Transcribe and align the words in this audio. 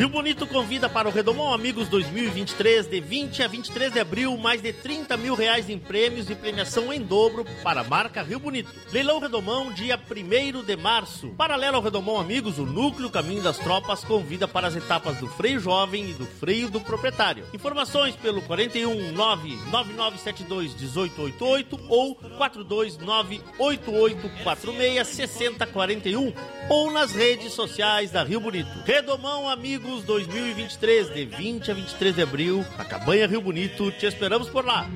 Rio 0.00 0.08
Bonito 0.08 0.46
convida 0.46 0.88
para 0.88 1.10
o 1.10 1.12
Redomão 1.12 1.52
Amigos 1.52 1.86
2023, 1.88 2.86
de 2.86 3.02
20 3.02 3.42
a 3.42 3.46
23 3.46 3.92
de 3.92 4.00
abril, 4.00 4.34
mais 4.38 4.62
de 4.62 4.72
30 4.72 5.14
mil 5.18 5.34
reais 5.34 5.68
em 5.68 5.78
prêmios 5.78 6.30
e 6.30 6.34
premiação 6.34 6.90
em 6.90 7.02
dobro 7.02 7.44
para 7.62 7.82
a 7.82 7.84
marca 7.84 8.22
Rio 8.22 8.38
Bonito. 8.38 8.72
Leilão 8.90 9.18
Redomão, 9.18 9.70
dia 9.70 10.00
1 10.00 10.64
de 10.64 10.74
março. 10.74 11.28
Paralelo 11.36 11.76
ao 11.76 11.82
Redomão 11.82 12.18
Amigos, 12.18 12.58
o 12.58 12.64
Núcleo 12.64 13.10
Caminho 13.10 13.42
das 13.42 13.58
Tropas 13.58 14.02
convida 14.02 14.48
para 14.48 14.68
as 14.68 14.74
etapas 14.74 15.18
do 15.18 15.26
freio 15.26 15.60
jovem 15.60 16.08
e 16.08 16.14
do 16.14 16.24
freio 16.24 16.70
do 16.70 16.80
proprietário. 16.80 17.44
Informações 17.52 18.16
pelo 18.16 18.40
41 18.40 19.12
99972 19.12 20.76
1888 20.76 21.78
ou 21.90 22.14
429 22.14 23.42
8846 23.58 25.06
6041 25.08 26.32
ou 26.70 26.90
nas 26.90 27.12
redes 27.12 27.52
sociais 27.52 28.10
da 28.10 28.24
Rio 28.24 28.40
Bonito. 28.40 28.70
Redomão 28.86 29.46
Amigos 29.46 29.89
2023, 29.98 31.12
de 31.12 31.24
20 31.26 31.70
a 31.70 31.74
23 31.74 32.14
de 32.14 32.22
abril, 32.22 32.64
na 32.78 32.84
Cabanha 32.84 33.26
Rio 33.26 33.40
Bonito. 33.40 33.90
Te 33.92 34.06
esperamos 34.06 34.48
por 34.48 34.64
lá. 34.64 34.88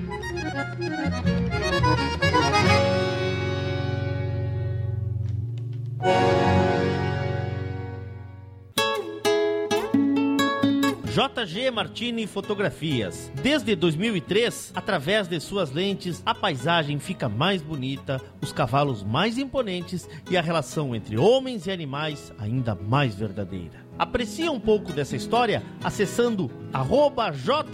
JG 11.15 11.70
Martini 11.70 12.27
Fotografias. 12.27 13.31
Desde 13.41 13.77
2003, 13.77 14.72
através 14.75 15.28
de 15.28 15.39
suas 15.39 15.70
lentes, 15.70 16.20
a 16.27 16.34
paisagem 16.34 16.98
fica 16.98 17.28
mais 17.28 17.62
bonita, 17.62 18.20
os 18.42 18.53
cavalos 18.53 19.05
mais 19.05 19.39
imponentes 19.39 20.09
e 20.28 20.37
a 20.37 20.42
relação 20.42 20.92
entre 20.92 21.17
homens 21.17 21.69
e 21.69 21.70
animais 21.70 22.33
ainda 22.37 22.75
mais 22.75 23.15
verdadeira. 23.15 23.83
Aprecie 23.98 24.48
um 24.48 24.59
pouco 24.59 24.92
dessa 24.92 25.14
história 25.14 25.62
acessando 25.82 26.50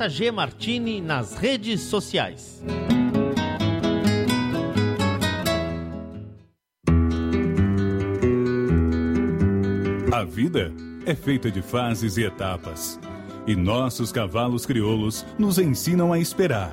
jgmartini 0.08 1.00
nas 1.00 1.34
redes 1.34 1.80
sociais. 1.80 2.62
A 10.12 10.24
vida 10.24 10.70
é 11.06 11.14
feita 11.14 11.50
de 11.50 11.62
fases 11.62 12.18
e 12.18 12.24
etapas. 12.24 13.00
E 13.46 13.56
nossos 13.56 14.12
cavalos 14.12 14.66
crioulos 14.66 15.24
nos 15.38 15.58
ensinam 15.58 16.12
a 16.12 16.18
esperar. 16.18 16.72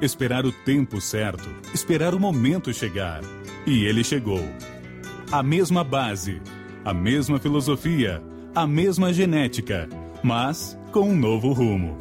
Esperar 0.00 0.46
o 0.46 0.52
tempo 0.52 1.00
certo, 1.00 1.48
esperar 1.74 2.14
o 2.14 2.20
momento 2.20 2.72
chegar. 2.72 3.20
E 3.66 3.84
ele 3.84 4.02
chegou. 4.02 4.42
A 5.30 5.42
mesma 5.42 5.84
base, 5.84 6.40
a 6.84 6.94
mesma 6.94 7.38
filosofia, 7.38 8.22
a 8.56 8.66
mesma 8.66 9.12
genética, 9.12 9.86
mas 10.22 10.78
com 10.90 11.10
um 11.10 11.14
novo 11.14 11.52
rumo. 11.52 11.98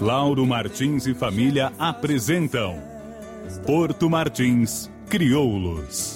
Lauro 0.00 0.44
Martins 0.44 1.06
e 1.06 1.14
família 1.14 1.72
apresentam 1.78 2.82
Porto 3.64 4.10
Martins 4.10 4.90
Crioulos. 5.08 6.15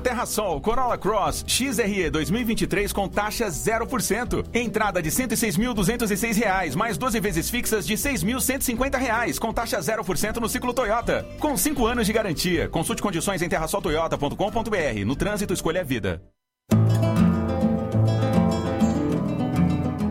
Terra 0.00 0.26
Sol, 0.26 0.60
Corolla 0.60 0.96
Cross 0.96 1.44
XRE 1.46 2.10
2023 2.10 2.92
com 2.92 3.08
taxa 3.08 3.46
0%. 3.46 4.46
Entrada 4.54 5.02
de 5.02 5.08
R$ 5.08 5.14
106.206, 5.14 6.74
mais 6.74 6.96
12 6.96 7.20
vezes 7.20 7.50
fixas 7.50 7.86
de 7.86 7.94
R$ 7.94 8.00
6.150, 8.00 9.38
com 9.38 9.52
taxa 9.52 9.78
0% 9.78 10.36
no 10.36 10.48
ciclo 10.48 10.72
Toyota. 10.72 11.26
Com 11.40 11.56
5 11.56 11.86
anos 11.86 12.06
de 12.06 12.12
garantia. 12.12 12.68
Consulte 12.68 13.02
condições 13.02 13.42
em 13.42 13.48
terrasoltoyota.com.br. 13.48 15.04
No 15.06 15.16
trânsito, 15.16 15.52
escolha 15.52 15.80
a 15.80 15.84
vida. 15.84 16.22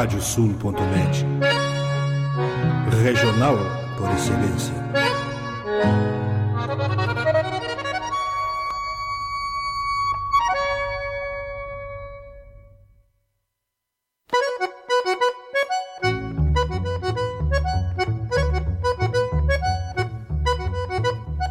Radiosul.net. 0.00 1.26
Regional 3.02 3.58
por 3.98 4.10
excelência. 4.12 4.72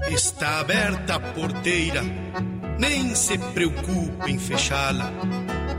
Está 0.09 0.61
aberta 0.61 1.15
a 1.17 1.19
porteira, 1.19 2.01
nem 2.79 3.13
se 3.13 3.37
preocupe 3.37 4.31
em 4.31 4.39
fechá-la. 4.39 5.13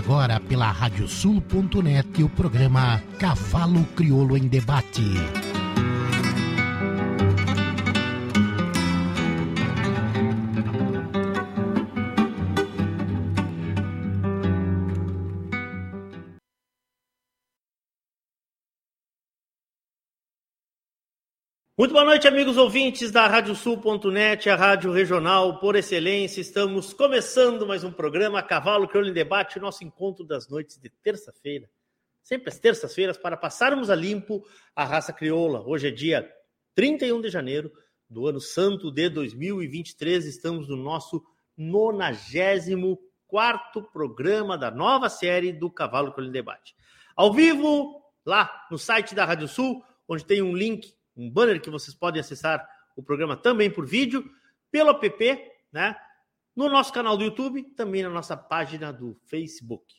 Agora 0.00 0.40
pela 0.40 0.72
radiosul.net 0.72 2.22
o 2.22 2.28
programa 2.30 3.02
Cavalo 3.18 3.84
Crioulo 3.94 4.34
em 4.34 4.48
Debate. 4.48 5.39
Muito 21.80 21.92
boa 21.92 22.04
noite, 22.04 22.28
amigos 22.28 22.58
ouvintes 22.58 23.10
da 23.10 23.26
Radiosul.net, 23.26 24.50
a 24.50 24.54
rádio 24.54 24.92
regional 24.92 25.58
por 25.58 25.76
excelência. 25.76 26.38
Estamos 26.38 26.92
começando 26.92 27.66
mais 27.66 27.82
um 27.82 27.90
programa 27.90 28.42
Cavalo 28.42 28.86
Crioulo 28.86 29.08
em 29.08 29.14
Debate, 29.14 29.58
nosso 29.58 29.82
encontro 29.82 30.22
das 30.22 30.46
noites 30.46 30.76
de 30.76 30.90
terça-feira. 30.90 31.70
Sempre 32.22 32.50
às 32.50 32.58
terças-feiras, 32.58 33.16
para 33.16 33.34
passarmos 33.34 33.88
a 33.88 33.94
limpo 33.94 34.44
a 34.76 34.84
raça 34.84 35.10
crioula. 35.10 35.66
Hoje 35.66 35.88
é 35.88 35.90
dia 35.90 36.30
31 36.74 37.22
de 37.22 37.30
janeiro 37.30 37.72
do 38.10 38.26
ano 38.26 38.42
santo 38.42 38.92
de 38.92 39.08
2023. 39.08 40.26
Estamos 40.26 40.68
no 40.68 40.76
nosso 40.76 41.24
94 41.56 43.90
programa 43.90 44.58
da 44.58 44.70
nova 44.70 45.08
série 45.08 45.50
do 45.50 45.70
Cavalo 45.70 46.12
Crioulo 46.12 46.28
em 46.28 46.34
Debate. 46.34 46.76
Ao 47.16 47.32
vivo, 47.32 48.02
lá 48.26 48.66
no 48.70 48.76
site 48.76 49.14
da 49.14 49.24
Rádio 49.24 49.48
Sul, 49.48 49.82
onde 50.06 50.26
tem 50.26 50.42
um 50.42 50.54
link 50.54 50.99
um 51.20 51.30
banner 51.30 51.60
que 51.60 51.70
vocês 51.70 51.94
podem 51.94 52.20
acessar 52.20 52.66
o 52.96 53.02
programa 53.02 53.36
também 53.36 53.70
por 53.70 53.86
vídeo, 53.86 54.24
pelo 54.70 54.90
app, 54.90 55.50
né? 55.72 55.96
No 56.54 56.68
nosso 56.68 56.92
canal 56.92 57.16
do 57.16 57.24
YouTube, 57.24 57.62
também 57.76 58.02
na 58.02 58.10
nossa 58.10 58.36
página 58.36 58.92
do 58.92 59.18
Facebook. 59.26 59.94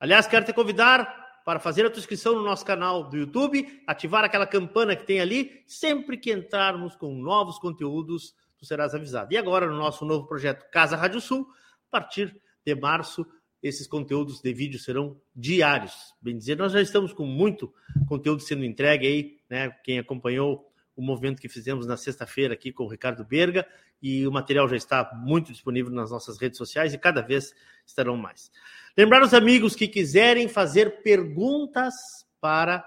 Aliás, 0.00 0.26
quero 0.26 0.44
te 0.44 0.52
convidar 0.52 1.28
para 1.44 1.58
fazer 1.58 1.86
a 1.86 1.90
tua 1.90 2.00
inscrição 2.00 2.34
no 2.34 2.42
nosso 2.42 2.64
canal 2.64 3.08
do 3.08 3.16
YouTube, 3.16 3.82
ativar 3.86 4.24
aquela 4.24 4.46
campana 4.46 4.94
que 4.94 5.06
tem 5.06 5.20
ali, 5.20 5.64
sempre 5.66 6.16
que 6.16 6.32
entrarmos 6.32 6.94
com 6.94 7.14
novos 7.14 7.58
conteúdos, 7.58 8.34
tu 8.58 8.66
serás 8.66 8.94
avisado. 8.94 9.32
E 9.32 9.36
agora, 9.36 9.66
no 9.66 9.76
nosso 9.76 10.04
novo 10.04 10.26
projeto 10.26 10.68
Casa 10.70 10.96
Rádio 10.96 11.20
Sul, 11.20 11.48
a 11.88 11.90
partir 11.90 12.40
de 12.66 12.74
março, 12.74 13.26
esses 13.62 13.86
conteúdos 13.86 14.40
de 14.40 14.52
vídeo 14.52 14.78
serão 14.78 15.20
diários. 15.34 16.14
Bem 16.20 16.36
dizer, 16.36 16.56
nós 16.56 16.72
já 16.72 16.80
estamos 16.80 17.12
com 17.12 17.26
muito 17.26 17.72
conteúdo 18.06 18.42
sendo 18.42 18.64
entregue 18.64 19.06
aí, 19.06 19.40
né? 19.48 19.70
Quem 19.82 19.98
acompanhou 19.98 20.68
o 20.94 21.02
movimento 21.02 21.40
que 21.40 21.48
fizemos 21.48 21.86
na 21.86 21.96
sexta-feira 21.96 22.54
aqui 22.54 22.72
com 22.72 22.84
o 22.84 22.88
Ricardo 22.88 23.24
Berga, 23.24 23.66
e 24.02 24.26
o 24.26 24.32
material 24.32 24.68
já 24.68 24.76
está 24.76 25.10
muito 25.14 25.52
disponível 25.52 25.92
nas 25.92 26.10
nossas 26.10 26.38
redes 26.40 26.58
sociais 26.58 26.92
e 26.92 26.98
cada 26.98 27.20
vez 27.20 27.54
estarão 27.86 28.16
mais. 28.16 28.50
Lembrar 28.96 29.22
os 29.22 29.34
amigos 29.34 29.76
que 29.76 29.86
quiserem 29.86 30.48
fazer 30.48 31.02
perguntas 31.02 31.94
para 32.40 32.84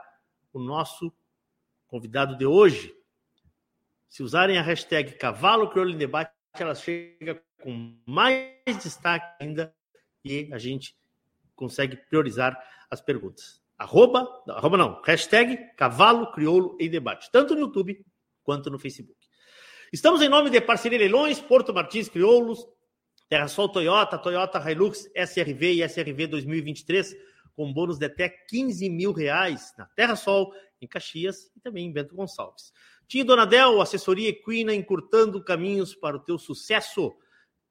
o 0.54 0.60
nosso 0.60 1.12
convidado 1.88 2.38
de 2.38 2.46
hoje. 2.46 2.94
Se 4.10 4.24
usarem 4.24 4.58
a 4.58 4.62
hashtag 4.62 5.14
Cavalo 5.14 5.70
Crioulo 5.70 5.92
em 5.92 5.98
Debate, 5.98 6.32
ela 6.54 6.76
chega 6.76 7.42
com 7.62 7.96
mais 8.06 8.78
destaque 8.82 9.42
ainda 9.42 9.74
e 10.24 10.50
a 10.52 10.58
gente 10.58 10.96
consegue 11.56 11.96
priorizar 11.96 12.58
as 12.90 13.02
perguntas. 13.02 13.62
Arroba, 13.78 14.28
arroba 14.48 14.78
não, 14.78 15.02
hashtag 15.02 15.58
Cavalo 15.76 16.32
Crioulo 16.32 16.78
em 16.80 16.90
Debate, 16.90 17.30
tanto 17.32 17.56
no 17.56 17.62
YouTube 17.62 18.06
quanto 18.44 18.70
no 18.70 18.78
Facebook. 18.78 19.18
Estamos 19.92 20.22
em 20.22 20.30
nome 20.30 20.50
de 20.50 20.62
Parceria 20.62 21.00
Leilões, 21.00 21.40
Porto 21.40 21.74
Martins 21.74 22.08
Crioulos, 22.08 22.66
Terra 23.28 23.48
Sol 23.48 23.70
Toyota, 23.70 24.18
Toyota 24.18 24.60
Hilux 24.72 25.10
SRV 25.16 25.74
e 25.74 25.84
SRV 25.84 26.28
2023, 26.28 27.16
com 27.56 27.74
bônus 27.74 27.98
de 27.98 28.06
até 28.06 28.30
15 28.30 28.90
mil 28.90 29.12
reais 29.12 29.74
na 29.78 29.86
Terra 29.86 30.16
Sol, 30.16 30.54
em 30.82 30.88
Caxias 30.88 31.52
e 31.56 31.60
também 31.60 31.86
em 31.86 31.92
Bento 31.92 32.16
Gonçalves. 32.16 32.72
Tinha 33.08 33.26
Donadel, 33.26 33.82
assessoria 33.82 34.30
equina, 34.30 34.74
encurtando 34.74 35.44
caminhos 35.44 35.94
para 35.94 36.18
o 36.18 36.20
teu 36.20 36.38
sucesso. 36.38 37.14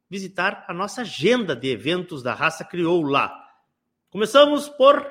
visitar 0.09 0.65
a 0.69 0.75
nossa 0.75 1.03
agenda 1.03 1.55
de 1.55 1.69
eventos 1.69 2.23
da 2.23 2.35
raça 2.35 2.65
crioula. 2.65 3.31
Começamos 4.11 4.69
por 4.69 5.07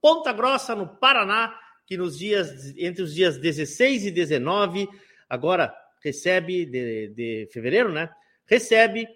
Ponta 0.00 0.32
Grossa, 0.32 0.74
no 0.74 0.86
Paraná, 0.86 1.54
que 1.90 1.96
nos 1.96 2.16
dias 2.16 2.72
entre 2.76 3.02
os 3.02 3.12
dias 3.12 3.36
16 3.36 4.06
e 4.06 4.10
19, 4.12 4.88
agora 5.28 5.74
recebe 6.00 6.64
de, 6.64 7.08
de 7.08 7.48
fevereiro, 7.52 7.92
né? 7.92 8.08
Recebe 8.46 9.08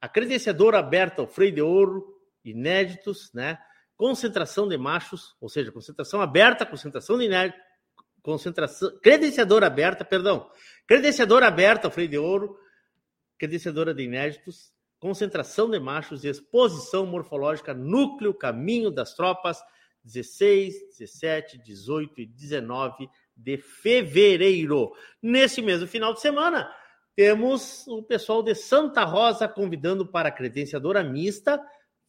a 0.00 0.08
credenciadora 0.08 0.78
aberta 0.78 1.20
ao 1.20 1.28
freio 1.28 1.52
de 1.52 1.60
ouro, 1.60 2.06
inéditos, 2.42 3.30
né? 3.34 3.58
Concentração 3.98 4.66
de 4.66 4.78
machos, 4.78 5.36
ou 5.38 5.50
seja, 5.50 5.70
concentração 5.70 6.22
aberta, 6.22 6.64
concentração 6.64 7.18
de 7.18 7.26
inéditos, 7.26 7.60
concentração, 8.22 8.98
credenciadora 9.02 9.66
aberta, 9.66 10.02
perdão, 10.02 10.50
credenciadora 10.86 11.46
aberta 11.46 11.86
ao 11.86 11.90
freio 11.90 12.08
de 12.08 12.16
ouro, 12.16 12.56
credenciadora 13.38 13.92
de 13.92 14.02
inéditos, 14.02 14.72
concentração 14.98 15.68
de 15.68 15.78
machos 15.78 16.24
e 16.24 16.28
exposição 16.28 17.04
morfológica 17.04 17.74
núcleo 17.74 18.32
caminho 18.32 18.90
das 18.90 19.12
tropas 19.12 19.60
16, 20.06 20.96
17, 20.98 21.58
18 21.58 22.20
e 22.20 22.26
19 22.26 23.10
de 23.36 23.58
fevereiro. 23.58 24.92
Nesse 25.20 25.60
mesmo 25.60 25.86
final 25.86 26.14
de 26.14 26.20
semana, 26.20 26.72
temos 27.16 27.86
o 27.88 28.02
pessoal 28.02 28.42
de 28.42 28.54
Santa 28.54 29.02
Rosa 29.04 29.48
convidando 29.48 30.06
para 30.06 30.28
a 30.28 30.32
credenciadora 30.32 31.02
mista, 31.02 31.60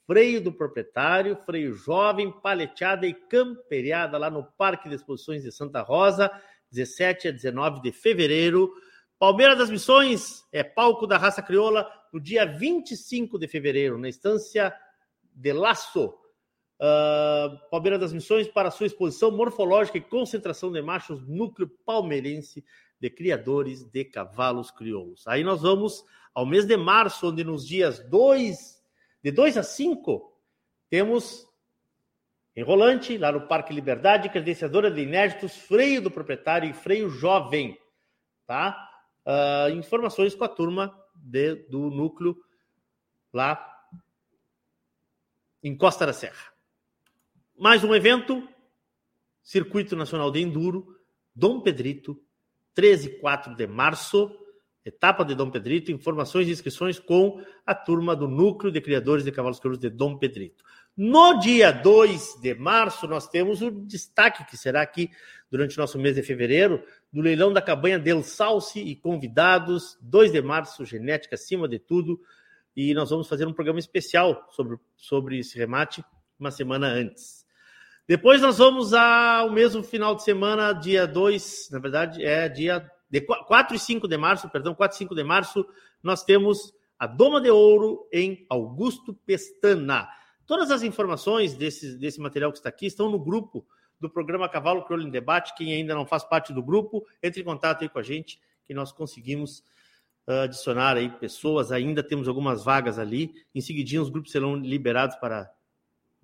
freio 0.06 0.39
do 0.39 0.54
proprietário, 0.54 1.36
freio 1.46 1.74
jovem, 1.74 2.32
paleteada 2.32 3.08
e 3.08 3.13
camperiada 3.13 4.18
lá 4.18 4.30
no 4.30 4.44
Parque 4.44 4.88
de 4.88 4.96
Exposições 4.96 5.44
de 5.44 5.51
Santa 5.51 5.82
Rosa, 5.82 6.32
17 6.72 7.30
a 7.30 7.32
19 7.32 7.82
de 7.82 7.92
fevereiro. 7.92 8.72
Palmeiras 9.18 9.58
das 9.58 9.70
Missões 9.70 10.46
é 10.51 10.63
palco 10.63 11.08
da 11.08 11.18
raça 11.18 11.42
crioula 11.42 11.89
no 12.13 12.20
dia 12.20 12.46
25 12.46 13.39
de 13.39 13.48
fevereiro, 13.48 13.98
na 13.98 14.08
estância 14.08 14.74
de 15.34 15.51
Laço, 15.51 16.13
Uh, 16.79 17.57
Palmeiras 17.72 18.00
das 18.00 18.13
Missões 18.13 18.48
para 18.48 18.69
sua 18.69 18.86
exposição 18.86 19.31
morfológica 19.31 19.98
e 19.98 20.01
concentração 20.01 20.72
de 20.72 20.81
machos 20.81 21.27
núcleo 21.27 21.67
palmeirense 21.86 22.63
de 23.00 23.10
criadores 23.10 23.84
de 23.84 24.05
cavalos 24.05 24.69
crioulos. 24.69 25.27
Aí 25.27 25.43
nós 25.43 25.62
vamos 25.62 26.03
ao 26.34 26.46
mês 26.46 26.65
de 26.65 26.77
março, 26.77 27.29
onde 27.29 27.43
nos 27.43 27.67
dias 27.67 28.00
2, 28.10 28.79
de 29.24 29.31
2 29.31 29.57
a 29.57 29.63
5, 29.63 30.39
temos 30.89 31.48
Enrolante, 32.57 33.19
lá 33.19 33.31
no 33.31 33.48
Parque 33.48 33.72
Liberdade, 33.72 34.29
credenciadora 34.29 34.89
de 34.89 35.01
inéditos, 35.01 35.55
freio 35.55 36.01
do 36.01 36.10
proprietário 36.10 36.67
e 36.67 36.74
freio 36.74 37.07
jovem. 37.07 37.77
Tá? 38.48 38.89
Uh, 39.24 39.69
informações 39.77 40.34
com 40.34 40.43
a 40.43 40.50
turma 40.50 40.91
de, 41.13 41.53
do 41.69 41.91
núcleo 41.91 42.36
lá 43.31 43.63
em 45.63 45.77
Costa 45.77 46.07
da 46.07 46.13
Serra. 46.13 46.57
Mais 47.60 47.84
um 47.84 47.96
evento, 47.96 48.48
Circuito 49.42 49.96
Nacional 49.96 50.30
de 50.30 50.40
Enduro, 50.40 50.96
Dom 51.36 51.60
Pedrito, 51.60 52.16
13 52.76 53.08
e 53.08 53.20
4 53.20 53.56
de 53.56 53.66
março, 53.66 54.32
etapa 54.86 55.26
de 55.26 55.34
Dom 55.34 55.50
Pedrito, 55.50 55.92
informações 55.92 56.48
e 56.48 56.52
inscrições 56.52 57.00
com 57.00 57.44
a 57.66 57.74
turma 57.74 58.16
do 58.16 58.28
Núcleo 58.28 58.72
de 58.72 58.80
Criadores 58.80 59.26
de 59.26 59.32
Cavalos 59.32 59.60
Crioulos 59.60 59.80
de 59.80 59.90
Dom 59.90 60.20
Pedrito. 60.20 60.64
No 60.96 61.40
dia 61.40 61.72
2 61.72 62.40
de 62.40 62.54
março, 62.54 63.08
nós 63.08 63.28
temos 63.28 63.60
o 63.64 63.72
destaque, 63.72 64.46
que 64.46 64.56
será 64.56 64.84
aqui 64.84 65.10
durante 65.50 65.76
o 65.80 65.82
nosso 65.82 65.98
mês 65.98 66.14
de 66.14 66.22
fevereiro, 66.22 66.84
do 67.12 67.22
leilão 67.22 67.52
da 67.52 67.62
cabanha 67.62 67.98
Del 67.98 68.22
Salce 68.22 68.80
e 68.80 68.96
convidados. 68.96 69.98
2 70.04 70.32
de 70.32 70.44
março, 70.44 70.86
genética 70.86 71.34
acima 71.34 71.68
de 71.68 71.80
tudo. 71.80 72.22
E 72.76 72.94
nós 72.94 73.10
vamos 73.10 73.28
fazer 73.28 73.48
um 73.48 73.54
programa 73.54 73.80
especial 73.80 74.48
sobre, 74.52 74.78
sobre 74.96 75.40
esse 75.40 75.58
remate 75.58 76.04
uma 76.40 76.52
semana 76.52 76.88
antes. 76.88 77.47
Depois 78.08 78.42
nós 78.42 78.58
vamos 78.58 78.94
ao 78.94 79.52
mesmo 79.52 79.84
final 79.84 80.16
de 80.16 80.24
semana, 80.24 80.72
dia 80.72 81.06
2, 81.06 81.68
na 81.72 81.78
verdade, 81.78 82.24
é 82.24 82.48
dia 82.48 82.90
de 83.10 83.20
4 83.20 83.76
e 83.76 83.80
5 83.80 84.08
de 84.08 84.18
março, 84.18 84.50
perdão, 84.50 84.74
4 84.74 84.96
e 84.96 84.98
5 85.00 85.14
de 85.14 85.26
março, 85.26 85.68
nós 86.02 86.24
temos 86.24 86.74
a 86.98 87.06
Doma 87.06 87.42
de 87.42 87.50
Ouro 87.50 88.08
em 88.14 88.46
Augusto 88.50 89.14
Pestana. 89.14 90.08
Todas 90.46 90.72
as 90.72 90.84
informações 90.84 91.54
desse, 91.54 91.98
desse 91.98 92.22
material 92.22 92.50
que 92.54 92.60
está 92.60 92.70
aqui 92.70 92.86
estão 92.86 93.12
no 93.12 93.20
grupo 93.20 93.68
do 94.00 94.10
programa 94.10 94.48
Cavalo 94.48 94.86
Crioulo 94.86 95.06
em 95.06 95.12
Debate. 95.12 95.54
Quem 95.58 95.74
ainda 95.74 95.94
não 95.94 96.06
faz 96.06 96.24
parte 96.24 96.54
do 96.54 96.64
grupo, 96.64 97.06
entre 97.22 97.42
em 97.42 97.44
contato 97.44 97.82
aí 97.82 97.90
com 97.90 98.00
a 98.00 98.04
gente, 98.04 98.40
que 98.66 98.74
nós 98.74 98.94
conseguimos 98.94 99.60
uh, 100.26 100.44
adicionar 100.46 100.96
aí 100.96 101.10
pessoas. 101.10 101.74
Ainda 101.74 102.02
temos 102.02 102.30
algumas 102.30 102.64
vagas 102.64 102.98
ali. 102.98 103.34
Em 103.54 103.60
seguidinho, 103.60 104.02
os 104.02 104.10
grupos 104.10 104.32
serão 104.32 104.56
liberados 104.56 105.18
para 105.18 105.52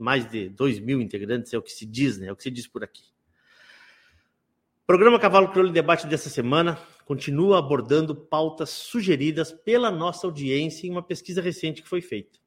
mais 0.04 0.30
de 0.30 0.50
2 0.50 0.80
mil 0.80 1.00
integrantes, 1.00 1.54
é 1.54 1.58
o 1.58 1.62
que 1.62 1.72
se 1.72 1.86
diz, 1.86 2.18
né? 2.18 2.28
É 2.28 2.32
o 2.32 2.36
que 2.36 2.44
se 2.44 2.52
diz 2.52 2.68
por 2.68 2.84
aqui. 2.84 3.04
programa 4.86 5.18
Cavalo 5.18 5.48
Crioulo 5.48 5.70
em 5.70 5.74
Debate 5.74 6.06
dessa 6.08 6.30
semana 6.30 6.78
continua 7.06 7.58
abordando 7.58 8.14
pautas 8.14 8.70
sugeridas 8.70 9.54
pela 9.54 9.90
nossa 9.90 10.28
audiência 10.28 10.88
em 10.88 10.92
uma 10.92 11.02
pesquisa 11.02 11.42
recente 11.42 11.82
que 11.82 11.88
foi 11.88 12.02
feita. 12.02 12.38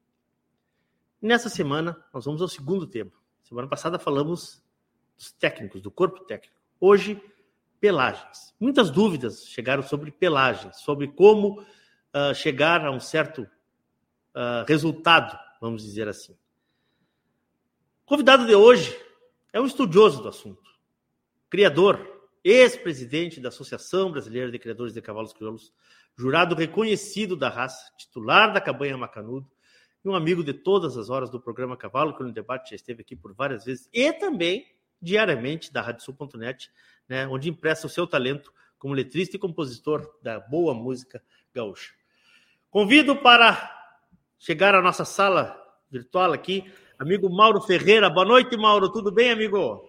Nessa 1.19 1.49
semana, 1.49 1.97
nós 2.13 2.25
vamos 2.25 2.43
ao 2.43 2.47
segundo 2.47 2.85
tema. 2.85 3.11
Semana 3.41 3.67
passada 3.67 3.97
falamos 3.97 4.61
dos 5.17 5.31
técnicos, 5.31 5.81
do 5.81 5.89
corpo 5.89 6.25
técnico. 6.25 6.55
Hoje, 6.79 7.19
pelagens. 7.79 8.53
Muitas 8.59 8.91
dúvidas 8.91 9.47
chegaram 9.47 9.81
sobre 9.81 10.11
pelagens, 10.11 10.77
sobre 10.77 11.07
como 11.07 11.59
uh, 11.59 12.35
chegar 12.35 12.85
a 12.85 12.91
um 12.91 12.99
certo 12.99 13.41
uh, 13.41 14.63
resultado, 14.67 15.35
vamos 15.59 15.81
dizer 15.81 16.07
assim. 16.07 16.37
Convidado 18.07 18.47
de 18.47 18.55
hoje 18.55 18.97
é 19.51 19.59
um 19.59 19.65
estudioso 19.65 20.23
do 20.23 20.29
assunto, 20.29 20.71
criador, 21.49 21.99
ex-presidente 22.41 23.41
da 23.41 23.49
Associação 23.49 24.09
Brasileira 24.13 24.49
de 24.49 24.57
Criadores 24.57 24.93
de 24.93 25.01
Cavalos 25.01 25.33
Crioulos, 25.33 25.73
jurado 26.17 26.55
reconhecido 26.55 27.35
da 27.35 27.49
raça, 27.49 27.91
titular 27.97 28.53
da 28.53 28.61
Cabanha 28.61 28.97
Macanudo, 28.97 29.51
um 30.05 30.15
amigo 30.15 30.41
de 30.41 30.53
todas 30.53 30.97
as 30.97 31.09
horas 31.09 31.29
do 31.29 31.37
programa 31.37 31.75
Cavalo, 31.75 32.15
que 32.15 32.23
no 32.23 32.31
debate 32.31 32.69
já 32.69 32.77
esteve 32.77 33.01
aqui 33.01 33.13
por 33.13 33.33
várias 33.33 33.65
vezes, 33.65 33.89
e 33.91 34.13
também 34.13 34.65
diariamente 35.01 35.73
da 35.73 35.81
RadioSul.net, 35.81 36.71
né, 37.09 37.27
onde 37.27 37.49
empresta 37.49 37.87
o 37.87 37.89
seu 37.89 38.07
talento 38.07 38.53
como 38.79 38.93
letrista 38.93 39.35
e 39.35 39.39
compositor 39.39 40.17
da 40.23 40.39
boa 40.39 40.73
música 40.73 41.21
gaúcha. 41.53 41.91
Convido 42.69 43.17
para 43.17 43.69
chegar 44.39 44.73
à 44.73 44.81
nossa 44.81 45.03
sala 45.03 45.61
virtual 45.91 46.31
aqui, 46.31 46.63
amigo 46.99 47.29
Mauro 47.29 47.61
Ferreira. 47.61 48.09
Boa 48.09 48.25
noite, 48.25 48.57
Mauro. 48.57 48.89
Tudo 48.89 49.11
bem, 49.11 49.31
amigo? 49.31 49.87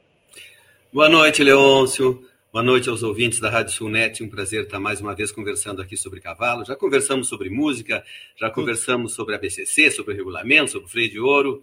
Boa 0.93 1.09
noite, 1.09 1.43
Leôncio. 1.43 2.27
Boa 2.53 2.62
noite 2.62 2.88
aos 2.88 3.03
ouvintes 3.03 3.41
da 3.41 3.50
Rádio 3.50 3.73
Sulnet. 3.73 4.23
Um 4.23 4.29
prazer 4.29 4.65
estar 4.65 4.81
mais 4.81 5.00
uma 5.00 5.15
vez 5.15 5.33
conversando 5.33 5.83
aqui 5.83 5.97
sobre 5.97 6.21
cavalo. 6.21 6.65
Já 6.65 6.77
conversamos 6.77 7.29
sobre 7.29 7.50
música, 7.50 8.05
já 8.37 8.50
conversamos 8.50 9.12
sobre 9.15 9.35
a 9.35 9.38
BCC, 9.38 9.91
sobre 9.91 10.15
o 10.15 10.17
regulamento, 10.17 10.71
sobre 10.71 10.87
o 10.87 10.91
freio 10.91 11.11
de 11.11 11.21
ouro. 11.21 11.62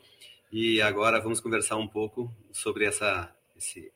E 0.52 0.82
agora 0.82 1.20
vamos 1.20 1.40
conversar 1.40 1.76
um 1.78 1.88
pouco 1.88 2.32
sobre 2.52 2.86
essa, 2.86 3.32
esse, 3.58 3.92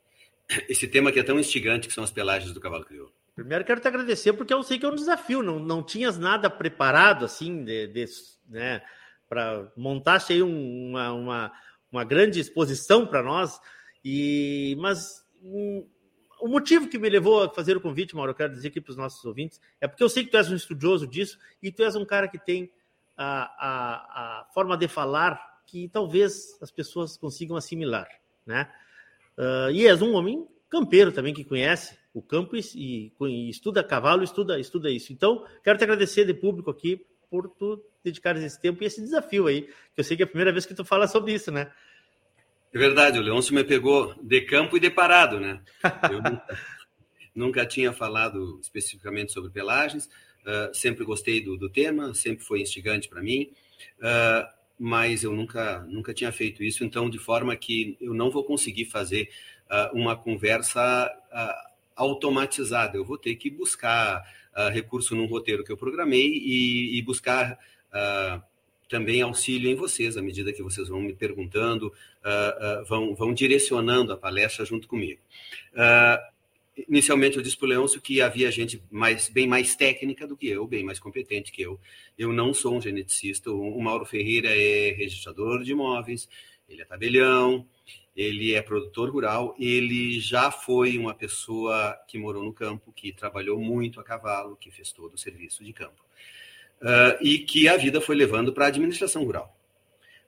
esse 0.68 0.88
tema 0.88 1.12
que 1.12 1.20
é 1.20 1.24
tão 1.24 1.40
instigante, 1.40 1.88
que 1.88 1.94
são 1.94 2.04
as 2.04 2.12
pelagens 2.12 2.54
do 2.54 2.60
cavalo 2.60 2.86
crioulo. 2.86 3.14
Primeiro 3.36 3.64
quero 3.64 3.80
te 3.80 3.88
agradecer, 3.88 4.34
porque 4.34 4.54
eu 4.54 4.62
sei 4.64 4.78
que 4.78 4.86
é 4.86 4.90
um 4.90 4.96
desafio. 4.96 5.42
Não, 5.42 5.60
não 5.60 5.82
tinhas 5.82 6.18
nada 6.18 6.50
preparado, 6.50 7.24
assim, 7.24 7.64
de, 7.64 7.88
de 7.88 8.06
né, 8.50 8.82
para 9.30 9.72
montar 9.78 10.22
aí 10.30 10.42
uma, 10.42 11.14
uma, 11.14 11.52
uma 11.92 12.04
grande 12.04 12.40
exposição 12.40 13.06
para 13.06 13.22
nós. 13.22 13.62
E, 14.04 14.76
mas 14.80 15.24
hum, 15.42 15.88
o 16.42 16.48
motivo 16.48 16.90
que 16.90 16.98
me 16.98 17.10
levou 17.10 17.44
a 17.44 17.50
fazer 17.50 17.78
o 17.78 17.82
convite, 17.82 18.16
Mauro, 18.16 18.32
eu 18.32 18.36
quero 18.36 18.54
dizer 18.54 18.70
aqui 18.70 18.82
para 18.82 18.92
os 18.92 18.98
nossos 18.98 19.24
ouvintes, 19.24 19.62
é 19.80 19.88
porque 19.88 20.04
eu 20.04 20.10
sei 20.10 20.24
que 20.24 20.32
tu 20.32 20.38
és 20.38 20.50
um 20.50 20.56
estudioso 20.56 21.08
disso 21.08 21.38
e 21.62 21.72
tu 21.72 21.84
és 21.84 21.96
um 21.96 22.06
cara 22.06 22.28
que 22.28 22.40
tem 22.40 22.72
a, 23.16 23.44
a, 23.44 24.42
a 24.42 24.46
forma 24.54 24.76
de 24.76 24.88
falar 24.88 25.40
que 25.68 25.88
talvez 25.90 26.58
as 26.62 26.72
pessoas 26.72 27.16
consigam 27.16 27.56
assimilar, 27.56 28.08
né? 28.46 28.72
Uh, 29.38 29.72
e 29.72 29.88
és 29.88 30.02
um 30.02 30.14
homem 30.16 30.48
campeiro 30.70 31.12
também 31.12 31.34
que 31.34 31.44
conhece 31.44 31.98
o 32.14 32.22
campo 32.22 32.56
e, 32.56 33.14
e, 33.22 33.50
estuda 33.50 33.84
cavalo, 33.84 34.24
estuda, 34.24 34.60
estuda 34.60 34.90
isso. 34.90 35.14
Então, 35.14 35.46
quero 35.64 35.78
te 35.78 35.84
agradecer 35.84 36.26
de 36.26 36.34
público 36.34 36.70
aqui 36.70 37.06
por 37.30 37.50
tu 37.50 37.84
dedicar 38.04 38.36
esse 38.38 38.60
tempo 38.60 38.84
e 38.84 38.88
esse 38.88 39.02
desafio 39.02 39.48
aí, 39.48 39.64
que 39.64 40.00
eu 40.00 40.04
sei 40.04 40.18
que 40.18 40.24
é 40.24 40.26
a 40.26 40.28
primeira 40.28 40.52
vez 40.52 40.66
que 40.66 40.74
tu 40.74 40.84
fala 40.84 41.08
sobre 41.08 41.34
isso, 41.34 41.52
né? 41.52 41.72
É 42.74 42.78
verdade, 42.78 43.18
o 43.18 43.22
Leôncio 43.22 43.54
me 43.54 43.64
pegou 43.64 44.14
de 44.22 44.42
campo 44.42 44.78
e 44.78 44.80
de 44.80 44.90
parado, 44.90 45.40
né? 45.40 45.62
Eu 46.12 46.22
nunca, 46.22 46.60
nunca 47.36 47.66
tinha 47.66 47.92
falado 47.92 48.60
especificamente 48.62 49.32
sobre 49.32 49.50
pelagens, 49.50 50.06
uh, 50.06 50.74
sempre 50.74 51.04
gostei 51.04 51.42
do, 51.42 51.58
do, 51.58 51.70
tema, 51.70 52.14
sempre 52.14 52.46
foi 52.46 52.62
instigante 52.62 53.10
para 53.10 53.22
mim, 53.22 53.52
uh, 54.00 54.48
mas 54.78 55.24
eu 55.24 55.34
nunca, 55.34 55.80
nunca 55.90 56.14
tinha 56.14 56.32
feito 56.32 56.64
isso, 56.64 56.86
então, 56.86 57.10
de 57.10 57.18
forma 57.18 57.54
que 57.56 57.98
eu 58.00 58.14
não 58.14 58.32
vou 58.32 58.46
conseguir 58.46 58.86
fazer 58.86 59.30
uh, 59.70 59.98
uma 59.98 60.16
conversa 60.16 61.12
automatizada, 61.96 62.96
eu 62.96 63.04
vou 63.04 63.18
ter 63.18 63.36
que 63.36 63.50
buscar 63.50 64.24
recurso 64.68 65.16
num 65.16 65.26
roteiro 65.26 65.64
que 65.64 65.72
eu 65.72 65.78
programei 65.78 66.28
e, 66.28 66.98
e 66.98 67.02
buscar 67.02 67.58
também 68.90 69.22
auxílio 69.22 69.70
em 69.70 69.76
vocês, 69.76 70.18
à 70.18 70.22
medida 70.22 70.52
que 70.52 70.64
vocês 70.64 70.90
vão 70.90 71.00
me 71.00 71.14
perguntando, 71.14 71.88
uh, 71.88 72.82
uh, 72.82 72.86
vão, 72.86 73.14
vão 73.14 73.34
direcionando 73.34 74.12
a 74.12 74.18
palestra 74.18 74.66
junto 74.66 74.88
comigo. 74.88 75.22
Uh, 75.74 76.40
inicialmente 76.88 77.38
eu 77.38 77.44
disse 77.44 77.56
para 77.56 77.68
o 77.68 77.70
Leôncio 77.70 78.02
que 78.02 78.20
havia 78.20 78.52
gente 78.52 78.82
mais, 78.90 79.30
bem 79.30 79.48
mais 79.48 79.76
técnica 79.76 80.26
do 80.26 80.36
que 80.36 80.48
eu, 80.48 80.68
bem 80.68 80.84
mais 80.84 81.00
competente 81.00 81.52
que 81.52 81.62
eu. 81.62 81.80
Eu 82.18 82.34
não 82.34 82.52
sou 82.52 82.76
um 82.76 82.82
geneticista, 82.82 83.52
o 83.52 83.80
Mauro 83.80 84.06
Ferreira 84.06 84.50
é 84.50 84.92
registrador 84.92 85.64
de 85.64 85.72
imóveis, 85.72 86.28
ele 86.68 86.82
é 86.82 86.86
tabelião, 86.86 87.66
ele 88.20 88.54
é 88.54 88.62
produtor 88.62 89.10
rural, 89.10 89.56
ele 89.58 90.20
já 90.20 90.52
foi 90.52 90.98
uma 90.98 91.14
pessoa 91.14 91.98
que 92.06 92.18
morou 92.18 92.44
no 92.44 92.52
campo, 92.52 92.92
que 92.92 93.14
trabalhou 93.14 93.58
muito 93.58 93.98
a 93.98 94.04
cavalo, 94.04 94.58
que 94.58 94.70
fez 94.70 94.92
todo 94.92 95.14
o 95.14 95.18
serviço 95.18 95.64
de 95.64 95.72
campo 95.72 96.04
uh, 96.82 97.16
e 97.22 97.40
que 97.40 97.70
a 97.70 97.78
vida 97.78 98.02
foi 98.02 98.18
levando 98.18 98.52
para 98.52 98.66
a 98.66 98.68
administração 98.68 99.24
rural. 99.24 99.58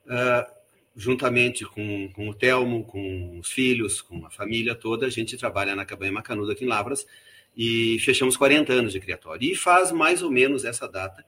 Uh, 0.06 0.50
juntamente 0.96 1.66
com, 1.66 2.08
com 2.14 2.30
o 2.30 2.34
Telmo, 2.34 2.82
com 2.84 3.38
os 3.38 3.52
filhos, 3.52 4.00
com 4.00 4.24
a 4.24 4.30
família 4.30 4.74
toda, 4.74 5.04
a 5.04 5.10
gente 5.10 5.36
trabalha 5.36 5.76
na 5.76 5.84
Cabanha 5.84 6.12
Macanudo 6.12 6.50
aqui 6.50 6.64
em 6.64 6.68
Lavras 6.68 7.06
e 7.54 7.98
fechamos 8.00 8.38
40 8.38 8.72
anos 8.72 8.92
de 8.94 9.00
criatório. 9.00 9.52
E 9.52 9.54
faz 9.54 9.92
mais 9.92 10.22
ou 10.22 10.30
menos 10.30 10.64
essa 10.64 10.88
data 10.88 11.22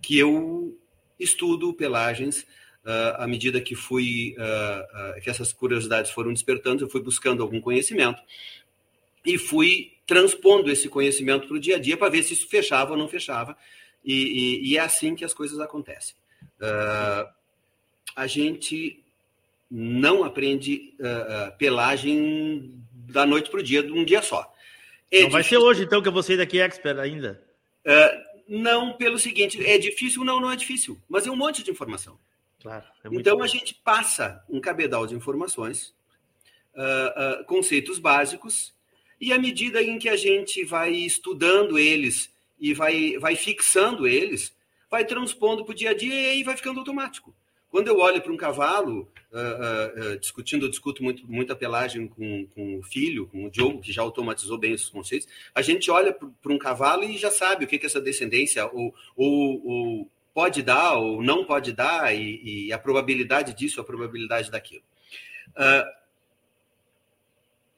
que 0.00 0.16
eu 0.16 0.78
estudo 1.18 1.74
pelagens 1.74 2.46
à 3.18 3.26
medida 3.26 3.60
que 3.60 3.74
fui 3.74 4.36
uh, 4.38 5.18
uh, 5.18 5.20
que 5.20 5.28
essas 5.28 5.52
curiosidades 5.52 6.10
foram 6.10 6.32
despertando, 6.32 6.84
eu 6.84 6.88
fui 6.88 7.02
buscando 7.02 7.42
algum 7.42 7.60
conhecimento 7.60 8.22
e 9.24 9.36
fui 9.36 9.92
transpondo 10.06 10.70
esse 10.70 10.88
conhecimento 10.88 11.48
para 11.48 11.56
o 11.56 11.60
dia 11.60 11.76
a 11.76 11.78
dia 11.80 11.96
para 11.96 12.08
ver 12.08 12.22
se 12.22 12.34
isso 12.34 12.48
fechava 12.48 12.92
ou 12.92 12.96
não 12.96 13.08
fechava 13.08 13.56
e, 14.04 14.14
e, 14.14 14.70
e 14.70 14.78
é 14.78 14.80
assim 14.80 15.16
que 15.16 15.24
as 15.24 15.34
coisas 15.34 15.58
acontecem. 15.58 16.14
Uh, 16.60 17.28
a 18.14 18.26
gente 18.26 19.02
não 19.68 20.22
aprende 20.22 20.94
uh, 21.00 21.56
pelagem 21.58 22.72
da 22.92 23.26
noite 23.26 23.50
para 23.50 23.60
o 23.60 23.62
dia, 23.62 23.82
de 23.82 23.92
um 23.92 24.04
dia 24.04 24.22
só. 24.22 24.52
É 25.10 25.22
não 25.22 25.30
vai 25.30 25.42
ser 25.42 25.58
hoje, 25.58 25.82
então, 25.82 26.00
que 26.00 26.08
eu 26.08 26.12
vou 26.12 26.22
sair 26.22 26.36
daqui 26.36 26.60
expert 26.60 26.98
ainda? 26.98 27.42
Uh, 27.84 28.36
não, 28.48 28.92
pelo 28.92 29.18
seguinte, 29.18 29.64
é 29.64 29.76
difícil? 29.76 30.24
Não, 30.24 30.40
não 30.40 30.52
é 30.52 30.56
difícil, 30.56 31.00
mas 31.08 31.26
é 31.26 31.30
um 31.30 31.36
monte 31.36 31.64
de 31.64 31.70
informação. 31.70 32.18
Claro. 32.60 32.84
É 33.04 33.08
então, 33.12 33.38
bom. 33.38 33.42
a 33.44 33.46
gente 33.46 33.74
passa 33.74 34.44
um 34.48 34.60
cabedal 34.60 35.06
de 35.06 35.14
informações 35.14 35.94
uh, 36.74 37.40
uh, 37.40 37.44
conceitos 37.44 37.98
básicos, 37.98 38.74
e 39.20 39.32
à 39.32 39.38
medida 39.38 39.82
em 39.82 39.98
que 39.98 40.08
a 40.08 40.16
gente 40.16 40.62
vai 40.64 40.92
estudando 40.92 41.78
eles 41.78 42.30
e 42.60 42.74
vai, 42.74 43.16
vai 43.18 43.34
fixando 43.34 44.06
eles, 44.06 44.54
vai 44.90 45.04
transpondo 45.04 45.64
para 45.64 45.72
o 45.72 45.74
dia 45.74 45.90
a 45.90 45.94
dia 45.94 46.14
e 46.14 46.26
aí 46.26 46.42
vai 46.42 46.56
ficando 46.56 46.80
automático. 46.80 47.34
Quando 47.70 47.88
eu 47.88 47.98
olho 47.98 48.22
para 48.22 48.32
um 48.32 48.36
cavalo, 48.36 49.10
uh, 49.32 50.12
uh, 50.14 50.18
discutindo, 50.18 50.64
eu 50.64 50.70
discuto 50.70 51.02
muito, 51.02 51.30
muita 51.30 51.54
pelagem 51.54 52.06
com, 52.06 52.46
com 52.54 52.78
o 52.78 52.82
filho, 52.82 53.26
com 53.26 53.44
o 53.44 53.50
Diogo, 53.50 53.80
que 53.80 53.92
já 53.92 54.02
automatizou 54.02 54.56
bem 54.56 54.72
esses 54.72 54.88
conceitos, 54.88 55.28
a 55.54 55.60
gente 55.60 55.90
olha 55.90 56.12
para 56.12 56.52
um 56.52 56.58
cavalo 56.58 57.04
e 57.04 57.18
já 57.18 57.30
sabe 57.30 57.64
o 57.64 57.68
que, 57.68 57.78
que 57.78 57.86
essa 57.86 58.00
descendência 58.00 58.66
ou, 58.66 58.94
ou, 59.16 59.66
ou, 59.66 60.10
pode 60.36 60.62
dar 60.62 60.98
ou 60.98 61.22
não 61.22 61.46
pode 61.46 61.72
dar 61.72 62.14
e, 62.14 62.66
e, 62.66 62.72
a 62.72 62.78
probabilidade 62.78 63.54
disso, 63.54 63.80
a 63.80 63.84
probabilidade 63.84 64.50
daquilo. 64.50 64.82
Uh, 65.52 65.90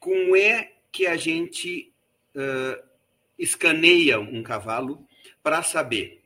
como 0.01 0.35
é 0.35 0.73
que 0.91 1.07
a 1.07 1.17
gente 1.17 1.93
escaneia 3.39 4.19
um 4.19 4.43
cavalo 4.43 5.07
para 5.41 5.63
saber 5.63 6.25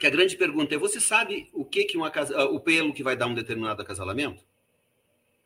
que 0.00 0.06
a 0.06 0.10
grande 0.10 0.36
pergunta 0.36 0.74
é: 0.74 0.78
você 0.78 1.00
sabe 1.00 1.48
o 1.52 1.64
que, 1.64 1.84
que 1.84 1.96
uma, 1.96 2.12
o 2.50 2.58
pelo 2.58 2.92
que 2.92 3.04
vai 3.04 3.16
dar 3.16 3.28
um 3.28 3.34
determinado 3.34 3.82
acasalamento? 3.82 4.44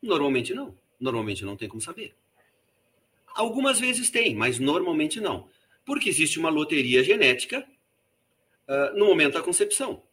Normalmente 0.03 0.55
não. 0.55 0.75
Normalmente 0.99 1.45
não 1.45 1.59
tem 1.59 1.69
como 1.69 1.83
saber. 1.83 2.15
Algumas 3.35 3.79
vezes 3.79 4.09
tem, 4.09 4.35
mas 4.35 4.59
normalmente 4.59 5.21
não. 5.21 5.47
Porque 5.85 6.09
existe 6.09 6.39
uma 6.39 6.49
loteria 6.49 7.05
genética 7.05 7.67
uh, 8.67 8.99
no 8.99 9.07
momento 9.07 9.35
da 9.35 9.43
concepção. 9.43 10.06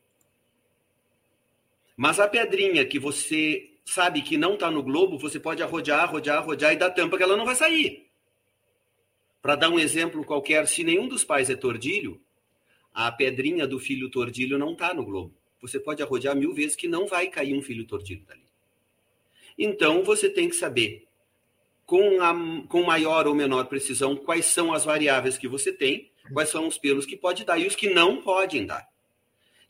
Mas 1.96 2.20
a 2.20 2.28
pedrinha 2.28 2.86
que 2.86 3.00
você 3.00 3.72
sabe 3.86 4.22
que 4.22 4.38
não 4.38 4.54
está 4.54 4.72
no 4.72 4.82
globo, 4.82 5.20
você 5.20 5.40
pode 5.40 5.62
arrodear, 5.62 6.02
arrodear, 6.02 6.38
arrodear 6.38 6.74
e 6.74 6.78
dar 6.78 6.92
tampa 6.92 7.18
que 7.18 7.24
ela 7.24 7.38
não 7.38 7.46
vai 7.46 7.56
sair. 7.56 8.08
Para 9.42 9.56
dar 9.56 9.70
um 9.70 9.80
exemplo 9.80 10.24
qualquer, 10.24 10.68
se 10.68 10.84
nenhum 10.84 11.08
dos 11.08 11.24
pais 11.24 11.50
é 11.50 11.56
tordilho, 11.56 12.22
a 12.94 13.12
pedrinha 13.12 13.68
do 13.68 13.80
filho 13.80 14.10
tordilho 14.10 14.58
não 14.58 14.74
está 14.74 14.94
no 14.94 15.04
globo. 15.04 15.36
Você 15.62 15.80
pode 15.80 16.02
arrodear 16.02 16.36
mil 16.36 16.54
vezes 16.54 16.76
que 16.76 16.88
não 16.88 17.08
vai 17.08 17.28
cair 17.28 17.54
um 17.54 17.62
filho 17.62 17.86
tordilho 17.86 18.24
dali. 18.26 18.44
Então, 19.58 20.04
você 20.04 20.30
tem 20.30 20.50
que 20.50 20.56
saber, 20.56 21.08
com, 21.86 22.22
a, 22.22 22.34
com 22.68 22.84
maior 22.84 23.28
ou 23.28 23.36
menor 23.36 23.66
precisão, 23.66 24.16
quais 24.16 24.46
são 24.46 24.74
as 24.74 24.86
variáveis 24.86 25.38
que 25.38 25.48
você 25.48 25.72
tem, 25.72 26.12
quais 26.32 26.50
são 26.50 26.68
os 26.68 26.78
pelos 26.78 27.06
que 27.06 27.18
pode 27.18 27.44
dar 27.44 27.60
e 27.60 27.68
os 27.68 27.76
que 27.76 27.94
não 27.94 28.22
podem 28.22 28.66
dar. 28.66 28.88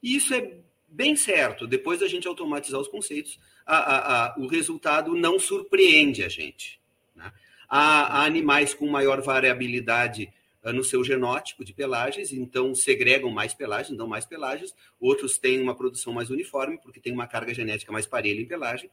E 0.02 0.16
isso 0.16 0.34
é 0.34 0.63
bem 0.94 1.16
certo. 1.16 1.66
Depois 1.66 2.00
da 2.00 2.08
gente 2.08 2.28
automatizar 2.28 2.80
os 2.80 2.88
conceitos, 2.88 3.40
a, 3.66 3.78
a, 3.78 4.26
a, 4.26 4.36
o 4.38 4.48
resultado 4.48 5.16
não 5.16 5.40
surpreende 5.40 6.24
a 6.24 6.30
gente. 6.30 6.80
Né? 7.16 7.32
Há, 7.68 8.20
há 8.20 8.26
animais 8.26 8.74
com 8.74 8.88
maior 8.88 9.22
variabilidade 9.22 10.32
ah, 10.64 10.72
no 10.72 10.84
seu 10.84 11.04
genótipo 11.04 11.66
de 11.66 11.74
pelagens, 11.74 12.32
então 12.32 12.76
segregam 12.76 13.32
mais 13.32 13.54
pelagens, 13.54 13.98
dão 13.98 14.08
mais 14.08 14.26
pelagens. 14.26 14.74
Outros 15.00 15.38
têm 15.38 15.60
uma 15.60 15.76
produção 15.76 16.14
mais 16.14 16.30
uniforme, 16.30 16.78
porque 16.78 17.00
tem 17.00 17.12
uma 17.12 17.28
carga 17.28 17.54
genética 17.54 17.92
mais 17.92 18.06
parelha 18.06 18.42
em 18.42 18.46
pelagem. 18.46 18.90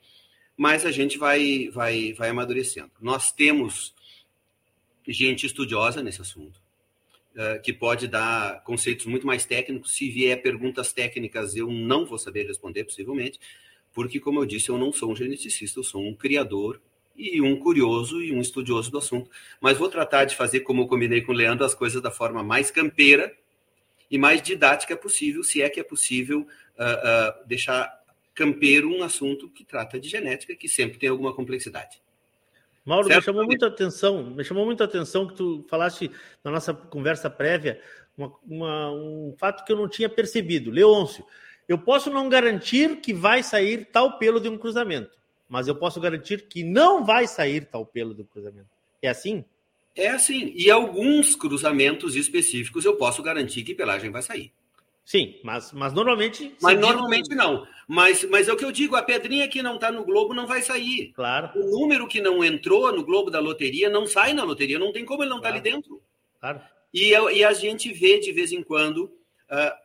Mas 0.57 0.85
a 0.85 0.90
gente 0.90 1.19
vai, 1.19 1.69
vai, 1.69 2.12
vai 2.14 2.30
amadurecendo. 2.30 2.90
Nós 3.00 3.30
temos 3.30 3.95
gente 5.07 5.47
estudiosa 5.47 6.02
nesse 6.02 6.21
assunto, 6.21 6.61
uh, 7.35 7.61
que 7.63 7.73
pode 7.73 8.09
dar 8.09 8.63
conceitos 8.65 9.07
muito 9.07 9.27
mais 9.27 9.45
técnicos. 9.45 9.95
Se 9.95 10.09
vier 10.09 10.41
perguntas 10.41 10.93
técnicas, 10.93 11.57
eu 11.57 11.71
não 11.71 12.04
vou 12.04 12.19
saber 12.19 12.47
responder, 12.47 12.85
possivelmente, 12.85 13.39
porque, 13.93 14.21
como 14.21 14.41
eu 14.41 14.47
disse, 14.47 14.69
eu 14.69 14.78
não 14.78 14.93
sou 14.93 15.11
um 15.11 15.17
geneticista, 15.17 15.81
eu 15.81 15.85
sou 15.85 16.02
um 16.02 16.15
criador 16.15 16.81
e 17.17 17.41
um 17.41 17.57
curioso 17.57 18.23
e 18.23 18.33
um 18.33 18.41
estudioso 18.41 18.91
do 18.91 18.99
assunto. 18.99 19.31
Mas 19.61 19.76
vou 19.76 19.89
tratar 19.89 20.25
de 20.25 20.37
fazer, 20.37 20.61
como 20.61 20.83
eu 20.83 20.87
combinei 20.87 21.21
com 21.21 21.33
o 21.33 21.35
Leandro, 21.35 21.65
as 21.65 21.75
coisas 21.75 22.00
da 22.00 22.11
forma 22.11 22.43
mais 22.43 22.71
campeira 22.71 23.35
e 24.11 24.17
mais 24.17 24.43
didática 24.43 24.97
possível, 24.97 25.43
se 25.43 25.63
é 25.63 25.69
que 25.69 25.78
é 25.78 25.85
possível 25.85 26.41
uh, 26.41 26.43
uh, 26.43 27.47
deixar 27.47 28.00
campeiro 28.35 28.89
um 28.89 29.02
assunto 29.02 29.49
que 29.50 29.65
trata 29.65 30.00
de 30.00 30.09
genética, 30.09 30.54
que 30.54 30.69
sempre 30.69 30.99
tem 30.99 31.09
alguma 31.09 31.35
complexidade. 31.35 32.00
Mauro, 32.84 33.08
certo? 33.08 33.19
me 33.19 33.25
chamou 33.25 33.45
muita 33.45 33.66
atenção, 33.66 34.25
me 34.25 34.45
chamou 34.45 34.64
muita 34.64 34.84
atenção 34.84 35.26
que 35.26 35.34
tu 35.34 35.64
falaste 35.69 36.10
na 36.43 36.50
nossa 36.50 36.73
conversa 36.73 37.28
prévia 37.28 37.80
uma, 38.16 38.32
uma, 38.47 38.90
um 38.93 39.34
fato 39.38 39.64
que 39.64 39.73
eu 39.73 39.76
não 39.76 39.88
tinha 39.88 40.08
percebido. 40.08 40.71
Leôncio, 40.71 41.25
eu 41.69 41.78
posso 41.78 42.10
não 42.10 42.28
garantir 42.28 43.00
que 43.00 43.12
vai 43.12 43.43
sair 43.43 43.88
tal 43.93 44.19
pelo 44.19 44.40
de 44.40 44.49
um 44.49 44.58
cruzamento 44.58 45.21
mas 45.50 45.66
eu 45.66 45.75
posso 45.75 46.00
garantir 46.00 46.47
que 46.47 46.62
não 46.62 47.04
vai 47.04 47.26
sair 47.26 47.66
tal 47.66 47.84
pelo 47.84 48.14
do 48.14 48.25
cruzamento. 48.25 48.69
É 49.02 49.08
assim? 49.08 49.45
É 49.97 50.06
assim. 50.06 50.52
E 50.54 50.71
alguns 50.71 51.34
cruzamentos 51.34 52.14
específicos 52.14 52.84
eu 52.84 52.97
posso 52.97 53.21
garantir 53.21 53.64
que 53.64 53.75
pelagem 53.75 54.12
vai 54.12 54.23
sair. 54.23 54.52
Sim, 55.04 55.40
mas, 55.43 55.73
mas 55.73 55.93
normalmente. 55.93 56.54
Mas 56.62 56.78
normalmente 56.78 57.34
não. 57.34 57.66
Mas, 57.93 58.23
mas 58.23 58.47
é 58.47 58.53
o 58.53 58.57
que 58.57 58.65
eu 58.65 58.71
digo: 58.71 58.95
a 58.95 59.03
pedrinha 59.03 59.49
que 59.49 59.61
não 59.65 59.75
está 59.75 59.91
no 59.91 60.05
Globo 60.05 60.33
não 60.33 60.47
vai 60.47 60.63
sair. 60.63 61.13
Claro. 61.13 61.50
O 61.59 61.81
número 61.81 62.07
que 62.07 62.21
não 62.21 62.45
entrou 62.45 62.93
no 62.93 63.05
Globo 63.05 63.33
da 63.33 63.41
loteria 63.41 63.91
não 63.91 64.07
sai 64.07 64.33
na 64.33 64.45
loteria, 64.45 64.79
não 64.79 64.93
tem 64.93 65.05
como 65.05 65.25
ele 65.25 65.31
não 65.31 65.39
estar 65.39 65.49
claro. 65.49 65.61
tá 65.61 65.69
ali 65.69 65.76
dentro. 65.76 66.03
Claro. 66.39 66.61
E, 66.95 67.09
e 67.09 67.45
a 67.45 67.53
gente 67.53 67.93
vê 67.93 68.21
de 68.21 68.31
vez 68.31 68.53
em 68.53 68.63
quando 68.63 69.07
uh, 69.07 69.13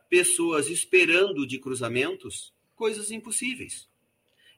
pessoas 0.08 0.68
esperando 0.70 1.44
de 1.44 1.58
cruzamentos 1.58 2.54
coisas 2.76 3.10
impossíveis. 3.10 3.88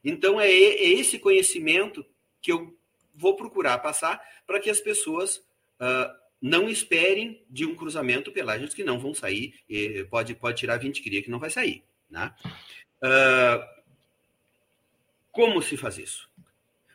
Então, 0.05 0.39
é, 0.39 0.47
é 0.47 0.89
esse 0.89 1.17
conhecimento 1.17 2.05
que 2.43 2.51
eu 2.51 2.77
vou 3.15 3.35
procurar 3.35 3.79
passar 3.79 4.21
para 4.45 4.59
que 4.59 4.69
as 4.69 4.79
pessoas 4.79 5.37
uh, 5.81 6.13
não 6.39 6.69
esperem 6.69 7.43
de 7.49 7.65
um 7.65 7.73
cruzamento 7.73 8.31
pelagens 8.31 8.75
que 8.75 8.83
não 8.83 8.99
vão 8.99 9.15
sair. 9.15 9.55
pode, 10.11 10.35
pode 10.35 10.59
tirar 10.59 10.77
20 10.77 11.01
cria 11.01 11.23
que 11.23 11.31
não 11.31 11.39
vai 11.39 11.49
sair. 11.49 11.83
Né? 12.07 12.31
Uh, 13.03 13.63
como 15.31 15.61
se 15.61 15.77
faz 15.77 15.97
isso? 15.97 16.29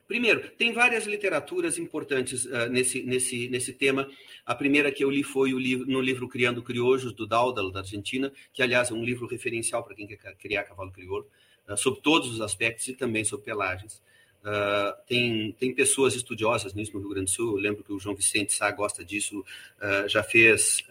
Primeiro, 0.07 0.51
tem 0.51 0.73
várias 0.73 1.07
literaturas 1.07 1.79
importantes 1.79 2.45
uh, 2.45 2.69
nesse, 2.71 3.03
nesse, 3.03 3.49
nesse 3.49 3.73
tema. 3.73 4.09
A 4.45 4.55
primeira 4.55 4.93
que 4.93 5.03
eu 5.03 5.11
li 5.11 5.23
foi 5.23 5.55
o 5.55 5.59
livro, 5.59 5.87
no 5.87 6.01
livro 6.01 6.29
Criando 6.29 6.63
Criojos, 6.63 7.13
do 7.13 7.27
Daldal, 7.27 7.71
da 7.71 7.81
Argentina, 7.81 8.31
que, 8.53 8.63
aliás, 8.63 8.91
é 8.91 8.95
um 8.95 9.05
livro 9.05 9.27
referencial 9.27 9.83
para 9.83 9.95
quem 9.95 10.07
quer 10.07 10.37
criar 10.37 10.65
cavalo 10.65 10.93
crioulo. 10.93 11.27
Ah, 11.67 11.77
sobre 11.77 12.01
todos 12.01 12.31
os 12.31 12.41
aspectos 12.41 12.87
e 12.89 12.95
também 12.95 13.25
sobre 13.25 13.47
pelagens. 13.47 14.03
Uh, 14.43 14.93
tem, 15.07 15.53
tem 15.53 15.75
pessoas 15.75 16.15
estudiosas 16.15 16.75
nisso 16.75 16.93
no 16.93 17.01
Rio 17.01 17.09
Grande 17.09 17.31
do 17.31 17.35
Sul. 17.35 17.57
Eu 17.57 17.63
lembro 17.63 17.83
que 17.83 17.91
o 17.91 17.99
João 17.99 18.15
Vicente 18.15 18.53
Sá 18.53 18.71
gosta 18.71 19.03
disso, 19.03 19.41
uh, 19.41 20.07
já 20.07 20.23
fez 20.23 20.85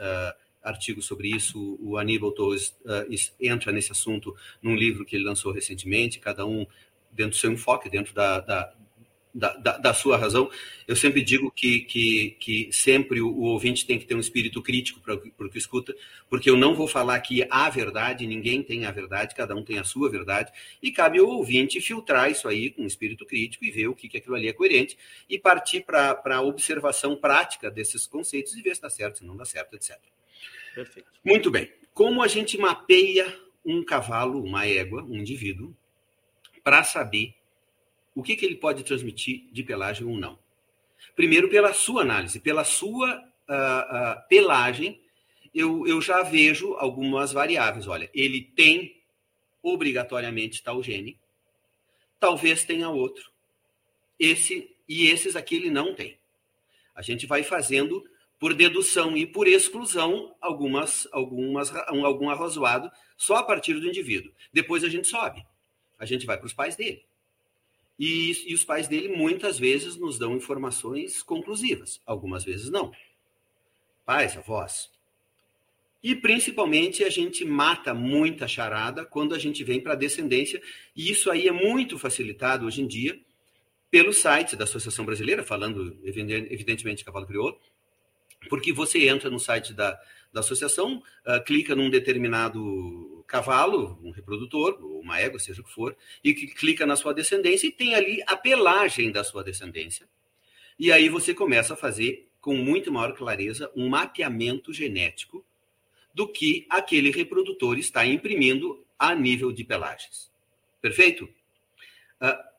uh, 0.64 0.68
artigos 0.68 1.06
sobre 1.06 1.30
isso. 1.30 1.78
O 1.82 1.98
Aníbal 1.98 2.32
Torres 2.32 2.76
entra 3.40 3.72
nesse 3.72 3.92
assunto 3.92 4.36
num 4.62 4.76
livro 4.76 5.06
que 5.06 5.16
ele 5.16 5.26
lançou 5.26 5.52
recentemente, 5.52 6.20
cada 6.20 6.46
um 6.46 6.66
dentro 7.12 7.32
do 7.32 7.38
seu 7.38 7.52
enfoque, 7.52 7.90
dentro 7.90 8.14
da, 8.14 8.40
da, 8.40 8.74
da, 9.34 9.78
da, 9.78 9.94
sua 9.94 10.18
razão. 10.18 10.50
Eu 10.88 10.96
sempre 10.96 11.24
digo 11.24 11.52
que, 11.52 11.80
que, 11.82 12.32
que 12.40 12.70
sempre 12.72 13.20
o, 13.20 13.28
o 13.28 13.42
ouvinte 13.46 13.86
tem 13.86 13.98
que 13.98 14.06
ter 14.06 14.16
um 14.16 14.20
espírito 14.20 14.62
crítico 14.62 15.00
para 15.02 15.16
o 15.16 15.50
que 15.50 15.58
escuta, 15.58 15.96
porque 16.30 16.50
eu 16.50 16.56
não 16.56 16.76
vou 16.76 16.88
falar 16.88 17.20
que 17.22 17.46
há 17.50 17.70
verdade, 17.70 18.28
ninguém 18.28 18.62
tem 18.62 18.86
a 18.86 18.92
verdade, 18.92 19.34
cada 19.34 19.56
um 19.56 19.64
tem 19.64 19.80
a 19.80 19.84
sua 19.84 20.10
verdade, 20.10 20.52
e 20.82 20.92
cabe 20.92 21.20
ao 21.20 21.28
ouvinte 21.28 21.82
filtrar 21.82 22.30
isso 22.30 22.48
aí 22.48 22.70
com 22.70 22.84
um 22.84 22.88
espírito 22.88 23.26
crítico 23.26 23.66
e 23.66 23.72
ver 23.72 23.88
o 23.88 23.96
que, 23.96 24.08
que 24.08 24.18
aquilo 24.18 24.36
ali 24.36 24.48
é 24.48 24.54
coerente 24.54 24.98
e 25.28 25.40
partir 25.40 25.82
para 25.82 26.22
a 26.26 26.42
observação 26.42 27.16
prática 27.16 27.72
desses 27.72 28.06
conceitos 28.06 28.56
e 28.56 28.62
ver 28.62 28.76
se 28.76 28.82
dá 28.82 28.90
certo, 28.90 29.20
se 29.20 29.26
não 29.26 29.36
dá 29.36 29.46
certo, 29.46 29.76
etc. 29.76 29.98
Perfeito. 30.74 31.10
Muito 31.24 31.52
bem. 31.52 31.72
Como 31.94 32.22
a 32.22 32.28
gente 32.28 32.58
mapeia 32.58 33.40
um 33.66 33.84
cavalo, 33.84 34.44
uma 34.44 34.66
égua, 34.66 35.04
um 35.04 35.16
indivíduo, 35.16 35.76
para 36.64 36.84
saber 36.84 37.36
o 38.16 38.22
que, 38.22 38.36
que 38.36 38.46
ele 38.46 38.56
pode 38.56 38.84
transmitir 38.84 39.46
de 39.52 39.64
pelagem 39.64 40.06
ou 40.06 40.18
não. 40.18 40.38
Primeiro, 41.16 41.50
pela 41.50 41.74
sua 41.74 42.02
análise, 42.02 42.40
pela 42.40 42.64
sua 42.64 43.18
uh, 43.18 44.20
uh, 44.20 44.28
pelagem, 44.28 45.02
eu, 45.54 45.86
eu 45.88 46.02
já 46.02 46.24
vejo 46.24 46.74
algumas 46.74 47.32
variáveis. 47.32 47.88
Olha, 47.88 48.10
ele 48.14 48.42
tem 48.42 49.02
obrigatoriamente 49.62 50.64
tal 50.64 50.82
gene, 50.82 51.18
talvez 52.20 52.64
tenha 52.66 52.90
outro. 52.90 53.32
Esse 54.20 54.70
e 54.88 55.08
esses 55.08 55.36
aqui 55.36 55.56
ele 55.56 55.70
não 55.70 55.94
tem. 55.94 56.18
A 56.96 57.02
gente 57.02 57.26
vai 57.26 57.44
fazendo 57.44 58.04
por 58.44 58.54
dedução 58.54 59.16
e 59.16 59.26
por 59.26 59.48
exclusão 59.48 60.36
algumas, 60.42 61.08
algumas, 61.14 61.72
um, 61.94 62.06
algum 62.06 62.30
arrozoado 62.30 62.92
só 63.16 63.38
a 63.38 63.44
partir 63.44 63.76
do 63.76 63.88
indivíduo. 63.88 64.34
Depois 64.52 64.84
a 64.84 64.90
gente 64.90 65.08
sobe. 65.08 65.46
A 65.98 66.06
gente 66.06 66.26
vai 66.26 66.38
para 66.38 66.48
os 66.48 66.52
pais 66.52 66.76
dele. 66.76 67.06
E, 67.98 68.52
e 68.52 68.54
os 68.54 68.66
pais 68.66 68.86
dele 68.90 69.16
muitas 69.16 69.58
vezes 69.58 69.96
nos 69.96 70.20
dão 70.20 70.36
informações 70.36 71.24
conclusivas, 71.24 72.02
algumas 72.06 72.44
vezes 72.44 72.70
não. 72.70 72.92
Pais, 74.06 74.36
avós. 74.36 74.92
E 76.04 76.14
principalmente 76.14 77.06
a 77.06 77.10
gente 77.10 77.46
mata 77.46 77.94
muita 77.94 78.46
charada 78.46 79.06
quando 79.06 79.34
a 79.34 79.40
gente 79.40 79.64
vem 79.64 79.80
para 79.80 79.94
a 79.94 79.96
descendência, 79.96 80.62
e 80.94 81.10
isso 81.10 81.32
aí 81.32 81.48
é 81.48 81.52
muito 81.54 81.98
facilitado 81.98 82.66
hoje 82.66 82.82
em 82.82 82.88
dia 82.88 83.18
pelo 83.90 84.12
site 84.12 84.58
da 84.58 84.66
Associação 84.66 85.06
Brasileira, 85.06 85.44
falando 85.44 85.98
evidentemente 86.04 86.98
de 86.98 87.06
cavalo 87.06 87.26
crioulo, 87.26 87.58
porque 88.50 88.72
você 88.72 89.08
entra 89.08 89.30
no 89.30 89.40
site 89.40 89.74
da, 89.74 90.00
da 90.32 90.40
associação, 90.40 91.02
uh, 91.26 91.44
clica 91.44 91.76
num 91.76 91.90
determinado 91.90 93.24
cavalo, 93.28 94.00
um 94.04 94.12
reprodutor, 94.12 94.78
ou 94.82 95.00
uma 95.00 95.20
égua, 95.20 95.40
seja 95.40 95.62
o 95.62 95.64
que 95.64 95.72
for, 95.72 95.96
e 96.24 96.34
que 96.34 96.48
clica 96.48 96.86
na 96.86 96.96
sua 96.96 97.14
descendência 97.14 97.68
e 97.68 97.72
tem 97.72 97.96
ali 97.96 98.24
a 98.28 98.36
pelagem 98.36 99.12
da 99.12 99.24
sua 99.24 99.44
descendência. 99.44 100.08
E 100.78 100.92
aí 100.92 101.10
você 101.10 101.34
começa 101.34 101.74
a 101.74 101.78
fazer, 101.78 102.28
com 102.42 102.56
muito 102.56 102.92
maior 102.92 103.14
clareza, 103.14 103.72
um 103.76 103.88
mapeamento 103.90 104.74
genético 104.74 105.46
do 106.14 106.28
que 106.28 106.66
aquele 106.70 107.12
reprodutor 107.12 107.78
está 107.78 108.06
imprimindo 108.06 108.86
a 108.98 109.16
nível 109.16 109.52
de 109.52 109.64
pelagens. 109.64 110.32
Perfeito? 110.82 111.26
Uh, 112.22 112.53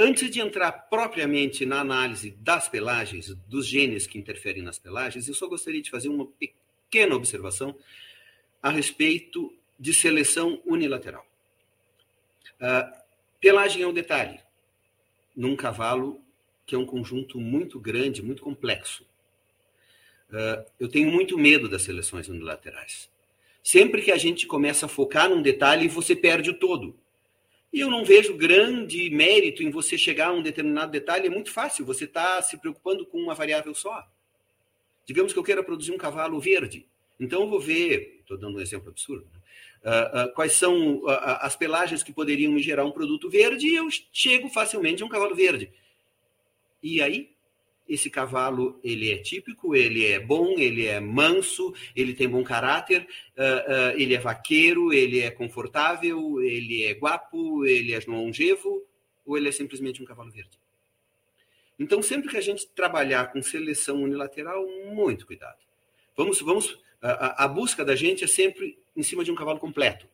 Antes 0.00 0.30
de 0.30 0.40
entrar 0.40 0.70
propriamente 0.70 1.66
na 1.66 1.80
análise 1.80 2.30
das 2.30 2.68
pelagens, 2.68 3.34
dos 3.48 3.66
genes 3.66 4.06
que 4.06 4.16
interferem 4.16 4.62
nas 4.62 4.78
pelagens, 4.78 5.26
eu 5.26 5.34
só 5.34 5.48
gostaria 5.48 5.82
de 5.82 5.90
fazer 5.90 6.08
uma 6.08 6.24
pequena 6.24 7.16
observação 7.16 7.74
a 8.62 8.70
respeito 8.70 9.52
de 9.76 9.92
seleção 9.92 10.62
unilateral. 10.64 11.26
Uh, 12.60 12.96
pelagem 13.40 13.82
é 13.82 13.88
um 13.88 13.92
detalhe 13.92 14.38
num 15.34 15.56
cavalo 15.56 16.20
que 16.64 16.76
é 16.76 16.78
um 16.78 16.86
conjunto 16.86 17.40
muito 17.40 17.80
grande, 17.80 18.22
muito 18.22 18.42
complexo. 18.42 19.04
Uh, 20.30 20.64
eu 20.78 20.88
tenho 20.88 21.10
muito 21.10 21.36
medo 21.36 21.68
das 21.68 21.82
seleções 21.82 22.28
unilaterais. 22.28 23.10
Sempre 23.64 24.02
que 24.02 24.12
a 24.12 24.16
gente 24.16 24.46
começa 24.46 24.86
a 24.86 24.88
focar 24.88 25.28
num 25.28 25.42
detalhe, 25.42 25.88
você 25.88 26.14
perde 26.14 26.50
o 26.50 26.54
todo. 26.54 26.96
E 27.72 27.80
eu 27.80 27.90
não 27.90 28.04
vejo 28.04 28.36
grande 28.36 29.10
mérito 29.10 29.62
em 29.62 29.70
você 29.70 29.98
chegar 29.98 30.28
a 30.28 30.32
um 30.32 30.42
determinado 30.42 30.90
detalhe, 30.90 31.26
é 31.26 31.30
muito 31.30 31.50
fácil, 31.50 31.84
você 31.84 32.04
está 32.04 32.40
se 32.40 32.56
preocupando 32.56 33.04
com 33.04 33.18
uma 33.18 33.34
variável 33.34 33.74
só. 33.74 34.06
Digamos 35.06 35.32
que 35.32 35.38
eu 35.38 35.44
queira 35.44 35.62
produzir 35.62 35.92
um 35.92 35.98
cavalo 35.98 36.40
verde, 36.40 36.86
então 37.20 37.42
eu 37.42 37.48
vou 37.48 37.60
ver, 37.60 38.20
estou 38.20 38.38
dando 38.38 38.58
um 38.58 38.60
exemplo 38.60 38.88
absurdo, 38.88 39.26
né? 39.32 39.40
uh, 39.84 40.24
uh, 40.24 40.32
quais 40.34 40.52
são 40.52 40.96
uh, 40.98 41.08
as 41.40 41.56
pelagens 41.56 42.02
que 42.02 42.12
poderiam 42.12 42.52
me 42.52 42.62
gerar 42.62 42.84
um 42.84 42.92
produto 42.92 43.28
verde 43.28 43.68
e 43.68 43.76
eu 43.76 43.88
chego 44.12 44.48
facilmente 44.48 45.02
a 45.02 45.06
um 45.06 45.08
cavalo 45.08 45.34
verde. 45.34 45.72
E 46.82 47.02
aí, 47.02 47.30
esse 47.88 48.10
cavalo 48.10 48.78
ele 48.84 49.10
é 49.10 49.18
típico, 49.18 49.74
ele 49.74 50.06
é 50.06 50.20
bom, 50.20 50.58
ele 50.58 50.86
é 50.86 51.00
manso, 51.00 51.74
ele 51.96 52.12
tem 52.12 52.28
bom 52.28 52.44
caráter, 52.44 53.02
uh, 53.36 53.94
uh, 53.94 53.98
ele 53.98 54.14
é 54.14 54.18
vaqueiro, 54.18 54.92
ele 54.92 55.20
é 55.20 55.30
confortável, 55.30 56.42
ele 56.42 56.84
é 56.84 56.92
guapo, 56.92 57.64
ele 57.64 57.94
é 57.94 58.00
longevo, 58.06 58.84
ou 59.24 59.36
ele 59.36 59.48
é 59.48 59.52
simplesmente 59.52 60.02
um 60.02 60.04
cavalo 60.04 60.30
verde. 60.30 60.58
Então, 61.78 62.02
sempre 62.02 62.28
que 62.28 62.36
a 62.36 62.40
gente 62.40 62.66
trabalhar 62.68 63.32
com 63.32 63.40
seleção 63.40 64.02
unilateral, 64.02 64.66
muito 64.92 65.26
cuidado. 65.26 65.58
Vamos, 66.16 66.40
vamos, 66.40 66.76
a, 67.00 67.44
a 67.44 67.48
busca 67.48 67.84
da 67.84 67.94
gente 67.94 68.24
é 68.24 68.26
sempre 68.26 68.76
em 68.96 69.02
cima 69.02 69.22
de 69.22 69.30
um 69.30 69.34
cavalo 69.34 69.58
completo. 69.58 70.06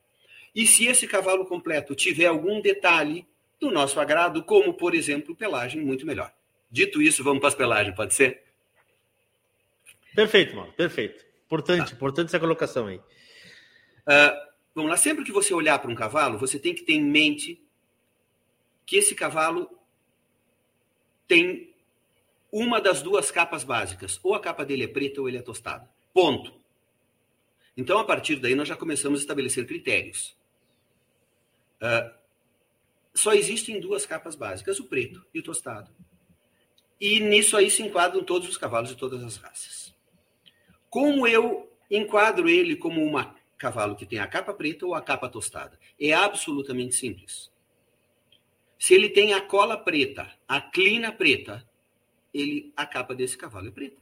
E 0.54 0.66
se 0.66 0.87
esse 0.87 1.06
cavalo 1.06 1.46
completo 1.46 1.94
tiver 1.94 2.26
algum 2.26 2.60
detalhe 2.60 3.26
do 3.58 3.70
nosso 3.70 3.98
agrado, 3.98 4.44
como 4.44 4.74
por 4.74 4.94
exemplo 4.94 5.34
pelagem, 5.34 5.80
muito 5.80 6.06
melhor. 6.06 6.32
Dito 6.74 7.00
isso, 7.00 7.22
vamos 7.22 7.38
para 7.38 7.50
as 7.50 7.54
pelagens, 7.54 7.94
pode 7.94 8.14
ser? 8.14 8.42
Perfeito, 10.12 10.56
mano, 10.56 10.72
perfeito. 10.72 11.24
Importante, 11.46 11.94
importante 11.94 12.26
essa 12.26 12.40
colocação 12.40 12.88
aí. 12.88 12.96
Uh, 12.96 14.50
vamos 14.74 14.90
lá, 14.90 14.96
sempre 14.96 15.24
que 15.24 15.30
você 15.30 15.54
olhar 15.54 15.78
para 15.78 15.88
um 15.88 15.94
cavalo, 15.94 16.37
você 16.37 16.58
tem 16.58 16.74
que 16.74 16.82
ter 16.82 16.94
em 16.94 17.04
mente 17.04 17.64
que 18.84 18.96
esse 18.96 19.14
cavalo 19.14 19.70
tem 21.28 21.72
uma 22.50 22.80
das 22.80 23.00
duas 23.00 23.30
capas 23.30 23.62
básicas. 23.62 24.18
Ou 24.20 24.34
a 24.34 24.40
capa 24.40 24.64
dele 24.64 24.82
é 24.82 24.88
preta 24.88 25.20
ou 25.20 25.28
ele 25.28 25.38
é 25.38 25.42
tostado. 25.42 25.88
Ponto. 26.12 26.60
Então, 27.76 28.00
a 28.00 28.04
partir 28.04 28.34
daí, 28.34 28.56
nós 28.56 28.66
já 28.66 28.74
começamos 28.74 29.20
a 29.20 29.22
estabelecer 29.22 29.64
critérios. 29.64 30.37
Uh, 31.80 32.12
só 33.14 33.32
existem 33.32 33.78
duas 33.78 34.04
capas 34.04 34.34
básicas, 34.34 34.80
o 34.80 34.87
preto 34.87 35.24
e 35.32 35.38
o 35.38 35.42
tostado. 35.44 35.94
E 37.00 37.20
nisso 37.20 37.57
aí 37.57 37.70
se 37.70 37.83
enquadram 37.83 38.22
todos 38.22 38.48
os 38.48 38.57
cavalos 38.57 38.90
de 38.90 38.96
todas 38.96 39.22
as 39.22 39.37
raças. 39.37 39.94
Como 40.88 41.26
eu 41.26 41.70
enquadro 41.90 42.48
ele 42.48 42.76
como 42.76 43.04
um 43.04 43.24
cavalo 43.59 43.96
que 43.96 44.07
tem 44.07 44.18
a 44.18 44.26
capa 44.26 44.54
preta 44.54 44.87
ou 44.87 44.94
a 44.94 45.02
capa 45.02 45.28
tostada? 45.28 45.78
É 46.00 46.12
absolutamente 46.12 46.94
simples. 46.94 47.50
Se 48.78 48.94
ele 48.94 49.09
tem 49.09 49.33
a 49.33 49.40
cola 49.40 49.76
preta, 49.76 50.30
a 50.46 50.61
clina 50.61 51.11
preta, 51.11 51.66
ele 52.33 52.72
a 52.76 52.87
capa 52.87 53.14
desse 53.14 53.37
cavalo 53.37 53.68
é 53.68 53.70
preta. 53.70 53.96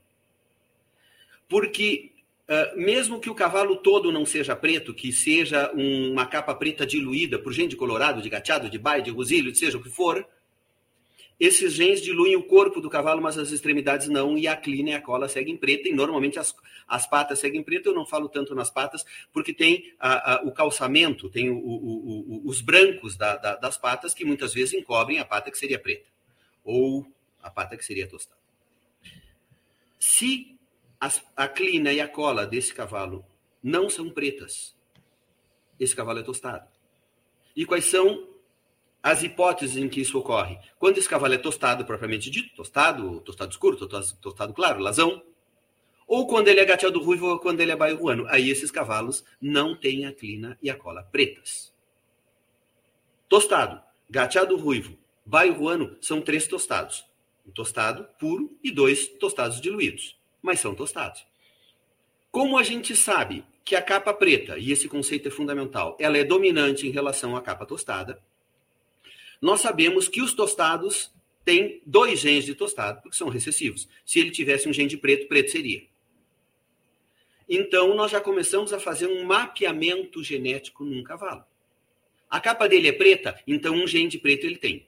Porque 1.49 2.13
uh, 2.49 2.81
mesmo 2.81 3.21
que 3.21 3.31
o 3.31 3.35
cavalo 3.35 3.77
todo 3.77 4.11
não 4.11 4.27
seja 4.27 4.57
preto, 4.57 4.95
que 4.95 5.13
seja 5.13 5.73
um, 5.75 6.13
uma 6.13 6.27
capa 6.27 6.55
preta 6.55 6.87
diluída 6.87 7.39
por 7.39 7.53
gente 7.53 7.71
de 7.71 7.77
colorado, 7.77 8.23
de 8.23 8.29
gateado, 8.29 8.69
de 8.69 8.79
baia, 8.79 9.03
de 9.03 9.11
rosilho, 9.11 9.55
seja 9.55 9.79
o 9.79 9.83
que 9.83 9.91
for, 9.91 10.27
esses 11.45 11.73
genes 11.73 12.01
diluem 12.01 12.37
o 12.37 12.45
corpo 12.45 12.81
do 12.81 12.89
cavalo, 12.89 13.21
mas 13.21 13.37
as 13.37 13.51
extremidades 13.51 14.09
não, 14.09 14.39
e 14.39 14.47
a 14.47 14.57
clina 14.57 14.91
e 14.91 14.95
a 14.95 15.03
cola 15.03 15.29
seguem 15.29 15.57
preta, 15.57 15.89
e 15.89 15.93
normalmente 15.93 16.39
as, 16.39 16.55
as 16.87 17.05
patas 17.05 17.41
seguem 17.41 17.65
preta. 17.65 17.89
Eu 17.89 17.95
não 17.95 18.07
falo 18.07 18.29
tanto 18.29 18.55
nas 18.55 18.71
patas, 18.71 19.05
porque 19.33 19.53
tem 19.53 19.93
a, 19.99 20.35
a, 20.35 20.43
o 20.45 20.53
calçamento, 20.53 21.29
tem 21.29 21.51
o, 21.51 21.57
o, 21.57 22.45
o, 22.45 22.49
os 22.49 22.61
brancos 22.61 23.17
da, 23.17 23.37
da, 23.37 23.57
das 23.57 23.77
patas, 23.77 24.15
que 24.15 24.25
muitas 24.25 24.55
vezes 24.55 24.73
encobrem 24.75 25.19
a 25.19 25.25
pata 25.25 25.51
que 25.51 25.59
seria 25.59 25.81
preta, 25.81 26.09
ou 26.63 27.05
a 27.43 27.51
pata 27.51 27.77
que 27.77 27.85
seria 27.85 28.07
tostada. 28.07 28.41
Se 29.99 30.57
as, 31.01 31.25
a 31.37 31.49
clina 31.49 31.93
e 31.93 32.01
a 32.01 32.07
cola 32.07 32.47
desse 32.47 32.73
cavalo 32.73 33.27
não 33.61 33.91
são 33.91 34.09
pretas, 34.11 34.77
esse 35.81 35.97
cavalo 35.97 36.21
é 36.21 36.23
tostado. 36.23 36.69
E 37.57 37.67
quais 37.67 37.87
são 37.87 38.32
as 39.03 39.23
hipóteses 39.23 39.77
em 39.77 39.89
que 39.89 40.01
isso 40.01 40.19
ocorre. 40.19 40.59
Quando 40.79 40.99
esse 40.99 41.09
cavalo 41.09 41.35
é 41.35 41.39
tostado, 41.39 41.85
propriamente 41.85 42.31
dito, 42.31 42.55
tostado, 42.55 43.21
tostado 43.23 43.51
escuro, 43.51 43.77
tostado, 43.77 44.53
claro, 44.53 44.81
lazão, 44.81 45.23
ou 46.07 46.27
quando 46.27 46.49
ele 46.49 46.61
é 46.61 46.65
gateado 46.65 47.03
ruivo 47.03 47.27
ou 47.27 47.39
quando 47.39 47.61
ele 47.61 47.73
é 47.73 47.77
bairruano. 47.77 48.27
Aí 48.29 48.51
esses 48.51 48.71
cavalos 48.71 49.25
não 49.41 49.75
têm 49.75 50.07
a 50.07 50.13
clina 50.13 50.57
e 50.63 50.71
a 50.71 50.77
cola 50.77 51.03
pretas. 51.03 51.73
Tostado, 53.29 53.83
gateado 54.09 54.57
ruivo, 54.57 54.97
bairruano 55.25 55.97
são 56.01 56.21
três 56.21 56.47
tostados. 56.47 57.05
Um 57.47 57.51
tostado 57.51 58.07
puro 58.21 58.57
e 58.63 58.71
dois 58.71 59.09
tostados 59.09 59.61
diluídos, 59.61 60.17
mas 60.41 60.61
são 60.61 60.75
tostados. 60.75 61.27
Como 62.31 62.57
a 62.57 62.63
gente 62.63 62.95
sabe 62.95 63.45
que 63.65 63.75
a 63.75 63.83
capa 63.83 64.13
preta, 64.15 64.59
e 64.59 64.71
esse 64.71 64.89
conceito 64.89 65.29
é 65.29 65.31
fundamental, 65.31 65.97
ela 65.99 66.19
é 66.19 66.25
dominante 66.25 66.87
em 66.87 66.91
relação 66.91 67.37
à 67.37 67.43
capa 67.43 67.67
tostada, 67.67 68.23
nós 69.43 69.61
sabemos 69.61 70.07
que 70.07 70.23
os 70.23 70.33
tostados 70.33 71.13
têm 71.45 71.83
dois 71.85 72.21
genes 72.21 72.45
de 72.45 72.55
tostado, 72.55 73.03
porque 73.03 73.17
são 73.17 73.29
recessivos. 73.29 73.89
Se 74.07 74.21
ele 74.21 74.31
tivesse 74.31 74.69
um 74.69 74.73
gene 74.73 74.89
de 74.89 74.97
preto, 74.97 75.27
preto 75.27 75.51
seria. 75.51 75.83
Então, 77.49 77.93
nós 77.97 78.13
já 78.13 78.21
começamos 78.21 78.73
a 78.73 78.79
fazer 78.79 79.09
um 79.09 79.25
mapeamento 79.25 80.23
genético 80.23 80.85
num 80.85 81.03
cavalo. 81.03 81.45
A 82.31 82.41
capa 82.41 82.69
dele 82.69 82.87
é 82.87 82.93
preta, 82.93 83.39
então 83.45 83.75
um 83.75 83.85
gene 83.85 84.09
de 84.09 84.19
preto 84.19 84.47
ele 84.47 84.57
tem. 84.57 84.87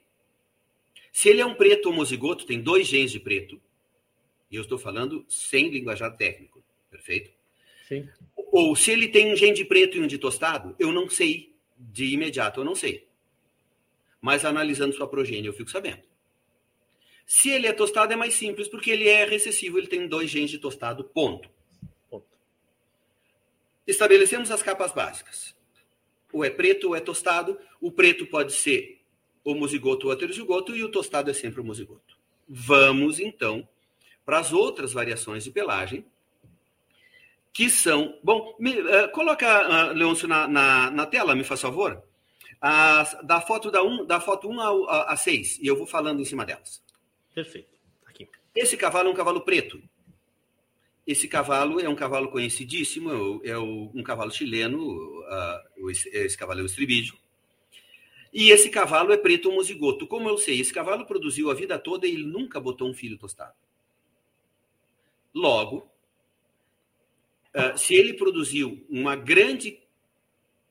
Se 1.11 1.27
ele 1.27 1.41
é 1.41 1.45
um 1.45 1.53
preto 1.53 1.89
homozigoto, 1.89 2.45
tem 2.45 2.61
dois 2.61 2.87
genes 2.87 3.11
de 3.11 3.19
preto, 3.19 3.61
e 4.49 4.55
eu 4.55 4.61
estou 4.61 4.77
falando 4.77 5.25
sem 5.27 5.69
linguajar 5.69 6.15
técnico, 6.15 6.63
perfeito? 6.89 7.29
Sim. 7.89 8.07
Ou 8.35 8.73
se 8.73 8.91
ele 8.91 9.09
tem 9.09 9.33
um 9.33 9.35
gene 9.35 9.53
de 9.53 9.65
preto 9.65 9.97
e 9.97 9.99
um 9.99 10.07
de 10.07 10.17
tostado, 10.17 10.75
eu 10.79 10.93
não 10.93 11.09
sei 11.09 11.53
de 11.77 12.05
imediato, 12.05 12.61
eu 12.61 12.63
não 12.63 12.73
sei 12.73 13.04
mas 14.25 14.43
analisando 14.43 14.95
sua 14.95 15.07
progênie 15.07 15.45
eu 15.45 15.53
fico 15.53 15.69
sabendo. 15.69 16.01
Se 17.27 17.51
ele 17.51 17.67
é 17.67 17.71
tostado, 17.71 18.11
é 18.11 18.15
mais 18.15 18.33
simples, 18.33 18.67
porque 18.67 18.89
ele 18.89 19.07
é 19.07 19.23
recessivo, 19.23 19.77
ele 19.77 19.85
tem 19.85 20.07
dois 20.07 20.31
genes 20.31 20.49
de 20.49 20.57
tostado, 20.57 21.03
ponto. 21.03 21.47
ponto. 22.09 22.25
Estabelecemos 23.85 24.49
as 24.49 24.63
capas 24.63 24.91
básicas. 24.91 25.55
Ou 26.33 26.43
é 26.43 26.49
preto 26.49 26.87
ou 26.87 26.95
é 26.95 26.99
tostado. 26.99 27.59
O 27.79 27.91
preto 27.91 28.25
pode 28.25 28.53
ser 28.53 28.99
homozigoto 29.43 30.07
ou 30.07 30.13
heterozigoto, 30.13 30.75
e 30.75 30.83
o 30.83 30.89
tostado 30.89 31.29
é 31.29 31.33
sempre 31.33 31.61
homozigoto. 31.61 32.17
Vamos, 32.49 33.19
então, 33.19 33.67
para 34.25 34.39
as 34.39 34.51
outras 34.51 34.91
variações 34.91 35.43
de 35.43 35.51
pelagem, 35.51 36.03
que 37.53 37.69
são. 37.69 38.17
Bom, 38.23 38.55
me, 38.59 38.81
uh, 38.81 39.11
coloca, 39.11 39.91
uh, 39.91 39.93
Leôncio, 39.93 40.27
na, 40.27 40.47
na, 40.47 40.89
na 40.89 41.05
tela, 41.05 41.35
me 41.35 41.43
faz 41.43 41.61
favor 41.61 42.03
da 42.61 43.41
foto 43.41 43.69
da, 43.69 43.83
um, 43.83 44.05
da 44.05 44.19
foto 44.19 44.49
1 44.49 44.59
a, 44.61 45.13
a 45.13 45.17
6, 45.17 45.59
e 45.59 45.67
eu 45.67 45.75
vou 45.75 45.85
falando 45.85 46.21
em 46.21 46.25
cima 46.25 46.45
delas. 46.45 46.83
Perfeito. 47.33 47.69
Aqui. 48.05 48.27
Esse 48.55 48.77
cavalo 48.77 49.09
é 49.09 49.11
um 49.11 49.15
cavalo 49.15 49.41
preto. 49.41 49.81
Esse 51.05 51.27
cavalo 51.27 51.79
é 51.79 51.87
um 51.87 51.95
cavalo 51.95 52.29
conhecidíssimo, 52.29 53.11
é, 53.11 53.15
o, 53.15 53.41
é 53.43 53.57
o, 53.57 53.91
um 53.93 54.01
cavalo 54.01 54.31
chileno, 54.31 54.79
uh, 54.81 55.89
esse 55.89 56.37
cavalo 56.37 56.61
é 56.61 56.63
o 56.63 56.65
estribídio. 56.65 57.15
E 58.33 58.49
esse 58.49 58.69
cavalo 58.69 59.13
é 59.13 59.17
preto 59.17 59.49
homozigoto. 59.49 60.07
Como 60.07 60.27
eu 60.27 60.37
sei? 60.37 60.59
Esse 60.59 60.73
cavalo 60.73 61.05
produziu 61.05 61.51
a 61.51 61.53
vida 61.53 61.77
toda 61.77 62.07
e 62.07 62.11
ele 62.11 62.25
nunca 62.25 62.59
botou 62.59 62.89
um 62.89 62.93
filho 62.93 63.17
tostado. 63.17 63.53
Logo, 65.33 65.87
uh, 67.55 67.77
se 67.77 67.93
ele 67.93 68.13
produziu 68.13 68.83
uma 68.89 69.15
grande 69.15 69.79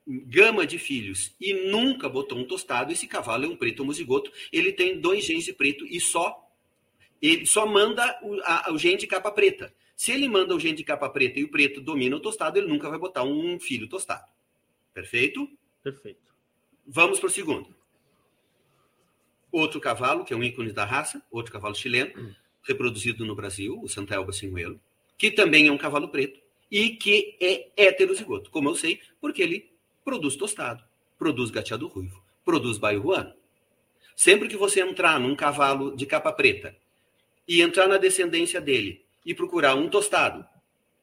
gama 0.06 0.66
de 0.66 0.78
filhos 0.78 1.34
e 1.40 1.52
nunca 1.70 2.08
botou 2.08 2.38
um 2.38 2.44
tostado, 2.44 2.92
esse 2.92 3.06
cavalo 3.06 3.44
é 3.44 3.48
um 3.48 3.56
preto 3.56 3.82
homozigoto. 3.82 4.30
Ele 4.52 4.72
tem 4.72 5.00
dois 5.00 5.24
genes 5.24 5.44
de 5.44 5.52
preto 5.52 5.86
e 5.86 6.00
só 6.00 6.40
ele 7.22 7.46
só 7.46 7.66
manda 7.66 8.20
o, 8.22 8.38
a, 8.42 8.72
o 8.72 8.78
gene 8.78 8.98
de 8.98 9.06
capa 9.06 9.30
preta. 9.30 9.74
Se 9.96 10.12
ele 10.12 10.28
manda 10.28 10.54
o 10.54 10.60
gene 10.60 10.76
de 10.76 10.84
capa 10.84 11.08
preta 11.08 11.40
e 11.40 11.44
o 11.44 11.50
preto 11.50 11.80
domina 11.80 12.16
o 12.16 12.20
tostado, 12.20 12.58
ele 12.58 12.66
nunca 12.66 12.90
vai 12.90 12.98
botar 12.98 13.22
um 13.22 13.58
filho 13.58 13.88
tostado. 13.88 14.26
Perfeito? 14.92 15.48
Perfeito. 15.82 16.20
Vamos 16.86 17.18
para 17.18 17.28
o 17.28 17.30
segundo. 17.30 17.74
Outro 19.50 19.80
cavalo, 19.80 20.24
que 20.24 20.34
é 20.34 20.36
um 20.36 20.42
ícone 20.42 20.72
da 20.72 20.84
raça, 20.84 21.22
outro 21.30 21.52
cavalo 21.52 21.74
chileno, 21.74 22.12
hum. 22.16 22.34
reproduzido 22.62 23.24
no 23.24 23.34
Brasil, 23.34 23.80
o 23.82 23.88
Santa 23.88 24.14
Elba 24.14 24.32
Sinuelo, 24.32 24.80
que 25.16 25.30
também 25.30 25.68
é 25.68 25.72
um 25.72 25.78
cavalo 25.78 26.08
preto 26.08 26.40
e 26.70 26.90
que 26.90 27.36
é 27.40 27.70
heterozigoto, 27.76 28.50
como 28.50 28.68
eu 28.68 28.74
sei, 28.74 29.00
porque 29.20 29.42
ele 29.42 29.73
produz 30.04 30.36
tostado, 30.36 30.84
produz 31.18 31.50
gateado 31.50 31.86
ruivo, 31.86 32.22
produz 32.44 32.78
baio 32.78 33.00
ruano. 33.00 33.34
Sempre 34.14 34.48
que 34.48 34.56
você 34.56 34.80
entrar 34.80 35.18
num 35.18 35.34
cavalo 35.34 35.96
de 35.96 36.06
capa 36.06 36.32
preta 36.32 36.76
e 37.48 37.60
entrar 37.62 37.88
na 37.88 37.96
descendência 37.96 38.60
dele 38.60 39.04
e 39.24 39.34
procurar 39.34 39.74
um 39.74 39.88
tostado, 39.88 40.46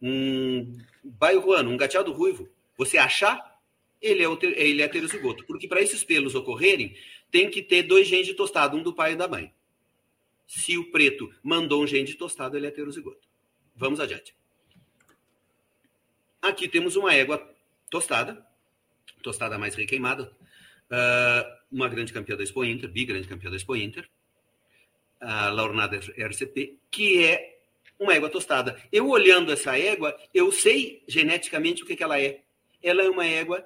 um 0.02 0.78
baio 1.04 1.40
ruano, 1.40 1.72
um 1.72 1.78
gateado 1.78 2.12
ruivo, 2.12 2.48
você 2.78 2.98
achar, 2.98 3.60
ele 4.02 4.24
é, 4.24 4.28
ele 4.56 4.82
é 4.82 4.86
heterozigoto. 4.86 5.46
Porque 5.46 5.68
para 5.68 5.82
esses 5.82 6.04
pelos 6.04 6.36
ocorrerem, 6.36 6.96
tem 7.30 7.50
que 7.50 7.62
ter 7.62 7.84
dois 7.84 8.08
genes 8.08 8.28
de 8.28 8.34
tostado, 8.34 8.78
um 8.78 8.84
do 8.84 8.94
pai 8.94 9.14
e 9.14 9.16
da 9.16 9.28
mãe. 9.28 9.54
Se 10.48 10.78
o 10.78 10.92
preto 10.92 11.34
mandou 11.42 11.82
um 11.82 11.88
gene 11.88 12.06
de 12.06 12.16
tostado, 12.16 12.58
ele 12.58 12.66
é 12.66 12.70
heterozigoto. 12.70 13.28
Vamos 13.76 14.00
adiante. 14.00 14.36
Aqui 16.42 16.68
temos 16.68 16.96
uma 16.96 17.14
égua 17.14 17.50
tostada, 17.90 18.46
tostada 19.22 19.58
mais 19.58 19.76
requeimada, 19.76 20.24
uh, 20.24 21.58
uma 21.72 21.88
grande 21.88 22.12
campeã 22.12 22.36
da 22.36 22.44
Expo 22.44 22.64
Inter, 22.64 22.90
bi-grande 22.90 23.28
campeã 23.28 23.50
da 23.50 23.56
Expo 23.56 23.76
Inter, 23.76 24.10
a 25.20 25.50
Laurnada 25.50 25.98
RCP, 25.98 26.78
que 26.90 27.24
é 27.24 27.60
uma 28.00 28.16
égua 28.16 28.30
tostada. 28.30 28.82
Eu 28.92 29.08
olhando 29.08 29.52
essa 29.52 29.78
égua, 29.78 30.18
eu 30.34 30.52
sei 30.52 31.04
geneticamente 31.08 31.84
o 31.84 31.86
que, 31.86 31.96
que 31.96 32.04
ela 32.04 32.20
é. 32.20 32.42
Ela 32.82 33.04
é 33.04 33.10
uma 33.10 33.26
égua 33.26 33.64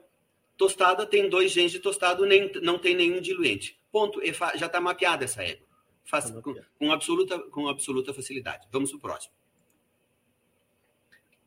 tostada, 0.57 1.05
tem 1.05 1.29
dois 1.29 1.51
genes 1.51 1.71
de 1.71 1.79
tostado, 1.79 2.25
nem, 2.25 2.51
não 2.61 2.77
tem 2.77 2.95
nenhum 2.95 3.21
diluente. 3.21 3.79
Ponto. 3.91 4.21
Já 4.55 4.65
está 4.65 4.81
mapeada 4.81 5.23
essa 5.23 5.41
égua. 5.41 5.65
Faz, 6.03 6.29
tá 6.29 6.41
com, 6.41 6.53
com, 6.77 6.91
absoluta, 6.91 7.39
com 7.39 7.67
absoluta 7.67 8.13
facilidade. 8.13 8.67
Vamos 8.71 8.91
para 8.91 8.97
o 8.97 9.01
próximo. 9.01 9.33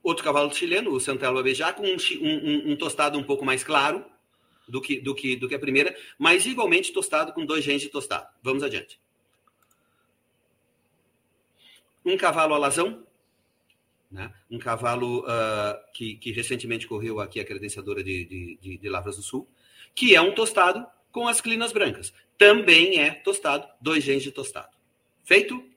Outro 0.09 0.25
cavalo 0.25 0.51
chileno, 0.55 0.90
o 0.90 0.99
Santelo 0.99 1.38
Abejá, 1.38 1.71
com 1.71 1.83
um, 1.83 1.97
um, 2.23 2.73
um, 2.73 2.77
tostado 2.77 3.18
um 3.18 3.23
pouco 3.23 3.44
mais 3.44 3.62
claro 3.62 4.03
do 4.66 4.81
que, 4.81 4.99
do, 4.99 5.14
que, 5.14 5.37
do 5.37 5.47
que 5.47 5.55
a 5.55 5.59
primeira, 5.59 5.94
mas 6.18 6.47
igualmente 6.47 6.94
tostado 6.94 7.31
com 7.35 7.44
dois 7.44 7.62
genes 7.62 7.83
de 7.83 7.90
tostado. 7.90 8.27
Vamos 8.42 8.62
adiante. 8.62 8.99
Um 12.03 12.16
cavalo 12.16 12.55
alazão, 12.55 13.07
né? 14.11 14.33
um 14.51 14.59
cavalo 14.59 15.27
uh, 15.27 15.77
que, 15.92 16.14
que, 16.14 16.33
recentemente 16.33 16.87
correu 16.87 17.21
aqui 17.21 17.38
a 17.38 17.44
credenciadora 17.44 18.03
de, 18.03 18.25
de, 18.25 18.59
de, 18.62 18.79
de, 18.79 18.88
Lavras 18.88 19.16
do 19.16 19.23
Sul, 19.23 19.47
que 19.94 20.16
é 20.16 20.23
um 20.23 20.35
tostado 20.35 20.87
com 21.12 21.29
as 21.29 21.42
clinas 21.42 21.71
brancas. 21.71 22.14
Também 22.38 22.99
é 22.99 23.11
tostado, 23.11 23.68
dois 23.79 24.03
genes 24.03 24.23
de 24.23 24.33
tostado. 24.33 24.75
Feito? 25.23 25.67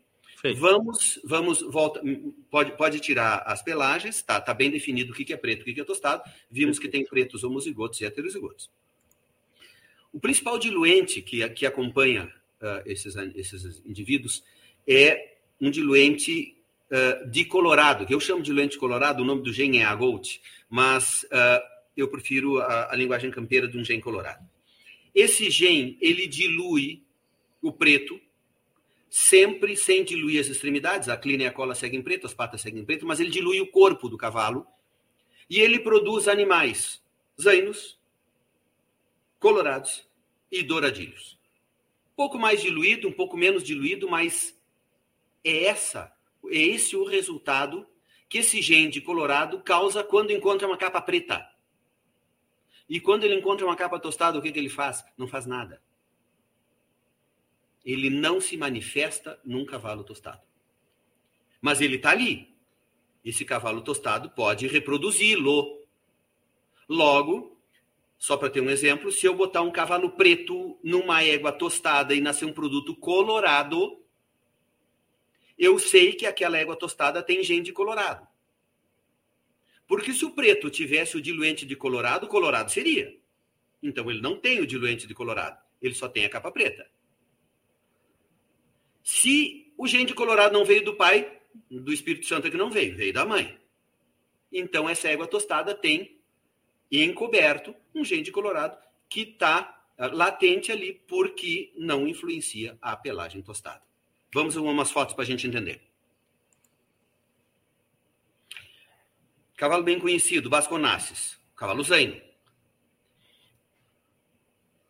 Feito. 0.42 0.60
Vamos, 0.60 1.20
vamos, 1.24 1.62
volta, 1.62 2.02
pode, 2.50 2.76
pode 2.76 3.00
tirar 3.00 3.44
as 3.46 3.62
pelagens, 3.62 4.24
tá, 4.24 4.42
tá 4.42 4.56
bem 4.56 4.72
definido 4.72 5.12
o 5.12 5.16
que, 5.16 5.24
que 5.24 5.34
é 5.34 5.38
preto, 5.38 5.62
o 5.62 5.66
que, 5.66 5.74
que 5.74 5.82
é 5.82 5.84
tostado. 5.84 6.24
Vimos 6.50 6.80
que 6.80 6.90
tem 6.90 7.06
pretos 7.06 7.44
homozigotos 7.44 8.02
e 8.02 8.06
heterozigotos. 8.06 8.68
O 10.12 10.20
principal 10.20 10.58
diluente 10.58 11.22
que, 11.22 11.48
que 11.52 11.64
acompanha 11.64 12.26
uh, 12.60 12.82
esses, 12.88 13.16
esses 13.36 13.84
indivíduos 13.86 14.44
é 14.88 15.36
um 15.60 15.70
diluente 15.70 16.58
uh, 16.90 17.30
de 17.30 17.46
colorado, 17.46 18.08
que 18.08 18.14
eu 18.14 18.20
chamo 18.20 18.42
de 18.42 18.48
diluente 18.48 18.80
colorado, 18.80 19.22
o 19.22 19.26
nome 19.26 19.44
do 19.44 19.54
gene 19.54 19.78
é 19.78 19.86
agout, 19.86 20.42
mas 20.68 21.24
uh, 21.26 21.62
eu 21.96 22.08
prefiro 22.08 22.58
a, 22.58 22.92
a, 22.92 22.96
linguagem 22.96 23.30
campeira 23.30 23.68
de 23.68 23.78
um 23.78 23.86
gene 23.86 24.02
colorado. 24.02 24.44
Esse 25.14 25.52
gene, 25.52 26.00
ele 26.02 26.26
dilui 26.26 27.04
o 27.62 27.72
preto, 27.72 28.20
sempre 29.14 29.76
sem 29.76 30.06
diluir 30.06 30.40
as 30.40 30.48
extremidades, 30.48 31.10
a 31.10 31.18
clina 31.18 31.44
e 31.44 31.46
a 31.46 31.52
cola 31.52 31.76
seguem 31.76 32.02
preto, 32.02 32.26
as 32.26 32.34
patas 32.34 32.62
seguem 32.62 32.86
preto, 32.86 33.06
mas 33.06 33.20
ele 33.20 33.30
dilui 33.30 33.60
o 33.60 33.68
corpo 33.68 34.08
do 34.08 34.18
cavalo, 34.18 34.66
e 35.50 35.60
ele 35.60 35.82
produz 35.82 36.30
animais 36.30 37.04
zainos, 37.40 38.00
colorados 39.38 40.08
e 40.50 40.64
douradilhos. 40.64 41.38
Pouco 42.16 42.40
mais 42.40 42.62
diluído, 42.62 43.10
um 43.10 43.12
pouco 43.12 43.36
menos 43.36 43.64
diluído, 43.64 44.10
mas 44.10 44.58
é 45.44 45.66
essa, 45.66 46.16
é 46.46 46.58
esse 46.58 46.96
o 46.96 47.04
resultado 47.04 47.86
que 48.30 48.38
esse 48.38 48.62
gene 48.62 48.90
de 48.90 49.02
colorado 49.02 49.60
causa 49.60 50.06
quando 50.06 50.32
encontra 50.32 50.66
uma 50.66 50.78
capa 50.78 51.02
preta. 51.02 51.46
E 52.88 53.02
quando 53.02 53.26
ele 53.26 53.36
encontra 53.36 53.66
uma 53.66 53.76
capa 53.76 54.00
tostada, 54.00 54.40
o 54.40 54.42
que, 54.42 54.54
que 54.54 54.60
ele 54.60 54.70
faz? 54.70 55.04
Não 55.18 55.28
faz 55.28 55.46
nada. 55.46 55.82
Ele 57.84 58.10
não 58.10 58.40
se 58.40 58.56
manifesta 58.58 59.40
num 59.44 59.66
cavalo 59.66 60.04
tostado. 60.04 60.42
Mas 61.62 61.82
ele 61.82 61.96
está 61.96 62.12
ali. 62.12 62.56
Esse 63.24 63.46
cavalo 63.46 63.82
tostado 63.82 64.30
pode 64.32 64.68
reproduzi-lo. 64.68 65.82
Logo, 66.88 67.58
só 68.18 68.38
para 68.38 68.50
ter 68.50 68.62
um 68.62 68.70
exemplo, 68.70 69.12
se 69.12 69.26
eu 69.26 69.36
botar 69.36 69.62
um 69.62 69.72
cavalo 69.72 70.12
preto 70.12 70.80
numa 70.84 71.24
égua 71.24 71.52
tostada 71.52 72.14
e 72.14 72.22
nascer 72.22 72.46
um 72.46 72.54
produto 72.54 72.96
colorado, 72.96 74.00
eu 75.58 75.78
sei 75.80 76.14
que 76.14 76.26
aquela 76.26 76.58
égua 76.58 76.76
tostada 76.76 77.24
tem 77.24 77.44
gene 77.44 77.62
de 77.62 77.72
colorado. 77.72 78.28
Porque 79.88 80.14
se 80.14 80.24
o 80.24 80.32
preto 80.32 80.70
tivesse 80.70 81.18
o 81.18 81.22
diluente 81.22 81.66
de 81.66 81.76
colorado, 81.76 82.28
colorado 82.28 82.72
seria. 82.72 83.16
Então 83.84 84.10
ele 84.10 84.22
não 84.22 84.38
tem 84.40 84.60
o 84.60 84.68
diluente 84.68 85.06
de 85.06 85.14
colorado, 85.14 85.60
ele 85.82 85.94
só 85.94 86.08
tem 86.08 86.24
a 86.24 86.30
capa 86.30 86.52
preta. 86.52 86.90
Se 89.04 89.74
o 89.78 89.88
gene 89.88 90.06
de 90.06 90.14
colorado 90.14 90.54
não 90.54 90.66
veio 90.66 90.84
do 90.84 90.96
pai, 90.96 91.40
do 91.70 91.92
Espírito 91.92 92.26
Santo 92.26 92.48
é 92.48 92.52
que 92.52 92.58
não 92.58 92.70
veio, 92.70 92.96
veio 92.96 93.14
da 93.14 93.26
mãe. 93.26 93.60
Então 94.52 94.90
essa 94.90 95.08
égua 95.08 95.28
tostada 95.28 95.74
tem 95.74 96.20
encoberto 96.92 97.74
um 97.96 98.04
gene 98.04 98.24
de 98.24 98.32
colorado 98.32 98.78
que 99.10 99.22
está 99.22 99.86
ah, 99.98 100.08
latente 100.08 100.72
ali 100.72 100.94
porque 101.08 101.74
não 101.78 102.08
influencia 102.08 102.78
a 102.82 102.96
pelagem 102.96 103.42
tostada. 103.42 103.82
Vamos 104.34 104.56
a 104.56 104.62
umas 104.62 104.92
fotos 104.92 105.14
para 105.14 105.24
a 105.24 105.28
gente 105.28 105.48
entender. 105.48 105.82
Cavalo 109.56 109.84
bem 109.84 110.00
conhecido, 110.00 110.50
Basconasses. 110.50 111.40
Cavalo 111.56 111.84
zaino. 111.84 112.20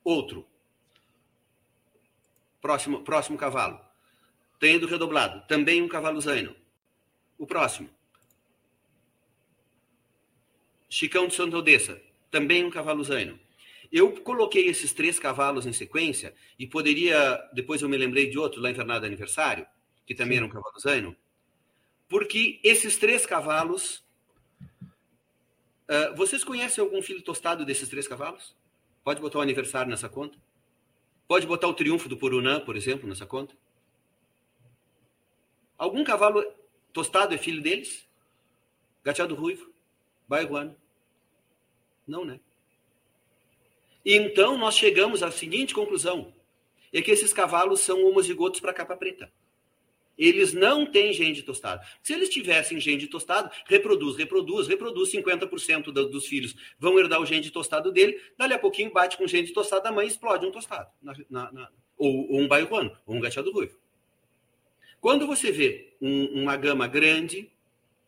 Outro. 0.04 0.48
Próximo, 2.62 3.04
próximo 3.04 3.38
cavalo. 3.38 3.91
Tem 4.62 4.78
do 4.78 4.86
redoblado. 4.86 5.44
Também 5.48 5.82
um 5.82 5.88
cavalo 5.88 6.22
zaino. 6.22 6.56
O 7.36 7.48
próximo. 7.48 7.90
Chicão 10.88 11.28
de 11.28 11.34
Santa 11.34 11.58
Odessa. 11.58 12.00
Também 12.30 12.64
um 12.64 12.70
cavalo 12.70 13.04
zaino. 13.04 13.40
Eu 13.92 14.22
coloquei 14.22 14.68
esses 14.68 14.94
três 14.94 15.18
cavalos 15.18 15.66
em 15.66 15.74
sequência 15.74 16.36
e 16.60 16.68
poderia, 16.68 17.38
depois 17.52 17.82
eu 17.82 17.90
me 17.90 17.98
lembrei 17.98 18.30
de 18.30 18.38
outro 18.38 18.62
lá 18.62 18.70
em 18.70 18.76
Fernando 18.76 19.04
Aniversário, 19.04 19.66
que 20.06 20.14
também 20.14 20.38
Sim. 20.38 20.44
era 20.44 20.46
um 20.46 20.50
cavalo 20.50 20.80
zaino, 20.80 21.16
porque 22.08 22.60
esses 22.64 22.98
três 22.98 23.26
cavalos. 23.26 24.06
Uh, 25.90 26.16
vocês 26.16 26.44
conhecem 26.44 26.84
algum 26.84 27.02
filho 27.02 27.24
tostado 27.24 27.66
desses 27.66 27.90
três 27.90 28.08
cavalos? 28.08 28.56
Pode 29.04 29.20
botar 29.20 29.40
o 29.40 29.42
aniversário 29.42 29.90
nessa 29.90 30.08
conta? 30.08 30.38
Pode 31.28 31.48
botar 31.48 31.68
o 31.68 31.74
triunfo 31.74 32.08
do 32.08 32.16
Purunã, 32.16 32.60
por 32.60 32.78
exemplo, 32.78 33.10
nessa 33.10 33.26
conta? 33.26 33.56
Algum 35.82 36.04
cavalo 36.04 36.46
tostado 36.94 37.34
é 37.34 37.40
filho 37.40 37.60
deles? 37.60 38.08
Gateado 39.04 39.34
ruivo? 39.34 39.74
Baiguano? 40.28 40.76
Não, 42.08 42.24
né? 42.24 42.40
Então, 44.06 44.60
nós 44.60 44.76
chegamos 44.76 45.24
à 45.24 45.32
seguinte 45.32 45.74
conclusão: 45.74 46.36
é 46.94 47.02
que 47.02 47.10
esses 47.10 47.34
cavalos 47.34 47.80
são 47.80 48.06
homozigotos 48.06 48.60
para 48.60 48.76
capa 48.76 48.96
preta. 48.96 49.34
Eles 50.16 50.54
não 50.54 50.86
têm 50.86 51.14
gene 51.14 51.42
tostado. 51.42 51.84
Se 52.04 52.14
eles 52.14 52.30
tivessem 52.30 52.80
gene 52.80 53.08
tostado, 53.08 53.50
reproduz, 53.66 54.16
reproduz, 54.16 54.68
reproduz 54.68 55.12
50% 55.12 55.86
do, 55.86 56.10
dos 56.10 56.28
filhos 56.28 56.56
vão 56.78 57.00
herdar 57.00 57.20
o 57.20 57.26
gene 57.26 57.50
tostado 57.50 57.92
dele, 57.92 58.22
dali 58.38 58.54
a 58.54 58.60
pouquinho 58.60 58.94
bate 58.94 59.18
com 59.18 59.24
o 59.24 59.28
gene 59.28 59.52
tostado 59.52 59.82
da 59.82 59.92
mãe 59.92 60.06
e 60.06 60.10
explode 60.12 60.46
um 60.46 60.52
tostado. 60.52 60.92
Na, 61.02 61.16
na, 61.28 61.52
na, 61.52 61.72
ou, 61.98 62.34
ou, 62.34 62.40
um 62.40 62.48
bairroano, 62.48 62.96
ou 63.04 63.16
um 63.16 63.20
gateado 63.20 63.52
ruivo. 63.52 63.82
Quando 65.02 65.26
você 65.26 65.52
vê 65.52 65.94
um, 66.00 66.44
uma 66.44 66.56
gama 66.56 66.88
grande 66.88 67.52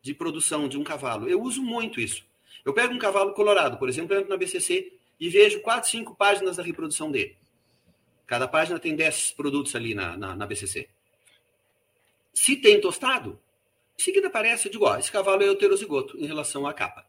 de 0.01 0.13
produção 0.13 0.67
de 0.69 0.77
um 0.77 0.83
cavalo, 0.83 1.27
eu 1.27 1.41
uso 1.41 1.63
muito 1.63 1.99
isso. 1.99 2.23
Eu 2.63 2.71
pego 2.71 2.93
um 2.93 2.99
cavalo 2.99 3.33
colorado, 3.33 3.77
por 3.77 3.89
exemplo, 3.89 4.15
entro 4.15 4.29
na 4.29 4.37
BCC 4.37 4.93
e 5.19 5.27
vejo 5.27 5.59
quatro, 5.61 5.89
cinco 5.89 6.15
páginas 6.15 6.57
da 6.57 6.63
reprodução 6.63 7.11
dele. 7.11 7.35
Cada 8.27 8.47
página 8.47 8.79
tem 8.79 8.95
10 8.95 9.31
produtos 9.31 9.75
ali 9.75 9.95
na, 9.95 10.15
na, 10.15 10.35
na 10.35 10.45
BCC. 10.45 10.87
Se 12.31 12.55
tem 12.55 12.79
tostado, 12.79 13.39
em 13.97 14.01
seguida 14.01 14.27
aparece, 14.27 14.67
eu 14.67 14.71
digo, 14.71 14.85
ó, 14.85 14.97
esse 14.97 15.11
cavalo 15.11 15.41
é 15.43 15.47
heterozigoto 15.47 16.17
em 16.17 16.27
relação 16.27 16.67
à 16.67 16.73
capa. 16.73 17.05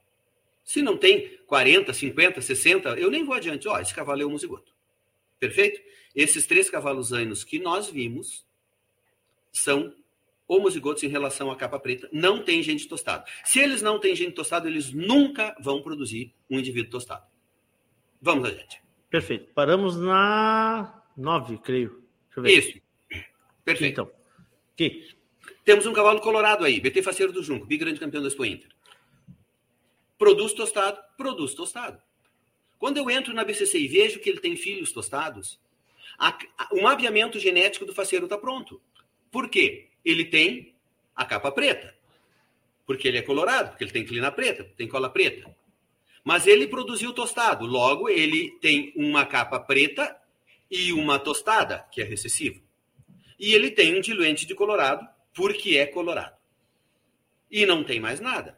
Se 0.64 0.80
não 0.80 0.96
tem 0.96 1.38
40, 1.46 1.92
50, 1.92 2.40
60, 2.40 2.88
eu 2.98 3.10
nem 3.10 3.22
vou 3.22 3.34
adiante. 3.34 3.68
Ó, 3.68 3.78
esse 3.78 3.94
cavalo 3.94 4.22
é 4.22 4.24
homozigoto. 4.24 4.72
Perfeito? 5.38 5.80
Esses 6.16 6.46
três 6.46 6.70
cavalos 6.70 7.12
anos 7.12 7.44
que 7.44 7.58
nós 7.58 7.90
vimos 7.90 8.44
são 9.54 9.94
homozigotos 10.46 11.02
em 11.02 11.08
relação 11.08 11.50
à 11.50 11.56
capa 11.56 11.78
preta. 11.78 12.08
Não 12.12 12.42
tem 12.42 12.62
gente 12.62 12.86
tostado. 12.86 13.24
Se 13.44 13.58
eles 13.60 13.80
não 13.80 13.98
têm 13.98 14.14
gente 14.14 14.32
tostado, 14.32 14.68
eles 14.68 14.92
nunca 14.92 15.56
vão 15.60 15.82
produzir 15.82 16.34
um 16.50 16.58
indivíduo 16.58 16.90
tostado. 16.90 17.24
Vamos 18.20 18.48
adiante. 18.48 18.82
Perfeito. 19.08 19.52
Paramos 19.54 19.96
na 19.96 21.02
9, 21.16 21.58
creio. 21.58 22.02
Isso. 22.44 22.80
Perfeito. 23.64 23.92
Então. 23.92 24.10
Que? 24.76 25.08
Temos 25.64 25.86
um 25.86 25.92
cavalo 25.92 26.20
colorado 26.20 26.64
aí, 26.64 26.80
BT 26.80 27.02
Faceiro 27.02 27.32
do 27.32 27.42
Junco, 27.42 27.66
grande 27.66 28.00
campeão 28.00 28.20
da 28.20 28.28
Expo 28.28 28.44
Inter. 28.44 28.68
Produz 30.18 30.52
tostado, 30.52 30.98
produz 31.16 31.54
tostado. 31.54 32.02
Quando 32.78 32.98
eu 32.98 33.08
entro 33.08 33.32
na 33.32 33.44
BCC 33.44 33.78
e 33.78 33.88
vejo 33.88 34.20
que 34.20 34.28
ele 34.28 34.40
tem 34.40 34.56
filhos 34.56 34.92
tostados, 34.92 35.58
a, 36.18 36.36
a, 36.58 36.68
o 36.72 36.82
mapeamento 36.82 37.38
genético 37.38 37.86
do 37.86 37.94
faceiro 37.94 38.26
está 38.26 38.36
pronto. 38.36 38.80
Por 39.34 39.48
quê? 39.48 39.88
Ele 40.04 40.24
tem 40.24 40.76
a 41.12 41.24
capa 41.24 41.50
preta. 41.50 41.92
Porque 42.86 43.08
ele 43.08 43.18
é 43.18 43.22
colorado, 43.22 43.70
porque 43.70 43.82
ele 43.82 43.90
tem 43.90 44.04
clina 44.04 44.30
preta, 44.30 44.62
tem 44.76 44.86
cola 44.86 45.10
preta. 45.10 45.52
Mas 46.22 46.46
ele 46.46 46.68
produziu 46.68 47.12
tostado, 47.12 47.66
logo 47.66 48.08
ele 48.08 48.52
tem 48.60 48.92
uma 48.94 49.26
capa 49.26 49.58
preta 49.58 50.16
e 50.70 50.92
uma 50.92 51.18
tostada, 51.18 51.84
que 51.90 52.00
é 52.00 52.04
recessivo. 52.04 52.62
E 53.36 53.52
ele 53.52 53.72
tem 53.72 53.98
um 53.98 54.00
diluente 54.00 54.46
de 54.46 54.54
colorado, 54.54 55.04
porque 55.34 55.78
é 55.78 55.84
colorado. 55.84 56.36
E 57.50 57.66
não 57.66 57.82
tem 57.82 57.98
mais 57.98 58.20
nada. 58.20 58.56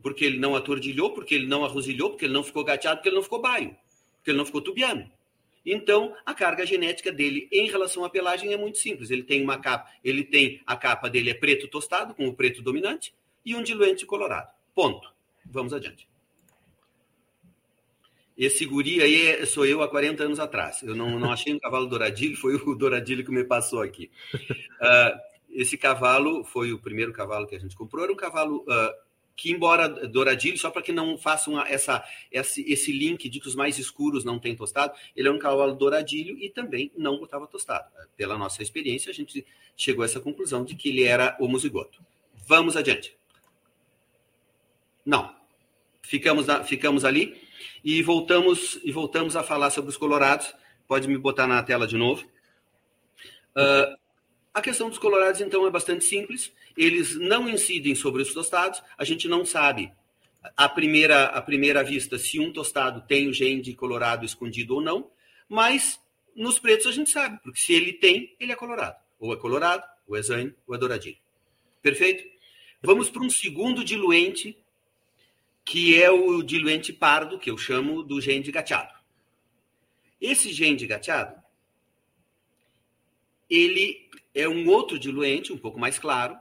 Porque 0.00 0.24
ele 0.24 0.38
não 0.38 0.54
atordilhou, 0.54 1.14
porque 1.14 1.34
ele 1.34 1.48
não 1.48 1.64
arrosilhou, 1.64 2.10
porque 2.10 2.26
ele 2.26 2.34
não 2.34 2.44
ficou 2.44 2.62
gateado, 2.62 2.98
porque 2.98 3.08
ele 3.08 3.16
não 3.16 3.24
ficou 3.24 3.40
baio, 3.40 3.76
porque 4.18 4.30
ele 4.30 4.38
não 4.38 4.46
ficou 4.46 4.60
tubiano. 4.60 5.10
Então, 5.66 6.14
a 6.24 6.32
carga 6.32 6.64
genética 6.64 7.10
dele 7.10 7.48
em 7.50 7.68
relação 7.68 8.04
à 8.04 8.08
pelagem 8.08 8.52
é 8.52 8.56
muito 8.56 8.78
simples. 8.78 9.10
Ele 9.10 9.24
tem 9.24 9.42
uma 9.42 9.58
capa, 9.58 9.90
ele 10.04 10.22
tem 10.22 10.62
a 10.64 10.76
capa 10.76 11.10
dele 11.10 11.30
é 11.30 11.34
preto 11.34 11.66
tostado, 11.66 12.14
com 12.14 12.28
o 12.28 12.34
preto 12.34 12.62
dominante, 12.62 13.12
e 13.44 13.56
um 13.56 13.62
diluente 13.62 14.06
colorado. 14.06 14.48
Ponto. 14.72 15.12
Vamos 15.44 15.72
adiante. 15.72 16.08
Esse 18.38 18.66
guri 18.66 19.02
aí 19.02 19.44
sou 19.46 19.64
eu 19.64 19.82
há 19.82 19.88
40 19.88 20.22
anos 20.22 20.38
atrás. 20.38 20.82
Eu 20.82 20.94
não, 20.94 21.18
não 21.18 21.32
achei 21.32 21.52
um 21.52 21.58
cavalo 21.58 21.86
douradilho, 21.86 22.36
foi 22.36 22.54
o 22.54 22.74
douradilho 22.74 23.24
que 23.24 23.32
me 23.32 23.42
passou 23.42 23.82
aqui. 23.82 24.10
Uh, 24.34 25.18
esse 25.50 25.78
cavalo 25.78 26.44
foi 26.44 26.72
o 26.72 26.78
primeiro 26.78 27.12
cavalo 27.12 27.46
que 27.46 27.56
a 27.56 27.58
gente 27.58 27.74
comprou. 27.74 28.04
Era 28.04 28.12
um 28.12 28.16
cavalo 28.16 28.58
uh, 28.68 29.05
que, 29.36 29.52
embora 29.52 29.88
douradilho, 29.88 30.56
só 30.56 30.70
para 30.70 30.80
que 30.80 30.92
não 30.92 31.18
façam 31.18 31.60
essa, 31.60 32.02
esse, 32.32 32.62
esse 32.62 32.90
link 32.90 33.28
de 33.28 33.38
que 33.38 33.46
os 33.46 33.54
mais 33.54 33.78
escuros 33.78 34.24
não 34.24 34.38
têm 34.38 34.56
tostado, 34.56 34.94
ele 35.14 35.28
é 35.28 35.30
um 35.30 35.38
cavalo 35.38 35.74
douradilho 35.74 36.38
e 36.38 36.48
também 36.48 36.90
não 36.96 37.18
botava 37.18 37.46
tostado. 37.46 37.84
Pela 38.16 38.38
nossa 38.38 38.62
experiência, 38.62 39.10
a 39.10 39.14
gente 39.14 39.46
chegou 39.76 40.02
a 40.02 40.06
essa 40.06 40.20
conclusão 40.20 40.64
de 40.64 40.74
que 40.74 40.88
ele 40.88 41.02
era 41.04 41.36
homozigoto. 41.38 42.02
Vamos 42.46 42.76
adiante. 42.76 43.14
Não. 45.04 45.36
Ficamos, 46.00 46.46
ficamos 46.64 47.04
ali. 47.04 47.40
E 47.84 48.02
voltamos, 48.02 48.80
e 48.82 48.90
voltamos 48.90 49.36
a 49.36 49.42
falar 49.42 49.70
sobre 49.70 49.90
os 49.90 49.96
colorados. 49.96 50.54
Pode 50.88 51.06
me 51.06 51.18
botar 51.18 51.46
na 51.46 51.62
tela 51.62 51.86
de 51.86 51.96
novo. 51.96 52.24
Uh, 53.56 53.96
a 54.56 54.62
questão 54.62 54.88
dos 54.88 54.98
colorados, 54.98 55.42
então, 55.42 55.66
é 55.66 55.70
bastante 55.70 56.02
simples. 56.06 56.50
Eles 56.74 57.14
não 57.14 57.46
incidem 57.46 57.94
sobre 57.94 58.22
os 58.22 58.32
tostados. 58.32 58.82
A 58.96 59.04
gente 59.04 59.28
não 59.28 59.44
sabe, 59.44 59.92
à 60.56 60.66
primeira, 60.66 61.24
à 61.26 61.42
primeira 61.42 61.84
vista, 61.84 62.18
se 62.18 62.40
um 62.40 62.50
tostado 62.50 63.02
tem 63.06 63.28
o 63.28 63.34
gene 63.34 63.60
de 63.60 63.74
colorado 63.74 64.24
escondido 64.24 64.76
ou 64.76 64.80
não. 64.80 65.10
Mas 65.46 66.00
nos 66.34 66.58
pretos 66.58 66.86
a 66.86 66.92
gente 66.92 67.10
sabe, 67.10 67.38
porque 67.42 67.60
se 67.60 67.74
ele 67.74 67.92
tem, 67.92 68.34
ele 68.40 68.50
é 68.50 68.56
colorado. 68.56 68.96
Ou 69.18 69.34
é 69.34 69.36
colorado, 69.36 69.84
ou 70.08 70.16
é 70.16 70.22
zane, 70.22 70.54
ou 70.66 70.74
é 70.74 70.78
douradinho. 70.78 71.18
Perfeito? 71.82 72.24
Vamos 72.80 73.10
para 73.10 73.22
um 73.22 73.28
segundo 73.28 73.84
diluente 73.84 74.56
que 75.66 76.00
é 76.02 76.10
o 76.10 76.42
diluente 76.42 76.94
pardo, 76.94 77.38
que 77.38 77.50
eu 77.50 77.58
chamo 77.58 78.02
do 78.02 78.22
gene 78.22 78.42
de 78.42 78.52
gateado. 78.52 78.94
Esse 80.18 80.50
gene 80.50 80.76
de 80.76 80.86
gateado, 80.86 81.36
ele 83.48 84.08
é 84.34 84.48
um 84.48 84.68
outro 84.68 84.98
diluente, 84.98 85.52
um 85.52 85.58
pouco 85.58 85.78
mais 85.78 85.98
claro, 85.98 86.36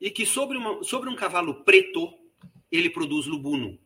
e 0.00 0.10
que 0.10 0.24
sobre, 0.24 0.56
uma, 0.56 0.82
sobre 0.82 1.10
um 1.10 1.16
cavalo 1.16 1.62
preto, 1.64 2.12
ele 2.70 2.88
produz 2.88 3.26
lubuno. 3.26 3.78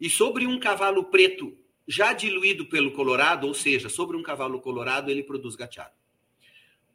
E 0.00 0.08
sobre 0.08 0.46
um 0.46 0.58
cavalo 0.58 1.04
preto 1.04 1.56
já 1.86 2.12
diluído 2.12 2.66
pelo 2.66 2.92
colorado, 2.92 3.46
ou 3.46 3.54
seja, 3.54 3.88
sobre 3.88 4.16
um 4.16 4.22
cavalo 4.22 4.60
colorado, 4.60 5.10
ele 5.10 5.22
produz 5.22 5.56
gateado. 5.56 5.94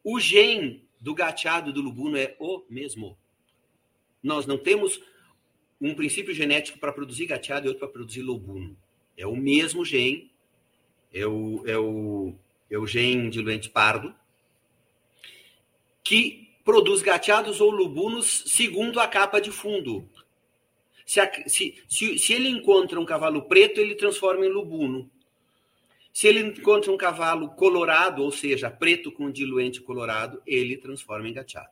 O 0.04 0.20
gene 0.20 0.88
do 1.00 1.14
gateado 1.14 1.74
do 1.74 1.82
lubuno 1.82 2.18
é 2.18 2.36
o 2.40 2.64
mesmo. 2.70 3.18
Nós 4.24 4.46
não 4.46 4.58
temos 4.58 5.02
um 5.80 5.94
princípio 5.94 6.34
genético 6.34 6.80
para 6.80 6.94
produzir 6.94 7.28
gateado 7.28 7.66
e 7.66 7.70
outro 7.70 7.82
para 7.82 7.94
produzir 7.94 8.22
lobuno. 8.22 8.76
É 9.16 9.28
o 9.28 9.36
mesmo 9.36 9.86
gene, 9.86 10.32
é 11.14 11.26
o, 11.26 11.64
é 11.66 11.78
o, 11.78 12.36
o 12.76 12.88
gene 12.88 13.30
diluente 13.30 13.70
pardo, 13.70 14.14
que 16.04 16.50
produz 16.66 17.02
gateados 17.02 17.62
ou 17.62 17.70
lubunos 17.70 18.44
segundo 18.48 19.00
a 19.00 19.08
capa 19.08 19.40
de 19.40 19.52
fundo. 19.52 20.10
Se, 21.06 21.20
a, 21.22 21.32
se, 21.48 21.82
se, 21.88 22.18
se 22.18 22.34
ele 22.34 22.50
encontra 22.50 23.00
um 23.00 23.06
cavalo 23.06 23.44
preto, 23.44 23.80
ele 23.80 23.96
transforma 23.96 24.46
em 24.46 24.50
lubuno. 24.50 25.10
Se 26.12 26.28
ele 26.28 26.40
encontra 26.40 26.92
um 26.92 26.98
cavalo 26.98 27.52
colorado, 27.52 28.24
ou 28.24 28.32
seja, 28.32 28.72
preto 28.72 29.12
com 29.12 29.32
diluente 29.32 29.80
colorado, 29.80 30.42
ele 30.48 30.76
transforma 30.76 31.30
em 31.30 31.34
gateado. 31.34 31.70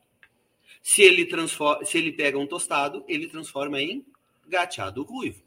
Se 0.82 1.02
ele, 1.02 1.26
transforma, 1.26 1.84
se 1.84 1.98
ele 1.98 2.12
pega 2.12 2.38
um 2.38 2.46
tostado, 2.46 3.04
ele 3.08 3.26
transforma 3.26 3.82
em 3.82 4.06
gateado 4.46 5.02
ruivo. 5.02 5.42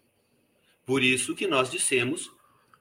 Por 0.85 1.01
isso 1.01 1.33
que 1.33 1.47
nós 1.47 1.71
dissemos 1.71 2.29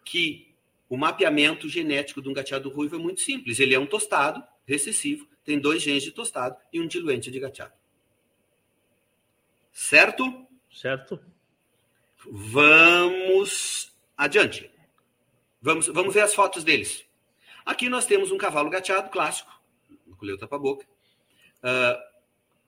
que 0.05 0.48
o 0.89 0.97
mapeamento 0.97 1.69
genético 1.69 2.23
de 2.23 2.29
um 2.29 2.33
gateado 2.33 2.69
ruivo 2.69 2.97
é 2.97 2.99
muito 2.99 3.21
simples. 3.21 3.61
Ele 3.61 3.75
é 3.75 3.79
um 3.79 3.87
tostado 3.87 4.43
recessivo, 4.67 5.29
tem 5.45 5.59
dois 5.59 5.83
genes 5.83 6.03
de 6.03 6.13
tostado 6.13 6.57
e 6.73 6.81
um 6.81 6.87
diluente 6.87 7.31
de 7.31 7.39
gateado. 7.39 7.73
Certo? 9.73 10.47
Certo. 10.73 11.21
Vamos 12.31 13.93
adiante. 14.17 14.71
Vamos, 15.61 15.87
vamos 15.89 16.15
ver 16.15 16.21
as 16.21 16.35
fotos 16.35 16.65
deles. 16.65 17.05
Aqui 17.65 17.89
nós 17.89 18.07
temos 18.07 18.31
um 18.31 18.39
cavalo 18.39 18.71
gateado 18.71 19.11
clássico, 19.11 19.51
colheu 20.17 20.39
tapa-boca. 20.39 20.87
Uh, 21.59 22.09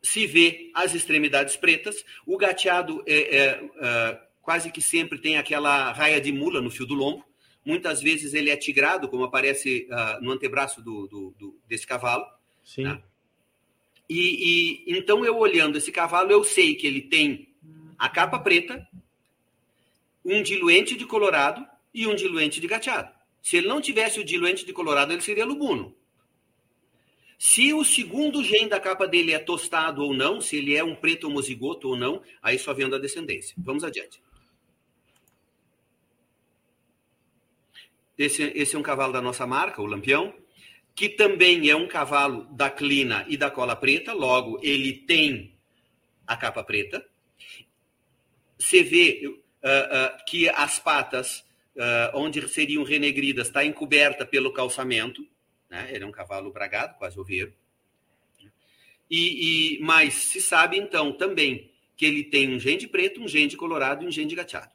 se 0.03 0.27
vê 0.27 0.71
as 0.75 0.95
extremidades 0.95 1.57
pretas. 1.57 2.05
O 2.27 2.37
gateado 2.37 3.03
é, 3.07 3.37
é, 3.37 3.71
é, 3.81 4.21
quase 4.41 4.71
que 4.71 4.81
sempre 4.81 5.19
tem 5.19 5.37
aquela 5.37 5.93
raia 5.93 6.21
de 6.21 6.33
mula 6.33 6.61
no 6.61 6.71
fio 6.71 6.87
do 6.87 6.95
lombo. 6.95 7.25
Muitas 7.71 8.03
vezes 8.03 8.35
ele 8.35 8.51
é 8.51 8.57
tigrado, 8.57 9.09
como 9.09 9.23
aparece 9.23 9.87
uh, 9.89 10.21
no 10.21 10.33
antebraço 10.33 10.83
do, 10.83 11.07
do, 11.07 11.35
do, 11.39 11.61
desse 11.69 11.87
cavalo. 11.87 12.27
Sim. 12.65 12.83
Né? 12.83 13.01
E, 14.09 14.89
e 14.89 14.99
então 14.99 15.25
eu 15.25 15.39
olhando 15.39 15.79
esse 15.79 15.93
cavalo, 15.93 16.33
eu 16.33 16.43
sei 16.43 16.75
que 16.75 16.85
ele 16.85 17.01
tem 17.01 17.55
a 17.97 18.09
capa 18.09 18.41
preta, 18.41 18.85
um 20.25 20.43
diluente 20.43 20.97
de 20.97 21.07
colorado 21.07 21.65
e 21.95 22.09
um 22.09 22.15
diluente 22.17 22.61
de 22.61 22.67
gateado. 22.67 23.13
Se 23.41 23.59
ele 23.59 23.69
não 23.69 23.81
tivesse 23.81 24.19
o 24.19 24.25
diluente 24.25 24.67
de 24.67 24.73
colorado, 24.73 25.13
ele 25.13 25.23
seria 25.23 25.47
lubuno. 25.47 25.95
Se 27.39 27.73
o 27.73 27.85
segundo 27.85 28.43
gene 28.43 28.69
da 28.69 28.81
capa 28.81 29.07
dele 29.07 29.33
é 29.33 29.39
tostado 29.39 30.03
ou 30.03 30.13
não, 30.13 30.41
se 30.41 30.57
ele 30.57 30.75
é 30.75 30.83
um 30.83 30.97
preto 30.97 31.29
homozigoto 31.29 31.91
ou 31.91 31.97
não, 31.97 32.21
aí 32.43 32.59
só 32.59 32.75
vendo 32.75 32.97
a 32.97 32.99
descendência. 32.99 33.55
Vamos 33.57 33.85
adiante. 33.85 34.21
Esse, 38.21 38.53
esse 38.55 38.77
é 38.77 38.79
um 38.79 38.83
cavalo 38.83 39.15
da 39.15 39.23
nossa 39.23 39.47
marca, 39.47 39.81
o 39.81 39.87
Lampião. 39.87 40.35
que 40.95 41.09
também 41.09 41.71
é 41.71 41.75
um 41.75 41.89
cavalo 41.89 42.45
da 42.53 42.69
clina 42.69 43.25
e 43.27 43.35
da 43.35 43.51
cola 43.51 43.75
preta, 43.75 44.13
logo 44.13 44.61
ele 44.63 44.93
tem 44.93 45.55
a 46.27 46.37
capa 46.37 46.63
preta. 46.63 47.03
Você 48.59 48.83
vê 48.83 49.23
uh, 49.27 49.31
uh, 49.31 50.25
que 50.27 50.51
as 50.51 50.79
patas, 50.79 51.39
uh, 51.75 52.11
onde 52.13 52.47
seriam 52.47 52.83
renegridas, 52.83 53.47
está 53.47 53.65
encoberta 53.65 54.27
pelo 54.27 54.53
calçamento. 54.53 55.27
Né? 55.71 55.89
Ele 55.91 56.05
é 56.05 56.07
um 56.07 56.13
cavalo 56.13 56.53
bragado, 56.53 56.99
quase 56.99 57.19
oveiro. 57.19 57.55
E, 59.11 59.79
e, 59.79 59.81
mas 59.81 60.13
se 60.13 60.43
sabe, 60.43 60.77
então, 60.77 61.15
também 61.15 61.71
que 61.97 62.05
ele 62.05 62.25
tem 62.25 62.55
um 62.55 62.61
gene 62.61 62.87
preto, 62.87 63.23
um 63.23 63.29
gene 63.29 63.57
colorado 63.57 64.05
e 64.05 64.07
um 64.09 64.13
gene 64.13 64.35
gateado. 64.35 64.75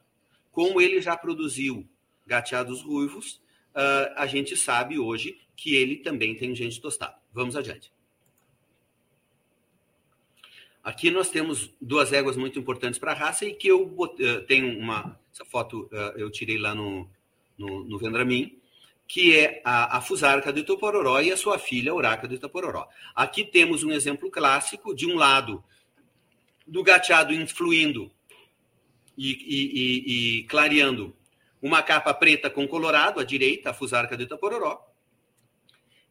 Como 0.50 0.80
ele 0.80 1.00
já 1.00 1.16
produziu 1.16 1.88
gateados 2.26 2.82
ruivos, 2.82 3.40
uh, 3.74 4.12
a 4.16 4.26
gente 4.26 4.56
sabe 4.56 4.98
hoje 4.98 5.38
que 5.56 5.74
ele 5.74 5.96
também 5.96 6.34
tem 6.34 6.54
gene 6.54 6.78
tostado. 6.80 7.16
Vamos 7.32 7.56
adiante. 7.56 7.92
Aqui 10.82 11.10
nós 11.10 11.30
temos 11.30 11.70
duas 11.80 12.12
éguas 12.12 12.36
muito 12.36 12.58
importantes 12.58 12.98
para 12.98 13.12
a 13.12 13.14
raça 13.14 13.44
e 13.44 13.54
que 13.54 13.68
eu 13.68 13.82
uh, 13.82 14.42
tenho 14.46 14.78
uma. 14.78 15.18
Essa 15.32 15.44
foto 15.44 15.88
uh, 15.92 16.16
eu 16.16 16.30
tirei 16.30 16.58
lá 16.58 16.74
no, 16.74 17.10
no, 17.58 17.84
no 17.84 17.98
Vendramin, 17.98 18.58
que 19.06 19.36
é 19.36 19.60
a, 19.64 19.98
a 19.98 20.00
Fusarca 20.00 20.52
do 20.52 20.60
Itapororó 20.60 21.20
e 21.20 21.32
a 21.32 21.36
sua 21.36 21.58
filha, 21.58 21.92
a 21.92 21.94
Uraca 21.94 22.28
do 22.28 22.34
Itapororó. 22.34 22.88
Aqui 23.14 23.44
temos 23.44 23.82
um 23.82 23.90
exemplo 23.90 24.30
clássico, 24.30 24.94
de 24.94 25.06
um 25.06 25.16
lado, 25.16 25.62
do 26.66 26.82
gateado 26.82 27.32
influindo 27.32 28.10
e, 29.16 29.32
e, 29.32 29.70
e, 29.74 30.38
e 30.40 30.42
clareando 30.44 31.14
uma 31.66 31.82
capa 31.82 32.14
preta 32.14 32.48
com 32.48 32.66
colorado 32.66 33.18
à 33.18 33.24
direita, 33.24 33.70
a 33.70 33.74
Fusarca 33.74 34.16
do 34.16 34.22
Itapororó, 34.22 34.80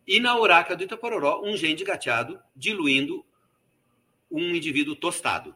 e 0.06 0.20
na 0.20 0.38
Uraca 0.38 0.76
do 0.76 0.84
Itapororó, 0.84 1.41
um 1.43 1.56
gene 1.56 1.76
de 1.76 1.86
gateado 1.86 2.39
diluindo 2.56 3.26
um 4.30 4.53
indivíduo 4.53 4.95
tostado. 4.95 5.51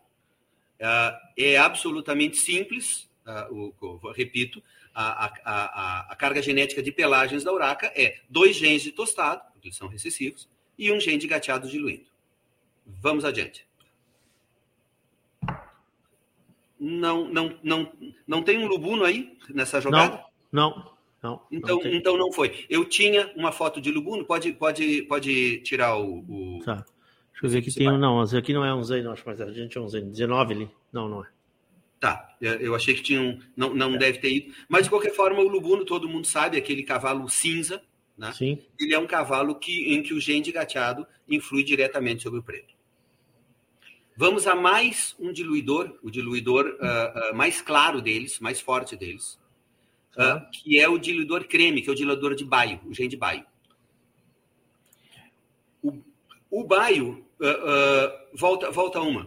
Uh, 0.79 1.13
é 1.37 1.57
absolutamente 1.57 2.37
simples, 2.37 3.09
o, 3.51 4.11
repito, 4.11 4.63
a, 4.93 5.25
a, 5.25 5.31
a, 5.43 6.11
a, 6.13 6.15
carga 6.15 6.41
genética 6.41 6.81
de 6.81 6.91
pelagens 6.91 7.43
da 7.43 7.53
uraca 7.53 7.91
é 7.95 8.19
dois 8.27 8.55
genes 8.55 8.81
de 8.81 8.91
tostado, 8.91 9.43
porque 9.53 9.67
eles 9.67 9.77
são 9.77 9.87
recessivos, 9.87 10.49
e 10.77 10.91
um 10.91 10.99
gene 10.99 11.19
de 11.19 11.27
gateado 11.27 11.69
diluído. 11.69 12.09
Vamos 12.87 13.23
adiante. 13.23 13.68
Não, 16.79 17.27
não, 17.27 17.53
não, 17.61 17.91
não 18.25 18.41
tem 18.41 18.57
um 18.57 18.67
lubuno 18.67 19.03
aí 19.03 19.37
nessa 19.49 19.81
jogada? 19.81 20.23
Não, 20.51 20.69
não. 20.69 20.93
não 21.21 21.41
então, 21.51 21.79
não 21.79 21.91
então 21.91 22.17
não 22.17 22.31
foi. 22.31 22.65
Eu 22.69 22.85
tinha 22.85 23.31
uma 23.35 23.51
foto 23.51 23.81
de 23.81 23.91
lubuno, 23.91 24.23
pode, 24.23 24.53
pode, 24.53 25.01
pode 25.03 25.59
tirar 25.61 25.97
o. 25.97 26.19
o... 26.19 26.59
Tá. 26.63 26.85
Deixa 27.31 27.45
eu 27.45 27.49
ver 27.49 27.57
aqui. 27.59 27.73
Tem 27.73 27.89
um, 27.89 27.97
não, 27.97 28.21
aqui 28.21 28.53
não 28.53 28.65
é 28.65 28.73
um 28.73 28.83
Z, 28.83 29.01
não, 29.01 29.11
acho 29.11 29.25
mais 29.25 29.39
a 29.41 29.51
gente 29.51 29.77
é 29.77 29.81
um 29.81 29.87
Z. 29.87 30.01
19 30.01 30.53
ali. 30.53 30.69
Não, 30.91 31.09
não 31.09 31.23
é. 31.23 31.27
Tá, 31.99 32.33
eu 32.39 32.73
achei 32.73 32.93
que 32.93 33.03
tinha 33.03 33.21
um. 33.21 33.39
Não, 33.57 33.73
não 33.73 33.95
é. 33.95 33.97
deve 33.97 34.19
ter 34.19 34.31
ido. 34.31 34.53
Mas, 34.69 34.83
de 34.83 34.89
qualquer 34.89 35.13
forma, 35.13 35.41
o 35.41 35.49
lubuno, 35.49 35.83
todo 35.83 36.07
mundo 36.07 36.25
sabe, 36.25 36.57
aquele 36.57 36.83
cavalo 36.83 37.27
cinza, 37.27 37.81
né? 38.17 38.31
Sim. 38.31 38.57
Ele 38.79 38.93
é 38.93 38.99
um 38.99 39.07
cavalo 39.07 39.55
que, 39.55 39.93
em 39.93 40.01
que 40.01 40.13
o 40.13 40.19
gene 40.19 40.41
de 40.41 40.51
gateado 40.53 41.05
influi 41.27 41.63
diretamente 41.63 42.23
sobre 42.23 42.39
o 42.39 42.43
preto. 42.43 42.73
Vamos 44.21 44.45
a 44.47 44.53
mais 44.53 45.15
um 45.17 45.31
diluidor, 45.31 45.97
o 46.03 46.11
diluidor 46.11 46.65
uh, 46.65 47.31
uh, 47.31 47.33
mais 47.33 47.61
claro 47.61 48.01
deles, 48.01 48.37
mais 48.41 48.59
forte 48.59 48.97
deles, 48.97 49.39
uh, 50.17 50.45
que 50.51 50.77
é 50.77 50.89
o 50.89 50.97
diluidor 50.97 51.45
creme, 51.45 51.81
que 51.81 51.89
é 51.89 51.93
o 51.93 51.95
diluidor 51.95 52.35
de 52.35 52.43
baio, 52.43 52.81
o 52.85 52.93
gene 52.93 53.07
de 53.07 53.15
baio. 53.15 53.45
O, 55.81 55.93
o 56.51 56.65
baio, 56.65 57.25
volta, 58.33 58.69
volta 58.71 58.99
uma. 58.99 59.25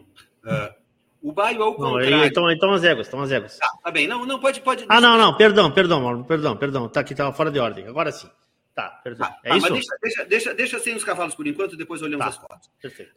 o 1.22 1.32
baio, 1.32 1.62
ao 1.62 1.74
contrário... 1.74 2.10
Não, 2.10 2.26
então, 2.26 2.50
então 2.50 2.72
as 2.74 2.84
éguas, 2.84 3.08
então 3.08 3.22
as 3.22 3.30
éguas. 3.30 3.56
Tá, 3.56 3.70
tá 3.82 3.90
bem, 3.90 4.06
não, 4.06 4.26
não, 4.26 4.38
pode... 4.38 4.60
pode 4.60 4.84
ah, 4.90 5.00
não, 5.00 5.16
não, 5.16 5.34
perdão, 5.38 5.72
perdão, 5.72 6.02
Mauro, 6.02 6.24
perdão, 6.24 6.54
perdão, 6.54 6.86
tá 6.86 7.00
aqui, 7.00 7.14
estava 7.14 7.32
fora 7.32 7.50
de 7.50 7.58
ordem, 7.58 7.86
agora 7.86 8.12
sim. 8.12 8.28
Tá, 8.74 8.90
perdão. 9.02 9.26
Tá, 9.26 9.38
é 9.42 9.48
tá, 9.48 9.56
isso? 9.56 9.70
Mas 9.70 9.72
deixa, 9.72 9.96
deixa, 10.02 10.24
deixa, 10.26 10.54
deixa 10.54 10.78
sem 10.80 10.94
os 10.94 11.02
cavalos 11.02 11.34
por 11.34 11.46
enquanto, 11.46 11.78
depois 11.78 12.02
olhamos 12.02 12.26
Tá, 12.26 12.28
as 12.28 12.36
fotos. 12.36 12.70
Perfeito. 12.78 13.12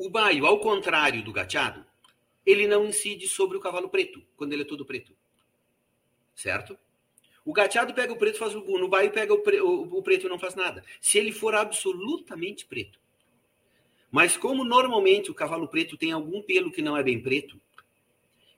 O 0.00 0.08
baio, 0.08 0.46
ao 0.46 0.58
contrário 0.58 1.22
do 1.22 1.30
gateado, 1.30 1.84
ele 2.46 2.66
não 2.66 2.86
incide 2.86 3.28
sobre 3.28 3.58
o 3.58 3.60
cavalo 3.60 3.86
preto, 3.90 4.22
quando 4.34 4.54
ele 4.54 4.62
é 4.62 4.64
todo 4.64 4.86
preto. 4.86 5.14
Certo? 6.34 6.78
O 7.44 7.52
gateado 7.52 7.92
pega 7.92 8.10
o 8.10 8.16
preto 8.16 8.36
e 8.36 8.38
faz 8.38 8.54
o 8.54 8.78
no 8.78 8.88
baio 8.88 9.10
pega 9.10 9.34
o, 9.34 9.40
pre, 9.40 9.60
o, 9.60 9.82
o 9.82 10.02
preto 10.02 10.24
e 10.24 10.30
não 10.30 10.38
faz 10.38 10.54
nada. 10.54 10.82
Se 11.02 11.18
ele 11.18 11.32
for 11.32 11.54
absolutamente 11.54 12.64
preto. 12.64 12.98
Mas 14.10 14.38
como 14.38 14.64
normalmente 14.64 15.30
o 15.30 15.34
cavalo 15.34 15.68
preto 15.68 15.98
tem 15.98 16.12
algum 16.12 16.40
pelo 16.40 16.72
que 16.72 16.80
não 16.80 16.96
é 16.96 17.02
bem 17.02 17.20
preto, 17.20 17.60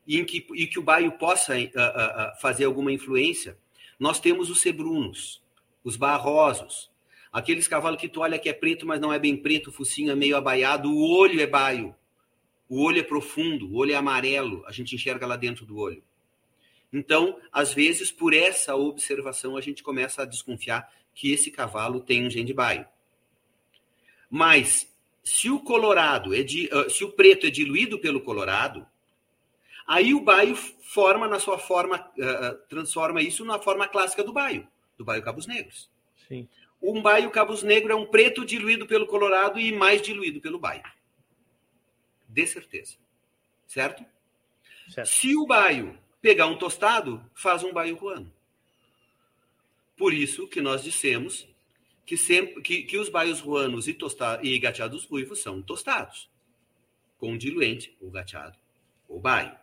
e, 0.06 0.20
em 0.20 0.24
que, 0.24 0.46
e 0.54 0.68
que 0.68 0.78
o 0.78 0.82
baio 0.82 1.10
possa 1.18 1.58
uh, 1.58 1.58
uh, 1.58 1.64
uh, 1.64 2.40
fazer 2.40 2.66
alguma 2.66 2.92
influência, 2.92 3.58
nós 3.98 4.20
temos 4.20 4.48
os 4.48 4.60
sebrunos, 4.60 5.42
os 5.82 5.96
barrosos, 5.96 6.88
Aqueles 7.32 7.66
cavalos 7.66 7.98
que 7.98 8.08
tu 8.08 8.20
olha 8.20 8.38
que 8.38 8.48
é 8.48 8.52
preto, 8.52 8.86
mas 8.86 9.00
não 9.00 9.12
é 9.12 9.18
bem 9.18 9.36
preto, 9.36 9.70
o 9.70 9.72
focinho 9.72 10.12
é 10.12 10.14
meio 10.14 10.36
abaiado, 10.36 10.90
o 10.90 11.10
olho 11.16 11.40
é 11.40 11.46
baio. 11.46 11.94
O 12.68 12.82
olho 12.82 13.00
é 13.00 13.02
profundo, 13.02 13.66
o 13.66 13.76
olho 13.76 13.92
é 13.92 13.94
amarelo, 13.94 14.62
a 14.66 14.72
gente 14.72 14.94
enxerga 14.94 15.26
lá 15.26 15.36
dentro 15.36 15.64
do 15.64 15.78
olho. 15.78 16.02
Então, 16.92 17.38
às 17.50 17.72
vezes, 17.72 18.12
por 18.12 18.34
essa 18.34 18.76
observação, 18.76 19.56
a 19.56 19.62
gente 19.62 19.82
começa 19.82 20.22
a 20.22 20.26
desconfiar 20.26 20.92
que 21.14 21.32
esse 21.32 21.50
cavalo 21.50 22.00
tem 22.00 22.26
um 22.26 22.30
gene 22.30 22.44
de 22.44 22.52
baio. 22.52 22.86
Mas, 24.28 24.90
se 25.24 25.48
o 25.50 25.60
colorado 25.60 26.34
é 26.34 26.42
de, 26.42 26.68
uh, 26.72 26.90
se 26.90 27.02
o 27.04 27.12
preto 27.12 27.46
é 27.46 27.50
diluído 27.50 27.98
pelo 27.98 28.20
colorado, 28.20 28.86
aí 29.86 30.12
o 30.12 30.20
baio 30.20 30.54
forma 30.54 31.26
na 31.26 31.38
sua 31.38 31.58
forma, 31.58 31.98
uh, 31.98 32.68
transforma 32.68 33.22
isso 33.22 33.44
na 33.44 33.58
forma 33.58 33.88
clássica 33.88 34.22
do 34.22 34.32
baio, 34.32 34.68
do 34.98 35.04
baio 35.04 35.22
Cabos 35.22 35.46
Negros. 35.46 35.90
Sim. 36.28 36.48
Um 36.82 37.00
baio 37.00 37.30
Cabos 37.30 37.62
Negro 37.62 37.92
é 37.92 37.94
um 37.94 38.04
preto 38.04 38.44
diluído 38.44 38.86
pelo 38.86 39.06
colorado 39.06 39.60
e 39.60 39.70
mais 39.70 40.02
diluído 40.02 40.40
pelo 40.40 40.58
baio. 40.58 40.82
De 42.28 42.44
certeza. 42.46 42.96
Certo? 43.68 44.04
certo. 44.90 45.08
Se 45.08 45.36
o 45.36 45.46
baio 45.46 45.96
pegar 46.20 46.46
um 46.46 46.58
tostado, 46.58 47.24
faz 47.34 47.62
um 47.62 47.72
baio 47.72 47.94
ruano. 47.94 48.32
Por 49.96 50.12
isso 50.12 50.48
que 50.48 50.60
nós 50.60 50.82
dissemos 50.82 51.46
que, 52.04 52.16
sempre, 52.16 52.60
que, 52.60 52.82
que 52.82 52.98
os 52.98 53.08
baios 53.08 53.38
ruanos 53.38 53.86
e, 53.86 53.94
tosta, 53.94 54.40
e 54.42 54.58
gateados 54.58 55.04
ruivos 55.04 55.40
são 55.40 55.62
tostados, 55.62 56.28
com 57.16 57.38
diluente, 57.38 57.96
ou 58.00 58.10
gateado, 58.10 58.58
ou 59.08 59.20
baio. 59.20 59.56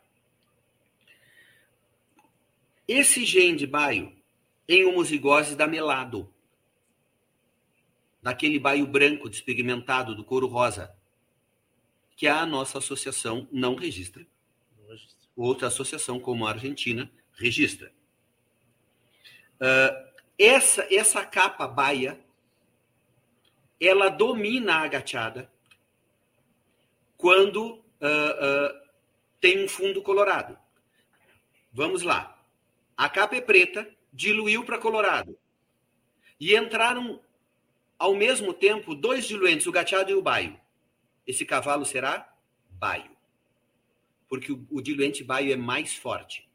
Esse 2.87 3.25
gene 3.25 3.57
de 3.57 3.67
baio, 3.67 4.15
em 4.67 4.85
homozigose, 4.85 5.55
dá 5.55 5.67
melado 5.67 6.33
daquele 8.21 8.59
baio 8.59 8.85
branco 8.85 9.29
despigmentado 9.29 10.15
do 10.15 10.23
couro 10.23 10.47
rosa, 10.47 10.93
que 12.15 12.27
a 12.27 12.45
nossa 12.45 12.77
associação 12.77 13.47
não 13.51 13.75
registra. 13.75 14.25
Outra 15.35 15.67
associação, 15.67 16.19
como 16.19 16.45
a 16.45 16.51
Argentina, 16.51 17.09
registra. 17.33 17.93
Uh, 19.55 20.09
essa, 20.37 20.85
essa 20.93 21.25
capa 21.25 21.67
baia, 21.67 22.19
ela 23.79 24.09
domina 24.09 24.75
a 24.75 24.81
agachada 24.81 25.51
quando 27.17 27.75
uh, 27.75 27.75
uh, 27.75 28.89
tem 29.39 29.63
um 29.63 29.67
fundo 29.67 30.01
colorado. 30.01 30.57
Vamos 31.71 32.03
lá. 32.03 32.37
A 32.97 33.07
capa 33.07 33.35
é 33.35 33.41
preta, 33.41 33.89
diluiu 34.11 34.65
para 34.65 34.77
colorado. 34.77 35.37
E 36.39 36.55
entraram 36.55 37.21
ao 37.99 38.15
mesmo 38.15 38.53
tempo, 38.53 38.95
dois 38.95 39.27
diluentes, 39.27 39.67
o 39.67 39.71
gateado 39.73 40.09
e 40.09 40.15
o 40.15 40.21
baio. 40.21 40.57
Esse 41.27 41.45
cavalo 41.45 41.85
será 41.85 42.33
baio. 42.71 43.11
Porque 44.29 44.53
o, 44.53 44.65
o 44.71 44.81
diluente 44.81 45.21
baio 45.21 45.51
é 45.51 45.57
mais 45.57 45.95
forte. 45.95 46.49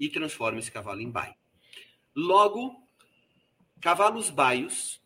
E 0.00 0.08
transforma 0.08 0.58
esse 0.58 0.72
cavalo 0.72 1.02
em 1.02 1.10
baio. 1.10 1.34
Logo, 2.16 2.82
cavalos 3.80 4.30
baios 4.30 4.98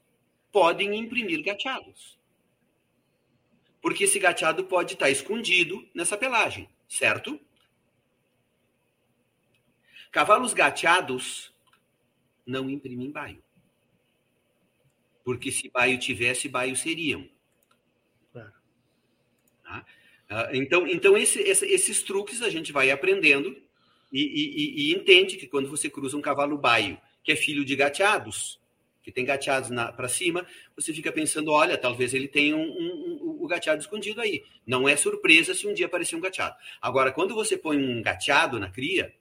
podem 0.53 0.95
imprimir 0.95 1.43
gateados. 1.43 2.17
Porque 3.83 4.05
esse 4.05 4.21
gateado 4.21 4.65
pode 4.65 4.95
estar 4.95 5.11
escondido 5.11 5.87
nessa 5.93 6.17
pelagem, 6.17 6.69
certo? 6.89 7.41
Cavalos 10.13 10.55
gateados 10.55 11.53
não 12.47 12.71
imprimem 12.71 13.11
baio. 13.11 13.43
Porque 15.29 15.53
se 15.53 15.69
baio 15.69 15.99
tivesse, 15.99 16.49
baio 16.49 16.75
seriam. 16.75 17.29
Claro. 18.33 18.51
Tá? 19.63 19.85
Ah, 20.27 20.49
então, 20.55 20.87
então 20.87 21.19
esse, 21.19 21.39
esse, 21.41 21.67
esses 21.67 22.03
truques 22.03 22.41
a 22.41 22.49
gente 22.49 22.73
vai 22.73 22.91
aprendendo 22.91 23.55
e, 24.11 24.23
e, 24.23 24.91
e, 24.91 24.95
entende 24.95 25.37
que 25.37 25.47
quando 25.47 25.69
você 25.69 25.91
cruza 25.91 26.17
um 26.17 26.23
cavalo 26.23 26.57
baio, 26.57 26.99
que 27.23 27.31
é 27.31 27.37
filho 27.37 27.63
de 27.63 27.77
gateados, 27.77 28.59
que 29.03 29.13
tem 29.13 29.23
gateados 29.23 29.69
para 29.95 30.09
cima, 30.09 30.47
você 30.75 30.95
fica 30.95 31.13
pensando, 31.13 31.51
olha, 31.51 31.77
talvez 31.77 32.15
ele 32.15 32.27
tenha 32.27 32.57
um, 32.57 32.63
um, 32.63 33.19
um, 33.23 33.45
o 33.45 33.47
gateado 33.47 33.83
escondido 33.83 34.23
aí. 34.23 34.43
Não 34.67 34.89
é 34.89 34.97
surpresa 34.97 35.53
se 35.53 35.69
um 35.69 35.75
dia 35.75 35.85
aparecer 35.85 36.17
um 36.17 36.21
gateado. 36.21 36.57
Agora, 36.81 37.13
quando 37.13 37.35
você 37.35 37.55
põe 37.55 37.77
um 37.77 38.01
gateado 38.01 38.59
na 38.59 38.71
cria, 38.71 39.15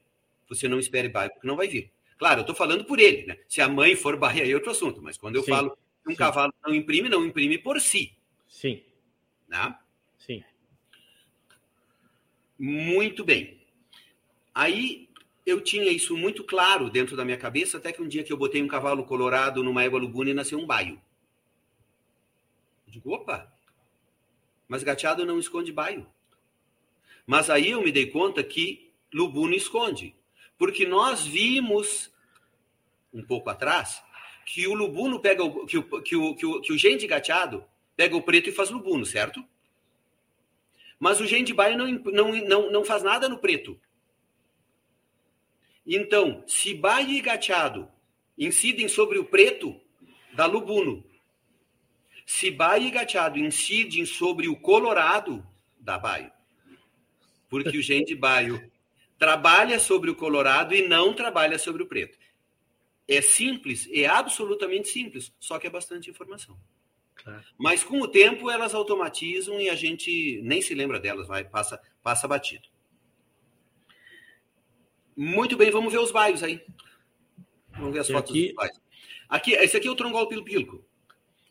você 0.47 0.69
não 0.69 0.79
espere 0.79 1.09
baio, 1.09 1.31
porque 1.31 1.47
não 1.47 1.57
vai 1.57 1.67
vir. 1.67 1.91
Claro, 2.17 2.39
eu 2.39 2.43
estou 2.43 2.55
falando 2.55 2.85
por 2.85 2.97
ele, 2.97 3.25
né? 3.25 3.37
Se 3.45 3.59
a 3.59 3.67
mãe 3.67 3.93
for 3.93 4.15
baia, 4.15 4.43
aí 4.43 4.51
é 4.51 4.55
outro 4.55 4.71
assunto. 4.71 5.01
Mas 5.01 5.17
quando 5.17 5.35
eu 5.35 5.43
Sim. 5.43 5.51
falo 5.51 5.77
um 6.07 6.11
Sim. 6.11 6.15
cavalo 6.15 6.53
não 6.65 6.73
imprime, 6.73 7.09
não 7.09 7.25
imprime 7.25 7.57
por 7.57 7.79
si. 7.81 8.15
Sim. 8.47 8.81
Né? 9.47 9.77
Sim. 10.17 10.43
Muito 12.57 13.23
bem. 13.23 13.61
Aí 14.55 15.09
eu 15.45 15.61
tinha 15.61 15.91
isso 15.91 16.17
muito 16.17 16.43
claro 16.43 16.89
dentro 16.89 17.15
da 17.15 17.23
minha 17.23 17.37
cabeça, 17.37 17.77
até 17.77 17.91
que 17.91 18.01
um 18.01 18.07
dia 18.07 18.23
que 18.23 18.33
eu 18.33 18.37
botei 18.37 18.61
um 18.61 18.67
cavalo 18.67 19.05
colorado 19.05 19.63
numa 19.63 19.83
égua 19.83 19.99
luguna 19.99 20.29
e 20.29 20.33
nasceu 20.33 20.57
um 20.57 20.65
baio. 20.65 20.99
Eu 22.87 22.93
digo, 22.93 23.13
opa, 23.13 23.53
mas 24.67 24.83
gateado 24.83 25.25
não 25.25 25.39
esconde 25.39 25.71
baio. 25.71 26.07
Mas 27.25 27.49
aí 27.49 27.71
eu 27.71 27.81
me 27.81 27.91
dei 27.91 28.07
conta 28.07 28.43
que 28.43 28.91
lubuno 29.13 29.53
esconde. 29.53 30.15
Porque 30.57 30.85
nós 30.85 31.25
vimos, 31.25 32.11
um 33.13 33.21
pouco 33.23 33.49
atrás, 33.49 34.01
que 34.47 34.65
o 34.65 34.73
lubuno 34.73 35.19
pega 35.19 35.43
o, 35.43 35.65
que 35.65 35.77
o, 35.77 35.83
que 36.01 36.15
o, 36.15 36.33
que 36.33 36.45
o, 36.45 36.61
que 36.61 36.71
o 36.71 36.77
gen 36.77 36.95
de 36.95 37.05
gateado 37.05 37.65
pega 37.97 38.15
o 38.15 38.21
preto 38.21 38.47
e 38.47 38.53
faz 38.53 38.69
lubuno, 38.69 39.05
certo? 39.05 39.45
Mas 40.97 41.19
o 41.19 41.27
gen 41.27 41.43
de 41.43 41.53
baio 41.53 41.77
não, 41.77 41.85
não, 41.85 42.31
não, 42.31 42.71
não 42.71 42.85
faz 42.85 43.03
nada 43.03 43.27
no 43.27 43.39
preto. 43.39 43.77
Então, 45.85 46.45
se 46.47 46.73
baio 46.73 47.09
e 47.09 47.19
gateado 47.19 47.89
incidem 48.37 48.87
sobre 48.87 49.19
o 49.19 49.25
preto, 49.25 49.75
dá 50.33 50.45
lubuno. 50.45 51.03
Se 52.25 52.49
baio 52.49 52.87
e 52.87 52.91
gateado 52.91 53.37
incidem 53.37 54.05
sobre 54.05 54.47
o 54.47 54.55
colorado, 54.55 55.45
dá 55.77 55.99
baio. 55.99 56.31
Porque 57.49 57.77
o 57.77 57.81
gen 57.81 58.05
de 58.05 58.15
baio 58.15 58.71
trabalha 59.19 59.77
sobre 59.77 60.09
o 60.09 60.15
colorado 60.15 60.73
e 60.73 60.87
não 60.87 61.13
trabalha 61.13 61.59
sobre 61.59 61.83
o 61.83 61.85
preto. 61.85 62.17
É 63.07 63.21
simples, 63.21 63.87
é 63.91 64.05
absolutamente 64.05 64.89
simples, 64.89 65.33
só 65.39 65.57
que 65.57 65.67
é 65.67 65.69
bastante 65.69 66.09
informação. 66.09 66.57
Claro. 67.15 67.43
Mas 67.57 67.83
com 67.83 68.01
o 68.01 68.07
tempo 68.07 68.49
elas 68.49 68.75
automatizam 68.75 69.59
e 69.59 69.69
a 69.69 69.75
gente 69.75 70.41
nem 70.43 70.61
se 70.61 70.75
lembra 70.75 70.99
delas, 70.99 71.27
vai 71.27 71.43
passa 71.43 71.81
passa 72.03 72.27
batido. 72.27 72.67
Muito 75.15 75.57
bem, 75.57 75.71
vamos 75.71 75.91
ver 75.91 75.99
os 75.99 76.11
baios 76.11 76.43
aí. 76.43 76.63
Vamos 77.71 77.93
ver 77.93 77.99
as 77.99 78.09
e 78.09 78.13
fotos 78.13 78.31
aqui... 78.31 78.47
dos 78.47 78.55
baios. 78.55 78.81
Aqui, 79.29 79.53
esse 79.53 79.75
aqui 79.75 79.87
é 79.87 79.91
o 79.91 79.95
trongol 79.95 80.27
pilpilco. 80.27 80.85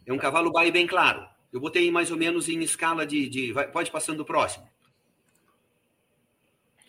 É 0.06 0.12
um 0.12 0.18
cavalo 0.18 0.52
baio 0.52 0.72
bem 0.72 0.86
claro. 0.86 1.28
Eu 1.52 1.60
botei 1.60 1.90
mais 1.90 2.10
ou 2.10 2.16
menos 2.16 2.48
em 2.48 2.62
escala 2.62 3.06
de. 3.06 3.28
de 3.28 3.52
vai, 3.52 3.70
pode 3.70 3.90
passando 3.90 4.20
o 4.20 4.24
próximo. 4.24 4.68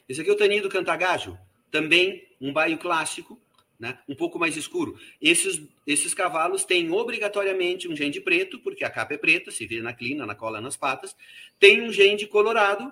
Esse 0.08 0.22
aqui 0.22 0.30
é 0.30 0.34
o 0.34 0.38
taninho 0.38 0.64
do 0.64 0.70
cantagajo. 0.70 1.38
Também 1.72 2.28
um 2.40 2.54
baio 2.54 2.78
clássico, 2.78 3.42
né? 3.80 4.00
um 4.08 4.16
pouco 4.16 4.40
mais 4.40 4.58
escuro. 4.58 5.00
Esses, 5.22 5.62
esses 5.86 6.14
cavalos 6.14 6.66
têm 6.66 6.92
obrigatoriamente 6.92 7.88
um 7.88 7.96
gende 7.96 8.20
preto, 8.20 8.60
porque 8.60 8.84
a 8.84 8.90
capa 8.90 9.14
é 9.14 9.18
preta, 9.18 9.52
se 9.52 9.66
vê 9.68 9.82
na 9.82 9.94
clina, 9.94 10.26
na 10.26 10.36
cola, 10.36 10.60
nas 10.60 10.76
patas. 10.76 11.16
Tem 11.60 11.82
um 11.82 11.92
gende 11.92 12.26
colorado 12.26 12.92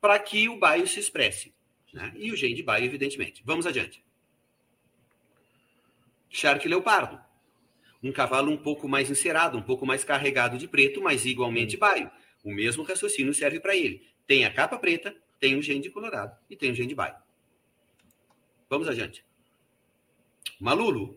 para 0.00 0.18
que 0.18 0.48
o 0.48 0.58
baio 0.58 0.86
se 0.86 1.00
expresse. 1.00 1.52
Né? 1.92 2.12
E 2.16 2.30
o 2.30 2.36
gen 2.36 2.54
de 2.54 2.62
baio, 2.62 2.84
evidentemente. 2.84 3.42
Vamos 3.44 3.66
adiante. 3.66 4.02
Shark 6.30 6.66
leopardo. 6.68 7.18
Um 8.02 8.12
cavalo 8.12 8.52
um 8.52 8.56
pouco 8.56 8.86
mais 8.86 9.10
encerado, 9.10 9.58
um 9.58 9.62
pouco 9.62 9.84
mais 9.84 10.04
carregado 10.04 10.56
de 10.56 10.68
preto, 10.68 11.02
mas 11.02 11.24
igualmente 11.24 11.76
baio. 11.76 12.10
O 12.44 12.52
mesmo 12.52 12.84
raciocínio 12.84 13.34
serve 13.34 13.58
para 13.58 13.74
ele. 13.74 14.06
Tem 14.26 14.44
a 14.44 14.52
capa 14.52 14.78
preta, 14.78 15.16
tem 15.40 15.56
o 15.56 15.62
gen 15.62 15.80
de 15.80 15.90
colorado 15.90 16.36
e 16.48 16.54
tem 16.54 16.70
o 16.70 16.74
gen 16.74 16.86
de 16.86 16.94
baio. 16.94 17.16
Vamos 18.70 18.86
adiante. 18.86 19.24
Malulo. 20.60 21.16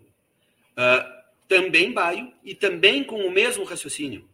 Uh, 0.71 1.21
também 1.47 1.91
baio 1.91 2.31
e 2.43 2.55
também 2.55 3.03
com 3.03 3.25
o 3.25 3.31
mesmo 3.31 3.63
raciocínio. 3.65 4.27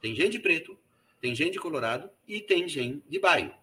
Tem 0.00 0.14
gen 0.14 0.30
de 0.30 0.38
preto, 0.38 0.78
tem 1.20 1.34
gen 1.34 1.50
de 1.50 1.58
colorado 1.58 2.10
e 2.26 2.40
tem 2.40 2.66
gen 2.66 3.02
de 3.08 3.18
baio. 3.18 3.54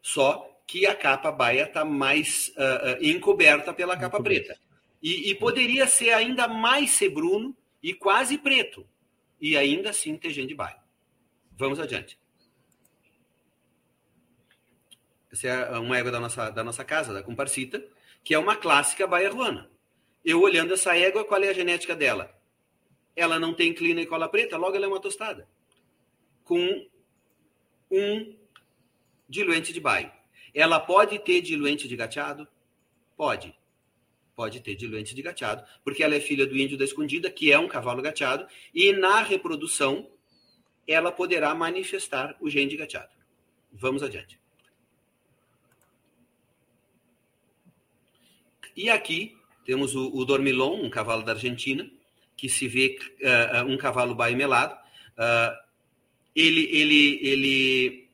Só 0.00 0.48
que 0.66 0.86
a 0.86 0.94
capa 0.94 1.32
baia 1.32 1.64
está 1.64 1.84
mais 1.84 2.52
uh, 2.56 3.02
uh, 3.02 3.04
encoberta 3.04 3.74
pela 3.74 3.96
capa 3.96 4.22
preta. 4.22 4.56
E, 5.02 5.30
e, 5.30 5.34
poderia 5.34 5.86
ser 5.88 6.10
ainda 6.10 6.46
mais 6.46 6.90
sebruno 6.90 7.56
e 7.82 7.92
quase 7.92 8.38
preto. 8.38 8.86
E 9.40 9.56
ainda 9.56 9.90
assim 9.90 10.16
ter 10.16 10.30
gente 10.30 10.50
de 10.50 10.54
baia. 10.54 10.78
Vamos 11.58 11.80
adiante. 11.80 12.16
Essa 15.32 15.48
é 15.48 15.78
uma 15.78 15.98
égua 15.98 16.12
da 16.12 16.20
nossa, 16.20 16.50
da 16.50 16.62
nossa 16.62 16.84
casa, 16.84 17.12
da 17.12 17.22
Comparcita, 17.22 17.84
que 18.22 18.32
é 18.32 18.38
uma 18.38 18.54
clássica 18.54 19.08
baia 19.08 19.28
ruana. 19.28 19.71
Eu 20.24 20.40
olhando 20.40 20.74
essa 20.74 20.96
égua, 20.96 21.24
qual 21.24 21.42
é 21.42 21.48
a 21.48 21.52
genética 21.52 21.96
dela? 21.96 22.32
Ela 23.14 23.38
não 23.38 23.52
tem 23.52 23.74
clina 23.74 24.00
e 24.00 24.06
cola 24.06 24.28
preta, 24.28 24.56
logo 24.56 24.76
ela 24.76 24.86
é 24.86 24.88
uma 24.88 25.00
tostada. 25.00 25.48
Com 26.44 26.88
um 27.90 28.36
diluente 29.28 29.72
de 29.72 29.80
baio. 29.80 30.10
Ela 30.54 30.78
pode 30.78 31.18
ter 31.18 31.40
diluente 31.40 31.88
de 31.88 31.96
gateado? 31.96 32.46
Pode. 33.16 33.54
Pode 34.34 34.60
ter 34.60 34.74
diluente 34.74 35.14
de 35.14 35.22
gateado, 35.22 35.64
porque 35.84 36.02
ela 36.02 36.14
é 36.14 36.20
filha 36.20 36.46
do 36.46 36.56
índio 36.56 36.78
da 36.78 36.84
escondida, 36.84 37.30
que 37.30 37.52
é 37.52 37.58
um 37.58 37.68
cavalo 37.68 38.00
gateado, 38.00 38.46
e 38.72 38.92
na 38.92 39.22
reprodução 39.22 40.10
ela 40.86 41.12
poderá 41.12 41.54
manifestar 41.54 42.36
o 42.40 42.48
gene 42.48 42.70
de 42.70 42.76
gateado. 42.76 43.12
Vamos 43.70 44.02
adiante. 44.02 44.40
E 48.74 48.88
aqui 48.88 49.36
temos 49.64 49.94
o, 49.94 50.14
o 50.14 50.24
Dormilon, 50.24 50.82
um 50.82 50.90
cavalo 50.90 51.22
da 51.22 51.32
Argentina, 51.32 51.88
que 52.36 52.48
se 52.48 52.66
vê 52.66 52.98
uh, 53.22 53.66
um 53.66 53.76
cavalo 53.76 54.14
baimelado. 54.14 54.74
Uh, 55.12 55.56
ele, 56.34 56.64
ele, 56.70 57.18
ele 57.22 58.08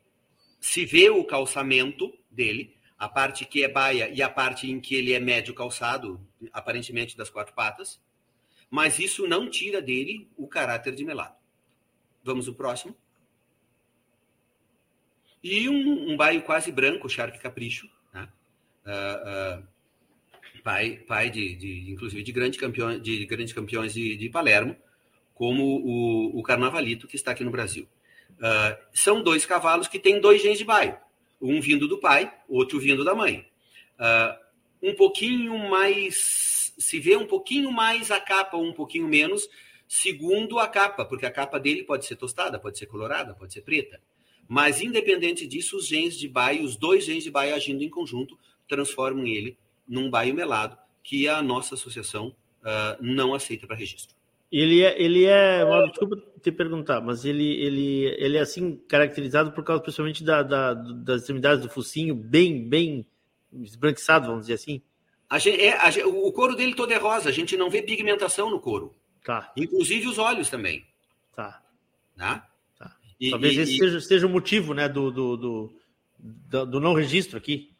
se 0.60 0.84
vê 0.84 1.08
o 1.08 1.24
calçamento 1.24 2.12
dele, 2.30 2.74
a 2.98 3.08
parte 3.08 3.44
que 3.44 3.62
é 3.62 3.68
baia 3.68 4.10
e 4.12 4.20
a 4.20 4.28
parte 4.28 4.70
em 4.70 4.80
que 4.80 4.94
ele 4.94 5.12
é 5.12 5.20
médio 5.20 5.54
calçado, 5.54 6.20
aparentemente 6.52 7.16
das 7.16 7.30
quatro 7.30 7.54
patas, 7.54 8.00
mas 8.70 8.98
isso 8.98 9.26
não 9.26 9.48
tira 9.48 9.80
dele 9.80 10.28
o 10.36 10.46
caráter 10.46 10.94
de 10.94 11.04
melado. 11.04 11.34
Vamos 12.22 12.48
ao 12.48 12.54
próximo. 12.54 12.94
E 15.42 15.68
um, 15.68 16.12
um 16.12 16.16
baio 16.16 16.42
quase 16.42 16.70
branco, 16.72 17.08
Shark 17.08 17.38
Capricho, 17.38 17.88
né? 18.12 18.28
uh, 18.84 19.60
uh, 19.60 19.68
pai, 20.68 21.00
pai 21.06 21.30
de, 21.30 21.54
de, 21.54 21.90
inclusive 21.90 22.22
de, 22.22 22.30
grande 22.30 22.58
campeão, 22.58 22.98
de 22.98 23.24
grandes 23.24 23.54
campeões 23.54 23.94
de, 23.94 24.18
de 24.18 24.28
Palermo, 24.28 24.76
como 25.34 25.64
o, 25.64 26.38
o 26.38 26.42
Carnavalito, 26.42 27.08
que 27.08 27.16
está 27.16 27.30
aqui 27.30 27.42
no 27.42 27.50
Brasil. 27.50 27.88
Uh, 28.32 28.76
são 28.92 29.22
dois 29.22 29.46
cavalos 29.46 29.88
que 29.88 29.98
têm 29.98 30.20
dois 30.20 30.42
genes 30.42 30.58
de 30.58 30.66
baio 30.66 30.94
um 31.40 31.58
vindo 31.58 31.88
do 31.88 31.96
pai, 31.96 32.30
outro 32.46 32.78
vindo 32.78 33.02
da 33.02 33.14
mãe. 33.14 33.46
Uh, 33.98 34.88
um 34.90 34.94
pouquinho 34.94 35.56
mais, 35.70 36.74
se 36.76 37.00
vê 37.00 37.16
um 37.16 37.26
pouquinho 37.26 37.72
mais 37.72 38.10
a 38.10 38.20
capa, 38.20 38.58
um 38.58 38.72
pouquinho 38.72 39.08
menos, 39.08 39.48
segundo 39.86 40.58
a 40.58 40.68
capa, 40.68 41.06
porque 41.06 41.24
a 41.24 41.30
capa 41.30 41.58
dele 41.58 41.82
pode 41.82 42.04
ser 42.04 42.16
tostada, 42.16 42.58
pode 42.58 42.76
ser 42.76 42.86
colorada, 42.86 43.32
pode 43.34 43.54
ser 43.54 43.62
preta. 43.62 44.02
Mas, 44.46 44.82
independente 44.82 45.46
disso, 45.46 45.78
os 45.78 45.86
genes 45.86 46.18
de 46.18 46.28
baio, 46.28 46.62
os 46.62 46.76
dois 46.76 47.06
genes 47.06 47.24
de 47.24 47.30
baio 47.30 47.54
agindo 47.54 47.82
em 47.82 47.88
conjunto, 47.88 48.38
transformam 48.68 49.26
ele 49.26 49.56
num 49.88 50.10
baio 50.10 50.34
melado, 50.34 50.76
que 51.02 51.28
a 51.28 51.40
nossa 51.42 51.74
associação 51.74 52.34
uh, 52.62 52.96
não 53.00 53.34
aceita 53.34 53.66
para 53.66 53.76
registro. 53.76 54.16
Ele 54.50 54.82
é, 54.82 55.00
ele 55.00 55.24
é, 55.26 55.62
desculpa 55.88 56.16
te 56.42 56.50
perguntar, 56.50 57.02
mas 57.02 57.24
ele, 57.24 57.44
ele, 57.44 58.04
ele 58.18 58.38
é 58.38 58.40
assim 58.40 58.76
caracterizado 58.88 59.52
por 59.52 59.62
causa 59.62 59.82
principalmente 59.82 60.24
da, 60.24 60.42
da 60.42 60.72
das 60.72 61.20
extremidades 61.20 61.62
do 61.62 61.68
focinho 61.68 62.14
bem, 62.14 62.66
bem 62.66 63.06
esbranquiçado, 63.52 64.26
vamos 64.26 64.42
dizer 64.42 64.54
assim. 64.54 64.80
A 65.28 65.38
gente, 65.38 65.60
é, 65.60 65.76
a 65.76 65.90
gente, 65.90 66.06
o 66.06 66.32
couro 66.32 66.56
dele 66.56 66.74
todo 66.74 66.90
é 66.92 66.96
rosa, 66.96 67.28
a 67.28 67.32
gente 67.32 67.56
não 67.56 67.68
vê 67.68 67.82
pigmentação 67.82 68.48
no 68.48 68.58
couro. 68.58 68.94
Tá. 69.22 69.52
Inclusive 69.54 70.08
os 70.08 70.16
olhos 70.16 70.48
também. 70.48 70.86
Tá. 71.36 71.62
Né? 72.16 72.42
tá. 72.78 72.96
E, 73.20 73.30
Talvez 73.30 73.54
e, 73.54 73.60
esse 73.60 73.74
e... 73.74 73.78
Seja, 73.78 74.00
seja 74.00 74.26
o 74.26 74.30
motivo 74.30 74.72
né, 74.72 74.88
do, 74.88 75.10
do, 75.10 75.36
do, 76.18 76.66
do 76.66 76.80
não 76.80 76.94
registro 76.94 77.36
aqui. 77.36 77.70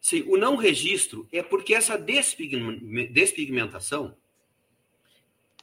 Sim, 0.00 0.22
o 0.28 0.36
não 0.36 0.56
registro 0.56 1.28
é 1.32 1.42
porque 1.42 1.74
essa 1.74 1.98
despigmentação 1.98 4.16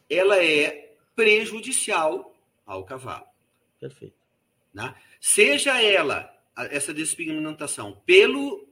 ela 0.09 0.43
é 0.43 0.95
prejudicial 1.15 2.35
ao 2.65 2.83
cavalo. 2.83 3.25
Perfeito. 3.79 4.15
Né? 4.73 4.93
Seja 5.19 5.81
ela, 5.81 6.31
essa 6.55 6.93
despigmentação, 6.93 8.01
pelo 8.05 8.67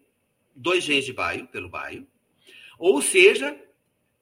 dois 0.55 0.83
genes 0.83 1.05
de 1.05 1.13
baio, 1.13 1.47
pelo 1.47 1.69
baio, 1.69 2.05
ou 2.77 3.01
seja, 3.01 3.57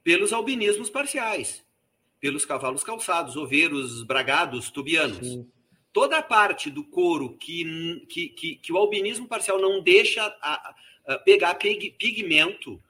pelos 0.03 0.31
albinismos 0.31 0.89
parciais, 0.89 1.65
pelos 2.19 2.45
cavalos 2.45 2.83
calçados, 2.83 3.35
oveiros, 3.35 4.03
bragados, 4.03 4.69
tubianos. 4.69 5.27
Sim. 5.27 5.51
Toda 5.91 6.17
a 6.17 6.23
parte 6.23 6.69
do 6.69 6.85
couro 6.85 7.35
que, 7.37 8.05
que, 8.07 8.29
que, 8.29 8.55
que 8.55 8.71
o 8.71 8.77
albinismo 8.77 9.27
parcial 9.27 9.59
não 9.59 9.81
deixa 9.81 10.25
a, 10.41 10.73
pegar 11.25 11.55
pigmento, 11.55 12.81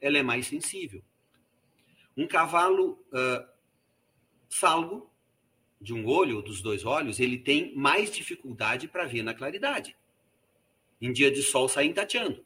ela 0.00 0.18
é 0.18 0.22
mais 0.22 0.46
sensível. 0.46 1.02
Um 2.16 2.26
cavalo 2.26 2.98
uh, 3.12 3.46
salvo, 4.48 5.10
de 5.80 5.92
um 5.92 6.06
olho 6.06 6.36
ou 6.36 6.42
dos 6.42 6.62
dois 6.62 6.84
olhos, 6.84 7.20
ele 7.20 7.36
tem 7.36 7.74
mais 7.74 8.10
dificuldade 8.10 8.88
para 8.88 9.04
ver 9.04 9.22
na 9.22 9.34
claridade. 9.34 9.96
Em 11.00 11.12
dia 11.12 11.30
de 11.30 11.42
sol 11.42 11.68
sai 11.68 11.92
tateando. 11.92 12.44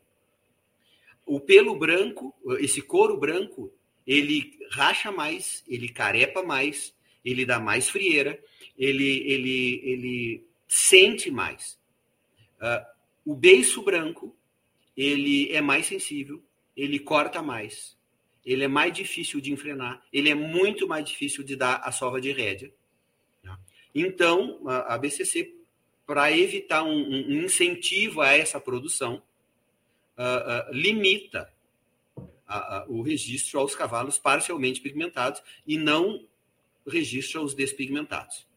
O 1.24 1.38
pelo 1.38 1.76
branco, 1.76 2.34
esse 2.58 2.80
couro 2.80 3.16
branco, 3.16 3.72
ele 4.06 4.58
racha 4.70 5.12
mais, 5.12 5.62
ele 5.68 5.88
carepa 5.88 6.42
mais, 6.42 6.94
ele 7.24 7.44
dá 7.44 7.60
mais 7.60 7.88
frieira, 7.88 8.42
ele, 8.76 9.22
ele, 9.30 9.80
ele 9.84 10.44
sente 10.66 11.30
mais. 11.30 11.78
Uh, 12.60 13.32
o 13.32 13.34
beiço 13.34 13.82
branco, 13.82 14.34
ele 14.99 15.53
é 15.53 15.61
mais 15.61 15.86
sensível, 15.86 16.42
ele 16.76 16.99
corta 16.99 17.40
mais, 17.40 17.96
ele 18.44 18.64
é 18.64 18.68
mais 18.68 18.92
difícil 18.92 19.40
de 19.40 19.53
enfrenar, 19.53 20.03
ele 20.12 20.28
é 20.28 20.34
muito 20.34 20.88
mais 20.88 21.05
difícil 21.05 21.44
de 21.44 21.55
dar 21.55 21.76
a 21.84 21.92
sova 21.92 22.20
de 22.20 22.32
rédea. 22.32 22.72
Tá? 23.44 23.57
Então, 23.94 24.61
a, 24.66 24.94
a 24.94 24.99
BCC, 24.99 25.55
para 26.05 26.36
evitar 26.36 26.82
um, 26.82 26.99
um, 26.99 27.44
incentivo 27.44 28.20
a 28.20 28.32
essa 28.32 28.59
produção, 28.59 29.22
uh, 30.16 30.70
uh, 30.70 30.72
limita 30.72 31.53
a, 32.44 32.78
a, 32.78 32.86
o 32.88 33.01
registro 33.01 33.61
aos 33.61 33.76
cavalos 33.76 34.18
parcialmente 34.18 34.80
pigmentados 34.80 35.40
e 35.64 35.78
não 35.78 36.26
registra 36.84 37.40
os 37.40 37.55
despigmentados. 37.55 38.49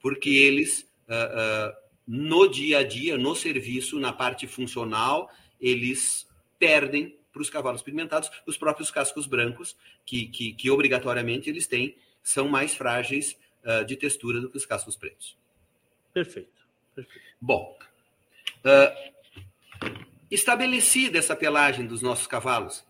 Porque 0.00 0.30
eles, 0.30 0.88
uh, 1.08 1.76
no 2.06 2.48
dia 2.48 2.78
a 2.78 2.82
dia, 2.84 3.18
no 3.18 3.34
serviço, 3.34 3.98
na 4.00 4.12
parte 4.12 4.46
funcional, 4.46 5.28
eles 5.64 6.28
perdem 6.58 7.18
para 7.32 7.40
os 7.40 7.48
cavalos 7.48 7.82
pigmentados, 7.82 8.30
os 8.46 8.58
próprios 8.58 8.90
cascos 8.90 9.26
brancos, 9.26 9.76
que, 10.04 10.28
que, 10.28 10.52
que 10.52 10.70
obrigatoriamente 10.70 11.48
eles 11.48 11.66
têm, 11.66 11.96
são 12.22 12.46
mais 12.48 12.74
frágeis 12.74 13.36
uh, 13.64 13.84
de 13.84 13.96
textura 13.96 14.40
do 14.40 14.50
que 14.50 14.56
os 14.56 14.66
cascos 14.66 14.94
pretos. 14.94 15.36
Perfeito. 16.12 16.52
Perfeito. 16.94 17.26
Bom, 17.40 17.76
uh, 18.60 19.88
estabelecida 20.30 21.18
essa 21.18 21.34
pelagem 21.34 21.86
dos 21.86 22.02
nossos 22.02 22.26
cavalos, 22.26 22.84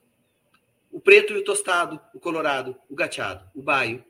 o 0.91 1.01
preto 1.01 1.33
e 1.33 1.39
o 1.39 1.45
tostado, 1.45 2.01
o 2.13 2.21
colorado, 2.21 2.77
o 2.89 2.95
gateado, 2.95 3.49
o 3.55 3.63
baio, 3.63 4.05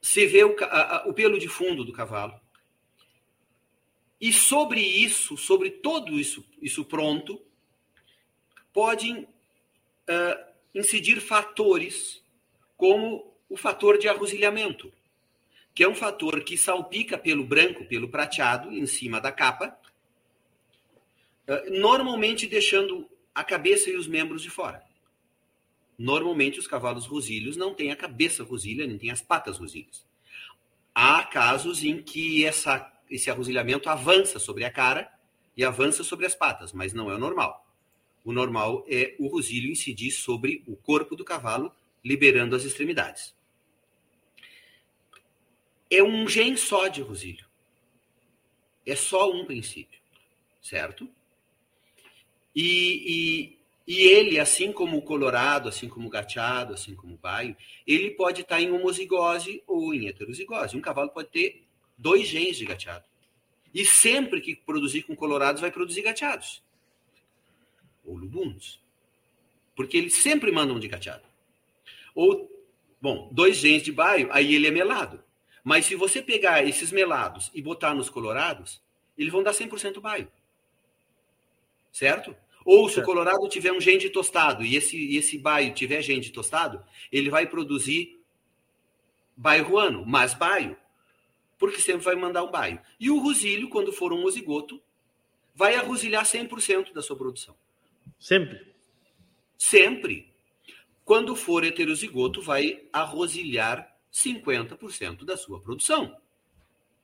se 0.00 0.26
vê 0.26 0.44
o, 0.44 0.56
a, 0.64 0.96
a, 0.98 1.08
o 1.08 1.14
pelo 1.14 1.38
de 1.38 1.48
fundo 1.48 1.84
do 1.84 1.92
cavalo. 1.92 2.38
E 4.20 4.32
sobre 4.32 4.80
isso, 4.80 5.36
sobre 5.36 5.70
todo 5.70 6.18
isso, 6.18 6.44
isso 6.60 6.84
pronto, 6.84 7.40
podem 8.72 9.22
uh, 9.22 9.28
incidir 10.74 11.20
fatores 11.20 12.22
como 12.76 13.32
o 13.48 13.56
fator 13.56 13.98
de 13.98 14.08
arrosilhamento, 14.08 14.92
que 15.74 15.84
é 15.84 15.88
um 15.88 15.94
fator 15.94 16.42
que 16.42 16.58
salpica 16.58 17.16
pelo 17.16 17.44
branco, 17.44 17.84
pelo 17.84 18.08
prateado, 18.08 18.72
em 18.72 18.86
cima 18.86 19.20
da 19.20 19.30
capa, 19.30 19.78
uh, 21.46 21.80
normalmente 21.80 22.46
deixando 22.46 23.08
a 23.34 23.44
cabeça 23.44 23.88
e 23.88 23.96
os 23.96 24.08
membros 24.08 24.42
de 24.42 24.50
fora. 24.50 24.82
Normalmente, 25.96 26.58
os 26.58 26.66
cavalos 26.66 27.06
rosilhos 27.06 27.56
não 27.56 27.74
têm 27.74 27.90
a 27.90 27.96
cabeça 27.96 28.44
rosilha, 28.44 28.86
nem 28.86 28.98
têm 28.98 29.10
as 29.10 29.20
patas 29.20 29.58
rosilhas. 29.58 30.06
Há 30.94 31.24
casos 31.24 31.82
em 31.84 32.00
que 32.02 32.44
essa, 32.44 32.92
esse 33.10 33.30
arrosilhamento 33.30 33.88
avança 33.88 34.38
sobre 34.38 34.64
a 34.64 34.70
cara 34.70 35.10
e 35.56 35.64
avança 35.64 36.04
sobre 36.04 36.26
as 36.26 36.34
patas, 36.34 36.72
mas 36.72 36.92
não 36.92 37.10
é 37.10 37.14
o 37.14 37.18
normal. 37.18 37.66
O 38.24 38.32
normal 38.32 38.84
é 38.88 39.14
o 39.18 39.26
rosilho 39.26 39.70
incidir 39.70 40.10
sobre 40.10 40.62
o 40.66 40.76
corpo 40.76 41.16
do 41.16 41.24
cavalo, 41.24 41.72
liberando 42.04 42.54
as 42.54 42.64
extremidades. 42.64 43.34
É 45.90 46.02
um 46.02 46.28
gen 46.28 46.56
só 46.56 46.88
de 46.88 47.00
rosilho. 47.00 47.46
É 48.86 48.94
só 48.94 49.30
um 49.30 49.44
princípio, 49.44 49.98
certo? 50.62 51.08
E, 52.54 53.56
e, 53.86 53.94
e 53.94 54.00
ele, 54.08 54.38
assim 54.38 54.72
como 54.72 54.98
o 54.98 55.02
colorado, 55.02 55.68
assim 55.68 55.88
como 55.88 56.08
o 56.08 56.10
gateado, 56.10 56.74
assim 56.74 56.94
como 56.94 57.14
o 57.14 57.18
baio, 57.18 57.56
ele 57.86 58.10
pode 58.10 58.42
estar 58.42 58.60
em 58.60 58.70
homozigose 58.70 59.62
ou 59.66 59.94
em 59.94 60.08
heterozigose. 60.08 60.76
Um 60.76 60.80
cavalo 60.80 61.10
pode 61.10 61.28
ter 61.28 61.67
dois 61.98 62.26
genes 62.26 62.56
de 62.56 62.64
gateado. 62.64 63.04
E 63.74 63.84
sempre 63.84 64.40
que 64.40 64.56
produzir 64.56 65.02
com 65.02 65.14
colorados, 65.14 65.60
vai 65.60 65.70
produzir 65.70 66.02
gateados 66.02 66.62
ou 68.08 68.16
lubunos. 68.16 68.80
Porque 69.76 69.96
eles 69.96 70.14
sempre 70.14 70.50
mandam 70.50 70.80
de 70.80 70.88
cateado. 70.88 71.22
Ou, 72.14 72.50
bom, 73.00 73.28
dois 73.30 73.58
genes 73.58 73.82
de 73.82 73.92
baio, 73.92 74.28
aí 74.32 74.54
ele 74.54 74.66
é 74.66 74.70
melado. 74.70 75.22
Mas 75.62 75.84
se 75.84 75.94
você 75.94 76.22
pegar 76.22 76.64
esses 76.64 76.90
melados 76.90 77.50
e 77.54 77.60
botar 77.60 77.94
nos 77.94 78.08
colorados, 78.08 78.82
eles 79.16 79.32
vão 79.32 79.42
dar 79.42 79.52
100% 79.52 80.00
baio. 80.00 80.30
Certo? 81.92 82.34
Ou 82.64 82.88
se 82.88 82.98
o 83.00 83.04
colorado 83.04 83.48
tiver 83.48 83.72
um 83.72 83.80
gene 83.80 83.98
de 83.98 84.10
tostado 84.10 84.64
e 84.64 84.76
esse, 84.76 85.16
esse 85.16 85.38
baio 85.38 85.74
tiver 85.74 86.02
gene 86.02 86.20
de 86.20 86.32
tostado, 86.32 86.82
ele 87.12 87.30
vai 87.30 87.46
produzir 87.46 88.20
baio 89.36 89.64
ruano, 89.64 90.04
mas 90.06 90.34
baio. 90.34 90.76
Porque 91.58 91.80
sempre 91.80 92.04
vai 92.04 92.14
mandar 92.14 92.44
um 92.44 92.50
baio. 92.50 92.80
E 92.98 93.10
o 93.10 93.18
rosilho, 93.18 93.68
quando 93.68 93.92
for 93.92 94.12
um 94.12 94.24
ozigoto, 94.24 94.80
vai 95.54 95.74
arrosilhar 95.74 96.24
100% 96.24 96.92
da 96.92 97.02
sua 97.02 97.16
produção. 97.16 97.56
Sempre? 98.18 98.74
Sempre. 99.58 100.32
Quando 101.04 101.34
for 101.34 101.64
heterozigoto, 101.64 102.40
vai 102.40 102.86
arrosilhar 102.92 103.92
50% 104.12 105.24
da 105.24 105.36
sua 105.36 105.60
produção. 105.60 106.16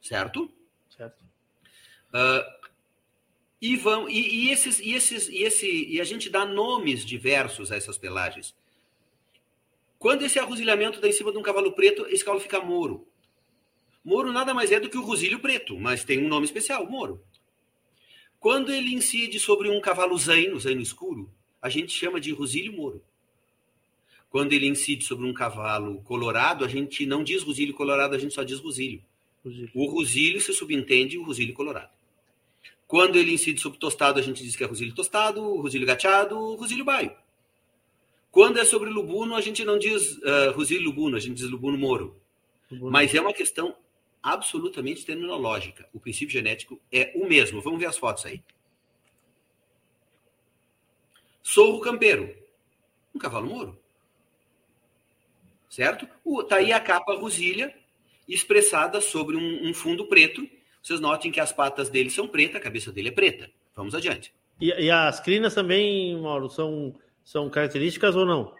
Certo? 0.00 0.50
Certo. 0.88 1.24
Uh, 2.10 2.68
e, 3.60 3.76
vão, 3.76 4.08
e, 4.08 4.46
e, 4.46 4.50
esses, 4.50 4.78
e, 4.78 4.92
esses, 4.92 5.28
e, 5.28 5.42
esse, 5.42 5.86
e 5.86 6.00
a 6.00 6.04
gente 6.04 6.30
dá 6.30 6.44
nomes 6.44 7.04
diversos 7.04 7.72
a 7.72 7.76
essas 7.76 7.98
pelagens. 7.98 8.54
Quando 9.98 10.22
esse 10.22 10.38
arrosilhamento 10.38 10.96
está 10.96 11.08
em 11.08 11.12
cima 11.12 11.32
de 11.32 11.38
um 11.38 11.42
cavalo 11.42 11.72
preto, 11.72 12.06
esse 12.08 12.22
cavalo 12.22 12.42
fica 12.42 12.60
moro. 12.60 13.08
Moro 14.04 14.30
nada 14.32 14.52
mais 14.52 14.70
é 14.70 14.78
do 14.78 14.90
que 14.90 14.98
o 14.98 15.02
rosilho 15.02 15.40
preto, 15.40 15.78
mas 15.78 16.04
tem 16.04 16.22
um 16.22 16.28
nome 16.28 16.44
especial, 16.44 16.88
moro. 16.88 17.24
Quando 18.38 18.70
ele 18.70 18.92
incide 18.92 19.40
sobre 19.40 19.70
um 19.70 19.80
cavalo 19.80 20.18
zaino, 20.18 20.60
zaino 20.60 20.82
escuro, 20.82 21.32
a 21.62 21.70
gente 21.70 21.92
chama 21.92 22.20
de 22.20 22.30
rosilho 22.30 22.74
moro. 22.74 23.02
Quando 24.28 24.52
ele 24.52 24.66
incide 24.66 25.04
sobre 25.04 25.24
um 25.24 25.32
cavalo 25.32 26.02
colorado, 26.02 26.64
a 26.64 26.68
gente 26.68 27.06
não 27.06 27.24
diz 27.24 27.42
rosilho 27.42 27.72
colorado, 27.72 28.14
a 28.14 28.18
gente 28.18 28.34
só 28.34 28.42
diz 28.42 28.58
rosilho. 28.58 29.02
rosilho. 29.42 29.70
O 29.74 29.86
rosilho 29.86 30.40
se 30.40 30.52
subentende 30.52 31.16
o 31.16 31.24
rosilho 31.24 31.54
colorado. 31.54 31.90
Quando 32.86 33.16
ele 33.16 33.32
incide 33.32 33.60
sobre 33.60 33.78
tostado, 33.78 34.18
a 34.18 34.22
gente 34.22 34.42
diz 34.42 34.54
que 34.54 34.62
é 34.62 34.66
rosilho 34.66 34.94
tostado, 34.94 35.40
rosilho 35.56 35.86
gateado, 35.86 36.54
rosilho 36.56 36.84
baio. 36.84 37.12
Quando 38.30 38.58
é 38.58 38.64
sobre 38.64 38.90
lubuno, 38.90 39.36
a 39.36 39.40
gente 39.40 39.64
não 39.64 39.78
diz 39.78 40.18
uh, 40.18 40.52
rosilho 40.54 40.82
lubuno, 40.82 41.16
a 41.16 41.20
gente 41.20 41.36
diz 41.36 41.48
lubuno 41.48 41.78
moro. 41.78 42.20
Lubuno. 42.70 42.90
Mas 42.90 43.14
é 43.14 43.20
uma 43.20 43.32
questão 43.32 43.74
absolutamente 44.24 45.04
terminológica. 45.04 45.86
O 45.92 46.00
princípio 46.00 46.32
genético 46.32 46.80
é 46.90 47.12
o 47.14 47.26
mesmo. 47.26 47.60
Vamos 47.60 47.78
ver 47.78 47.86
as 47.86 47.98
fotos 47.98 48.24
aí. 48.24 48.42
Sorro 51.42 51.78
campeiro. 51.80 52.34
Um 53.14 53.18
cavalo 53.18 53.46
moro. 53.46 53.78
Certo? 55.68 56.08
Está 56.40 56.56
aí 56.56 56.72
a 56.72 56.80
capa 56.80 57.14
rosilha 57.14 57.74
expressada 58.26 59.02
sobre 59.02 59.36
um, 59.36 59.68
um, 59.68 59.74
fundo 59.74 60.06
preto. 60.06 60.48
Vocês 60.82 61.00
notem 61.00 61.30
que 61.30 61.40
as 61.40 61.52
patas 61.52 61.90
dele 61.90 62.08
são 62.08 62.26
pretas, 62.26 62.56
a 62.56 62.60
cabeça 62.60 62.90
dele 62.90 63.08
é 63.08 63.12
preta. 63.12 63.50
Vamos 63.76 63.94
adiante. 63.94 64.32
E, 64.58 64.68
e 64.68 64.90
as 64.90 65.20
crinas 65.20 65.54
também, 65.54 66.18
Mauro, 66.18 66.48
são, 66.48 66.98
são 67.22 67.50
características 67.50 68.16
ou 68.16 68.24
não? 68.24 68.54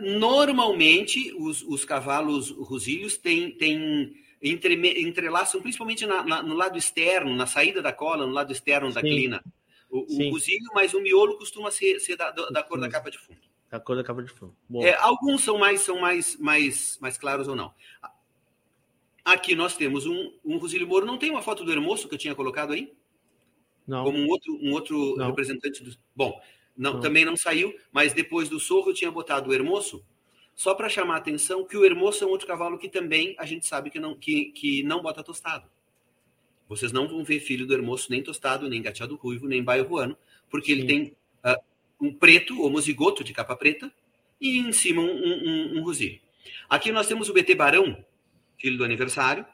Normalmente, 0.00 1.32
os, 1.38 1.62
os 1.62 1.84
cavalos 1.84 2.50
rosilhos 2.50 3.16
têm, 3.16 3.52
têm 3.52 4.14
entre, 4.42 4.74
entrelaçam 5.02 5.60
principalmente 5.60 6.06
na, 6.06 6.22
na, 6.22 6.42
no 6.42 6.54
lado 6.54 6.78
externo, 6.78 7.34
na 7.34 7.46
saída 7.46 7.82
da 7.82 7.92
cola, 7.92 8.26
no 8.26 8.32
lado 8.32 8.52
externo 8.52 8.92
da 8.92 9.00
Sim. 9.00 9.08
clina. 9.08 9.44
O, 9.90 10.00
o 10.00 10.30
cozinho, 10.30 10.70
mas 10.74 10.92
o 10.92 11.00
miolo 11.00 11.38
costuma 11.38 11.70
ser, 11.70 11.98
ser 11.98 12.16
da, 12.16 12.30
da, 12.30 12.62
cor 12.62 12.78
da 12.78 12.88
capa 12.88 13.10
de 13.10 13.18
fundo. 13.18 13.40
Da 13.70 13.80
cor 13.80 13.96
da 13.96 14.04
capa 14.04 14.22
de 14.22 14.30
fundo. 14.30 14.54
É, 14.82 14.94
alguns 14.96 15.42
são 15.42 15.58
mais 15.58 15.80
são 15.80 15.98
mais, 15.98 16.36
mais, 16.36 16.98
mais 17.00 17.16
claros 17.16 17.48
ou 17.48 17.56
não. 17.56 17.72
Aqui 19.24 19.54
nós 19.54 19.76
temos 19.76 20.06
um, 20.06 20.32
um 20.44 20.58
Rosilho 20.58 20.86
Moro. 20.86 21.06
Não 21.06 21.18
tem 21.18 21.30
uma 21.30 21.42
foto 21.42 21.64
do 21.64 21.72
Hermoso 21.72 22.08
que 22.08 22.14
eu 22.14 22.18
tinha 22.18 22.34
colocado 22.34 22.72
aí? 22.72 22.92
Não. 23.86 24.04
Como 24.04 24.18
um 24.18 24.28
outro, 24.28 24.58
um 24.60 24.72
outro 24.72 25.16
não. 25.16 25.26
representante 25.26 25.82
do. 25.82 25.96
Bom, 26.14 26.38
não, 26.76 26.94
não, 26.94 27.00
também 27.00 27.24
não 27.24 27.36
saiu, 27.36 27.74
mas 27.90 28.12
depois 28.12 28.48
do 28.48 28.60
Sorro 28.60 28.90
eu 28.90 28.94
tinha 28.94 29.10
botado 29.10 29.50
o 29.50 29.54
Hermoso 29.54 30.04
só 30.58 30.74
para 30.74 30.88
chamar 30.88 31.14
a 31.14 31.18
atenção 31.18 31.64
que 31.64 31.76
o 31.76 31.84
Hermoso 31.84 32.24
é 32.24 32.26
um 32.26 32.30
outro 32.30 32.48
cavalo 32.48 32.76
que 32.76 32.88
também 32.88 33.36
a 33.38 33.46
gente 33.46 33.64
sabe 33.64 33.90
que 33.90 34.00
não, 34.00 34.16
que, 34.16 34.46
que 34.46 34.82
não 34.82 35.00
bota 35.00 35.22
tostado. 35.22 35.70
Vocês 36.68 36.90
não 36.90 37.06
vão 37.06 37.22
ver 37.22 37.38
filho 37.38 37.64
do 37.64 37.72
Hermoso 37.72 38.08
nem 38.10 38.24
tostado, 38.24 38.68
nem 38.68 38.82
gateado 38.82 39.14
ruivo, 39.14 39.46
nem 39.46 39.62
baio 39.62 39.86
ruano, 39.86 40.18
porque 40.50 40.72
ele 40.72 40.80
Sim. 40.80 40.86
tem 40.88 41.16
uh, 41.44 41.62
um 42.00 42.12
preto, 42.12 42.60
homozigoto 42.60 43.22
de 43.22 43.32
capa 43.32 43.54
preta, 43.54 43.88
e 44.40 44.58
em 44.58 44.72
cima 44.72 45.00
um, 45.00 45.06
um, 45.06 45.78
um, 45.78 45.82
rosilho. 45.84 46.18
Aqui 46.68 46.90
nós 46.90 47.06
temos 47.06 47.28
o 47.28 47.32
BT 47.32 47.54
Barão, 47.54 48.04
filho 48.58 48.78
do 48.78 48.84
aniversário, 48.84 49.46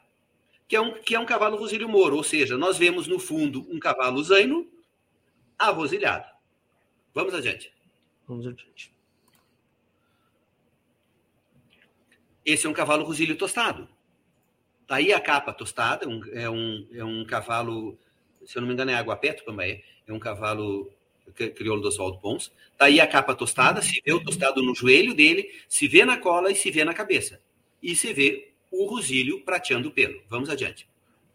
que 0.67 0.75
é 0.75 0.81
um, 0.81 0.91
que 0.91 1.13
é 1.13 1.19
um 1.19 1.25
cavalo 1.25 1.55
rosilho 1.55 1.87
moro, 1.87 2.15
ou 2.15 2.23
seja, 2.23 2.57
nós 2.57 2.79
vemos 2.79 3.05
no 3.05 3.19
fundo 3.19 3.63
um 3.69 3.77
cavalo 3.77 4.23
zaino 4.23 4.67
arrosilhado. 5.55 6.25
Vamos 7.13 7.35
adiante. 7.35 7.71
Vamos 8.27 8.47
adiante. 8.47 8.94
Esse 12.45 12.67
é 12.67 12.69
um 12.69 12.73
cavalo 12.73 13.03
rosilho 13.03 13.35
tostado. 13.35 13.87
Tá 14.87 14.97
aí 14.97 15.11
a 15.11 15.19
capa 15.19 15.51
tostada, 15.51 16.07
um, 16.07 16.21
é, 16.31 16.49
um, 16.49 16.87
é 16.93 17.03
um 17.03 17.25
cavalo, 17.25 17.97
se 18.45 18.57
eu 18.57 18.61
não 18.61 18.67
me 18.67 18.73
engano, 18.73 18.91
é 18.91 18.95
Aguapeto 18.95 19.43
também, 19.43 19.83
é 20.07 20.13
um 20.13 20.19
cavalo 20.19 20.91
crioulo 21.33 21.81
do 21.81 21.87
Oswaldo 21.87 22.19
Pons. 22.19 22.51
Tá 22.77 22.85
aí 22.85 23.01
a 23.01 23.07
capa 23.07 23.33
tostada, 23.33 23.81
se 23.81 24.01
vê 24.05 24.13
o 24.13 24.23
tostado 24.23 24.61
no 24.61 24.75
joelho 24.75 25.15
dele, 25.15 25.49
se 25.67 25.87
vê 25.87 26.05
na 26.05 26.17
cola 26.17 26.51
e 26.51 26.55
se 26.55 26.69
vê 26.69 26.83
na 26.83 26.93
cabeça. 26.93 27.41
E 27.81 27.95
se 27.95 28.13
vê 28.13 28.51
o 28.71 28.85
rosilho 28.85 29.41
prateando 29.41 29.89
o 29.89 29.91
pelo. 29.91 30.21
Vamos 30.29 30.49
adiante. 30.49 30.87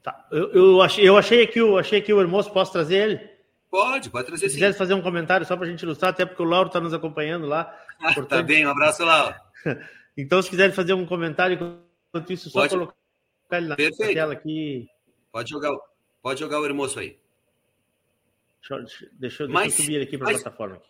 Tá. 0.02 0.26
Eu, 0.30 0.52
eu, 0.52 0.82
achei, 0.82 1.08
eu 1.08 1.16
achei 1.16 1.46
que 1.46 1.60
o 1.60 1.76
achei 1.76 2.00
que 2.00 2.12
o 2.12 2.20
Hermoso 2.20 2.52
posso 2.52 2.72
trazer 2.72 2.96
ele. 2.96 3.30
Pode, 3.70 4.10
pode 4.10 4.26
trazer 4.26 4.48
se 4.48 4.54
quiser 4.54 4.74
fazer 4.74 4.94
um 4.94 5.02
comentário 5.02 5.46
só 5.46 5.56
para 5.56 5.66
a 5.66 5.70
gente 5.70 5.82
ilustrar, 5.82 6.10
até 6.10 6.24
porque 6.24 6.42
o 6.42 6.46
Lauro 6.46 6.68
está 6.68 6.80
nos 6.80 6.94
acompanhando 6.94 7.46
lá. 7.46 7.76
Ah, 8.00 8.14
tá 8.22 8.42
bem, 8.42 8.66
um 8.66 8.70
abraço, 8.70 9.04
Lauro. 9.04 9.34
então, 10.16 10.42
se 10.42 10.50
quiser 10.50 10.72
fazer 10.72 10.94
um 10.94 11.06
comentário 11.06 11.82
enquanto 12.10 12.32
isso, 12.32 12.50
só 12.50 12.60
pode. 12.60 12.74
colocar 12.74 12.94
ele 13.52 13.68
na 13.68 13.76
Perfeito. 13.76 14.14
tela 14.14 14.32
aqui. 14.32 14.88
Pode 15.32 15.50
jogar, 15.50 15.76
pode 16.22 16.40
jogar 16.40 16.60
o 16.60 16.66
Hermoso 16.66 16.98
aí. 16.98 17.18
Deixa, 18.60 18.78
deixa, 18.78 19.10
deixa 19.18 19.42
eu 19.44 19.70
subir 19.70 19.94
ele 19.94 20.04
aqui 20.04 20.18
para 20.18 20.30
a 20.30 20.34
plataforma. 20.34 20.82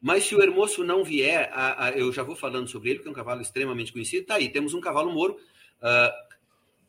Mas 0.00 0.24
se 0.24 0.34
o 0.34 0.42
Hermoso 0.42 0.84
não 0.84 1.02
vier, 1.02 1.50
a, 1.52 1.86
a, 1.86 1.90
eu 1.92 2.12
já 2.12 2.22
vou 2.22 2.36
falando 2.36 2.68
sobre 2.68 2.90
ele, 2.90 2.98
porque 2.98 3.08
é 3.08 3.12
um 3.12 3.14
cavalo 3.14 3.40
extremamente 3.40 3.90
conhecido. 3.90 4.26
Tá 4.26 4.34
aí, 4.34 4.50
temos 4.50 4.74
um 4.74 4.80
cavalo 4.80 5.10
moro, 5.10 5.34
uh, 5.80 6.34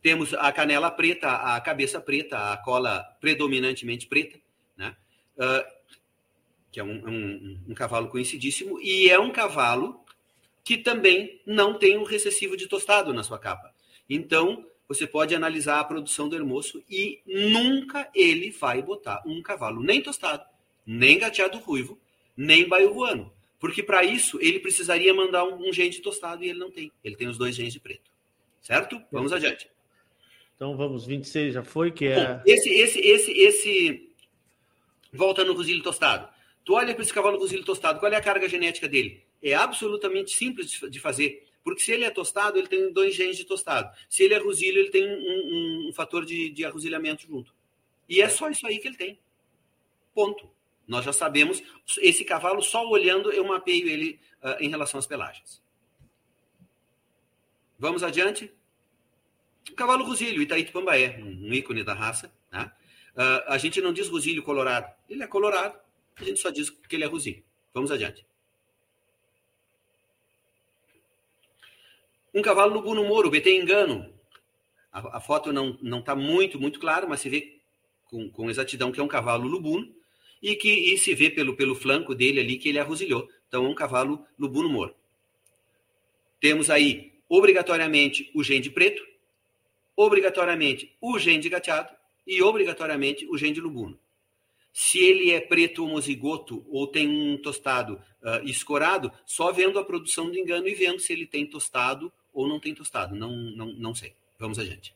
temos 0.01 0.33
a 0.33 0.51
canela 0.51 0.91
preta, 0.91 1.29
a 1.29 1.59
cabeça 1.61 1.99
preta, 1.99 2.51
a 2.51 2.57
cola 2.57 3.03
predominantemente 3.21 4.05
preta, 4.05 4.37
né? 4.77 4.95
Uh, 5.37 5.75
que 6.71 6.79
é 6.79 6.83
um, 6.83 7.07
um, 7.07 7.59
um, 7.69 7.73
cavalo 7.73 8.09
conhecidíssimo, 8.09 8.81
e 8.81 9.09
é 9.09 9.17
um 9.17 9.31
cavalo 9.31 10.04
que 10.65 10.77
também 10.77 11.39
não 11.45 11.75
tem 11.75 11.95
um 11.95 12.03
recessivo 12.03 12.57
de 12.57 12.67
tostado 12.67 13.13
na 13.13 13.23
sua 13.23 13.37
capa. 13.37 13.71
Então, 14.09 14.65
você 14.87 15.05
pode 15.05 15.35
analisar 15.35 15.79
a 15.79 15.83
produção 15.83 16.27
do 16.27 16.35
Hermoso 16.35 16.83
e 16.89 17.21
nunca 17.23 18.09
ele 18.15 18.49
vai 18.49 18.81
botar 18.81 19.21
um 19.27 19.43
cavalo 19.43 19.81
nem 19.81 20.01
tostado, 20.01 20.43
nem 20.83 21.19
gateado 21.19 21.59
ruivo, 21.59 21.99
nem 22.35 22.67
baiuano. 22.67 23.31
Porque 23.59 23.83
para 23.83 24.03
isso 24.03 24.39
ele 24.41 24.59
precisaria 24.59 25.13
mandar 25.13 25.45
um, 25.45 25.69
um 25.69 25.71
gene 25.71 25.91
de 25.91 26.01
tostado 26.01 26.43
e 26.43 26.49
ele 26.49 26.59
não 26.59 26.71
tem. 26.71 26.91
Ele 27.03 27.15
tem 27.15 27.27
os 27.27 27.37
dois 27.37 27.55
genes 27.55 27.71
de 27.71 27.79
preto. 27.79 28.11
Certo? 28.59 28.99
Vamos 29.11 29.31
adiante. 29.31 29.69
Então 30.55 30.75
vamos, 30.75 31.05
26 31.05 31.53
já 31.53 31.63
foi, 31.63 31.91
que 31.91 32.05
é. 32.05 32.33
Bom, 32.33 32.41
esse, 32.45 32.69
esse, 32.69 32.99
esse, 32.99 33.31
esse. 33.31 34.09
Volta 35.13 35.43
no 35.43 35.53
rosilho 35.53 35.83
tostado. 35.83 36.27
Tu 36.63 36.73
olha 36.73 36.93
para 36.93 37.03
esse 37.03 37.13
cavalo 37.13 37.37
rosilho 37.37 37.63
tostado, 37.63 37.99
qual 37.99 38.11
é 38.11 38.15
a 38.15 38.21
carga 38.21 38.49
genética 38.49 38.87
dele? 38.87 39.24
É 39.47 39.53
absolutamente 39.53 40.35
simples 40.35 40.71
de 40.89 40.99
fazer. 40.99 41.47
Porque 41.63 41.81
se 41.81 41.91
ele 41.91 42.03
é 42.03 42.09
tostado, 42.09 42.57
ele 42.57 42.67
tem 42.67 42.91
dois 42.91 43.13
genes 43.13 43.37
de 43.37 43.45
tostado. 43.45 43.95
Se 44.09 44.23
ele 44.23 44.33
é 44.33 44.39
rosilho, 44.39 44.79
ele 44.79 44.89
tem 44.89 45.07
um, 45.07 45.85
um, 45.85 45.89
um 45.89 45.93
fator 45.93 46.25
de, 46.25 46.49
de 46.49 46.65
arrosilhamento 46.65 47.27
junto. 47.27 47.53
E 48.09 48.21
é 48.23 48.27
só 48.27 48.49
isso 48.49 48.65
aí 48.65 48.79
que 48.79 48.87
ele 48.87 48.97
tem. 48.97 49.19
Ponto. 50.15 50.49
Nós 50.87 51.05
já 51.05 51.13
sabemos. 51.13 51.61
Esse 51.99 52.25
cavalo, 52.25 52.59
só 52.63 52.89
olhando, 52.89 53.31
eu 53.31 53.43
mapeio 53.43 53.87
ele 53.87 54.19
uh, 54.41 54.57
em 54.59 54.67
relação 54.67 54.99
às 54.99 55.05
pelagens. 55.05 55.61
Vamos 57.77 58.01
adiante? 58.01 58.51
O 59.71 59.75
cavalo 59.75 60.05
rosilho, 60.05 60.41
Itaíto 60.41 60.71
Pambaé, 60.71 61.19
um 61.21 61.53
ícone 61.53 61.83
da 61.83 61.93
raça. 61.93 62.33
Né? 62.51 62.71
Uh, 63.15 63.43
a 63.45 63.57
gente 63.59 63.79
não 63.79 63.93
diz 63.93 64.07
rosilho 64.07 64.41
colorado. 64.41 64.91
Ele 65.07 65.21
é 65.21 65.27
colorado, 65.27 65.77
a 66.15 66.23
gente 66.23 66.39
só 66.39 66.49
diz 66.49 66.71
que 66.71 66.95
ele 66.95 67.03
é 67.03 67.07
rosilho. 67.07 67.43
Vamos 67.73 67.91
adiante. 67.91 68.25
Um 72.35 72.41
cavalo 72.41 72.73
no 72.73 72.81
Buno 72.81 73.05
Moro, 73.05 73.29
BT 73.29 73.49
Engano. 73.55 74.13
A, 74.91 75.19
a 75.19 75.21
foto 75.21 75.53
não 75.53 75.99
está 75.99 76.13
muito, 76.13 76.59
muito 76.59 76.81
clara, 76.81 77.07
mas 77.07 77.21
se 77.21 77.29
vê 77.29 77.61
com, 78.03 78.29
com, 78.29 78.49
exatidão 78.49 78.91
que 78.91 78.99
é 78.99 79.03
um 79.03 79.07
cavalo 79.07 79.47
lubuno 79.47 79.89
e 80.41 80.53
que 80.57 80.69
e 80.69 80.97
se 80.97 81.15
vê 81.15 81.29
pelo, 81.29 81.55
pelo 81.55 81.73
flanco 81.73 82.13
dele 82.13 82.41
ali 82.41 82.57
que 82.57 82.67
ele 82.67 82.77
arrosilhou. 82.77 83.29
Então 83.47 83.65
é 83.65 83.69
um 83.69 83.73
cavalo 83.73 84.25
lubuno 84.37 84.67
moro. 84.67 84.93
Temos 86.41 86.69
aí, 86.69 87.13
obrigatoriamente, 87.29 88.29
o 88.35 88.43
gene 88.43 88.59
de 88.59 88.69
preto, 88.69 89.01
obrigatoriamente 89.95 90.93
o 90.99 91.17
gene 91.17 91.39
de 91.39 91.47
gateado 91.47 91.95
e 92.27 92.43
obrigatoriamente 92.43 93.25
o 93.27 93.37
gene 93.37 93.53
de 93.53 93.61
lubuno. 93.61 93.97
Se 94.73 94.99
ele 94.99 95.31
é 95.31 95.39
preto 95.39 95.85
homozigoto 95.85 96.65
ou 96.67 96.85
tem 96.85 97.07
um 97.07 97.37
tostado 97.37 97.93
uh, 97.93 98.43
escorado, 98.43 99.09
só 99.25 99.53
vendo 99.53 99.79
a 99.79 99.85
produção 99.85 100.29
do 100.29 100.37
engano 100.37 100.67
e 100.67 100.75
vendo 100.75 100.99
se 100.99 101.13
ele 101.13 101.25
tem 101.25 101.45
tostado 101.45 102.11
ou 102.35 102.47
não 102.47 102.59
tem 102.59 102.75
tostado. 102.75 103.15
Não, 103.15 103.31
não, 103.31 103.67
não 103.67 103.95
sei. 103.95 104.13
Vamos 104.37 104.59
adiante. 104.59 104.93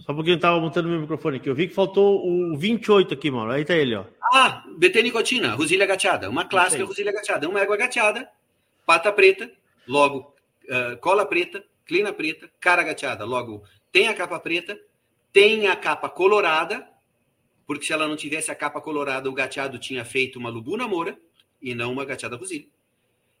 Só 0.00 0.14
porque 0.14 0.30
eu 0.30 0.36
estava 0.36 0.60
montando 0.60 0.88
meu 0.88 1.00
microfone 1.00 1.38
aqui. 1.38 1.48
Eu 1.48 1.54
vi 1.54 1.66
que 1.66 1.74
faltou 1.74 2.24
o 2.24 2.56
28 2.56 3.14
aqui, 3.14 3.30
mano. 3.30 3.50
Aí 3.50 3.64
tá 3.64 3.74
ele, 3.74 3.96
ó. 3.96 4.04
Ah, 4.32 4.62
BT 4.76 5.02
Nicotina, 5.02 5.54
Rosilha 5.54 5.86
Gateada. 5.86 6.30
Uma 6.30 6.44
clássica 6.44 6.84
Rosilha 6.84 7.12
Gateada. 7.12 7.48
Uma 7.48 7.60
égua 7.60 7.76
gateada, 7.76 8.28
pata 8.84 9.10
preta, 9.10 9.50
logo 9.88 10.32
uh, 10.68 10.96
cola 10.98 11.26
preta, 11.26 11.64
clina 11.84 12.12
preta, 12.12 12.48
cara 12.60 12.84
gateada. 12.84 13.24
Logo 13.24 13.64
tem 13.90 14.06
a 14.06 14.14
capa 14.14 14.38
preta, 14.38 14.78
tem 15.32 15.66
a 15.66 15.74
capa 15.74 16.08
colorada, 16.08 16.86
porque 17.66 17.86
se 17.86 17.92
ela 17.92 18.06
não 18.06 18.14
tivesse 18.14 18.50
a 18.50 18.54
capa 18.54 18.80
colorada, 18.80 19.28
o 19.28 19.32
gateado 19.32 19.78
tinha 19.78 20.04
feito 20.04 20.38
uma 20.38 20.50
lubuna 20.50 20.86
moura 20.86 21.18
e 21.60 21.74
não 21.74 21.92
uma 21.92 22.04
gateada 22.04 22.36
rosilha. 22.36 22.66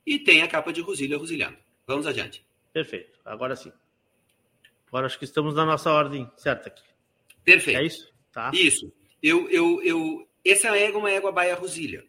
E 0.06 0.18
tem 0.18 0.42
a 0.42 0.48
capa 0.48 0.72
de 0.72 0.80
rosilha 0.80 1.18
rosilhando. 1.18 1.56
Vamos 1.86 2.06
adiante. 2.06 2.44
Perfeito. 2.72 3.18
Agora 3.24 3.56
sim. 3.56 3.72
Agora 4.88 5.06
acho 5.06 5.18
que 5.18 5.24
estamos 5.24 5.54
na 5.54 5.64
nossa 5.64 5.90
ordem 5.90 6.30
certa 6.36 6.68
aqui. 6.68 6.82
Perfeito. 7.44 7.78
É 7.78 7.84
isso? 7.84 8.12
Tá. 8.32 8.50
Isso. 8.54 8.92
Eu, 9.22 9.48
eu, 9.50 9.82
eu, 9.82 10.28
essa 10.44 10.68
é 10.68 10.90
uma 10.90 11.10
égua 11.10 11.32
baia 11.32 11.54
rosilha. 11.54 12.04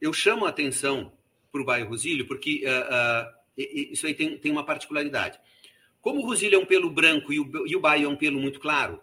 Eu 0.00 0.12
chamo 0.12 0.44
a 0.44 0.48
atenção 0.48 1.12
para 1.52 1.60
o 1.60 1.64
baia 1.64 1.84
rosilho 1.84 2.26
porque 2.26 2.64
uh, 2.66 3.24
uh, 3.24 3.36
isso 3.56 4.06
aí 4.06 4.14
tem, 4.14 4.36
tem 4.38 4.50
uma 4.50 4.64
particularidade. 4.64 5.38
Como 6.00 6.20
o 6.20 6.26
rosilho 6.26 6.56
é 6.56 6.58
um 6.58 6.66
pelo 6.66 6.90
branco 6.90 7.32
e 7.32 7.40
o, 7.40 7.66
e 7.66 7.76
o 7.76 7.80
baia 7.80 8.04
é 8.04 8.08
um 8.08 8.16
pelo 8.16 8.40
muito 8.40 8.60
claro, 8.60 9.00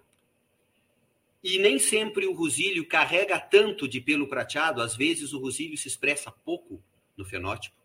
e 1.44 1.60
nem 1.60 1.78
sempre 1.78 2.26
o 2.26 2.34
rosilho 2.34 2.88
carrega 2.88 3.38
tanto 3.38 3.88
de 3.88 4.00
pelo 4.00 4.30
prateado, 4.30 4.82
às 4.82 4.96
vezes 4.96 5.34
o 5.34 5.40
rosilho 5.40 5.78
se 5.78 5.90
expressa 5.90 6.32
pouco 6.32 6.82
no 7.18 7.26
fenótipo. 7.26 7.76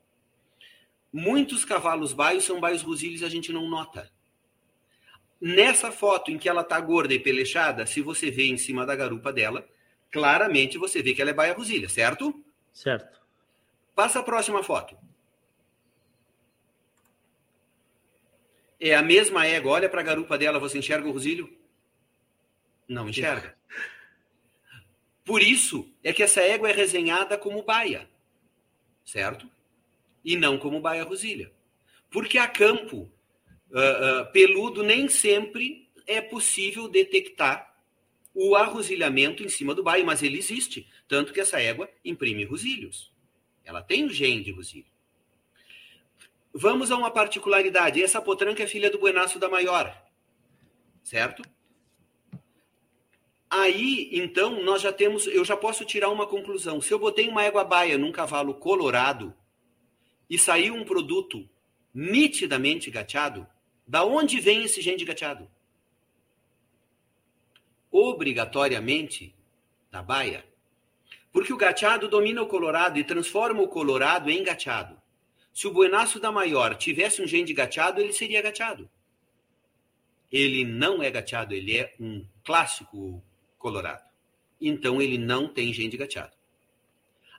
Muitos 1.12 1.64
cavalos 1.64 2.12
baios 2.12 2.44
são 2.44 2.60
baios 2.60 2.82
rosilhos 2.82 3.22
e 3.22 3.24
a 3.24 3.28
gente 3.28 3.52
não 3.52 3.68
nota. 3.68 4.12
Nessa 5.40 5.90
foto 5.90 6.30
em 6.30 6.38
que 6.38 6.48
ela 6.48 6.60
está 6.60 6.80
gorda 6.80 7.14
e 7.14 7.18
pelechada, 7.18 7.84
se 7.86 8.00
você 8.00 8.30
vê 8.30 8.46
em 8.46 8.56
cima 8.56 8.86
da 8.86 8.94
garupa 8.94 9.32
dela, 9.32 9.68
claramente 10.10 10.78
você 10.78 11.02
vê 11.02 11.12
que 11.12 11.20
ela 11.20 11.30
é 11.30 11.34
baia 11.34 11.54
rosilha, 11.54 11.88
certo? 11.88 12.44
Certo. 12.72 13.20
Passa 13.94 14.20
a 14.20 14.22
próxima 14.22 14.62
foto. 14.62 14.96
É 18.80 18.94
a 18.94 19.02
mesma 19.02 19.44
égua, 19.46 19.72
olha 19.72 19.88
para 19.88 20.00
a 20.00 20.04
garupa 20.04 20.38
dela, 20.38 20.60
você 20.60 20.78
enxerga 20.78 21.08
o 21.08 21.12
rosilho? 21.12 21.57
Não 22.88 23.08
enxerga. 23.08 23.56
Por 25.24 25.42
isso 25.42 25.92
é 26.02 26.12
que 26.12 26.22
essa 26.22 26.40
égua 26.40 26.70
é 26.70 26.72
resenhada 26.72 27.36
como 27.36 27.62
baia, 27.62 28.08
certo? 29.04 29.48
E 30.24 30.36
não 30.36 30.56
como 30.58 30.80
baia 30.80 31.04
rosilha. 31.04 31.52
Porque 32.10 32.38
a 32.38 32.48
campo 32.48 33.12
uh, 33.70 34.22
uh, 34.22 34.32
peludo 34.32 34.82
nem 34.82 35.06
sempre 35.08 35.90
é 36.06 36.22
possível 36.22 36.88
detectar 36.88 37.68
o 38.34 38.56
arrosilhamento 38.56 39.42
em 39.42 39.48
cima 39.48 39.74
do 39.74 39.82
baio, 39.82 40.06
mas 40.06 40.22
ele 40.22 40.38
existe. 40.38 40.88
Tanto 41.06 41.32
que 41.32 41.40
essa 41.40 41.60
égua 41.60 41.90
imprime 42.02 42.44
rosilhos. 42.44 43.12
Ela 43.64 43.82
tem 43.82 44.04
o 44.04 44.10
gene 44.10 44.42
de 44.42 44.50
rosilho. 44.50 44.86
Vamos 46.54 46.90
a 46.90 46.96
uma 46.96 47.10
particularidade. 47.10 48.02
Essa 48.02 48.22
potranca 48.22 48.62
é 48.62 48.66
filha 48.66 48.90
do 48.90 48.98
buenaço 48.98 49.38
da 49.38 49.48
maior, 49.48 49.94
certo? 51.02 51.42
Aí, 53.50 54.10
então, 54.12 54.62
nós 54.62 54.82
já 54.82 54.92
temos, 54.92 55.26
eu 55.26 55.44
já 55.44 55.56
posso 55.56 55.84
tirar 55.84 56.10
uma 56.10 56.26
conclusão. 56.26 56.80
Se 56.80 56.92
eu 56.92 56.98
botei 56.98 57.28
uma 57.28 57.42
égua 57.42 57.64
baia 57.64 57.96
num 57.96 58.12
cavalo 58.12 58.54
colorado 58.54 59.34
e 60.28 60.38
saiu 60.38 60.74
um 60.74 60.84
produto 60.84 61.48
nitidamente 61.94 62.90
gateado, 62.90 63.46
da 63.86 64.04
onde 64.04 64.38
vem 64.38 64.64
esse 64.64 64.82
gene 64.82 64.98
de 64.98 65.04
gateado? 65.06 65.50
Obrigatoriamente 67.90 69.34
da 69.90 70.02
baia. 70.02 70.44
Porque 71.32 71.52
o 71.52 71.56
gateado 71.56 72.06
domina 72.06 72.42
o 72.42 72.46
colorado 72.46 72.98
e 72.98 73.04
transforma 73.04 73.62
o 73.62 73.68
colorado 73.68 74.30
em 74.30 74.42
gateado. 74.42 75.00
Se 75.54 75.66
o 75.66 75.72
buenaço 75.72 76.20
da 76.20 76.30
maior 76.30 76.74
tivesse 76.74 77.22
um 77.22 77.26
gene 77.26 77.44
de 77.44 77.54
gateado, 77.54 78.00
ele 78.00 78.12
seria 78.12 78.42
gateado. 78.42 78.88
Ele 80.30 80.64
não 80.64 81.02
é 81.02 81.10
gateado, 81.10 81.54
ele 81.54 81.78
é 81.78 81.94
um 81.98 82.26
clássico 82.44 83.22
colorado. 83.58 84.08
Então 84.60 85.00
ele 85.00 85.18
não 85.18 85.48
tem 85.48 85.72
gene 85.72 85.90
de 85.90 85.96
gateado. 85.96 86.32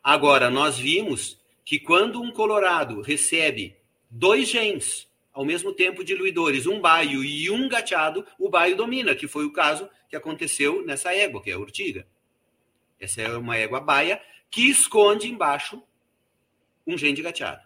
Agora, 0.03 0.49
nós 0.49 0.77
vimos 0.77 1.39
que 1.65 1.79
quando 1.79 2.21
um 2.21 2.31
colorado 2.31 3.01
recebe 3.01 3.75
dois 4.09 4.49
genes 4.49 5.09
ao 5.39 5.45
mesmo 5.45 5.73
tempo 5.73 6.03
diluidores, 6.03 6.65
um 6.65 6.81
baio 6.81 7.23
e 7.23 7.49
um 7.49 7.69
gateado, 7.69 8.25
o 8.37 8.49
baio 8.49 8.75
domina, 8.75 9.15
que 9.15 9.27
foi 9.27 9.45
o 9.45 9.53
caso 9.53 9.89
que 10.09 10.15
aconteceu 10.15 10.85
nessa 10.85 11.13
égua, 11.13 11.41
que 11.41 11.49
é 11.49 11.53
a 11.53 11.59
urtiga. 11.59 12.05
Essa 12.99 13.21
é 13.21 13.37
uma 13.37 13.55
égua 13.55 13.79
baia 13.79 14.21
que 14.51 14.69
esconde 14.69 15.29
embaixo 15.29 15.81
um 16.85 16.97
gene 16.97 17.13
de 17.13 17.21
gateado. 17.21 17.61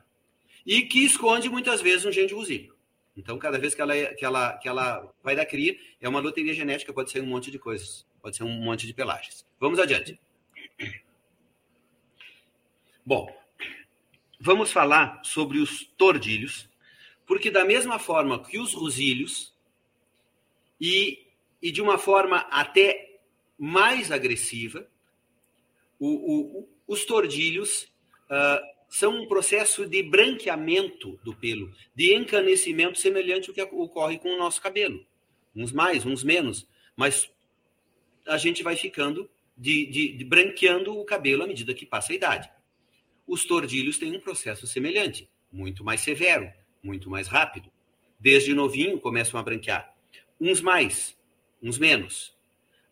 E 0.66 0.84
que 0.84 1.04
esconde 1.04 1.50
muitas 1.50 1.82
vezes 1.82 2.06
um 2.06 2.12
gene 2.12 2.28
de 2.28 2.34
rosílio. 2.34 2.76
Então, 3.16 3.38
cada 3.38 3.58
vez 3.58 3.74
que 3.74 3.82
ela, 3.82 3.96
que 4.14 4.26
ela, 4.26 4.58
que 4.58 4.68
ela 4.68 5.12
vai 5.24 5.36
dar 5.36 5.46
cria, 5.46 5.76
é 6.00 6.08
uma 6.08 6.20
loteria 6.20 6.54
genética, 6.54 6.94
pode 6.94 7.12
ser 7.12 7.22
um 7.22 7.28
monte 7.28 7.50
de 7.50 7.58
coisas. 7.58 8.06
Pode 8.24 8.38
ser 8.38 8.44
um 8.46 8.62
monte 8.62 8.88
de 8.88 8.94
pelagens. 8.94 9.46
Vamos 9.60 9.78
adiante. 9.80 10.18
Bom, 13.06 13.30
vamos 14.40 14.72
falar 14.72 15.22
sobre 15.26 15.60
os 15.60 15.84
tordilhos, 15.98 16.70
porque 17.28 17.52
da 17.52 17.66
mesma 17.66 18.00
forma 18.00 18.42
que 18.42 18.58
os 18.58 18.74
rosílios, 18.74 19.54
e, 20.80 21.28
e 21.62 21.70
de 21.70 21.82
uma 21.82 21.98
forma 21.98 22.38
até 22.50 23.20
mais 23.60 24.10
agressiva, 24.10 24.88
o, 26.00 26.62
o, 26.62 26.70
os 26.88 27.04
tordilhos 27.04 27.92
uh, 28.30 28.66
são 28.88 29.22
um 29.22 29.28
processo 29.28 29.86
de 29.86 30.02
branqueamento 30.02 31.20
do 31.26 31.36
pelo, 31.36 31.70
de 31.94 32.16
encanecimento 32.16 32.98
semelhante 32.98 33.50
ao 33.50 33.54
que 33.54 33.62
ocorre 33.62 34.18
com 34.18 34.30
o 34.34 34.38
nosso 34.38 34.62
cabelo. 34.62 35.06
Uns 35.54 35.74
mais, 35.74 36.06
uns 36.06 36.24
menos, 36.24 36.66
mas 36.96 37.30
a 38.28 38.38
gente 38.38 38.64
vai 38.64 38.76
ficando 38.76 39.30
de, 39.58 39.86
de, 39.86 40.18
de 40.18 40.24
branqueando 40.24 40.98
o 40.98 41.06
cabelo 41.06 41.44
à 41.44 41.48
medida 41.48 41.74
que 41.74 41.86
passa 41.86 42.12
a 42.12 42.16
idade. 42.16 42.50
Os 43.28 43.46
tordilhos 43.46 43.98
têm 43.98 44.16
um 44.16 44.20
processo 44.20 44.68
semelhante, 44.68 45.30
muito 45.52 45.84
mais 45.84 46.02
severo, 46.02 46.52
muito 46.82 47.10
mais 47.10 47.28
rápido. 47.28 47.72
Desde 48.20 48.54
novinho 48.54 49.00
começam 49.00 49.40
a 49.40 49.44
branquear. 49.44 49.94
Uns 50.40 50.62
mais, 50.62 51.18
uns 51.62 51.78
menos. 51.78 52.36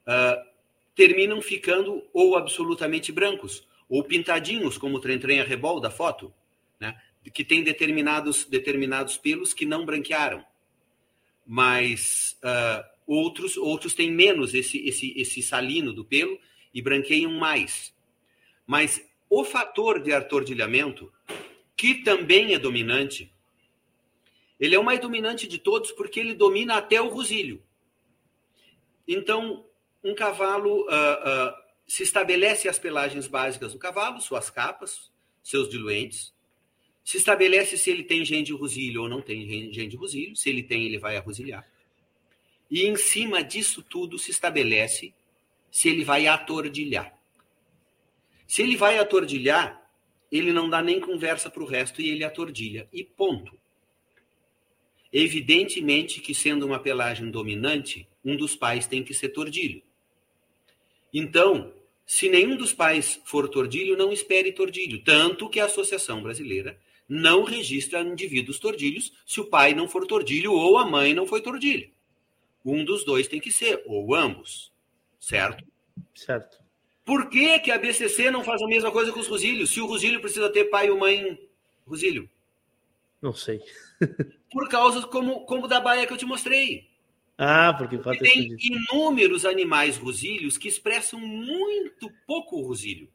Uh, 0.07 0.51
terminam 0.95 1.41
ficando 1.41 2.03
ou 2.13 2.37
absolutamente 2.37 3.11
brancos, 3.11 3.67
ou 3.89 4.03
pintadinhos, 4.03 4.77
como 4.77 4.97
o 4.97 4.99
trem-trem 4.99 5.41
a 5.41 5.43
rebol 5.43 5.79
da 5.79 5.89
foto, 5.89 6.33
né? 6.79 6.99
que 7.33 7.43
tem 7.43 7.63
determinados, 7.63 8.45
determinados 8.45 9.17
pelos 9.17 9.53
que 9.53 9.65
não 9.65 9.85
branquearam. 9.85 10.45
Mas 11.45 12.37
uh, 12.43 12.90
Outros, 13.13 13.57
outros 13.57 13.93
têm 13.93 14.09
menos 14.09 14.53
esse, 14.53 14.77
esse, 14.87 15.13
esse 15.17 15.41
salino 15.43 15.91
do 15.91 16.05
pelo 16.05 16.39
e 16.73 16.81
branqueiam 16.81 17.29
mais. 17.33 17.93
Mas 18.65 19.05
o 19.29 19.43
fator 19.43 20.01
de 20.01 20.13
atordilhamento, 20.13 21.11
que 21.75 21.95
também 21.95 22.53
é 22.53 22.57
dominante, 22.57 23.29
ele 24.57 24.75
é 24.75 24.79
o 24.79 24.83
mais 24.85 25.01
dominante 25.01 25.45
de 25.45 25.57
todos 25.57 25.91
porque 25.91 26.21
ele 26.21 26.33
domina 26.33 26.75
até 26.77 27.01
o 27.01 27.09
rosilho. 27.09 27.61
Então, 29.05 29.65
um 30.01 30.15
cavalo 30.15 30.83
uh, 30.83 30.85
uh, 30.85 31.53
se 31.85 32.03
estabelece 32.03 32.69
as 32.69 32.79
pelagens 32.79 33.27
básicas 33.27 33.73
do 33.73 33.77
cavalo, 33.77 34.21
suas 34.21 34.49
capas, 34.49 35.11
seus 35.43 35.67
diluentes. 35.67 36.33
Se 37.03 37.17
estabelece 37.17 37.77
se 37.77 37.89
ele 37.89 38.05
tem 38.05 38.23
gene 38.23 38.43
de 38.43 38.53
rosilho 38.53 39.01
ou 39.01 39.09
não 39.09 39.21
tem 39.21 39.45
gene 39.73 39.89
de 39.89 39.97
rosilho. 39.97 40.33
Se 40.33 40.49
ele 40.49 40.63
tem, 40.63 40.85
ele 40.85 40.97
vai 40.97 41.17
arrosilhar. 41.17 41.69
E 42.71 42.87
em 42.87 42.95
cima 42.95 43.43
disso 43.43 43.83
tudo 43.83 44.17
se 44.17 44.31
estabelece 44.31 45.13
se 45.69 45.89
ele 45.89 46.05
vai 46.05 46.25
atordilhar. 46.25 47.13
Se 48.47 48.61
ele 48.61 48.77
vai 48.77 48.97
atordilhar, 48.97 49.81
ele 50.31 50.53
não 50.53 50.69
dá 50.69 50.81
nem 50.81 50.99
conversa 50.99 51.49
para 51.49 51.61
o 51.61 51.65
resto 51.65 52.01
e 52.01 52.09
ele 52.09 52.23
atordilha. 52.23 52.87
E 52.93 53.03
ponto. 53.03 53.59
Evidentemente 55.11 56.21
que, 56.21 56.33
sendo 56.33 56.65
uma 56.65 56.79
pelagem 56.79 57.29
dominante, 57.29 58.07
um 58.23 58.37
dos 58.37 58.55
pais 58.55 58.87
tem 58.87 59.03
que 59.03 59.13
ser 59.13 59.29
tordilho. 59.29 59.81
Então, 61.13 61.73
se 62.05 62.29
nenhum 62.29 62.55
dos 62.55 62.73
pais 62.73 63.21
for 63.25 63.49
tordilho, 63.49 63.97
não 63.97 64.13
espere 64.13 64.53
tordilho. 64.53 65.03
Tanto 65.03 65.49
que 65.49 65.59
a 65.59 65.65
Associação 65.65 66.23
Brasileira 66.23 66.79
não 67.07 67.43
registra 67.43 68.01
indivíduos 68.01 68.59
tordilhos 68.59 69.11
se 69.25 69.41
o 69.41 69.45
pai 69.45 69.73
não 69.73 69.89
for 69.89 70.07
tordilho 70.07 70.53
ou 70.53 70.77
a 70.77 70.85
mãe 70.85 71.13
não 71.13 71.27
foi 71.27 71.41
tordilha. 71.41 71.89
Um 72.63 72.85
dos 72.85 73.03
dois 73.03 73.27
tem 73.27 73.39
que 73.39 73.51
ser, 73.51 73.83
ou 73.85 74.13
ambos. 74.13 74.71
Certo? 75.19 75.63
Certo. 76.13 76.59
Por 77.03 77.29
que, 77.29 77.59
que 77.59 77.71
a 77.71 77.77
BCC 77.77 78.29
não 78.31 78.43
faz 78.43 78.61
a 78.61 78.67
mesma 78.67 78.91
coisa 78.91 79.11
com 79.11 79.19
os 79.19 79.27
Rosílios? 79.27 79.71
Se 79.71 79.81
o 79.81 79.85
Rosílio 79.85 80.21
precisa 80.21 80.49
ter 80.49 80.65
pai 80.65 80.89
ou 80.89 80.99
mãe 80.99 81.39
Rosílio? 81.85 82.29
Não 83.21 83.33
sei. 83.33 83.61
Por 84.51 84.67
causa 84.67 85.01
como, 85.07 85.45
como 85.45 85.67
da 85.67 85.79
baia 85.79 86.07
que 86.07 86.13
eu 86.13 86.17
te 86.17 86.25
mostrei. 86.25 86.89
Ah, 87.37 87.73
porque 87.73 87.97
ter 87.97 88.17
Tem 88.19 88.55
inúmeros 88.59 89.45
animais 89.45 89.97
rosílios 89.97 90.57
que 90.57 90.67
expressam 90.67 91.19
muito 91.19 92.11
pouco 92.27 92.57
o 92.57 92.61
rosílio. 92.61 93.09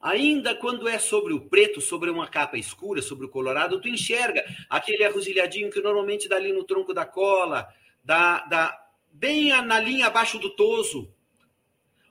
Ainda 0.00 0.54
quando 0.54 0.88
é 0.88 0.98
sobre 0.98 1.32
o 1.32 1.40
preto, 1.40 1.80
sobre 1.80 2.10
uma 2.10 2.28
capa 2.28 2.58
escura, 2.58 3.00
sobre 3.00 3.26
o 3.26 3.28
colorado, 3.28 3.80
tu 3.80 3.88
enxerga 3.88 4.44
aquele 4.68 5.04
arrosilhadinho 5.04 5.70
que 5.70 5.80
normalmente 5.80 6.28
dá 6.28 6.36
ali 6.36 6.52
no 6.52 6.64
tronco 6.64 6.92
da 6.92 7.04
cola, 7.04 7.68
da, 8.06 8.46
da, 8.46 8.86
bem 9.12 9.48
na 9.62 9.80
linha 9.80 10.06
abaixo 10.06 10.38
do 10.38 10.50
toso, 10.50 11.12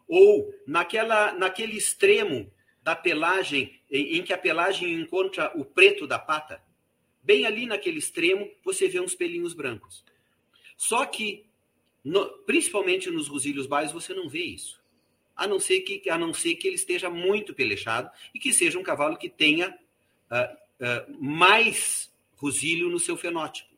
ou 0.06 0.54
naquela, 0.68 1.32
naquele 1.32 1.78
extremo 1.78 2.52
da 2.84 2.96
pelagem, 2.96 3.80
em, 3.90 4.18
em, 4.18 4.22
que 4.22 4.34
a 4.34 4.38
pelagem 4.38 4.94
encontra 4.94 5.52
o 5.56 5.64
preto 5.64 6.06
da 6.06 6.20
pata, 6.20 6.62
bem 7.24 7.46
ali 7.46 7.66
naquele 7.66 7.98
extremo, 7.98 8.52
você 8.62 8.90
vê 8.90 9.00
uns 9.00 9.16
pelinhos 9.16 9.54
brancos. 9.54 10.04
Só 10.76 11.06
que, 11.06 11.46
no, 12.04 12.28
principalmente 12.46 13.10
nos 13.10 13.30
rosilhos 13.30 13.66
baios, 13.66 13.94
você 13.94 14.14
não 14.14 14.28
vê 14.28 14.44
isso. 14.44 14.84
A 15.34 15.48
não, 15.48 15.60
ser 15.60 15.80
que, 15.82 16.10
a 16.10 16.18
não 16.18 16.34
ser 16.34 16.56
que 16.56 16.68
ele 16.68 16.76
esteja 16.76 17.10
muito 17.10 17.54
pelechado 17.54 18.10
e 18.34 18.40
que 18.40 18.52
seja 18.54 18.78
um 18.78 18.84
cavalo 18.84 19.18
que 19.18 19.30
tenha 19.30 19.70
uh, 19.70 20.56
uh, 20.84 21.24
mais 21.24 22.14
rosilho 22.36 22.90
no 22.90 23.00
seu 23.00 23.16
fenótipo 23.16 23.75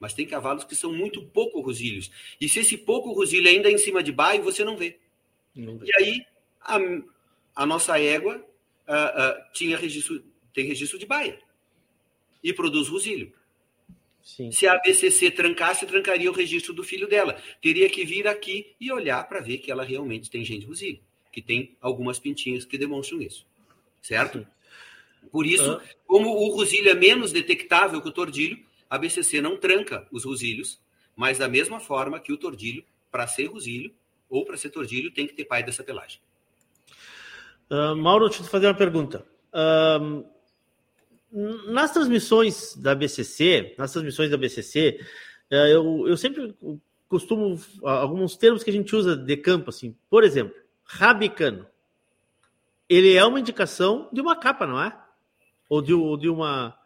mas 0.00 0.14
tem 0.14 0.26
cavalos 0.26 0.64
que 0.64 0.74
são 0.74 0.92
muito 0.92 1.22
pouco 1.26 1.60
rosílios. 1.60 2.10
E 2.40 2.48
se 2.48 2.60
esse 2.60 2.78
pouco 2.78 3.12
rosílio 3.12 3.50
ainda 3.50 3.68
é 3.68 3.72
em 3.72 3.78
cima 3.78 4.02
de 4.02 4.10
baio, 4.10 4.42
você 4.42 4.64
não 4.64 4.76
vê. 4.76 4.98
Não 5.54 5.76
vê. 5.76 5.86
E 5.86 6.02
aí, 6.02 6.26
a, 6.62 6.78
a 7.54 7.66
nossa 7.66 8.00
égua 8.00 8.36
uh, 8.36 8.40
uh, 8.40 9.52
tinha 9.52 9.76
registro, 9.76 10.24
tem 10.54 10.64
registro 10.64 10.98
de 10.98 11.04
baia 11.04 11.38
e 12.42 12.52
produz 12.52 12.88
rosílio. 12.88 13.30
Sim. 14.22 14.50
Se 14.50 14.66
a 14.66 14.78
BCC 14.78 15.30
trancasse, 15.30 15.86
trancaria 15.86 16.30
o 16.30 16.34
registro 16.34 16.72
do 16.72 16.82
filho 16.82 17.06
dela. 17.06 17.40
Teria 17.60 17.88
que 17.90 18.04
vir 18.04 18.26
aqui 18.26 18.74
e 18.80 18.90
olhar 18.90 19.28
para 19.28 19.40
ver 19.40 19.58
que 19.58 19.70
ela 19.70 19.84
realmente 19.84 20.30
tem 20.30 20.44
gente 20.44 20.66
rosílio, 20.66 21.00
que 21.30 21.42
tem 21.42 21.76
algumas 21.80 22.18
pintinhas 22.18 22.64
que 22.64 22.78
demonstram 22.78 23.20
isso. 23.20 23.46
Certo? 24.00 24.38
Sim. 24.38 24.46
Por 25.30 25.46
isso, 25.46 25.80
como 26.06 26.30
o 26.30 26.48
rosílio 26.54 26.90
é 26.90 26.94
menos 26.94 27.32
detectável 27.32 28.00
que 28.00 28.08
o 28.08 28.12
tordilho, 28.12 28.58
a 28.90 28.98
BCC 28.98 29.40
não 29.40 29.56
tranca 29.56 30.04
os 30.10 30.24
rosílios, 30.24 30.80
mas 31.14 31.38
da 31.38 31.48
mesma 31.48 31.78
forma 31.78 32.18
que 32.18 32.32
o 32.32 32.36
tordilho, 32.36 32.84
para 33.10 33.26
ser 33.28 33.46
rosílio 33.46 33.94
ou 34.28 34.44
para 34.44 34.56
ser 34.56 34.70
tordilho, 34.70 35.12
tem 35.12 35.28
que 35.28 35.32
ter 35.32 35.44
pai 35.44 35.62
dessa 35.62 35.84
pelagem. 35.84 36.20
Uh, 37.70 37.94
Mauro, 37.94 38.26
deixa 38.26 38.42
eu 38.42 38.46
te 38.46 38.50
fazer 38.50 38.66
uma 38.66 38.74
pergunta. 38.74 39.24
Uh, 39.54 40.26
nas 41.72 41.92
transmissões 41.92 42.74
da 42.74 42.92
BCC, 42.94 43.76
nas 43.78 43.92
transmissões 43.92 44.28
da 44.28 44.36
BCC, 44.36 45.00
uh, 45.52 45.54
eu, 45.54 46.08
eu 46.08 46.16
sempre 46.16 46.52
costumo 47.08 47.60
alguns 47.82 48.36
termos 48.36 48.64
que 48.64 48.70
a 48.70 48.72
gente 48.72 48.94
usa 48.94 49.16
de 49.16 49.36
campo, 49.36 49.70
assim, 49.70 49.96
por 50.08 50.24
exemplo, 50.24 50.54
rabicano. 50.84 51.66
Ele 52.88 53.14
é 53.14 53.24
uma 53.24 53.38
indicação 53.38 54.08
de 54.12 54.20
uma 54.20 54.34
capa, 54.34 54.66
não 54.66 54.82
é? 54.82 54.96
Ou 55.68 55.80
de, 55.80 55.94
ou 55.94 56.16
de 56.16 56.28
uma 56.28 56.76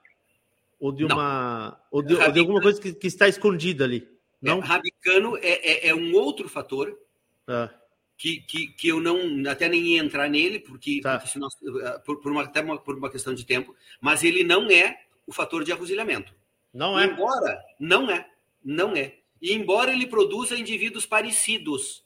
ou 0.79 0.93
de 0.93 1.05
uma. 1.05 1.81
Ou 1.91 2.03
de, 2.03 2.15
ou 2.15 2.33
de, 2.33 2.41
alguma 2.41 2.61
coisa 2.61 2.81
que, 2.81 2.93
que, 2.93 3.07
está 3.07 3.29
escondida 3.29 3.85
ali. 3.85 4.09
Não? 4.41 4.59
É, 4.59 4.61
rabicano 4.61 5.37
é, 5.39 5.87
é, 5.87 5.89
é, 5.89 5.95
um 5.95 6.15
outro 6.15 6.49
fator. 6.49 6.99
Ah. 7.47 7.69
que, 8.17 8.41
que, 8.41 8.69
que 8.69 8.89
eu 8.89 9.01
não 9.01 9.19
até 9.51 9.69
nem 9.69 9.83
ia 9.83 10.03
entrar 10.03 10.29
nele, 10.31 10.59
porque, 10.59 11.01
Tá. 11.03 11.19
porque 11.19 11.31
senão, 11.31 11.49
eh, 11.83 11.99
por, 12.07 12.21
por 12.21 12.33
uma, 12.33 12.43
até 12.43 12.63
uma, 12.63 12.79
por 12.79 12.97
uma 12.97 13.11
questão 13.11 13.35
de 13.35 13.45
tempo, 13.45 13.75
mas 14.01 14.25
ele 14.25 14.43
não 14.43 14.71
é 14.71 14.99
o 15.27 15.33
fator 15.33 15.63
de 15.63 15.73
arrosilhamento. 15.73 16.35
Não 16.73 16.99
é? 16.99 17.05
Embora, 17.05 17.63
não 17.79 18.11
é, 18.11 18.27
não 18.65 18.97
é. 18.97 19.19
E 19.43 19.53
embora 19.53 19.93
ele 19.93 20.07
produza 20.07 20.57
indivíduos 20.57 21.05
parecidos, 21.05 22.05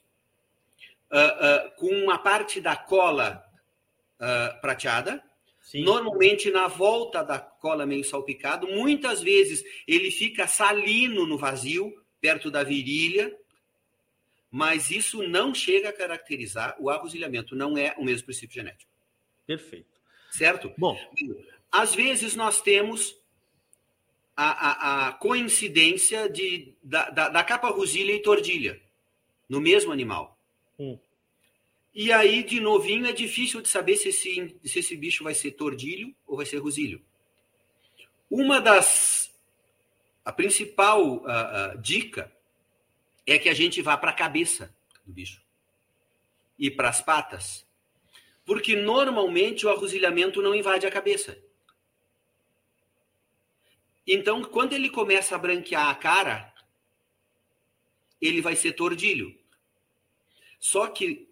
ah, 1.10 1.18
ah, 1.18 1.70
com 1.76 1.86
uma 1.86 2.18
parte 2.18 2.60
da 2.60 2.76
cola 2.76 3.44
ah, 4.18 4.58
prateada, 4.60 5.22
Sim. 5.70 5.82
normalmente 5.82 6.50
na 6.50 6.66
volta 6.66 7.22
da 7.22 7.38
cola 7.38 7.84
meio 7.84 8.02
salpicado, 8.02 8.66
muitas 8.66 9.20
vezes 9.20 9.62
ele 9.86 10.10
fica 10.10 10.46
salino 10.46 11.26
no 11.26 11.36
vazio, 11.36 11.92
perto 12.22 12.50
da 12.50 12.64
virilha, 12.64 13.36
mas 14.50 14.90
isso 14.90 15.22
não 15.28 15.54
chega 15.54 15.90
a 15.90 15.92
caracterizar 15.92 16.74
o 16.80 16.88
arrosilhamento, 16.88 17.54
não 17.54 17.76
é 17.76 17.94
o 17.98 18.04
mesmo 18.04 18.24
princípio 18.24 18.54
genético, 18.54 18.90
Perfeito. 19.46 20.00
certo? 20.30 20.72
Bom, 20.78 20.98
Às 21.70 21.94
vezes 21.94 22.34
nós 22.34 22.62
temos 22.62 23.14
a, 24.34 24.70
a- 24.70 25.08
a 25.08 25.12
coincidência 25.12 26.30
de, 26.30 26.72
da, 26.82 27.10
da, 27.10 27.28
da 27.28 27.44
capa 27.44 27.68
rosilha 27.68 28.12
e 28.14 28.22
tordilha 28.22 28.80
no 29.46 29.60
mesmo 29.60 29.92
animal. 29.92 30.38
Hum. 30.78 30.98
E 32.00 32.12
aí, 32.12 32.44
de 32.44 32.60
novinho, 32.60 33.06
é 33.06 33.12
difícil 33.12 33.60
de 33.60 33.68
saber 33.68 33.96
se 33.96 34.10
esse, 34.10 34.56
se 34.64 34.78
esse 34.78 34.96
bicho 34.96 35.24
vai 35.24 35.34
ser 35.34 35.50
tordilho 35.50 36.14
ou 36.24 36.36
vai 36.36 36.46
ser 36.46 36.58
rosilho. 36.58 37.04
Uma 38.30 38.60
das. 38.60 39.34
A 40.24 40.32
principal 40.32 41.24
dica 41.80 42.32
é 43.26 43.36
que 43.36 43.48
a 43.48 43.52
gente 43.52 43.82
vá 43.82 43.96
para 43.96 44.12
a 44.12 44.14
cabeça 44.14 44.72
do 45.04 45.12
bicho 45.12 45.42
e 46.56 46.70
para 46.70 46.88
as 46.88 47.02
patas. 47.02 47.66
Porque 48.44 48.76
normalmente 48.76 49.66
o 49.66 49.68
arrosilhamento 49.68 50.40
não 50.40 50.54
invade 50.54 50.86
a 50.86 50.92
cabeça. 50.92 51.36
Então, 54.06 54.44
quando 54.44 54.72
ele 54.72 54.88
começa 54.88 55.34
a 55.34 55.38
branquear 55.38 55.88
a 55.88 55.96
cara, 55.96 56.54
ele 58.20 58.40
vai 58.40 58.54
ser 58.54 58.74
tordilho. 58.74 59.36
Só 60.60 60.86
que, 60.86 61.27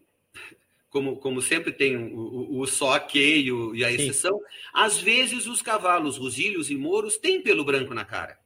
como, 0.97 1.17
como 1.17 1.43
sempre 1.43 1.73
tem 1.73 1.95
o, 1.95 2.17
o, 2.17 2.61
o 2.61 2.67
só 2.67 2.99
que 2.99 3.19
e, 3.19 3.53
o- 3.53 3.75
e 3.75 3.85
a 3.85 3.89
Sim. 3.91 3.97
exceção, 3.97 4.41
às 4.73 4.97
vezes 4.99 5.47
os 5.47 5.61
cavalos 5.61 6.17
rosilhos 6.17 6.71
e 6.71 6.75
moros 6.75 7.19
têm 7.19 7.43
pelo 7.43 7.67
branco 7.67 7.93
na 7.93 8.03
cara. 8.03 8.39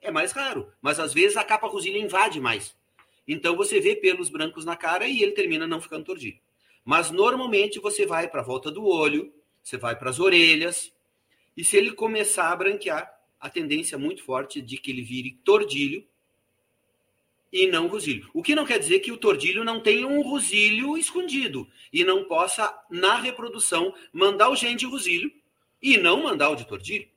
É 0.00 0.08
mais 0.08 0.30
raro, 0.30 0.70
mas 0.80 1.00
às 1.00 1.12
vezes 1.12 1.36
a 1.36 1.42
capa 1.42 1.66
rosilha 1.66 1.98
invade 1.98 2.40
mais. 2.40 2.76
Então 3.26 3.56
você 3.56 3.80
vê 3.80 3.96
pelos 3.96 4.28
brancos 4.28 4.64
na 4.64 4.76
cara 4.76 5.08
e 5.08 5.20
ele 5.20 5.32
termina 5.32 5.66
não 5.66 5.80
ficando 5.80 6.04
tordilho. 6.04 6.38
Mas 6.84 7.10
normalmente 7.10 7.80
você 7.80 8.06
vai 8.06 8.28
para 8.28 8.40
a 8.40 8.44
volta 8.44 8.70
do 8.70 8.86
olho, 8.86 9.34
você 9.60 9.76
vai 9.76 9.98
para 9.98 10.10
as 10.10 10.20
orelhas, 10.20 10.92
e 11.56 11.64
se 11.64 11.76
ele 11.76 11.90
começar 11.92 12.52
a 12.52 12.56
branquear, 12.56 13.12
a 13.40 13.50
tendência 13.50 13.98
muito 13.98 14.22
forte 14.22 14.62
de 14.62 14.76
que 14.76 14.92
ele 14.92 15.02
vire 15.02 15.40
tordilho 15.44 16.06
e 17.54 17.68
não 17.68 17.86
rosilho. 17.86 18.28
O 18.34 18.42
que 18.42 18.52
não 18.52 18.66
quer 18.66 18.80
dizer 18.80 18.98
que 18.98 19.12
o 19.12 19.16
tordilho 19.16 19.62
não 19.62 19.80
tenha 19.80 20.08
um 20.08 20.20
rosilho 20.22 20.98
escondido 20.98 21.70
e 21.92 22.02
não 22.02 22.24
possa, 22.24 22.76
na 22.90 23.14
reprodução, 23.14 23.94
mandar 24.12 24.50
o 24.50 24.56
gene 24.56 24.74
de 24.74 24.84
rosilho 24.86 25.32
e 25.80 25.96
não 25.96 26.20
mandar 26.24 26.50
o 26.50 26.56
de 26.56 26.66
tordilho. 26.66 27.08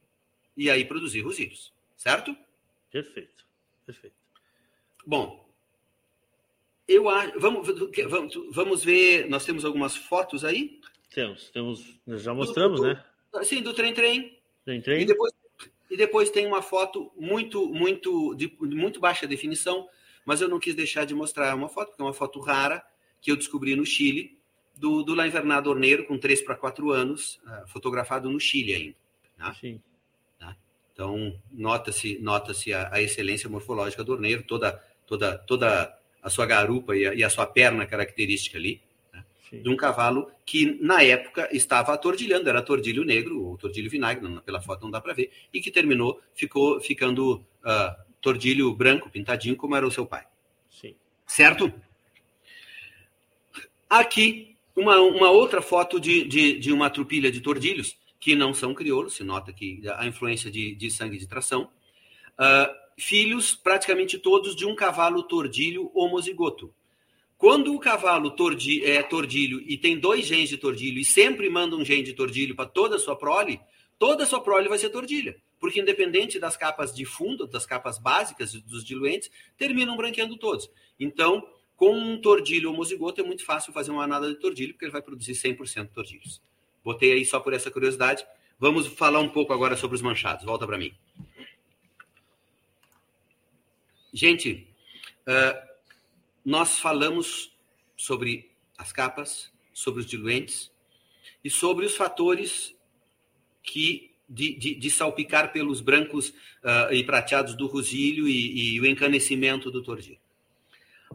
E 0.55 0.69
aí 0.69 0.85
produzir 0.85 1.21
rosilhos. 1.21 1.73
Certo? 1.97 2.37
perfeito. 2.91 3.43
Perfeito. 3.83 4.15
Bom, 5.05 5.49
eu 6.87 7.09
acho. 7.09 7.39
Vamos, 7.39 7.67
vamos, 8.07 8.35
vamos 8.51 8.83
ver. 8.83 9.27
Nós 9.27 9.43
temos 9.43 9.65
algumas 9.65 9.95
fotos 9.95 10.45
aí. 10.45 10.79
Temos, 11.15 11.49
temos. 11.49 11.83
Já 12.05 12.33
mostramos, 12.33 12.81
né? 12.81 13.03
Sim, 13.43 13.63
do 13.63 13.73
trem-trem. 13.73 14.37
Tem 14.63 14.77
E 14.77 14.81
trem. 14.83 15.05
depois, 15.05 15.33
e 15.89 15.97
depois 15.97 16.29
tem 16.29 16.45
uma 16.45 16.61
foto 16.61 17.11
muito, 17.15 17.67
muito, 17.67 18.35
de 18.35 18.55
muito 18.59 18.99
baixa 18.99 19.25
definição, 19.25 19.87
mas 20.27 20.41
eu 20.41 20.49
não 20.49 20.59
quis 20.59 20.75
deixar 20.75 21.05
de 21.05 21.15
mostrar 21.15 21.55
uma 21.55 21.69
foto, 21.69 21.87
porque 21.87 22.01
é 22.01 22.05
uma 22.05 22.13
foto 22.13 22.41
rara 22.41 22.83
que 23.21 23.31
eu 23.31 23.37
descobri 23.37 23.77
no 23.77 23.85
Chile, 23.85 24.37
do, 24.75 25.01
do 25.01 25.15
La 25.15 25.25
Invernada 25.25 25.69
Orneiro, 25.69 26.05
com 26.05 26.17
3 26.17 26.41
para 26.41 26.53
4 26.53 26.91
anos, 26.91 27.39
ah, 27.47 27.63
fotografado 27.67 28.29
no 28.29 28.37
Chile 28.37 28.73
ainda. 28.75 28.95
tá? 29.37 29.53
Sim. 29.53 29.81
Então, 30.91 31.39
nota-se 31.51 32.17
nota 32.19 32.51
a, 32.51 32.95
a 32.95 33.01
excelência 33.01 33.47
morfológica 33.47 34.03
do 34.03 34.11
orneiro, 34.11 34.43
toda, 34.43 34.73
toda, 35.05 35.37
toda 35.37 35.95
a 36.21 36.29
sua 36.29 36.45
garupa 36.45 36.95
e 36.97 37.05
a, 37.05 37.13
e 37.13 37.23
a 37.23 37.29
sua 37.29 37.45
perna 37.45 37.85
característica 37.85 38.57
ali, 38.57 38.81
Sim. 39.49 39.61
de 39.61 39.69
um 39.69 39.77
cavalo 39.77 40.29
que, 40.43 40.77
na 40.81 41.03
época, 41.03 41.47
estava 41.55 41.93
atordilhando, 41.93 42.49
era 42.49 42.63
tordilho 42.63 43.05
negro, 43.05 43.41
ou 43.45 43.57
tordilho 43.57 43.89
vinagre, 43.89 44.27
não- 44.27 44.41
pela 44.41 44.59
foto 44.59 44.81
não 44.81 44.91
dá 44.91 44.99
para 44.99 45.13
ver, 45.13 45.31
e 45.53 45.61
que 45.61 45.69
terminou, 45.71 46.19
ficou 46.33 46.81
ficando 46.81 47.45
ah, 47.63 47.95
tordilho 48.21 48.73
branco, 48.73 49.09
pintadinho, 49.09 49.55
como 49.55 49.75
era 49.75 49.87
o 49.87 49.91
seu 49.91 50.05
pai. 50.05 50.25
Sim. 50.69 50.95
Certo? 51.25 51.71
Aqui, 53.89 54.55
uma, 54.75 54.99
uma 54.99 55.29
outra 55.29 55.61
foto 55.61 55.99
de, 55.99 56.25
de, 56.25 56.59
de 56.59 56.71
uma 56.71 56.89
trupilha 56.89 57.31
de 57.31 57.41
tordilhos, 57.41 57.97
que 58.19 58.35
não 58.35 58.53
são 58.53 58.73
crioulos, 58.73 59.13
se 59.13 59.23
nota 59.23 59.53
que 59.53 59.81
a 59.95 60.05
influência 60.05 60.51
de, 60.51 60.75
de 60.75 60.89
sangue 60.91 61.17
de 61.17 61.27
tração. 61.27 61.69
Ah, 62.37 62.73
filhos, 62.97 63.55
praticamente 63.55 64.17
todos, 64.17 64.55
de 64.55 64.65
um 64.65 64.75
cavalo 64.75 65.23
tordilho 65.23 65.91
homozigoto. 65.93 66.73
Quando 67.37 67.73
o 67.73 67.79
cavalo 67.79 68.31
tordi, 68.31 68.83
é 68.83 69.03
tordilho 69.03 69.61
e 69.67 69.77
tem 69.77 69.99
dois 69.99 70.25
genes 70.25 70.49
de 70.49 70.57
tordilho 70.57 70.99
e 70.99 71.05
sempre 71.05 71.49
manda 71.49 71.75
um 71.75 71.85
gene 71.85 72.01
de 72.01 72.13
tordilho 72.13 72.55
para 72.55 72.65
toda 72.65 72.95
a 72.95 72.99
sua 72.99 73.15
prole, 73.15 73.59
toda 73.99 74.23
a 74.23 74.25
sua 74.25 74.41
prole 74.41 74.67
vai 74.67 74.79
ser 74.79 74.89
tordilha. 74.89 75.37
Porque 75.59 75.81
independente 75.81 76.39
das 76.39 76.55
capas 76.55 76.93
de 76.93 77.05
fundo, 77.05 77.47
das 77.47 77.65
capas 77.65 77.97
básicas 77.97 78.53
dos 78.53 78.83
diluentes, 78.83 79.31
terminam 79.57 79.97
branqueando 79.97 80.37
todos. 80.37 80.69
Então, 80.99 81.47
com 81.75 81.95
um 81.95 82.19
tordilho 82.19 82.71
homozigoto 82.71 83.21
é 83.21 83.23
muito 83.23 83.45
fácil 83.45 83.73
fazer 83.73 83.91
uma 83.91 84.03
anada 84.03 84.27
de 84.27 84.35
tordilho, 84.35 84.73
porque 84.73 84.85
ele 84.85 84.91
vai 84.91 85.01
produzir 85.01 85.33
100% 85.33 85.89
tordilhos. 85.89 86.41
Botei 86.83 87.11
aí 87.11 87.25
só 87.25 87.39
por 87.39 87.53
essa 87.53 87.69
curiosidade. 87.69 88.25
Vamos 88.59 88.87
falar 88.87 89.19
um 89.19 89.29
pouco 89.29 89.53
agora 89.53 89.75
sobre 89.75 89.95
os 89.95 90.01
manchados. 90.01 90.45
Volta 90.45 90.65
para 90.65 90.77
mim. 90.77 90.93
Gente, 94.13 94.67
ah, 95.27 95.67
nós 96.43 96.79
falamos 96.79 97.51
sobre 97.95 98.49
as 98.77 98.93
capas, 98.93 99.51
sobre 99.73 99.99
os 99.99 100.05
diluentes 100.05 100.71
e 101.43 101.49
sobre 101.49 101.85
os 101.85 101.95
fatores 101.95 102.73
que 103.61 104.06
de, 104.29 104.55
de- 104.57 104.75
de 104.75 104.89
salpicar 104.91 105.51
pelos 105.51 105.79
brancos 105.81 106.33
ah, 106.63 106.89
e 106.91 107.03
prateados 107.03 107.55
do 107.55 107.67
rosilho 107.67 108.27
e, 108.27 108.75
e 108.75 108.81
o 108.81 108.85
encanecimento 108.85 109.71
do 109.71 109.81
tordilho. 109.81 110.19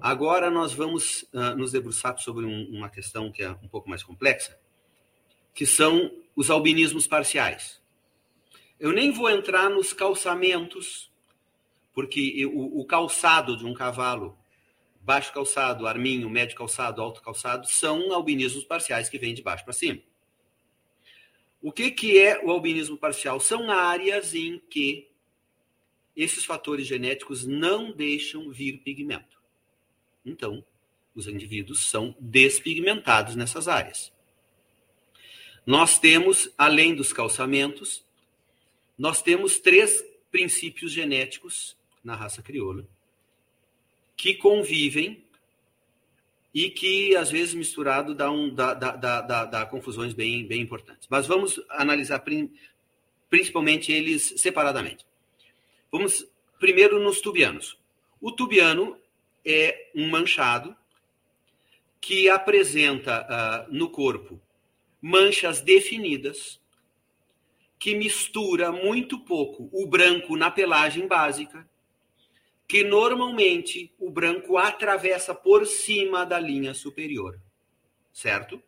Agora 0.01 0.51
nós 0.51 0.73
vamos 0.73 1.25
ah, 1.35 1.55
nos 1.55 1.73
debruçar 1.73 2.19
sobre 2.19 2.45
um- 2.47 2.69
uma 2.71 2.89
questão 2.89 3.31
que 3.31 3.43
é 3.43 3.51
um 3.51 3.69
pouco 3.69 3.89
mais 3.89 4.03
complexa, 4.03 4.59
que 5.55 5.67
são 5.67 6.11
os 6.35 6.51
albinismos 6.51 7.07
parciais. 7.07 7.81
Eu 8.81 8.93
nem 8.93 9.11
vou 9.13 9.29
entrar 9.31 9.69
nos 9.69 9.93
calçamentos, 9.93 11.11
porque 11.95 12.45
o, 12.47 12.81
o 12.81 12.85
calçado 12.87 13.57
de 13.57 13.65
um 13.67 13.75
cavalo, 13.75 14.37
baixo 15.03 15.33
calçado, 15.33 15.87
arminho, 15.87 16.31
médio 16.31 16.57
calçado, 16.57 17.03
alto 17.03 17.21
calçado, 17.23 17.67
são 17.69 18.13
albinismos 18.13 18.65
parciais 18.65 19.09
que 19.09 19.19
vêm 19.19 19.35
de 19.35 19.43
baixo 19.43 19.63
para 19.65 19.73
cima. 19.75 20.01
O 21.63 21.71
que, 21.71 21.93
que 21.93 22.19
é 22.19 22.45
o 22.45 22.51
albinismo 22.51 22.99
parcial? 22.99 23.39
São 23.39 23.71
áreas 23.71 24.35
em 24.35 24.59
que 24.59 25.09
esses 26.17 26.45
fatores 26.45 26.87
genéticos 26.87 27.47
não 27.47 27.93
deixam 27.93 28.51
vir 28.51 28.79
pigmento. 28.79 29.41
Então, 30.27 30.65
os 31.15 31.29
indivíduos 31.29 31.89
são 31.89 32.17
despigmentados 32.19 33.37
nessas 33.37 33.69
áreas. 33.69 34.13
Nós 35.65 35.99
temos, 35.99 36.53
além 36.59 36.95
dos 36.95 37.13
calçamentos, 37.13 38.05
nós 38.99 39.23
temos 39.23 39.61
três 39.61 40.05
princípios 40.31 40.91
genéticos 40.91 41.77
na 42.03 42.17
raça 42.17 42.43
crioula 42.43 42.87
que 44.17 44.35
convivem 44.35 45.25
e 46.55 46.71
que, 46.71 47.17
às 47.17 47.31
vezes, 47.31 47.55
misturado 47.55 48.15
dá, 48.15 48.31
um, 48.31 48.53
dá, 48.55 48.75
dá, 48.75 48.97
dá, 49.23 49.45
dá, 49.45 49.67
confusões 49.67 50.13
bem, 50.13 50.47
bem 50.47 50.61
importantes. 50.61 51.09
Mas 51.11 51.27
vamos 51.27 51.61
analisar 51.71 52.19
prin- 52.21 52.53
principalmente 53.31 53.91
eles 53.91 54.35
separadamente. 54.37 55.07
Vamos 55.91 56.27
primeiro 56.59 57.01
nos 57.01 57.21
tubianos. 57.21 57.79
O 58.21 58.31
tubiano 58.33 58.99
é 59.45 59.91
um 59.95 60.09
manchado 60.09 60.77
que 62.01 62.29
apresenta 62.29 63.27
ah, 63.29 63.67
no 63.71 63.89
corpo 63.91 64.41
manchas 65.01 65.61
definidas, 65.61 66.61
que 67.79 67.97
mistura 67.97 68.71
muito 68.71 69.19
pouco 69.19 69.69
o 69.73 69.87
branco 69.87 70.37
na 70.37 70.51
pelagem 70.51 71.09
básica, 71.09 71.69
que 72.73 72.83
normalmente 72.83 73.95
o 73.99 74.09
branco 74.11 74.57
atravessa 74.57 75.35
por 75.35 75.67
cima 75.67 76.25
da 76.25 76.41
linha 76.41 76.73
superior, 76.73 77.39
certo? 78.11 78.63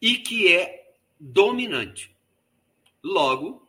E 0.00 0.18
que 0.18 0.52
é 0.52 0.92
dominante. 1.18 2.14
Logo, 3.02 3.68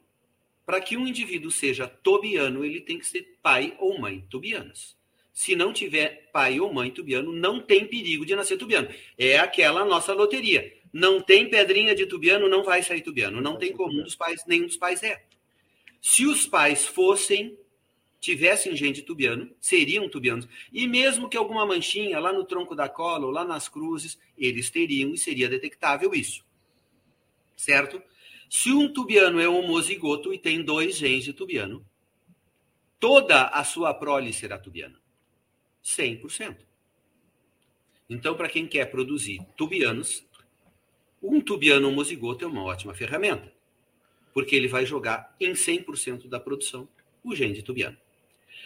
para 0.64 0.80
que 0.80 0.96
um 0.96 1.08
indivíduo 1.08 1.50
seja 1.50 1.88
tobiano, 1.88 2.64
ele 2.64 2.80
tem 2.80 3.00
que 3.00 3.08
ser 3.08 3.40
pai 3.42 3.76
ou 3.80 3.98
mãe 3.98 4.24
tubianas. 4.30 4.96
Se 5.34 5.56
não 5.56 5.74
tiver 5.74 6.30
pai 6.32 6.60
ou 6.60 6.72
mãe 6.72 6.92
tubiano, 6.92 7.34
não 7.34 7.60
tem 7.60 7.88
perigo 7.88 8.24
de 8.24 8.36
nascer 8.36 8.56
tubiano. 8.56 8.88
É 9.18 9.40
aquela 9.40 9.84
nossa 9.84 10.14
loteria. 10.14 10.72
Não 10.94 11.20
tem 11.20 11.50
pedrinha 11.50 11.96
de 11.96 12.06
tubiano, 12.06 12.48
não 12.48 12.64
vai 12.64 12.84
sair 12.84 13.02
tubiano. 13.02 13.42
Não 13.42 13.58
tem 13.58 13.74
como 13.74 14.00
um 14.00 14.04
dos 14.04 14.16
pais, 14.16 14.46
nenhum 14.46 14.68
dos 14.68 14.78
pais 14.78 15.02
é. 15.02 15.26
Se 16.00 16.28
os 16.28 16.46
pais 16.46 16.86
fossem, 16.86 17.58
tivessem 18.26 18.76
gente 18.76 19.04
tubiano, 19.04 19.56
seriam 19.62 20.10
tubianos. 20.10 20.48
E 20.74 20.88
mesmo 20.88 21.30
que 21.30 21.38
alguma 21.38 21.64
manchinha 21.64 22.20
lá 22.20 22.34
no 22.34 22.44
tronco 22.44 22.76
da 22.76 22.90
cola 22.90 23.28
ou 23.28 23.32
lá 23.32 23.46
nas 23.46 23.70
cruzes, 23.70 24.18
eles 24.36 24.72
teriam 24.72 25.14
e 25.14 25.18
seria 25.18 25.48
detectável 25.48 26.12
isso. 26.12 26.44
Certo? 27.56 28.02
Se 28.50 28.72
um 28.72 28.92
tubiano 28.92 29.40
é 29.40 29.48
homozigoto 29.48 30.34
e 30.34 30.40
tem 30.40 30.64
dois 30.64 30.98
genes 30.98 31.24
de 31.24 31.34
tubiano, 31.34 31.86
toda 33.00 33.46
a 33.46 33.64
sua 33.64 33.94
prole 33.94 34.34
será 34.34 34.58
tubiana. 34.58 35.00
100%. 35.84 36.58
Então, 38.10 38.36
para 38.36 38.50
quem 38.50 38.66
quer 38.66 38.90
produzir 38.90 39.40
tubianos, 39.56 40.26
um 41.22 41.40
tubiano 41.40 41.90
homozigoto 41.90 42.44
é 42.44 42.48
uma 42.48 42.64
ótima 42.64 42.96
ferramenta, 42.96 43.54
porque 44.34 44.56
ele 44.56 44.68
vai 44.68 44.84
jogar 44.84 45.36
em 45.40 45.54
100% 45.54 46.28
da 46.28 46.40
produção 46.40 46.90
o 47.24 47.36
gene 47.36 47.54
de 47.54 47.62
tubiano. 47.62 47.98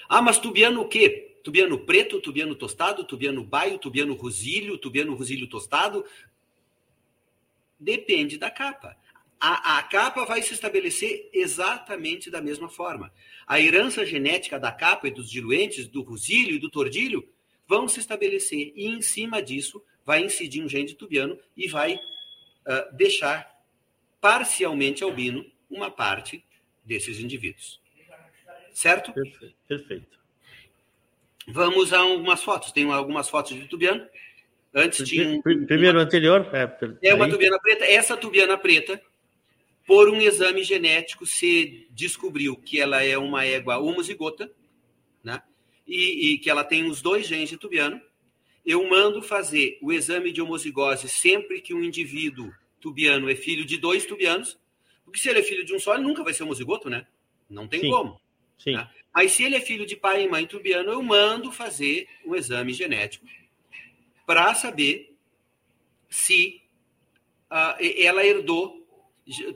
Ah, 0.10 0.22
mas 0.22 0.39
tubiano 0.39 0.82
o 0.82 0.88
quê? 0.88 1.38
Tubiano 1.43 1.78
preto, 1.86 2.20
tubiano 2.20 2.55
tostado, 2.55 3.05
tubiano 3.05 3.43
baio, 3.43 3.78
tubiano 3.78 4.14
rosílio, 4.16 4.78
tubiano 4.78 5.16
rosílio 5.16 5.47
tostado? 5.47 6.03
Depende 7.80 8.38
da 8.38 8.51
capa 8.51 8.97
a, 9.39 9.78
a 9.78 9.84
capa 9.84 10.26
vai 10.26 10.41
se 10.41 10.53
estabelecer 10.53 11.30
exatamente 11.32 12.30
da 12.30 12.41
mesma 12.41 12.68
forma. 12.68 13.12
A 13.47 13.60
herança 13.60 14.05
genética 14.05 14.60
da 14.60 14.72
capa 14.72 15.07
e 15.07 15.12
dos 15.12 15.30
diluentes, 15.30 15.88
do 15.88 16.01
rosílio 16.01 16.55
e 16.55 16.60
do 16.60 16.70
tordilho, 16.70 17.28
vão 17.66 17.88
se 17.88 17.99
estabelecer 17.99 18.74
e 18.76 18.88
em 18.88 19.01
cima 19.01 19.41
disso 19.41 19.82
vai 20.05 20.24
incidir 20.24 20.64
um 20.64 20.68
gene 20.68 20.93
tubiano 20.93 21.39
e 21.55 21.68
vai 21.68 21.95
uh, 21.95 22.95
deixar 22.95 23.49
parcialmente 24.20 25.03
albino 25.03 25.45
uma 25.70 25.89
parte 25.89 26.43
desses 26.84 27.20
indivíduos. 27.20 27.80
Certo? 28.80 29.11
Perfeito. 29.11 29.55
Perfeito. 29.67 30.19
Vamos 31.49 31.91
a 31.91 31.99
algumas 31.99 32.41
fotos. 32.41 32.71
Tem 32.71 32.89
algumas 32.89 33.27
fotos 33.27 33.53
de 33.53 33.67
tubiano. 33.67 34.07
Antes 34.73 35.05
tinha. 35.05 35.41
Primeiro, 35.41 35.99
anterior. 35.99 36.49
É, 36.53 37.09
é 37.09 37.13
uma 37.13 37.30
tubiana 37.30 37.59
preta. 37.59 37.84
Essa 37.84 38.15
tubiana 38.15 38.57
preta 38.57 39.01
por 39.86 40.07
um 40.07 40.21
exame 40.21 40.63
genético 40.63 41.25
se 41.25 41.89
descobriu 41.91 42.55
que 42.55 42.80
ela 42.80 43.03
é 43.03 43.17
uma 43.17 43.43
égua 43.43 43.80
homozigota, 43.80 44.49
né? 45.21 45.43
E, 45.86 46.36
e, 46.36 46.38
que 46.38 46.49
ela 46.49 46.63
tem 46.63 46.89
os 46.89 47.01
dois 47.01 47.27
genes 47.27 47.49
de 47.49 47.57
tubiano. 47.57 47.99
Eu 48.65 48.89
mando 48.89 49.21
fazer 49.21 49.77
o 49.82 49.91
exame 49.91 50.32
de 50.32 50.41
homozigose 50.41 51.09
sempre 51.09 51.59
que 51.59 51.73
um 51.73 51.84
indivíduo 51.84 52.49
tubiano 52.80 53.30
é 53.30 53.36
filho 53.36 53.65
de 53.65 53.77
dois 53.77 54.05
tubianos, 54.05 54.57
porque 55.03 55.19
se 55.19 55.27
ele 55.27 55.39
é 55.39 55.43
filho 55.43 55.65
de 55.65 55.75
um 55.75 55.80
só, 55.80 55.95
ele 55.95 56.03
nunca 56.03 56.23
vai 56.23 56.34
ser 56.34 56.43
homozigoto, 56.43 56.89
né? 56.89 57.05
Não 57.49 57.67
tem 57.67 57.82
Sim. 57.82 57.89
como. 57.89 58.21
Sim. 58.60 58.74
Né? 58.74 58.89
Mas 59.14 59.32
se 59.32 59.43
ele 59.43 59.55
é 59.55 59.62
filho 59.62 59.86
de 59.86 59.95
pai 59.95 60.24
e 60.24 60.30
mãe 60.30 60.45
tubiano, 60.45 60.91
eu 60.91 61.01
mando 61.01 61.51
fazer 61.51 62.07
um 62.26 62.36
exame 62.36 62.74
genético 62.74 63.26
para 64.26 64.53
saber 64.53 65.16
se 66.10 66.62
uh, 67.49 67.76
ela 67.97 68.24
herdou 68.24 68.80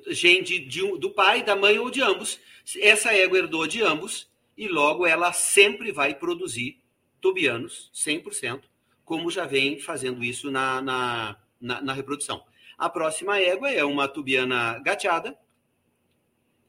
gene 0.08 0.44
de, 0.44 0.60
de, 0.60 0.98
do 0.98 1.12
pai, 1.12 1.44
da 1.44 1.56
mãe 1.56 1.78
ou 1.78 1.90
de 1.90 2.02
ambos. 2.02 2.40
Essa 2.80 3.14
égua 3.14 3.38
herdou 3.38 3.68
de 3.68 3.82
ambos 3.82 4.30
e 4.58 4.68
logo 4.68 5.06
ela 5.06 5.34
sempre 5.34 5.92
vai 5.92 6.16
produzir 6.16 6.80
tubianos, 7.20 7.92
100%, 7.94 8.64
como 9.06 9.32
já 9.32 9.46
vem 9.46 9.80
fazendo 9.80 10.24
isso 10.24 10.52
na, 10.52 10.82
na, 10.82 11.38
na, 11.60 11.82
na 11.82 11.94
reprodução. 11.94 12.44
A 12.78 12.90
próxima 12.90 13.40
égua 13.40 13.72
é 13.72 13.84
uma 13.84 14.08
tubiana 14.08 14.80
gateada, 14.80 15.38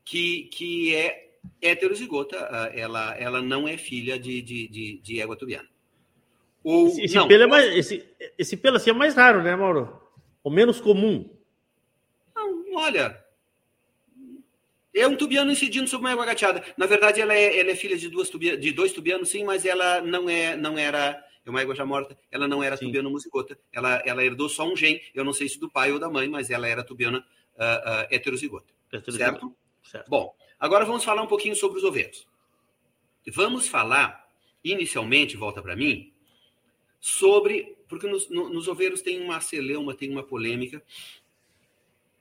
que, 0.05 0.45
que 0.45 0.95
é 0.95 1.24
heterozigota, 1.61 2.37
ah, 2.51 2.71
ela, 2.75 3.15
ela 3.17 3.43
não 3.43 3.67
é 3.67 3.77
filha 3.77 4.19
de, 4.19 4.43
de, 4.43 4.69
de, 4.69 4.99
de 4.99 5.21
égua 5.21 5.37
tubiana. 5.37 5.69
Ou, 6.63 6.89
esse, 6.89 7.05
esse, 7.05 7.15
não, 7.15 7.29
pelo 7.29 7.43
é 7.43 7.47
mais, 7.47 7.77
esse, 7.77 8.09
esse 8.39 8.57
pelo 8.57 8.77
assim 8.77 8.91
é 8.91 8.95
mais 8.95 9.15
raro, 9.15 9.43
né, 9.43 9.55
Mauro? 9.55 10.01
O 10.43 10.51
menos 10.51 10.81
comum. 10.81 11.29
Olha, 12.77 13.25
é 14.95 15.07
um 15.07 15.17
tubiano 15.17 15.51
incidindo 15.51 15.89
sobre 15.89 16.07
uma 16.07 16.13
égua 16.13 16.27
gateada. 16.27 16.65
Na 16.77 16.87
verdade, 16.87 17.21
ela 17.21 17.35
é, 17.35 17.59
ela 17.59 17.71
é 17.71 17.75
filha 17.77 17.97
de, 17.97 18.09
duas 18.09 18.31
tubianos, 18.31 18.61
de 18.61 18.73
dois 18.73 18.93
tubianos, 18.93 19.29
sim, 19.29 19.45
mas 19.45 19.65
ela 19.65 20.01
não 20.01 20.29
é, 20.29 20.57
não 20.57 20.79
era 20.79 21.25
é 21.45 21.51
uma 21.51 21.61
égua 21.61 21.75
já 21.75 21.85
morta, 21.85 22.17
ela 22.31 22.49
não 22.49 22.63
era 22.63 22.77
Sim. 22.77 22.87
tubiana 22.87 23.11
musicota. 23.11 23.59
Ela, 23.73 24.03
ela 24.07 24.25
herdou 24.25 24.49
só 24.49 24.67
um 24.67 24.75
gene, 24.75 25.03
eu 25.15 25.25
não 25.25 25.33
sei 25.33 25.49
se 25.49 25.61
do 25.61 25.71
pai 25.71 25.93
ou 25.93 25.99
da 25.99 26.09
mãe, 26.09 26.27
mas 26.27 26.49
ela 26.49 26.67
era 26.67 26.83
tubiana 26.83 27.19
uh, 27.19 27.63
uh, 27.63 28.07
heterozigota. 28.11 28.73
Certo? 28.91 29.13
certo? 29.83 30.09
Bom, 30.09 30.35
agora 30.65 30.85
vamos 30.85 31.05
falar 31.05 31.23
um 31.23 31.27
pouquinho 31.27 31.55
sobre 31.55 31.79
os 31.79 31.85
ovelhos. 31.85 32.27
Vamos 33.33 33.69
falar, 33.69 34.29
inicialmente, 34.63 35.37
volta 35.37 35.61
para 35.61 35.77
mim, 35.77 36.13
sobre. 37.01 37.77
Porque 37.89 38.07
nos, 38.07 38.29
no, 38.31 38.49
nos 38.49 38.67
ovelhos 38.67 39.03
tem 39.03 39.21
uma 39.21 39.41
celeuma, 39.41 39.95
tem 39.95 40.11
uma 40.11 40.23
polêmica, 40.23 40.83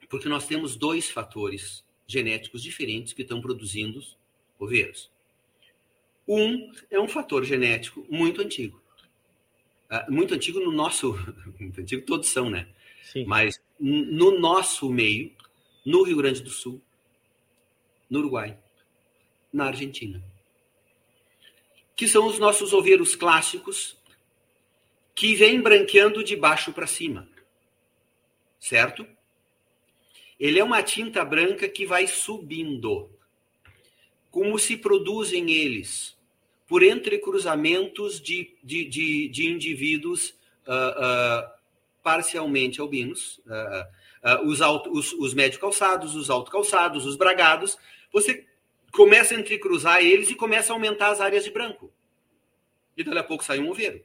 porque 0.10 0.28
nós 0.28 0.46
temos 0.46 0.76
dois 0.76 1.10
fatores 1.10 1.84
genéticos 2.06 2.62
diferentes 2.62 3.14
que 3.14 3.22
estão 3.22 3.42
produzindo 3.42 4.04
ovelhos. 4.60 5.10
Um 6.28 6.72
é 6.92 7.00
um 7.00 7.08
fator 7.08 7.44
genético 7.44 8.06
muito 8.10 8.42
antigo. 8.42 8.82
Uh, 9.90 10.12
muito 10.12 10.34
antigo 10.34 10.60
no 10.60 10.72
nosso. 10.72 11.14
Muito 11.60 11.80
antigo 11.80 12.02
todos 12.06 12.28
são, 12.30 12.50
né? 12.50 12.68
Sim. 13.04 13.26
Mas 13.26 13.62
no 13.80 14.40
nosso 14.40 14.90
meio, 14.90 15.32
no 15.86 16.04
Rio 16.04 16.18
Grande 16.18 16.42
do 16.42 16.50
Sul, 16.50 16.82
no 18.14 18.20
Uruguai, 18.20 18.56
na 19.52 19.66
Argentina. 19.66 20.24
Que 21.96 22.08
são 22.08 22.28
os 22.28 22.38
nossos 22.38 22.72
ovelhos 22.72 23.16
clássicos 23.16 23.98
que 25.16 25.34
vêm 25.34 25.60
branqueando 25.60 26.24
de 26.24 26.36
baixo 26.36 26.72
para 26.72 26.86
cima. 26.86 27.28
Certo? 28.60 29.08
Ele 30.40 30.60
é 30.60 30.64
uma 30.64 30.84
tinta 30.84 31.26
branca 31.26 31.68
que 31.68 31.88
vai 31.88 32.06
subindo. 32.06 33.10
Como 34.30 34.60
se 34.60 34.78
produzem 34.78 35.52
eles? 35.52 36.16
Por 36.68 36.84
entrecruzamentos 36.84 38.22
de, 38.22 38.56
de, 38.64 38.86
de, 38.86 39.28
de 39.28 39.48
indivíduos 39.48 40.36
uh, 40.68 41.48
uh, 41.48 41.52
parcialmente 42.04 42.80
albinos, 42.80 43.40
uh, 43.40 44.48
os, 44.48 44.62
auto, 44.62 44.92
os, 44.92 45.14
os 45.14 45.34
médio 45.34 45.60
calçados, 45.60 46.16
os 46.16 46.30
alto 46.30 46.52
calçados, 46.52 47.08
os 47.08 47.16
bragados. 47.16 47.76
Você 48.14 48.48
começa 48.92 49.36
a 49.36 49.40
entrecruzar 49.40 50.02
eles 50.02 50.30
e 50.30 50.36
começa 50.36 50.72
a 50.72 50.76
aumentar 50.76 51.10
as 51.10 51.20
áreas 51.20 51.44
de 51.44 51.52
branco. 51.52 51.92
E 52.96 53.04
daqui 53.04 53.18
a 53.18 53.24
pouco 53.24 53.44
sai 53.44 53.60
um 53.60 53.70
oveiro. 53.70 54.02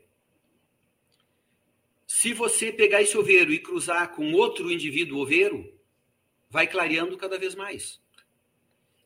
Se 2.06 2.32
você 2.32 2.72
pegar 2.72 3.02
esse 3.02 3.16
oveiro 3.18 3.52
e 3.52 3.58
cruzar 3.58 4.16
com 4.16 4.32
outro 4.32 4.72
indivíduo 4.72 5.20
oveiro, 5.20 5.78
vai 6.48 6.66
clareando 6.66 7.18
cada 7.18 7.38
vez 7.38 7.54
mais. 7.54 8.00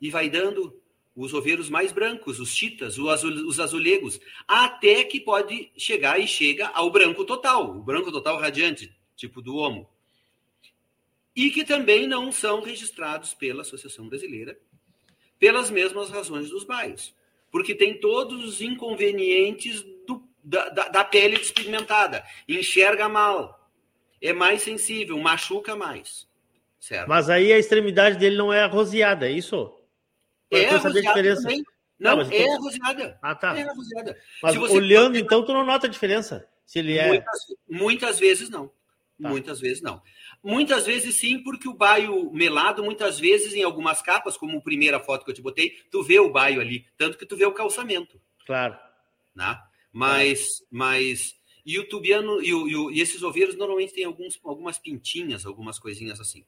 E 0.00 0.08
vai 0.08 0.30
dando 0.30 0.80
os 1.14 1.34
oveiros 1.34 1.68
mais 1.68 1.92
brancos, 1.92 2.38
os 2.38 2.54
chitas, 2.54 2.96
os 2.96 3.60
azulegos, 3.60 4.20
até 4.46 5.04
que 5.04 5.20
pode 5.20 5.70
chegar 5.76 6.18
e 6.20 6.28
chega 6.28 6.68
ao 6.68 6.90
branco 6.90 7.24
total, 7.24 7.76
o 7.76 7.82
branco 7.82 8.10
total 8.10 8.38
radiante, 8.38 8.96
tipo 9.16 9.42
do 9.42 9.56
homo. 9.56 9.90
E 11.34 11.50
que 11.50 11.64
também 11.64 12.06
não 12.06 12.30
são 12.30 12.62
registrados 12.62 13.34
pela 13.34 13.62
Associação 13.62 14.08
Brasileira, 14.08 14.58
pelas 15.42 15.72
mesmas 15.72 16.08
razões 16.08 16.50
dos 16.50 16.62
bairros. 16.62 17.12
Porque 17.50 17.74
tem 17.74 17.98
todos 17.98 18.44
os 18.44 18.60
inconvenientes 18.60 19.82
do, 20.06 20.22
da, 20.40 20.68
da, 20.68 20.88
da 20.88 21.04
pele 21.04 21.36
despigmentada. 21.36 22.24
Enxerga 22.48 23.08
mal, 23.08 23.68
é 24.20 24.32
mais 24.32 24.62
sensível, 24.62 25.18
machuca 25.18 25.74
mais. 25.74 26.28
Certo. 26.78 27.08
Mas 27.08 27.28
aí 27.28 27.52
a 27.52 27.58
extremidade 27.58 28.18
dele 28.18 28.36
não 28.36 28.52
é 28.52 28.62
arroseada, 28.62 29.28
é 29.28 29.32
isso? 29.32 29.76
É 30.48 30.68
arroseada 30.68 31.34
também. 31.34 31.64
Não, 31.98 32.18
não 32.18 32.30
é 32.30 32.54
arroseada. 32.54 33.18
Ah, 33.20 33.34
tá. 33.34 33.58
É 33.58 33.62
arroseada. 33.62 34.16
Mas 34.40 34.56
olhando, 34.56 35.18
então, 35.18 35.44
tu 35.44 35.52
não 35.52 35.66
nota 35.66 35.88
a 35.88 35.90
diferença? 35.90 36.48
Se 36.64 36.78
ele 36.78 36.96
é... 36.96 37.08
Muitas, 37.08 37.40
muitas 37.68 38.18
vezes 38.20 38.48
não. 38.48 38.68
Tá. 38.68 39.28
Muitas 39.28 39.58
vezes 39.58 39.82
não. 39.82 40.00
Muitas 40.42 40.86
vezes 40.86 41.14
sim, 41.14 41.38
porque 41.38 41.68
o 41.68 41.74
baio 41.74 42.32
melado, 42.32 42.82
muitas 42.82 43.18
vezes 43.20 43.54
em 43.54 43.62
algumas 43.62 44.02
capas, 44.02 44.36
como 44.36 44.58
a 44.58 44.60
primeira 44.60 44.98
foto 44.98 45.24
que 45.24 45.30
eu 45.30 45.34
te 45.34 45.42
botei, 45.42 45.70
tu 45.90 46.02
vê 46.02 46.18
o 46.18 46.32
baio 46.32 46.60
ali, 46.60 46.84
tanto 46.96 47.16
que 47.16 47.24
tu 47.24 47.36
vê 47.36 47.46
o 47.46 47.52
calçamento. 47.52 48.20
Claro. 48.44 48.76
Né? 49.34 49.56
Mas, 49.92 50.64
mas 50.68 51.36
e 51.64 51.78
o 51.78 51.88
tubiano 51.88 52.42
e, 52.42 52.52
o, 52.52 52.68
e, 52.68 52.76
o, 52.76 52.90
e 52.90 53.00
esses 53.00 53.22
oveiros 53.22 53.56
normalmente 53.56 53.94
têm 53.94 54.04
alguns, 54.04 54.38
algumas 54.44 54.78
pintinhas, 54.78 55.46
algumas 55.46 55.78
coisinhas 55.78 56.20
assim. 56.20 56.44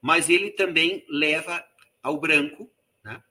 Mas 0.00 0.30
ele 0.30 0.50
também 0.50 1.04
leva 1.08 1.62
ao 2.02 2.18
branco. 2.18 2.70
Né? 3.04 3.22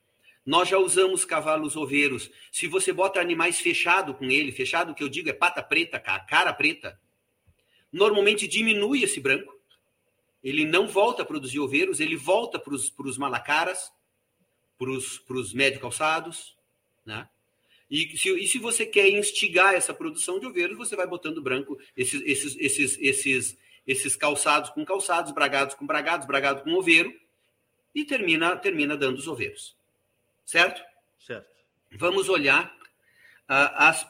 Nós 0.45 0.69
já 0.69 0.77
usamos 0.77 1.25
cavalos 1.25 1.75
oveiros. 1.75 2.29
Se 2.51 2.67
você 2.67 2.93
bota 2.93 3.19
animais 3.19 3.59
fechado 3.59 4.13
com 4.13 4.25
ele, 4.25 4.51
fechado 4.51 4.93
que 4.93 5.03
eu 5.03 5.09
digo 5.09 5.29
é 5.29 5.33
pata 5.33 5.63
preta, 5.63 5.99
cara 5.99 6.53
preta, 6.53 6.99
normalmente 7.91 8.47
diminui 8.47 9.03
esse 9.03 9.19
branco. 9.19 9.56
Ele 10.47 10.63
não 10.63 10.87
volta 10.87 11.23
a 11.23 11.25
produzir 11.25 11.59
oveiros, 11.59 11.99
ele 11.99 12.15
volta 12.15 12.57
para 12.57 12.73
os 12.73 13.17
malacaras, 13.17 13.91
para 14.77 15.37
os 15.37 15.53
médio 15.53 15.81
calçados, 15.81 16.55
né? 17.05 17.27
E 17.91 18.17
se, 18.17 18.29
e 18.29 18.47
se 18.47 18.57
você 18.57 18.85
quer 18.85 19.09
instigar 19.09 19.73
essa 19.73 19.93
produção 19.93 20.39
de 20.39 20.45
oveiros, 20.45 20.77
você 20.77 20.95
vai 20.95 21.05
botando 21.05 21.41
branco 21.41 21.77
esses, 21.97 22.21
esses, 22.25 22.55
esses, 22.57 22.97
esses, 23.01 23.57
esses 23.85 24.15
calçados 24.15 24.69
com 24.69 24.85
calçados, 24.85 25.33
bragados 25.33 25.75
com 25.75 25.85
bragados, 25.85 26.25
bragado 26.25 26.61
com 26.63 26.73
oveiro, 26.75 27.13
e 27.93 28.05
termina, 28.05 28.55
termina 28.55 28.95
dando 28.95 29.17
os 29.17 29.27
oveiros. 29.27 29.75
Certo? 30.45 30.81
Certo. 31.19 31.49
Vamos 31.91 32.29
olhar 32.29 32.73
uh, 33.49 33.73
as, 33.75 34.07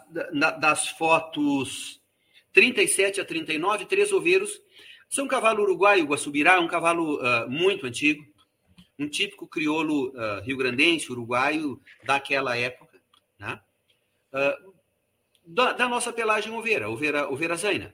das 0.60 0.90
fotos 0.90 2.00
37 2.54 3.22
a 3.22 3.26
39, 3.26 3.86
três 3.86 4.12
oveiros. 4.12 4.62
São 5.10 5.26
um 5.26 5.28
cavalo 5.28 5.64
uruguaio, 5.64 6.06
Guaçubirá, 6.06 6.60
um 6.60 6.68
cavalo 6.68 7.18
uh, 7.18 7.50
muito 7.50 7.86
antigo, 7.86 8.26
um 9.00 9.08
típico 9.08 9.48
crioulo 9.48 10.10
uh, 10.10 10.42
rio-grandense, 10.42 11.12
uruguaio 11.12 11.82
daquela 12.04 12.58
época. 12.58 13.00
Né? 13.40 13.60
uh, 14.34 14.74
da, 15.46 15.74
da, 15.74 15.88
nossa 15.88 16.12
pelagem 16.12 16.52
oveira, 16.52 16.90
oveira, 16.90 17.30
oveira 17.30 17.56
zaina. 17.56 17.94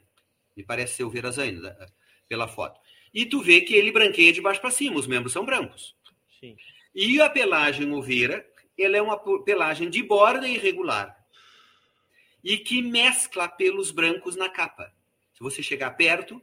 Me 0.55 0.63
parece 0.63 0.95
ser 0.95 1.03
oveira 1.03 1.31
zaina 1.31 1.61
da, 1.61 1.87
pela 2.27 2.47
foto. 2.47 2.79
E 3.13 3.25
tu 3.25 3.41
vê 3.41 3.61
que 3.61 3.75
ele 3.75 3.91
branqueia 3.91 4.33
de 4.33 4.41
baixo 4.41 4.61
para 4.61 4.71
cima, 4.71 4.97
os 4.97 5.07
membros 5.07 5.33
são 5.33 5.45
brancos. 5.45 5.95
Sim. 6.39 6.55
E 6.95 7.21
a 7.21 7.29
pelagem 7.29 7.91
oveira, 7.93 8.45
ela 8.77 8.97
é 8.97 9.01
uma 9.01 9.17
pelagem 9.43 9.89
de 9.89 10.01
borda 10.01 10.47
irregular 10.47 11.15
e 12.43 12.57
que 12.57 12.81
mescla 12.81 13.47
pelos 13.47 13.91
brancos 13.91 14.35
na 14.35 14.49
capa. 14.49 14.91
Se 15.33 15.39
você 15.39 15.63
chegar 15.63 15.91
perto, 15.91 16.41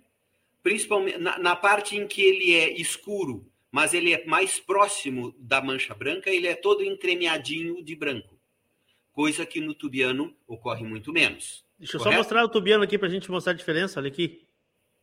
principalmente 0.63 1.19
na, 1.19 1.39
na, 1.39 1.57
parte 1.57 1.97
em 1.97 2.07
que 2.07 2.23
ele 2.23 2.55
é 2.55 2.81
escuro, 2.81 3.47
mas 3.71 3.95
ele 3.95 4.13
é 4.13 4.25
mais 4.27 4.59
próximo 4.59 5.35
da 5.39 5.61
mancha 5.63 5.95
branca, 5.95 6.31
ele 6.31 6.47
é 6.47 6.55
todo 6.55 6.85
entremeadinho 6.85 7.83
de 7.83 7.95
branco 7.95 8.41
coisa 9.13 9.45
que 9.45 9.61
no 9.61 9.75
tubiano 9.75 10.35
ocorre 10.47 10.83
muito 10.83 11.13
menos. 11.13 11.63
Deixa 11.79 11.97
eu 11.97 11.99
correto? 11.99 12.15
só 12.15 12.19
mostrar 12.19 12.45
o 12.45 12.49
tubiano 12.49 12.85
aqui 12.85 12.99
para 12.99 13.09
a 13.09 13.11
gente 13.11 13.31
mostrar 13.31 13.53
a 13.53 13.57
diferença. 13.57 14.01
Olha 14.01 14.09
aqui. 14.09 14.47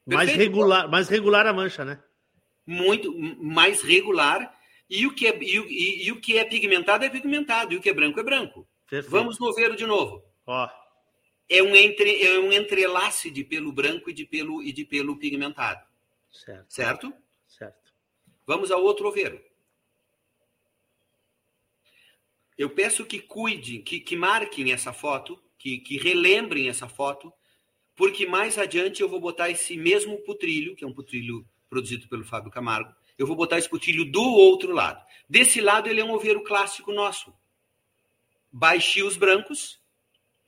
Mais 0.06 0.32
regular, 0.34 0.90
mais 0.90 1.10
regular 1.10 1.46
a 1.46 1.54
mancha, 1.54 1.84
né? 1.86 2.02
Muito 2.66 3.16
mais 3.40 3.82
regular. 3.82 4.56
E 4.90 5.06
o, 5.06 5.14
que 5.14 5.28
é, 5.28 5.38
e, 5.40 5.58
e, 5.58 6.08
e 6.08 6.12
o 6.12 6.20
que 6.22 6.38
é 6.38 6.46
pigmentado 6.46 7.04
é 7.04 7.10
pigmentado, 7.10 7.74
e 7.74 7.78
o 7.78 7.82
que 7.82 7.90
é 7.90 7.94
branco 7.94 8.20
é 8.20 8.24
branco. 8.24 8.68
Perfeito. 8.90 9.12
Vamos 9.12 9.38
no 9.38 9.54
de 9.76 9.86
novo. 9.86 10.24
Ó. 10.46 10.70
É 11.50 11.64
um, 11.64 11.76
entre, 11.76 12.22
é 12.24 12.40
um 12.40 12.52
entrelace 12.52 13.32
de 13.32 13.44
pelo 13.44 13.72
branco 13.72 14.10
e 14.10 14.14
de 14.14 14.26
pelo, 14.26 14.62
e 14.62 14.74
de 14.74 14.84
pelo 14.84 15.18
pigmentado. 15.18 15.86
Certo. 16.32 16.66
Certo? 16.68 17.14
Certo. 17.48 17.94
Vamos 18.46 18.72
ao 18.72 18.84
outro 18.84 19.08
oveiro. 19.08 19.42
Eu 22.58 22.70
peço 22.72 23.06
que 23.06 23.20
cuidem, 23.20 23.82
que, 23.82 24.00
que 24.00 24.16
marquem 24.16 24.72
essa 24.72 24.92
foto, 24.92 25.42
que, 25.58 25.78
que 25.80 25.98
relembrem 25.98 26.70
essa 26.70 26.90
foto, 26.90 27.32
porque 27.96 28.26
mais 28.26 28.58
adiante 28.58 29.02
eu 29.02 29.10
vou 29.10 29.20
botar 29.20 29.50
esse 29.50 29.78
mesmo 29.78 30.18
putrilho, 30.20 30.76
que 30.76 30.84
é 30.84 30.88
um 30.88 30.94
putrilho 30.94 31.48
produzido 31.70 32.08
pelo 32.08 32.24
Fábio 32.24 32.52
Camargo, 32.52 32.94
eu 33.18 33.28
vou 33.28 33.36
botar 33.36 33.58
esse 33.58 33.70
putrilho 33.70 34.06
do 34.06 34.22
outro 34.22 34.72
lado. 34.72 35.04
Desse 35.30 35.60
lado 35.60 35.90
ele 35.90 36.02
é 36.02 36.06
um 36.06 36.14
oveiro 36.14 36.44
clássico 36.44 36.92
nosso. 36.92 37.34
Baixios 38.52 39.18
brancos 39.18 39.80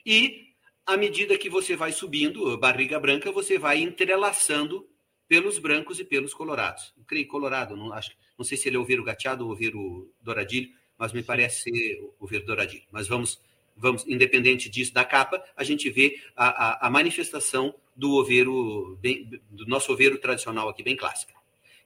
e 0.04 0.49
à 0.90 0.96
medida 0.96 1.38
que 1.38 1.48
você 1.48 1.76
vai 1.76 1.92
subindo, 1.92 2.56
barriga 2.58 2.98
branca, 2.98 3.30
você 3.30 3.58
vai 3.58 3.80
entrelaçando 3.80 4.88
pelos 5.28 5.58
brancos 5.58 6.00
e 6.00 6.04
pelos 6.04 6.34
colorados. 6.34 6.92
Eu 6.98 7.04
creio 7.04 7.28
colorado, 7.28 7.76
não 7.76 7.92
acho, 7.92 8.10
não 8.36 8.44
sei 8.44 8.58
se 8.58 8.68
ele 8.68 8.76
é 8.76 8.80
oveiro 8.80 9.04
gateado 9.04 9.46
ou 9.46 9.52
oveiro 9.52 10.12
douradilho, 10.20 10.70
mas 10.98 11.12
me 11.12 11.22
parece 11.22 11.70
ser 11.70 12.10
o 12.18 12.26
Verdoradinho. 12.26 12.82
Mas 12.90 13.06
vamos, 13.06 13.40
vamos, 13.76 14.04
independente 14.08 14.68
disso, 14.68 14.92
da 14.92 15.04
capa, 15.04 15.42
a 15.56 15.62
gente 15.62 15.88
vê 15.88 16.20
a, 16.36 16.48
a, 16.48 16.86
a 16.88 16.90
manifestação 16.90 17.74
do 17.94 18.14
oveiro, 18.16 18.98
bem, 19.00 19.40
do 19.50 19.66
nosso 19.66 19.92
oveiro 19.92 20.18
tradicional 20.18 20.68
aqui, 20.68 20.82
bem 20.82 20.96
clássica. 20.96 21.32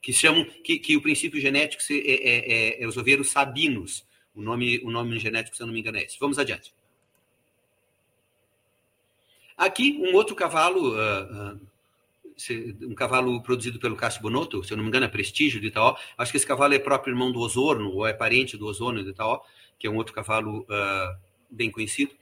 Que 0.01 0.13
chamam, 0.13 0.45
que, 0.65 0.79
que 0.79 0.97
o 0.97 1.03
princípio 1.03 1.41
genético 1.41 1.83
é, 1.91 1.97
é, 1.97 2.53
é, 2.79 2.83
é 2.83 2.87
os 2.87 2.97
oveiros 2.97 3.31
sabinos. 3.31 4.07
O 4.35 4.43
nome, 4.43 4.81
o 4.83 4.91
nome 4.91 5.19
genético, 5.19 5.57
se 5.57 5.63
eu 5.63 5.67
não 5.67 5.75
me 5.75 5.81
engano, 5.81 5.99
é 5.99 6.05
esse. 6.05 6.19
Vamos 6.19 6.39
adiante. 6.39 6.73
Aqui, 9.57 9.99
um 10.01 10.15
outro 10.15 10.35
cavalo, 10.35 10.95
uh, 10.95 11.55
uh, 11.55 12.89
um 12.89 12.95
cavalo 12.95 13.41
produzido 13.43 13.79
pelo 13.79 13.97
Cássio 13.97 14.21
Bonotto, 14.21 14.65
se 14.65 14.73
eu 14.73 14.77
não 14.77 14.85
me 14.85 14.89
engano, 14.89 15.07
é 15.07 15.09
Prestígio 15.09 15.61
de 15.61 15.69
Itaó. 15.69 15.97
Acho 16.19 16.31
que 16.33 16.37
esse 16.37 16.47
cavalo 16.47 16.75
é 16.75 16.79
próprio 16.79 17.13
irmão 17.13 17.31
do 17.31 17.41
Osorno, 17.41 17.91
ou 17.93 18.07
é 18.07 18.13
parente 18.13 18.57
do 18.57 18.67
Osorno 18.67 19.03
de 19.05 19.11
Itaó, 19.11 19.41
que 19.79 19.87
é 19.87 19.91
um 19.91 19.97
outro 19.97 20.13
cavalo 20.13 20.63
uh, 20.63 21.17
bem 21.49 21.71
conhecido. 21.71 22.13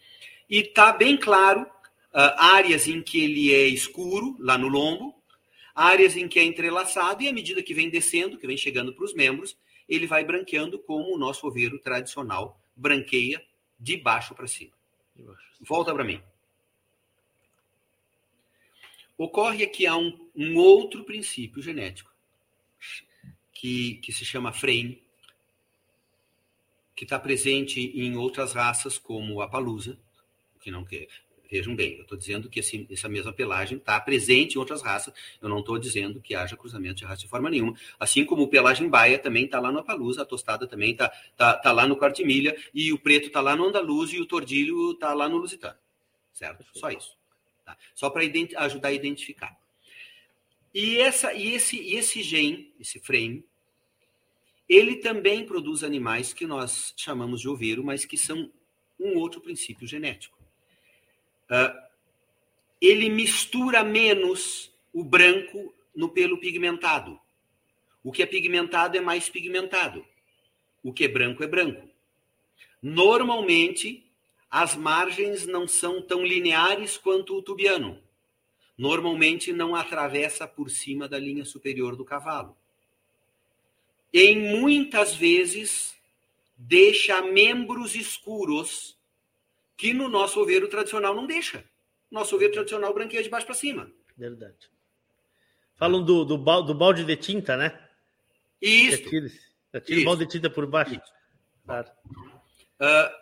E 0.49 0.59
está 0.59 0.93
bem 0.93 1.17
claro 1.17 1.67
áreas 2.37 2.87
em 2.87 3.01
que 3.01 3.25
ele 3.25 3.55
é 3.55 3.67
escuro, 3.67 4.37
lá 4.39 4.59
no 4.59 4.69
lombo, 4.69 5.15
áreas 5.75 6.15
em 6.15 6.29
que 6.29 6.39
é 6.39 6.45
entrelaçado, 6.45 7.23
e 7.23 7.29
à 7.29 7.33
medida 7.33 7.63
que 7.63 7.73
vem 7.73 7.89
descendo, 7.89 8.37
que 8.37 8.47
vem 8.47 8.57
chegando 8.59 8.93
para 8.93 9.05
os 9.07 9.15
membros, 9.15 9.57
ele 9.89 10.07
vai 10.07 10.23
branqueando 10.23 10.79
como 10.79 11.15
o 11.15 11.19
nosso 11.19 11.47
oveiro 11.47 11.79
tradicional 11.79 12.61
branqueia 12.77 13.43
de 13.79 13.97
baixo 13.97 14.35
para 14.35 14.47
cima. 14.47 14.73
Volta 15.61 15.95
para 15.95 16.05
mim. 16.05 16.21
Ocorre 19.23 19.69
que 19.69 19.87
há 19.87 19.97
um, 19.97 20.19
um 20.35 20.57
outro 20.57 21.05
princípio 21.05 21.63
genético 21.63 22.13
que, 23.53 23.95
que 24.03 24.11
se 24.11 24.25
chama 24.25 24.53
frame, 24.53 25.01
que 26.97 27.05
está 27.05 27.21
presente 27.21 27.81
em 27.81 28.17
outras 28.17 28.53
raças, 28.53 28.99
como 28.99 29.41
a 29.41 29.49
palusa, 29.49 29.97
que 30.61 30.73
não 30.73 30.85
quer. 30.85 31.07
Vejam 31.49 31.77
bem, 31.77 31.99
eu 31.99 32.03
estou 32.03 32.19
dizendo 32.19 32.51
que 32.51 32.59
esse, 32.59 32.85
essa 32.91 33.09
mesma 33.09 33.33
pelagem 33.33 33.79
está 33.79 34.01
presente 34.01 34.57
em 34.57 34.59
outras 34.59 34.83
raças. 34.83 35.15
Eu 35.41 35.49
não 35.49 35.61
estou 35.61 35.79
dizendo 35.79 36.21
que 36.21 36.35
haja 36.35 36.57
cruzamento 36.57 36.97
de 36.97 37.05
raça 37.05 37.21
de 37.23 37.29
forma 37.29 37.49
nenhuma. 37.49 37.77
Assim 38.01 38.25
como 38.25 38.43
o 38.43 38.49
pelagem 38.49 38.89
baia 38.89 39.21
também 39.21 39.45
está 39.45 39.61
lá 39.61 39.71
na 39.71 39.85
palusa, 39.85 40.23
a 40.23 40.25
tostada 40.25 40.67
também 40.67 40.91
está 40.91 41.09
tá, 41.37 41.55
tá 41.55 41.71
lá 41.71 41.87
no 41.87 41.97
quartimilha, 41.97 42.57
e 42.75 42.93
o 42.93 42.99
preto 42.99 43.29
está 43.29 43.41
lá 43.41 43.55
no 43.55 43.67
andaluz 43.67 44.13
e 44.13 44.21
o 44.21 44.27
tordilho 44.27 44.91
está 44.91 45.15
lá 45.15 45.29
no 45.29 45.37
lusitano. 45.37 45.79
Certo? 46.33 46.67
Só 46.75 46.91
isso. 46.91 47.22
Tá? 47.65 47.77
Só 47.95 48.11
para 48.11 48.23
ajudar 48.59 48.89
a 48.89 48.93
identificar. 48.93 49.57
E, 50.75 50.99
essa, 50.99 51.33
e, 51.35 51.53
esse, 51.53 51.77
e 51.77 51.97
esse 51.97 52.23
gene, 52.23 52.73
esse 52.81 52.99
frame, 52.99 53.45
ele 54.69 54.97
também 54.97 55.45
produz 55.45 55.85
animais 55.85 56.33
que 56.33 56.47
nós 56.47 56.95
chamamos 56.97 57.41
de 57.41 57.49
oveiro, 57.49 57.85
mas 57.85 58.05
que 58.05 58.17
são 58.17 58.51
um 58.99 59.19
outro 59.19 59.41
princípio 59.41 59.87
genético. 59.87 60.39
Uh, 61.51 61.93
ele 62.81 63.11
mistura 63.11 63.85
menos 63.85 64.73
o 64.93 65.05
branco 65.05 65.75
no 65.95 66.09
pelo 66.09 66.39
pigmentado. 66.39 67.21
O 68.03 68.11
que 68.11 68.23
é 68.23 68.27
pigmentado 68.27 68.97
é 68.97 69.01
mais 69.01 69.29
pigmentado. 69.29 70.05
O 70.83 70.93
que 70.93 71.05
é 71.05 71.09
branco 71.09 71.45
é 71.45 71.47
branco. 71.47 71.89
Normalmente, 72.83 74.11
as 74.53 74.77
margens 74.77 75.47
não 75.47 75.67
são 75.67 76.03
tão 76.03 76.23
lineares 76.23 76.99
quanto 76.99 77.35
o 77.35 77.41
tubiano. 77.41 77.99
Normalmente 78.77 79.51
não 79.51 79.75
atravessa 79.75 80.47
por 80.47 80.69
cima 80.69 81.09
da 81.09 81.19
linha 81.19 81.43
superior 81.43 81.97
do 81.97 82.05
cavalo. 82.05 82.55
Em 84.13 84.39
muitas 84.39 85.15
vezes 85.15 85.97
deixa 86.55 87.23
membros 87.23 87.95
escuros 87.95 88.95
que 89.75 89.95
no 89.95 90.07
nosso 90.07 90.39
oveiro 90.39 90.69
tradicional 90.69 91.15
não 91.15 91.27
deixa. 91.27 91.65
Nosso 92.11 92.37
oveiro 92.37 92.53
tradicional 92.53 92.93
branqueia 92.93 93.23
de 93.23 93.31
baixo 93.31 93.47
para 93.47 93.55
cima. 93.55 93.91
Verdade. 94.15 94.71
Falam 95.77 96.05
do, 96.05 96.27
do, 96.27 96.37
do, 96.37 96.75
balde 96.75 97.07
de 97.07 97.17
tinta, 97.17 97.57
né? 97.57 97.89
Isso. 98.61 99.03
Atira, 99.73 100.01
o 100.03 100.05
balde 100.05 100.27
de 100.27 100.33
tinta 100.33 100.51
por 100.51 100.67
baixo. 100.67 101.01
Claro. 101.65 101.91
Uh, 102.79 103.22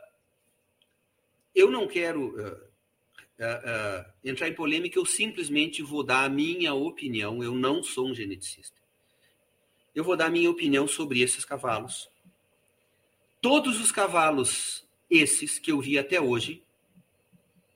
eu 1.55 1.71
não 1.71 1.87
quero 1.87 2.29
uh, 2.29 2.71
uh, 3.41 4.03
uh, 4.03 4.13
entrar 4.25 4.49
em 4.49 4.55
polêmica, 4.55 4.99
eu 4.99 5.07
simplesmente 5.07 5.83
vou 5.83 6.03
dar 6.03 6.25
a 6.25 6.29
minha 6.29 6.75
opinião. 6.75 7.43
Eu 7.43 7.55
não 7.55 7.83
sou 7.83 8.09
um 8.09 8.15
geneticista. 8.15 8.81
Eu 9.95 10.05
vou 10.05 10.17
dar 10.17 10.27
a 10.27 10.31
minha 10.31 10.51
opinião 10.51 10.87
sobre 10.87 11.21
esses 11.21 11.45
cavalos. 11.45 12.09
Todos 13.41 13.81
os 13.81 13.91
cavalos 13.91 14.85
esses 15.11 15.59
que 15.59 15.73
eu 15.73 15.81
vi 15.81 15.99
até 15.99 16.21
hoje, 16.21 16.63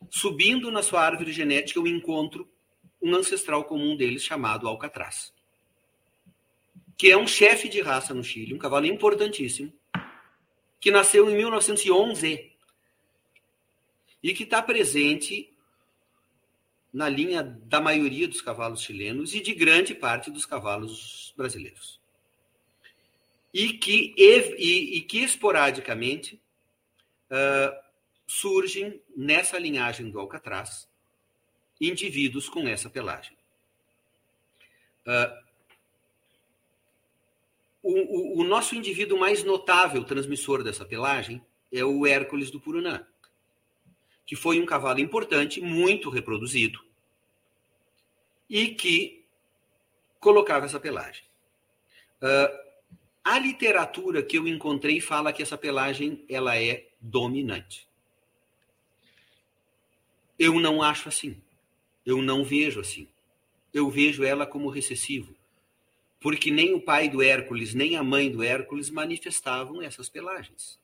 subindo 0.09 0.71
na 0.71 0.83
sua 0.83 1.03
árvore 1.03 1.33
genética, 1.33 1.81
eu 1.81 1.87
encontro 1.87 2.49
um 3.03 3.15
ancestral 3.15 3.65
comum 3.65 3.97
deles 3.97 4.23
chamado 4.23 4.69
Alcatraz, 4.69 5.33
que 6.97 7.11
é 7.11 7.17
um 7.17 7.27
chefe 7.27 7.69
de 7.69 7.81
raça 7.81 8.15
no 8.15 8.23
Chile, 8.23 8.55
um 8.55 8.59
cavalo 8.59 8.87
importantíssimo, 8.87 9.73
que 10.81 10.91
nasceu 10.91 11.29
em 11.29 11.37
1911 11.37 12.54
e 14.25 14.33
que 14.33 14.45
está 14.45 14.63
presente 14.63 15.53
na 16.91 17.11
linha 17.11 17.43
da 17.43 17.79
maioria 17.79 18.27
dos 18.27 18.41
cavalos 18.41 18.81
chilenos 18.81 19.35
e 19.35 19.41
de 19.43 19.53
grande 19.53 19.95
parte 19.95 20.31
dos 20.31 20.47
cavalos 20.47 21.35
brasileiros. 21.37 22.01
E 23.53 23.75
que, 23.75 24.15
e, 24.17 24.97
e 24.97 25.03
que 25.03 25.19
esporadicamente 25.19 26.41
uh, 27.31 27.85
surgem 28.27 28.99
nessa 29.15 29.59
linhagem 29.59 30.11
do 30.11 30.19
Alcatraz 30.19 30.89
indivíduos 31.79 32.49
com 32.49 32.67
essa 32.67 32.89
pelagem. 32.89 33.37
Uh, 35.07 35.45
o, 37.83 37.93
o, 37.93 38.41
o, 38.41 38.45
nosso 38.45 38.75
indivíduo 38.75 39.19
mais 39.19 39.45
notável 39.45 40.03
transmissor 40.03 40.65
dessa 40.65 40.87
pelagem 40.87 41.45
é 41.71 41.85
o 41.85 42.07
Hércules 42.07 42.51
do 42.51 42.59
Purunã, 42.59 43.07
que 44.27 44.37
foi 44.37 44.61
um 44.61 44.67
cavalo 44.67 45.01
importante, 45.01 45.61
muito 45.61 46.09
reproduzido, 46.11 46.83
e 48.49 48.69
que 48.69 49.25
colocava 50.19 50.67
essa 50.67 50.81
pelagem. 50.81 51.25
Uh, 52.23 52.65
a 53.23 53.39
literatura 53.39 54.23
que 54.23 54.39
eu 54.39 54.47
encontrei 54.47 55.01
fala 55.01 55.33
que 55.33 55.43
essa 55.43 55.57
pelagem 55.57 56.25
ela 56.29 56.59
é 56.59 56.89
dominante. 57.01 57.89
Eu 60.39 60.61
não 60.61 60.83
acho 60.83 61.09
assim. 61.09 61.41
Eu 62.05 62.21
não 62.21 62.45
vejo 62.45 62.81
assim. 62.81 63.09
Eu 63.73 63.91
vejo 63.91 64.25
ela 64.25 64.47
como 64.47 64.69
recessivo. 64.69 65.35
Porque 66.21 66.51
nem 66.51 66.75
o 66.75 66.81
pai 66.81 67.09
do 67.09 67.23
Hércules, 67.23 67.75
nem 67.75 67.97
a 67.97 68.03
mãe 68.03 68.31
do 68.31 68.43
Hércules 68.43 68.91
manifestavam 68.91 69.83
essas 69.83 70.09
pelagens. 70.09 70.79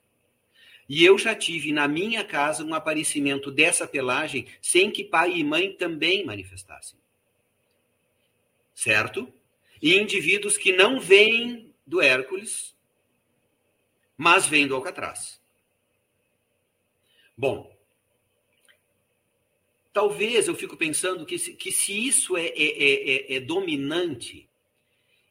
E 0.91 1.05
eu 1.05 1.17
já 1.17 1.37
tive 1.37 1.71
na 1.71 1.87
minha 1.87 2.25
casa 2.25 2.65
um 2.65 2.75
aparecimento 2.75 3.49
dessa 3.49 3.87
pelagem 3.87 4.49
sem 4.61 4.91
que 4.91 5.05
pai 5.05 5.37
e 5.37 5.45
mãe 5.45 5.73
também 5.73 6.25
manifestassem. 6.25 6.99
Certo? 8.75 9.33
E 9.81 9.97
indivíduos 9.97 10.59
que 10.59 10.73
não 10.73 10.99
vêm 10.99 11.73
do 11.87 12.01
Hércules, 12.01 12.75
mas 14.17 14.47
vêm 14.47 14.67
do 14.67 14.75
Alcatraz. 14.75 15.41
Bom, 17.37 17.73
talvez 19.93 20.49
eu 20.49 20.57
fico 20.57 20.77
pensando 20.77 21.25
que 21.25 21.39
se, 21.39 21.55
que 21.55 21.71
se 21.71 22.05
isso 22.05 22.37
é, 22.37 22.47
é, 22.47 23.35
é, 23.35 23.37
é 23.37 23.41
dominante, 23.41 24.49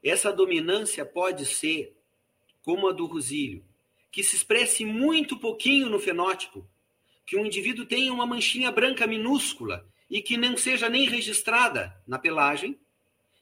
essa 0.01 0.31
dominância 0.31 1.05
pode 1.05 1.45
ser 1.45 1.93
como 2.63 2.87
a 2.87 2.93
do 2.93 3.05
Rosílio, 3.05 3.67
que 4.11 4.23
se 4.23 4.35
expresse 4.35 4.85
muito 4.85 5.37
pouquinho 5.37 5.89
no 5.89 5.99
fenótipo, 5.99 6.67
que 7.25 7.37
um 7.37 7.45
indivíduo 7.45 7.85
tenha 7.85 8.11
uma 8.11 8.25
manchinha 8.25 8.71
branca 8.71 9.05
minúscula 9.05 9.87
e 10.09 10.21
que 10.21 10.37
não 10.37 10.57
seja 10.57 10.89
nem 10.89 11.07
registrada 11.07 11.95
na 12.07 12.17
pelagem, 12.17 12.79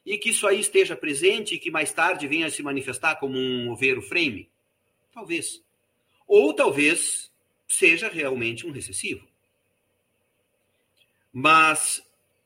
e 0.04 0.16
que 0.16 0.30
isso 0.30 0.46
aí 0.46 0.60
esteja 0.60 0.96
presente 0.96 1.54
e 1.54 1.58
que 1.58 1.70
mais 1.70 1.92
tarde 1.92 2.26
venha 2.26 2.46
a 2.46 2.50
se 2.50 2.62
manifestar 2.62 3.16
como 3.16 3.38
um 3.38 3.70
overo 3.70 4.00
frame? 4.00 4.48
Talvez. 5.12 5.62
Ou 6.26 6.54
talvez 6.54 7.30
seja 7.66 8.08
realmente 8.08 8.66
um 8.66 8.70
recessivo. 8.70 9.26
Mas 11.32 12.02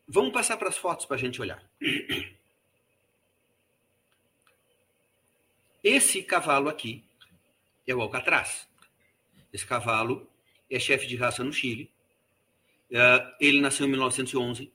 vamos 0.08 0.32
passar 0.32 0.56
para 0.56 0.68
as 0.68 0.76
fotos 0.76 1.06
para 1.06 1.16
a 1.16 1.18
gente 1.18 1.40
olhar. 1.40 1.64
Esse 5.82 6.22
cavalo 6.22 6.68
aqui 6.68 7.04
é 7.86 7.94
o 7.94 8.00
Alcatraz. 8.00 8.68
Esse 9.52 9.66
cavalo 9.66 10.28
é 10.70 10.78
chefe 10.78 11.06
de 11.06 11.16
raça 11.16 11.44
no 11.44 11.52
Chile. 11.52 11.90
Uh, 12.90 13.34
ele 13.40 13.60
nasceu 13.60 13.86
em 13.86 13.90
1911. 13.90 14.72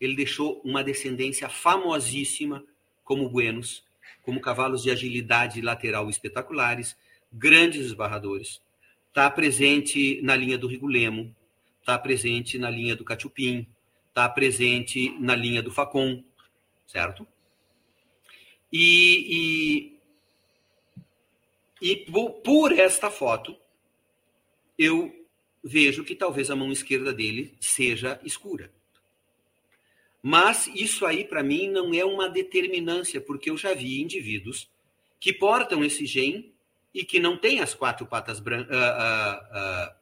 Ele 0.00 0.16
deixou 0.16 0.60
uma 0.64 0.82
descendência 0.84 1.48
famosíssima 1.48 2.64
como 3.04 3.28
Buenos, 3.28 3.84
como 4.22 4.40
cavalos 4.40 4.82
de 4.82 4.90
agilidade 4.90 5.60
lateral 5.60 6.08
espetaculares, 6.08 6.96
grandes 7.32 7.86
esbarradores. 7.86 8.62
Está 9.08 9.30
presente 9.30 10.20
na 10.22 10.36
linha 10.36 10.58
do 10.58 10.68
Rigulemo, 10.68 11.34
está 11.80 11.98
presente 11.98 12.58
na 12.58 12.70
linha 12.70 12.94
do 12.94 13.04
Cachupim, 13.04 13.66
está 14.08 14.28
presente 14.28 15.10
na 15.18 15.34
linha 15.34 15.62
do 15.62 15.70
Facon, 15.70 16.22
certo? 16.86 17.26
E, 18.72 19.26
e 19.30 19.97
e 21.80 21.96
por 22.44 22.72
esta 22.72 23.10
foto, 23.10 23.56
eu 24.78 25.14
vejo 25.62 26.04
que 26.04 26.14
talvez 26.14 26.50
a 26.50 26.56
mão 26.56 26.70
esquerda 26.72 27.12
dele 27.12 27.54
seja 27.60 28.20
escura. 28.24 28.72
Mas 30.22 30.66
isso 30.68 31.06
aí, 31.06 31.24
para 31.24 31.42
mim, 31.42 31.68
não 31.68 31.94
é 31.94 32.04
uma 32.04 32.28
determinância, 32.28 33.20
porque 33.20 33.50
eu 33.50 33.56
já 33.56 33.74
vi 33.74 34.00
indivíduos 34.00 34.68
que 35.20 35.32
portam 35.32 35.84
esse 35.84 36.06
gene 36.06 36.52
e 36.92 37.04
que 37.04 37.20
não 37.20 37.36
têm 37.36 37.60
as 37.60 37.74
quatro 37.74 38.06
patas 38.06 38.40
brancas. 38.40 38.76
Uh, 38.76 39.94
uh, 39.94 39.98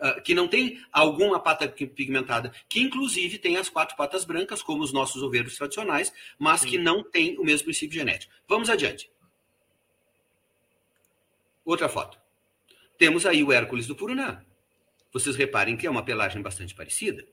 uh, 0.00 0.22
que 0.22 0.34
não 0.34 0.46
tem 0.46 0.80
alguma 0.92 1.40
pata 1.40 1.66
pigmentada, 1.68 2.52
que 2.68 2.80
inclusive 2.80 3.38
tem 3.38 3.56
as 3.56 3.68
quatro 3.68 3.96
patas 3.96 4.24
brancas, 4.24 4.62
como 4.62 4.82
os 4.82 4.92
nossos 4.92 5.22
oveiros 5.22 5.56
tradicionais, 5.56 6.12
mas 6.38 6.60
Sim. 6.60 6.68
que 6.68 6.78
não 6.78 7.02
tem 7.02 7.38
o 7.38 7.44
mesmo 7.44 7.64
princípio 7.64 7.98
genético. 7.98 8.32
Vamos 8.46 8.70
adiante. 8.70 9.10
Outra 11.68 11.86
foto. 11.86 12.18
Temos 12.96 13.26
aí 13.26 13.44
o 13.44 13.52
Hércules 13.52 13.86
do 13.86 13.94
Purunã. 13.94 14.42
Vocês 15.12 15.36
reparem 15.36 15.76
que 15.76 15.86
é 15.86 15.90
uma 15.90 16.02
pelagem 16.02 16.40
bastante 16.40 16.74
parecida 16.74 17.28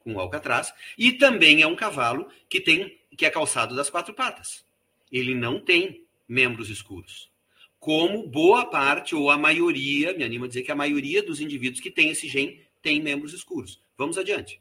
com 0.00 0.14
o 0.14 0.18
Alcatraz 0.18 0.74
e 0.98 1.12
também 1.12 1.62
é 1.62 1.66
um 1.68 1.76
cavalo 1.76 2.28
que 2.48 2.60
tem 2.60 2.98
que 3.16 3.24
é 3.24 3.30
calçado 3.30 3.76
das 3.76 3.88
quatro 3.88 4.12
patas. 4.12 4.66
Ele 5.12 5.32
não 5.32 5.60
tem 5.60 6.04
membros 6.26 6.70
escuros. 6.70 7.30
Como 7.78 8.26
boa 8.26 8.66
parte 8.66 9.14
ou 9.14 9.30
a 9.30 9.38
maioria, 9.38 10.12
me 10.12 10.24
anima 10.24 10.46
a 10.46 10.48
dizer 10.48 10.62
que 10.62 10.72
a 10.72 10.74
maioria 10.74 11.22
dos 11.22 11.40
indivíduos 11.40 11.80
que 11.80 11.88
tem 11.88 12.10
esse 12.10 12.26
gene 12.26 12.60
tem 12.82 13.00
membros 13.00 13.32
escuros. 13.32 13.80
Vamos 13.96 14.18
adiante. 14.18 14.60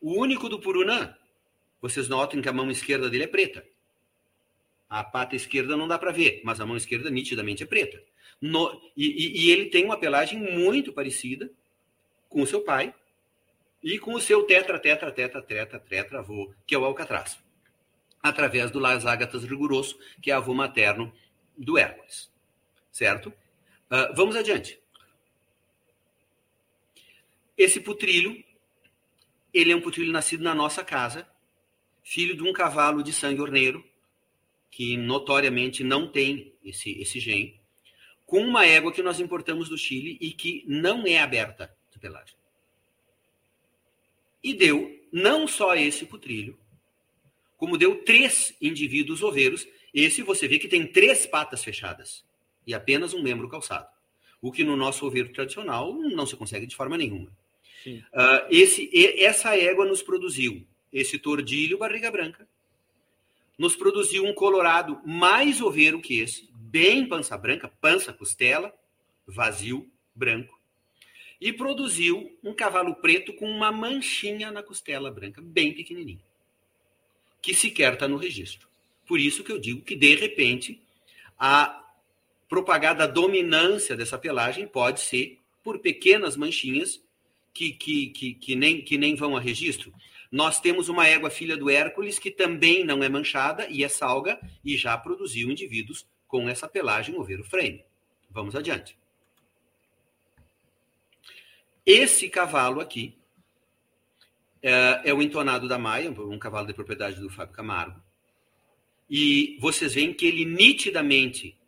O 0.00 0.20
único 0.20 0.48
do 0.48 0.60
Purunã, 0.60 1.16
vocês 1.80 2.08
notem 2.08 2.40
que 2.40 2.48
a 2.48 2.52
mão 2.52 2.70
esquerda 2.70 3.10
dele 3.10 3.24
é 3.24 3.26
preta. 3.26 3.71
A 4.92 5.02
pata 5.02 5.34
esquerda 5.34 5.74
não 5.74 5.88
dá 5.88 5.98
para 5.98 6.12
ver, 6.12 6.42
mas 6.44 6.60
a 6.60 6.66
mão 6.66 6.76
esquerda 6.76 7.08
nitidamente 7.08 7.62
é 7.62 7.66
preta. 7.66 8.04
No, 8.38 8.78
e, 8.94 9.46
e, 9.46 9.50
ele 9.50 9.70
tem 9.70 9.86
uma 9.86 9.98
pelagem 9.98 10.38
muito 10.38 10.92
parecida 10.92 11.50
com 12.28 12.42
o 12.42 12.46
seu 12.46 12.60
pai 12.60 12.94
e 13.82 13.98
com 13.98 14.12
o 14.12 14.20
seu 14.20 14.42
tetra, 14.42 14.78
tetra, 14.78 15.10
tetra, 15.10 15.40
tetra, 15.40 15.80
tetra 15.80 16.18
avô, 16.18 16.52
que 16.66 16.74
é 16.74 16.78
o 16.78 16.84
Alcatraz, 16.84 17.42
através 18.22 18.70
do 18.70 18.78
Las 18.78 19.06
Ágatas 19.06 19.44
Rigoroso, 19.44 19.98
que 20.20 20.30
é 20.30 20.34
avô 20.34 20.52
materno 20.52 21.10
do 21.56 21.78
Hércules. 21.78 22.30
Certo? 22.90 23.30
Uh, 23.90 24.14
vamos 24.14 24.36
adiante. 24.36 24.78
Esse 27.56 27.80
putrilho, 27.80 28.44
ele 29.54 29.72
é 29.72 29.76
um 29.76 29.80
putrilho 29.80 30.12
nascido 30.12 30.44
na 30.44 30.54
nossa 30.54 30.84
casa, 30.84 31.26
filho 32.02 32.36
de 32.36 32.42
um 32.42 32.52
cavalo 32.52 33.02
de 33.02 33.14
sangue 33.14 33.40
orneiro, 33.40 33.82
que 34.72 34.96
notoriamente 34.96 35.84
não 35.84 36.08
tem 36.08 36.52
esse, 36.64 36.90
esse 37.00 37.20
gene, 37.20 37.60
com 38.24 38.40
uma 38.40 38.66
égua 38.66 38.90
que 38.90 39.02
nós 39.02 39.20
importamos 39.20 39.68
do 39.68 39.76
Chile 39.76 40.16
e 40.18 40.32
que 40.32 40.64
não 40.66 41.06
é 41.06 41.18
aberta 41.18 41.72
de 41.92 41.98
pelagem. 41.98 42.34
E 44.42 44.54
deu 44.54 44.98
não 45.12 45.46
só 45.46 45.76
esse 45.76 46.06
putrilho, 46.06 46.58
como 47.58 47.76
deu 47.76 48.02
três 48.02 48.56
indivíduos 48.60 49.22
oveiros. 49.22 49.68
Esse 49.94 50.22
você 50.22 50.48
vê 50.48 50.58
que 50.58 50.66
tem 50.66 50.86
três 50.86 51.26
patas 51.26 51.62
fechadas 51.62 52.24
e 52.66 52.74
apenas 52.74 53.12
um 53.12 53.22
membro 53.22 53.48
calçado. 53.48 53.86
O 54.40 54.50
que 54.50 54.64
no 54.64 54.76
nosso 54.76 55.06
oveiro 55.06 55.32
tradicional 55.32 55.94
não 55.94 56.26
se 56.26 56.34
consegue 56.34 56.66
de 56.66 56.74
forma 56.74 56.96
nenhuma. 56.96 57.30
Uh, 57.86 58.48
esse, 58.50 58.90
essa 59.22 59.56
égua 59.56 59.84
nos 59.84 60.02
produziu 60.02 60.66
esse 60.92 61.18
tordilho 61.18 61.78
barriga 61.78 62.10
branca, 62.10 62.48
nos 63.62 63.76
produziu 63.76 64.24
um 64.24 64.34
colorado 64.34 65.00
mais 65.06 65.60
oveiro 65.60 66.00
que 66.00 66.18
esse, 66.18 66.48
bem 66.52 67.06
pança 67.06 67.38
branca, 67.38 67.68
pança 67.80 68.12
costela, 68.12 68.74
vazio, 69.24 69.88
branco. 70.12 70.60
E 71.40 71.52
produziu 71.52 72.36
um 72.42 72.52
cavalo 72.52 72.96
preto 72.96 73.32
com 73.34 73.48
uma 73.48 73.70
manchinha 73.70 74.50
na 74.50 74.64
costela 74.64 75.12
branca, 75.12 75.40
bem 75.40 75.72
pequenininha, 75.72 76.24
que 77.40 77.54
sequer 77.54 77.92
está 77.92 78.08
no 78.08 78.16
registro. 78.16 78.66
Por 79.06 79.20
isso 79.20 79.44
que 79.44 79.52
eu 79.52 79.60
digo 79.60 79.82
que, 79.82 79.94
de 79.94 80.16
repente, 80.16 80.82
a 81.38 81.84
propagada 82.48 83.06
dominância 83.06 83.94
dessa 83.94 84.18
pelagem 84.18 84.66
pode 84.66 85.02
ser 85.02 85.38
por 85.62 85.78
pequenas 85.78 86.36
manchinhas 86.36 87.00
que, 87.54 87.70
que, 87.70 88.08
que, 88.08 88.34
que, 88.34 88.56
nem, 88.56 88.82
que 88.82 88.98
nem 88.98 89.14
vão 89.14 89.36
a 89.36 89.40
registro. 89.40 89.94
Nós 90.32 90.58
temos 90.58 90.88
uma 90.88 91.06
égua 91.06 91.28
filha 91.28 91.58
do 91.58 91.68
Hércules 91.68 92.18
que 92.18 92.30
também 92.30 92.84
não 92.84 93.02
é 93.02 93.08
manchada 93.08 93.68
e 93.68 93.84
é 93.84 93.88
salga 93.88 94.40
e 94.64 94.78
já 94.78 94.96
produziu 94.96 95.50
indivíduos 95.50 96.06
com 96.26 96.48
essa 96.48 96.66
pelagem 96.66 97.14
overo 97.18 97.44
frame. 97.44 97.84
Vamos 98.30 98.56
adiante. 98.56 98.96
Esse 101.84 102.30
cavalo 102.30 102.80
aqui 102.80 103.14
é, 104.62 105.10
é, 105.10 105.12
o 105.12 105.20
entonado 105.20 105.68
da 105.68 105.76
Maia, 105.76 106.10
um 106.10 106.38
cavalo 106.38 106.66
de 106.66 106.72
propriedade 106.72 107.20
do 107.20 107.28
Fábio 107.28 107.54
Camargo. 107.54 108.00
E 109.10 109.58
vocês 109.60 109.92
veem 109.92 110.14
que 110.14 110.24
ele 110.24 110.46
nitidamente, 110.46 111.58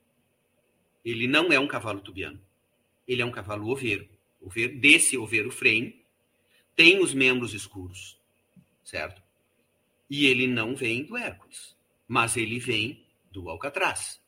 ele 1.05 1.27
não 1.27 1.53
é 1.53 1.59
um 1.59 1.67
cavalo 1.67 2.01
tubiano. 2.01 2.41
Ele 3.07 3.21
é 3.21 3.27
um 3.27 3.31
cavalo 3.31 3.69
oveiro. 3.69 4.09
oveiro 4.41 4.79
desse 4.79 5.19
oveiro 5.19 5.51
frame, 5.51 6.03
tem 6.75 6.99
os 6.99 7.13
membros 7.13 7.53
escuros, 7.53 8.19
certo? 8.85 9.23
E 10.09 10.27
ele 10.27 10.47
não 10.47 10.77
vem 10.77 11.03
do 11.03 11.17
Hércules, 11.17 11.77
mas 12.07 12.37
ele 12.37 12.59
vem 12.59 13.05
do 13.33 13.49
Alcatraz. 13.49 14.23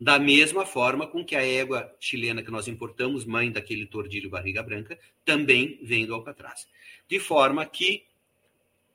Da 0.00 0.16
mesma 0.18 0.64
forma 0.64 1.08
com 1.08 1.24
que 1.24 1.34
a 1.34 1.44
égua 1.44 1.92
chilena 1.98 2.42
que 2.42 2.52
nós 2.52 2.68
importamos, 2.68 3.24
mãe 3.24 3.50
daquele 3.50 3.84
tordilho 3.84 4.30
barriga 4.30 4.62
branca, 4.62 4.98
também 5.24 5.80
vem 5.82 6.06
do 6.06 6.14
Alcatraz. 6.14 6.68
De 7.08 7.18
forma 7.18 7.66
que, 7.66 8.06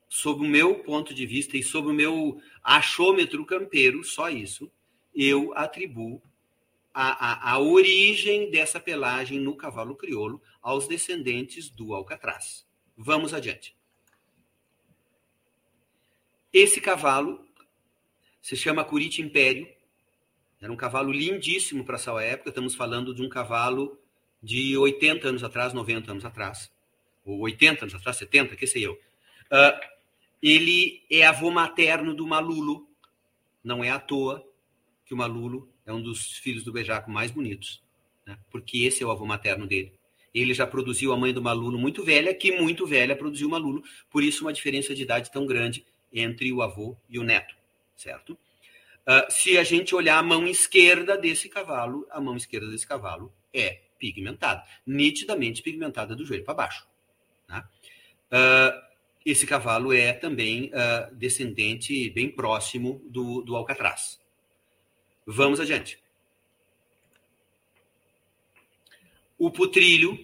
sob 0.08 0.40
o 0.40 0.48
meu 0.48 0.76
ponto 0.76 1.12
de 1.12 1.26
vista 1.26 1.58
e 1.58 1.62
sob 1.62 1.88
o 1.88 1.94
meu 1.94 2.40
achômetro 2.62 3.44
campeiro, 3.44 4.02
só 4.02 4.30
isso, 4.30 4.70
eu 5.14 5.52
atribuo 5.54 6.22
a, 6.94 7.50
a, 7.50 7.52
a 7.52 7.58
origem 7.58 8.50
dessa 8.50 8.80
pelagem 8.80 9.38
no 9.38 9.54
cavalo 9.54 9.94
crioulo 9.94 10.40
aos 10.62 10.88
descendentes 10.88 11.68
do 11.68 11.92
Alcatraz. 11.92 12.66
Vamos 12.96 13.34
adiante. 13.34 13.73
Esse 16.54 16.80
cavalo 16.80 17.44
se 18.40 18.54
chama 18.54 18.84
Curite 18.84 19.20
Império. 19.20 19.66
Era 20.60 20.72
um 20.72 20.76
cavalo 20.76 21.10
lindíssimo 21.10 21.84
para 21.84 21.96
essa 21.96 22.12
época. 22.22 22.50
Estamos 22.50 22.76
falando 22.76 23.12
de 23.12 23.22
um 23.22 23.28
cavalo 23.28 23.98
de 24.40 24.78
80 24.78 25.30
anos 25.30 25.42
atrás, 25.42 25.72
90 25.72 26.12
anos 26.12 26.24
atrás, 26.24 26.70
ou 27.24 27.40
80 27.40 27.86
anos 27.86 27.94
atrás, 27.96 28.18
70, 28.18 28.54
que 28.54 28.68
sei 28.68 28.86
eu. 28.86 28.92
Uh, 28.92 29.80
ele 30.40 31.02
é 31.10 31.26
avô 31.26 31.50
materno 31.50 32.14
do 32.14 32.24
Malulo. 32.24 32.88
Não 33.64 33.82
é 33.82 33.90
à 33.90 33.98
toa 33.98 34.46
que 35.04 35.12
o 35.12 35.16
Malulo 35.16 35.68
é 35.84 35.92
um 35.92 36.00
dos 36.00 36.38
filhos 36.38 36.62
do 36.62 36.70
Bejaco 36.70 37.10
mais 37.10 37.32
bonitos, 37.32 37.82
né? 38.24 38.38
porque 38.52 38.84
esse 38.84 39.02
é 39.02 39.06
o 39.06 39.10
avô 39.10 39.26
materno 39.26 39.66
dele. 39.66 39.92
Ele 40.32 40.54
já 40.54 40.68
produziu 40.68 41.12
a 41.12 41.16
mãe 41.16 41.32
do 41.32 41.42
Malulo 41.42 41.76
muito 41.76 42.04
velha, 42.04 42.32
que 42.32 42.52
muito 42.52 42.86
velha 42.86 43.16
produziu 43.16 43.48
o 43.48 43.50
Malulo, 43.50 43.82
por 44.08 44.22
isso 44.22 44.44
uma 44.44 44.52
diferença 44.52 44.94
de 44.94 45.02
idade 45.02 45.32
tão 45.32 45.46
grande 45.46 45.84
entre 46.14 46.52
o 46.52 46.62
avô 46.62 46.96
e 47.08 47.18
o 47.18 47.22
neto, 47.22 47.54
certo? 47.96 48.38
Uh, 49.06 49.30
se 49.30 49.58
a 49.58 49.64
gente 49.64 49.94
olhar 49.94 50.18
a 50.18 50.22
mão 50.22 50.46
esquerda 50.46 51.18
desse 51.18 51.48
cavalo, 51.48 52.06
a 52.10 52.20
mão 52.20 52.36
esquerda 52.36 52.70
desse 52.70 52.86
cavalo 52.86 53.32
é 53.52 53.80
pigmentada, 53.98 54.64
nitidamente 54.86 55.62
pigmentada 55.62 56.16
do 56.16 56.24
joelho 56.24 56.44
para 56.44 56.54
baixo. 56.54 56.86
Tá? 57.46 57.68
Uh, 58.30 58.94
esse 59.26 59.46
cavalo 59.46 59.92
é 59.92 60.12
também 60.12 60.70
uh, 60.70 61.14
descendente 61.14 62.08
bem 62.10 62.30
próximo 62.30 63.02
do, 63.06 63.42
do 63.42 63.56
Alcatraz. 63.56 64.20
Vamos 65.26 65.60
adiante. 65.60 65.98
o 69.38 69.50
putrilho, 69.50 70.18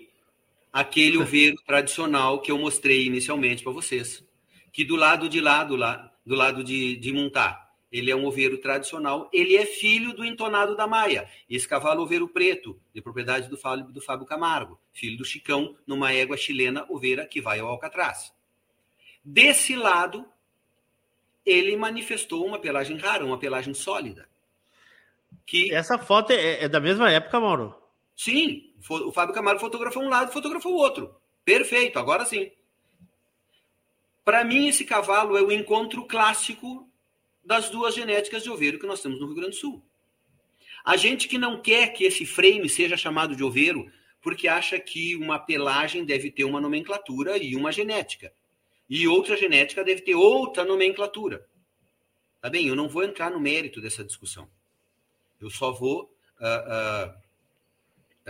aquele 0.72 1.18
oveiro 1.18 1.56
tradicional 1.66 2.40
que 2.40 2.50
eu 2.50 2.58
mostrei 2.58 3.06
inicialmente 3.06 3.62
para 3.62 3.72
vocês, 3.72 4.24
que 4.72 4.84
do 4.84 4.96
lado 4.96 5.28
de 5.28 5.40
lá, 5.40 5.64
do, 5.64 5.76
lá, 5.76 6.12
do 6.24 6.34
lado 6.34 6.62
de, 6.64 6.96
de 6.96 7.12
Montar, 7.12 7.70
ele 7.90 8.10
é 8.10 8.16
um 8.16 8.24
oveiro 8.24 8.58
tradicional, 8.58 9.28
ele 9.32 9.56
é 9.56 9.66
filho 9.66 10.12
do 10.12 10.24
entonado 10.24 10.76
da 10.76 10.86
Maia. 10.86 11.28
Esse 11.48 11.66
cavalo 11.66 12.02
oveiro 12.02 12.28
preto, 12.28 12.80
de 12.94 13.02
propriedade 13.02 13.48
do 13.48 13.56
Fábio, 13.56 13.86
do 13.86 14.00
Fábio 14.00 14.26
Camargo, 14.26 14.80
filho 14.92 15.18
do 15.18 15.24
Chicão, 15.24 15.76
numa 15.86 16.12
égua 16.12 16.36
chilena 16.36 16.86
oveira 16.88 17.26
que 17.26 17.40
vai 17.40 17.58
ao 17.58 17.68
Alcatraz. 17.68 18.32
Desse 19.24 19.74
lado, 19.74 20.24
ele 21.44 21.76
manifestou 21.76 22.46
uma 22.46 22.60
pelagem 22.60 22.96
rara, 22.96 23.24
uma 23.24 23.38
pelagem 23.38 23.74
sólida. 23.74 24.28
Que... 25.44 25.72
Essa 25.74 25.98
foto 25.98 26.30
é, 26.30 26.64
é 26.64 26.68
da 26.68 26.80
mesma 26.80 27.10
época, 27.10 27.40
Mauro? 27.40 27.74
Sim, 28.16 28.72
o 28.88 29.10
Fábio 29.12 29.34
Camargo 29.34 29.60
fotografou 29.60 30.02
um 30.02 30.08
lado 30.08 30.32
fotografou 30.32 30.72
o 30.72 30.76
outro. 30.76 31.14
Perfeito, 31.44 31.98
agora 31.98 32.24
sim. 32.24 32.50
Para 34.24 34.44
mim, 34.44 34.68
esse 34.68 34.84
cavalo 34.84 35.36
é 35.36 35.42
o 35.42 35.50
encontro 35.50 36.06
clássico 36.06 36.88
das 37.44 37.70
duas 37.70 37.94
genéticas 37.94 38.42
de 38.42 38.50
oveiro 38.50 38.78
que 38.78 38.86
nós 38.86 39.00
temos 39.00 39.18
no 39.18 39.26
Rio 39.26 39.36
Grande 39.36 39.50
do 39.50 39.56
Sul. 39.56 39.84
A 40.84 40.96
gente 40.96 41.28
que 41.28 41.38
não 41.38 41.60
quer 41.60 41.92
que 41.92 42.04
esse 42.04 42.24
frame 42.24 42.68
seja 42.68 42.96
chamado 42.96 43.34
de 43.34 43.44
oveiro, 43.44 43.90
porque 44.20 44.48
acha 44.48 44.78
que 44.78 45.16
uma 45.16 45.38
pelagem 45.38 46.04
deve 46.04 46.30
ter 46.30 46.44
uma 46.44 46.60
nomenclatura 46.60 47.38
e 47.38 47.56
uma 47.56 47.72
genética. 47.72 48.32
E 48.88 49.06
outra 49.06 49.36
genética 49.36 49.84
deve 49.84 50.02
ter 50.02 50.14
outra 50.14 50.64
nomenclatura. 50.64 51.46
Tá 52.40 52.48
bem? 52.48 52.66
Eu 52.66 52.76
não 52.76 52.88
vou 52.88 53.04
entrar 53.04 53.30
no 53.30 53.40
mérito 53.40 53.80
dessa 53.80 54.04
discussão. 54.04 54.48
Eu 55.40 55.50
só 55.50 55.72
vou 55.72 56.12
uh, 56.40 57.06
uh, 57.06 57.10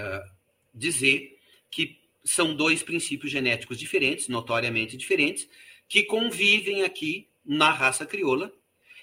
uh, 0.01 0.31
dizer 0.75 1.39
que 1.71 1.99
são 2.25 2.55
dois 2.55 2.83
princípios 2.83 3.33
genéticos 3.33 3.79
diferentes, 3.79 4.29
notoriamente 4.29 4.97
diferentes, 4.97 5.49
que 5.91 6.05
convivem 6.05 6.85
aqui 6.85 7.29
na 7.45 7.73
raça 7.73 8.07
crioula 8.07 8.53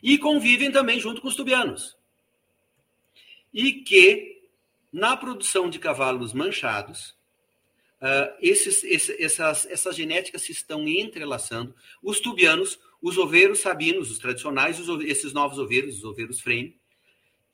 e 0.01 0.17
convivem 0.17 0.71
também 0.71 0.97
junto 1.01 1.21
com 1.21 1.27
os 1.27 1.35
tubianos. 1.35 1.97
E 3.53 3.73
que, 3.73 4.41
na 4.91 5.17
produção 5.17 5.69
de 5.69 5.79
cavalos 5.79 6.31
manchados, 6.31 7.09
uh, 8.01 8.33
esses, 8.41 8.85
esses, 8.85 9.19
essas, 9.19 9.65
essas 9.65 9.97
genéticas 9.97 10.43
se 10.43 10.53
estão 10.53 10.87
entrelaçando. 10.87 11.75
Os 12.01 12.21
tubianos, 12.21 12.79
os 13.01 13.17
oveiros 13.17 13.59
sabinos, 13.59 14.09
os 14.09 14.17
tradicionais, 14.17 14.79
os, 14.79 15.03
esses 15.03 15.33
novos 15.33 15.59
oveiros, 15.59 15.97
os 15.97 16.05
oveiros 16.05 16.39
frame, 16.39 16.73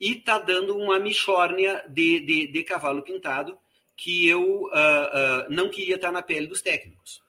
e 0.00 0.12
está 0.12 0.38
dando 0.38 0.76
uma 0.76 1.00
michórnia 1.00 1.84
de, 1.88 2.20
de, 2.20 2.46
de, 2.46 2.62
cavalo 2.62 3.02
pintado 3.02 3.58
que 3.96 4.28
eu 4.28 4.42
uh, 4.42 4.68
uh, 4.68 5.50
não 5.50 5.68
queria 5.68 5.96
estar 5.96 6.08
tá 6.08 6.12
na 6.12 6.22
pele 6.22 6.46
dos 6.46 6.62
técnicos, 6.62 7.23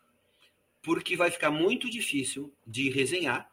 porque 0.85 1.17
vai 1.17 1.31
ficar 1.31 1.51
muito 1.51 1.89
difícil 1.89 2.53
de 2.65 2.89
resenhar 2.89 3.49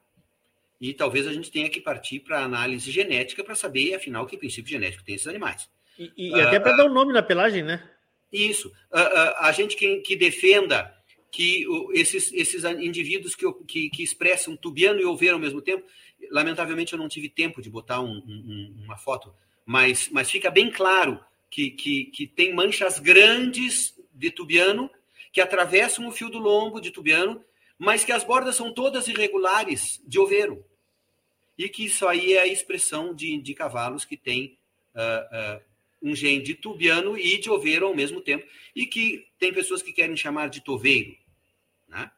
e 0.80 0.92
talvez 0.92 1.26
a 1.26 1.32
gente 1.32 1.50
tenha 1.50 1.68
que 1.68 1.80
partir 1.80 2.20
para 2.20 2.44
análise 2.44 2.90
genética 2.90 3.42
para 3.42 3.54
saber, 3.54 3.94
afinal, 3.94 4.26
que 4.26 4.36
princípio 4.36 4.70
genético 4.70 5.02
tem 5.02 5.14
esses 5.14 5.26
animais. 5.26 5.68
E, 5.98 6.12
e 6.16 6.40
até 6.40 6.60
para 6.60 6.74
uh, 6.74 6.76
dar 6.76 6.86
um 6.86 6.92
nome 6.92 7.12
na 7.12 7.22
pelagem, 7.22 7.62
né? 7.62 7.88
Isso. 8.32 8.72
a 8.90 9.52
gente 9.52 9.76
que, 9.76 9.98
que 9.98 10.16
defenda 10.16 10.94
que 11.30 11.64
esses, 11.94 12.32
esses 12.32 12.64
indivíduos 12.64 13.34
que, 13.34 13.50
que, 13.66 13.90
que, 13.90 14.02
expressam 14.02 14.56
tubiano 14.56 15.00
e 15.00 15.04
oveiro 15.04 15.36
ao 15.36 15.40
mesmo 15.40 15.62
tempo 15.62 15.86
Lamentavelmente, 16.30 16.92
eu 16.92 16.98
não 16.98 17.08
tive 17.08 17.28
tempo 17.28 17.60
de 17.60 17.70
botar 17.70 18.00
um, 18.00 18.16
um, 18.16 18.74
uma 18.84 18.96
foto, 18.96 19.34
mas, 19.64 20.08
mas 20.10 20.30
fica 20.30 20.50
bem 20.50 20.70
claro 20.70 21.20
que, 21.50 21.70
que, 21.70 22.04
que 22.06 22.26
tem 22.26 22.54
manchas 22.54 22.98
grandes 22.98 23.98
de 24.12 24.30
tubiano 24.30 24.90
que 25.32 25.40
atravessam 25.40 26.06
o 26.06 26.12
fio 26.12 26.28
do 26.28 26.38
lombo 26.38 26.80
de 26.80 26.90
tubiano, 26.90 27.42
mas 27.78 28.04
que 28.04 28.12
as 28.12 28.22
bordas 28.22 28.54
são 28.54 28.72
todas 28.72 29.08
irregulares 29.08 30.00
de 30.06 30.18
oveiro. 30.18 30.64
E 31.58 31.68
que 31.68 31.86
isso 31.86 32.06
aí 32.06 32.34
é 32.34 32.42
a 32.42 32.46
expressão 32.46 33.14
de, 33.14 33.40
de 33.40 33.54
cavalos 33.54 34.04
que 34.04 34.16
têm 34.16 34.58
uh, 34.94 35.58
uh, 35.58 35.62
um 36.02 36.14
gene 36.14 36.42
de 36.42 36.54
tubiano 36.54 37.18
e 37.18 37.38
de 37.38 37.50
oveiro 37.50 37.86
ao 37.86 37.94
mesmo 37.94 38.20
tempo, 38.20 38.46
e 38.74 38.86
que 38.86 39.26
tem 39.38 39.52
pessoas 39.52 39.82
que 39.82 39.92
querem 39.92 40.16
chamar 40.16 40.48
de 40.48 40.60
toveiro. 40.60 41.16
Né? 41.88 42.10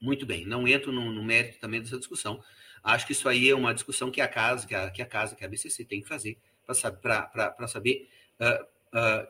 Muito 0.00 0.24
bem, 0.24 0.46
não 0.46 0.66
entro 0.66 0.92
no, 0.92 1.12
no 1.12 1.22
mérito 1.22 1.58
também 1.58 1.80
dessa 1.80 1.98
discussão, 1.98 2.42
Acho 2.82 3.06
que 3.06 3.12
isso 3.12 3.28
aí 3.28 3.48
é 3.48 3.54
uma 3.54 3.74
discussão 3.74 4.10
que 4.10 4.20
a 4.20 4.28
casa, 4.28 4.66
que 4.66 4.74
a, 4.74 4.90
que 4.90 5.02
a 5.02 5.06
casa, 5.06 5.34
que 5.34 5.44
a 5.44 5.48
BCC 5.48 5.84
tem 5.84 6.00
que 6.00 6.08
fazer 6.08 6.38
para 7.02 7.68
saber 7.68 8.08
uh, 8.40 8.64
uh, 8.96 9.28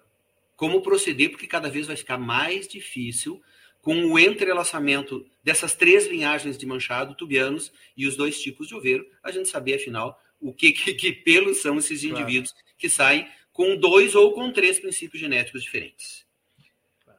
como 0.59 0.83
proceder, 0.83 1.31
porque 1.31 1.47
cada 1.47 1.71
vez 1.71 1.87
vai 1.87 1.95
ficar 1.95 2.19
mais 2.19 2.67
difícil 2.67 3.41
com 3.81 3.95
o 4.07 4.19
entrelaçamento 4.19 5.25
dessas 5.43 5.77
três 5.77 6.09
linhagens 6.09 6.59
de 6.59 6.67
manchado, 6.67 7.15
tubianos 7.15 7.73
e 7.97 8.09
os 8.09 8.17
dois 8.17 8.43
tipos 8.43 8.67
de 8.67 8.75
oveiro, 8.75 9.09
a 9.23 9.31
gente 9.31 9.49
saber, 9.49 9.75
afinal, 9.75 10.21
o 10.41 10.53
que, 10.53 10.73
que, 10.73 10.95
que 10.95 11.13
pelos 11.13 11.63
são 11.63 11.79
esses 11.79 12.03
indivíduos 12.03 12.51
claro. 12.51 12.67
que 12.77 12.91
saem 12.91 13.29
com 13.53 13.77
dois 13.77 14.17
ou 14.17 14.33
com 14.33 14.51
três 14.51 14.81
princípios 14.81 15.21
genéticos 15.21 15.63
diferentes. 15.63 16.27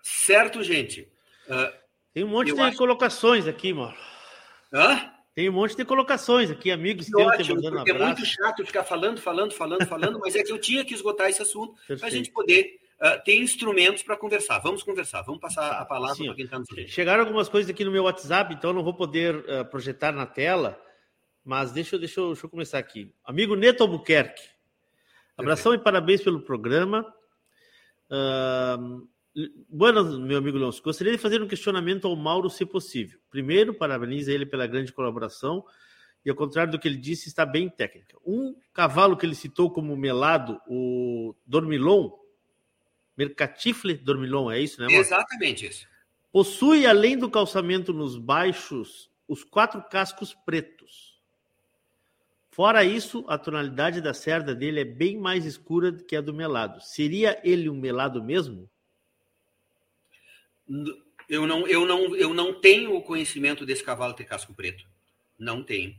Certo, 0.03 0.61
gente? 0.61 1.07
Uh, 1.47 1.73
Tem 2.13 2.25
um 2.25 2.27
monte 2.27 2.53
de 2.53 2.59
acho... 2.59 2.77
colocações 2.77 3.47
aqui, 3.47 3.71
mano. 3.71 3.95
Hã? 4.73 5.13
Tem 5.33 5.47
um 5.47 5.53
monte 5.53 5.77
de 5.77 5.85
colocações 5.85 6.51
aqui, 6.51 6.71
amigos 6.71 7.07
teus 7.07 7.25
Ótimo, 7.25 7.61
porque 7.61 7.91
abraço. 7.91 8.03
é 8.03 8.05
muito 8.05 8.25
chato 8.25 8.65
ficar 8.65 8.83
falando, 8.83 9.21
falando, 9.21 9.53
falando, 9.53 9.87
falando, 9.87 10.19
mas 10.19 10.35
é 10.35 10.43
que 10.43 10.51
eu 10.51 10.59
tinha 10.59 10.83
que 10.83 10.93
esgotar 10.93 11.29
esse 11.29 11.41
assunto 11.41 11.75
para 11.97 12.07
a 12.07 12.11
gente 12.11 12.29
poder 12.31 12.88
uh, 13.01 13.23
ter 13.23 13.35
instrumentos 13.35 14.03
para 14.03 14.17
conversar. 14.17 14.59
Vamos 14.59 14.83
conversar, 14.83 15.21
vamos 15.21 15.41
passar 15.41 15.71
a 15.71 15.85
palavra 15.85 16.23
para 16.23 16.35
quem 16.35 16.45
está 16.45 16.59
nos 16.59 16.67
vendo. 16.71 16.87
Chegaram 16.87 17.23
algumas 17.23 17.49
coisas 17.49 17.69
aqui 17.69 17.83
no 17.83 17.91
meu 17.91 18.03
WhatsApp, 18.03 18.53
então 18.53 18.73
não 18.73 18.83
vou 18.83 18.93
poder 18.93 19.35
uh, 19.35 19.65
projetar 19.69 20.11
na 20.11 20.25
tela, 20.25 20.81
mas 21.43 21.71
deixa, 21.71 21.97
deixa, 21.97 22.21
deixa 22.21 22.45
eu 22.45 22.49
começar 22.49 22.79
aqui. 22.79 23.13
Amigo 23.23 23.55
Neto 23.55 23.83
Albuquerque, 23.83 24.43
abração 25.37 25.71
Perfeito. 25.71 25.81
e 25.81 25.83
parabéns 25.83 26.21
pelo 26.21 26.41
programa. 26.41 27.05
Uh, 28.11 29.07
Buenas, 29.69 30.17
meu 30.17 30.37
amigo 30.37 30.57
Leôncio. 30.57 30.83
Gostaria 30.83 31.13
de 31.13 31.19
fazer 31.19 31.41
um 31.41 31.47
questionamento 31.47 32.07
ao 32.07 32.15
Mauro, 32.15 32.49
se 32.49 32.65
possível. 32.65 33.19
Primeiro, 33.29 33.73
parabenizo 33.73 34.31
ele 34.31 34.45
pela 34.45 34.67
grande 34.67 34.91
colaboração 34.91 35.63
e, 36.25 36.29
ao 36.29 36.35
contrário 36.35 36.71
do 36.71 36.79
que 36.79 36.87
ele 36.87 36.97
disse, 36.97 37.29
está 37.29 37.45
bem 37.45 37.69
técnica. 37.69 38.17
Um 38.25 38.55
cavalo 38.73 39.15
que 39.15 39.25
ele 39.25 39.35
citou 39.35 39.71
como 39.71 39.95
melado, 39.95 40.59
o 40.67 41.35
Dormilon, 41.45 42.09
Mercatifle 43.19 43.95
Dormilon, 43.95 44.49
é 44.49 44.61
isso, 44.61 44.79
né? 44.79 44.87
Mauro? 44.87 45.01
Exatamente 45.01 45.65
isso. 45.65 45.85
Possui, 46.31 46.85
além 46.85 47.17
do 47.17 47.29
calçamento 47.29 47.91
nos 47.91 48.17
baixos, 48.17 49.11
os 49.27 49.43
quatro 49.43 49.83
cascos 49.83 50.33
pretos. 50.45 51.19
Fora 52.49 52.85
isso, 52.85 53.25
a 53.27 53.37
tonalidade 53.37 53.99
da 53.99 54.13
cerda 54.13 54.55
dele 54.55 54.79
é 54.79 54.85
bem 54.85 55.17
mais 55.17 55.45
escura 55.45 55.91
do 55.91 56.01
que 56.01 56.15
a 56.15 56.21
do 56.21 56.33
melado. 56.33 56.79
Seria 56.79 57.41
ele 57.43 57.69
um 57.69 57.75
melado 57.75 58.23
mesmo? 58.23 58.69
Eu 61.27 61.45
não, 61.45 61.67
eu 61.67 61.85
não, 61.85 62.15
eu 62.15 62.33
não 62.33 62.53
tenho 62.53 62.95
o 62.95 63.01
conhecimento 63.01 63.65
desse 63.65 63.83
cavalo 63.83 64.13
ter 64.13 64.23
casco 64.23 64.53
preto. 64.53 64.85
Não 65.37 65.61
tenho. 65.61 65.93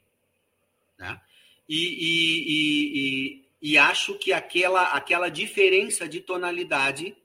Né? 0.99 1.21
E, 1.69 1.77
e, 1.77 2.49
e, 2.49 2.99
e, 2.99 3.45
acho 3.79 4.15
que 4.15 4.33
aquela, 4.33 4.85
aquela 4.93 5.29
diferença 5.29 6.09
de 6.09 6.21
tonalidade 6.21 7.17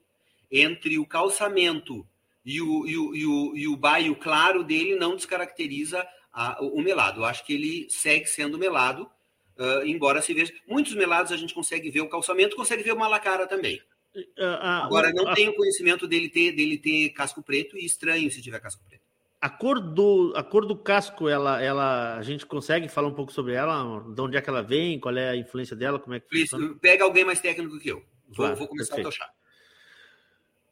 entre 0.50 0.98
o 0.98 1.06
calçamento 1.06 2.06
e 2.44 2.60
o, 2.60 2.86
e 2.86 2.96
o, 2.96 3.14
e 3.14 3.26
o, 3.26 3.56
e 3.56 3.68
o 3.68 3.76
baio 3.76 4.14
claro 4.14 4.62
dele 4.62 4.96
não 4.96 5.16
descaracteriza 5.16 6.06
a, 6.32 6.62
o 6.62 6.80
melado. 6.82 7.20
Eu 7.20 7.24
acho 7.24 7.44
que 7.44 7.54
ele 7.54 7.86
segue 7.90 8.26
sendo 8.26 8.58
melado, 8.58 9.10
uh, 9.58 9.84
embora 9.86 10.20
se 10.20 10.34
veja. 10.34 10.52
Muitos 10.68 10.94
melados 10.94 11.32
a 11.32 11.36
gente 11.36 11.54
consegue 11.54 11.90
ver 11.90 12.02
o 12.02 12.08
calçamento, 12.08 12.54
consegue 12.54 12.82
ver 12.82 12.92
o 12.92 12.98
malacara 12.98 13.46
também. 13.46 13.80
Agora, 14.84 15.12
não 15.12 15.34
tenho 15.34 15.54
conhecimento 15.54 16.06
dele 16.06 16.28
ter, 16.28 16.52
dele 16.52 16.78
ter 16.78 17.10
casco 17.10 17.42
preto 17.42 17.76
e 17.76 17.84
estranho 17.84 18.30
se 18.30 18.40
tiver 18.40 18.60
casco 18.60 18.82
preto. 18.84 19.05
A 19.40 19.50
cor 19.50 19.78
do, 19.80 20.32
a 20.34 20.42
cor 20.42 20.66
do 20.66 20.76
casco, 20.76 21.28
ela, 21.28 21.62
ela, 21.62 22.16
a 22.16 22.22
gente 22.22 22.46
consegue 22.46 22.88
falar 22.88 23.08
um 23.08 23.14
pouco 23.14 23.32
sobre 23.32 23.52
ela? 23.52 24.02
De 24.14 24.20
onde 24.20 24.36
é 24.36 24.40
que 24.40 24.48
ela 24.48 24.62
vem? 24.62 24.98
Qual 24.98 25.16
é 25.16 25.28
a 25.28 25.36
influência 25.36 25.76
dela? 25.76 25.98
Como 25.98 26.14
é 26.14 26.20
que 26.20 26.28
Please, 26.28 26.74
Pega 26.80 27.04
alguém 27.04 27.24
mais 27.24 27.40
técnico 27.40 27.78
que 27.78 27.90
eu. 27.90 28.02
Vou, 28.28 28.36
claro, 28.36 28.56
vou 28.56 28.68
começar 28.68 28.96
perfeito. 28.96 29.08
a 29.08 29.10
tochar. 29.10 29.36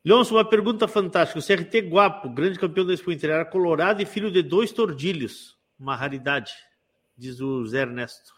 Leôncio, 0.05 0.37
uma 0.37 0.45
pergunta 0.45 0.87
fantástica. 0.87 1.39
O 1.39 1.43
CRT 1.43 1.81
Guapo, 1.89 2.29
grande 2.29 2.59
campeão 2.59 2.85
da 2.85 2.93
Expo 2.93 3.11
Inter, 3.11 3.31
era 3.31 3.45
colorado 3.45 4.03
e 4.03 4.07
filho 4.07 4.31
de 4.31 4.43
dois 4.43 4.71
tordilhos. 4.71 5.57
Uma 5.79 5.97
raridade, 5.97 6.53
diz 7.17 7.41
o 7.41 7.65
Zé 7.67 7.81
Ernesto. 7.83 8.33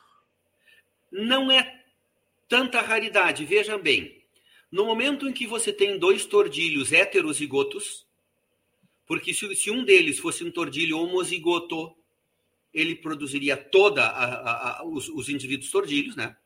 Não 1.10 1.50
é 1.50 1.82
tanta 2.48 2.80
raridade, 2.80 3.44
vejam 3.44 3.80
bem. 3.80 4.22
No 4.70 4.84
momento 4.84 5.28
em 5.28 5.32
que 5.32 5.46
você 5.46 5.72
tem 5.72 5.98
dois 5.98 6.24
tordilhos 6.24 6.92
heterozigotos, 6.92 8.05
porque 9.06 9.32
se, 9.32 9.54
se 9.54 9.70
um 9.70 9.84
deles 9.84 10.18
fosse 10.18 10.44
um 10.44 10.50
tordilho 10.50 10.98
homozigoto, 10.98 11.96
ele 12.74 12.94
produziria 12.94 13.56
toda 13.56 14.04
a, 14.04 14.24
a, 14.24 14.80
a, 14.80 14.84
os, 14.84 15.08
os, 15.08 15.28
indivíduos 15.28 15.70
tordilhos, 15.70 16.16
né? 16.16 16.36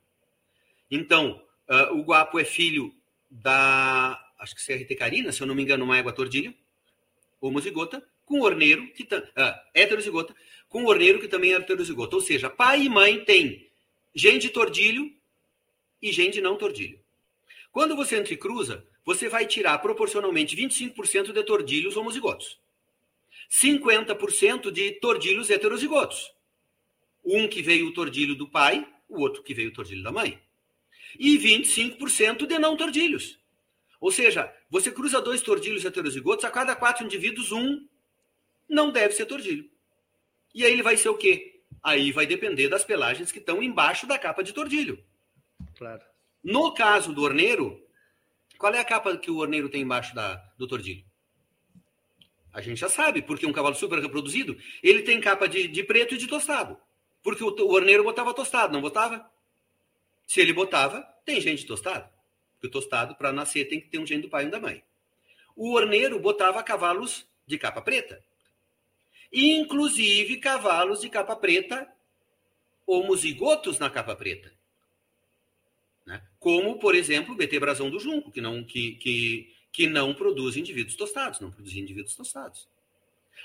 Então, 0.90 1.42
uh, 1.68 1.96
o 1.96 2.02
guapo 2.02 2.38
é 2.38 2.44
filho 2.44 2.94
da, 3.30 4.20
acho 4.38 4.54
que 4.54 4.64
CRT 4.64 4.94
Carina, 4.94 5.32
se 5.32 5.40
eu 5.40 5.46
não 5.46 5.54
me 5.54 5.62
engano, 5.62 5.84
uma 5.84 5.98
égua 5.98 6.12
tordilho, 6.12 6.54
homozigota, 7.40 8.06
com 8.24 8.42
orneiro, 8.42 8.86
que 8.92 9.02
uh, 9.02 9.28
heterozigota, 9.74 10.34
com 10.68 10.84
orneiro 10.84 11.18
que 11.18 11.26
também 11.26 11.52
é 11.52 11.56
heterozigota. 11.56 12.14
Ou 12.14 12.22
seja, 12.22 12.48
pai 12.48 12.82
e 12.82 12.88
mãe 12.88 13.24
têm 13.24 13.68
gente 14.14 14.48
tordilho 14.50 15.12
e 16.00 16.12
gente 16.12 16.40
não 16.40 16.56
tordilho. 16.56 17.00
Quando 17.72 17.94
você 17.94 18.18
entrecruza, 18.18 18.86
você 19.04 19.28
vai 19.28 19.46
tirar 19.46 19.78
proporcionalmente 19.78 20.56
25% 20.56 21.32
de 21.32 21.42
tordilhos 21.44 21.96
homozigotos. 21.96 22.58
50% 23.50 24.70
de 24.70 24.92
tordilhos 24.92 25.50
heterozigotos. 25.50 26.32
Um 27.24 27.48
que 27.48 27.62
veio 27.62 27.88
o 27.88 27.92
tordilho 27.92 28.34
do 28.34 28.48
pai, 28.48 28.86
o 29.08 29.20
outro 29.20 29.42
que 29.42 29.54
veio 29.54 29.70
o 29.70 29.72
tordilho 29.72 30.02
da 30.02 30.12
mãe. 30.12 30.40
E 31.18 31.36
25% 31.38 32.46
de 32.46 32.58
não 32.58 32.76
tordilhos. 32.76 33.38
Ou 34.00 34.10
seja, 34.10 34.52
você 34.70 34.90
cruza 34.90 35.20
dois 35.20 35.42
tordilhos 35.42 35.84
heterozigotos, 35.84 36.44
a 36.44 36.50
cada 36.50 36.74
quatro 36.74 37.04
indivíduos, 37.04 37.52
um 37.52 37.86
não 38.68 38.90
deve 38.90 39.14
ser 39.14 39.26
tordilho. 39.26 39.68
E 40.54 40.64
aí 40.64 40.72
ele 40.72 40.82
vai 40.82 40.96
ser 40.96 41.08
o 41.08 41.16
quê? 41.16 41.60
Aí 41.82 42.12
vai 42.12 42.26
depender 42.26 42.68
das 42.68 42.84
pelagens 42.84 43.30
que 43.30 43.38
estão 43.38 43.62
embaixo 43.62 44.06
da 44.06 44.18
capa 44.18 44.42
de 44.42 44.52
tordilho. 44.52 45.02
Claro. 45.76 46.02
No 46.42 46.72
caso 46.72 47.12
do 47.12 47.22
orneiro, 47.22 47.80
qual 48.58 48.74
é 48.74 48.78
a 48.78 48.84
capa 48.84 49.16
que 49.16 49.30
o 49.30 49.38
orneiro 49.38 49.68
tem 49.68 49.82
embaixo 49.82 50.14
da, 50.14 50.36
do 50.56 50.66
tordilho? 50.66 51.04
A 52.52 52.60
gente 52.60 52.78
já 52.80 52.88
sabe, 52.88 53.22
porque 53.22 53.46
um 53.46 53.52
cavalo 53.52 53.74
super 53.74 54.00
reproduzido, 54.00 54.56
ele 54.82 55.02
tem 55.02 55.20
capa 55.20 55.48
de, 55.48 55.68
de 55.68 55.84
preto 55.84 56.14
e 56.14 56.18
de 56.18 56.26
tostado. 56.26 56.76
Porque 57.22 57.44
o, 57.44 57.48
o 57.48 57.72
orneiro 57.72 58.02
botava 58.02 58.34
tostado, 58.34 58.72
não 58.72 58.80
botava? 58.80 59.30
Se 60.26 60.40
ele 60.40 60.52
botava, 60.52 61.02
tem 61.24 61.40
gente 61.40 61.66
tostado. 61.66 62.08
Porque 62.54 62.66
o 62.66 62.70
tostado, 62.70 63.14
para 63.14 63.32
nascer, 63.32 63.66
tem 63.66 63.80
que 63.80 63.88
ter 63.88 63.98
um 63.98 64.06
gene 64.06 64.22
do 64.22 64.28
pai 64.28 64.46
e 64.46 64.50
da 64.50 64.60
mãe. 64.60 64.82
O 65.54 65.72
orneiro 65.72 66.18
botava 66.18 66.62
cavalos 66.62 67.26
de 67.46 67.58
capa 67.58 67.82
preta. 67.82 68.22
Inclusive 69.32 70.38
cavalos 70.38 71.00
de 71.00 71.08
capa 71.08 71.36
preta 71.36 71.86
homozigotos 72.86 73.78
na 73.78 73.88
capa 73.88 74.16
preta. 74.16 74.52
Como, 76.40 76.78
por 76.78 76.94
exemplo, 76.94 77.34
o 77.34 77.36
BT 77.36 77.60
Brasão 77.60 77.90
do 77.90 78.00
Junco, 78.00 78.32
que 78.32 78.40
não, 78.40 78.64
que, 78.64 78.92
que, 78.92 79.54
que 79.70 79.86
não 79.86 80.14
produz 80.14 80.56
indivíduos 80.56 80.96
tostados, 80.96 81.38
não 81.38 81.50
produz 81.50 81.76
indivíduos 81.76 82.16
tostados. 82.16 82.66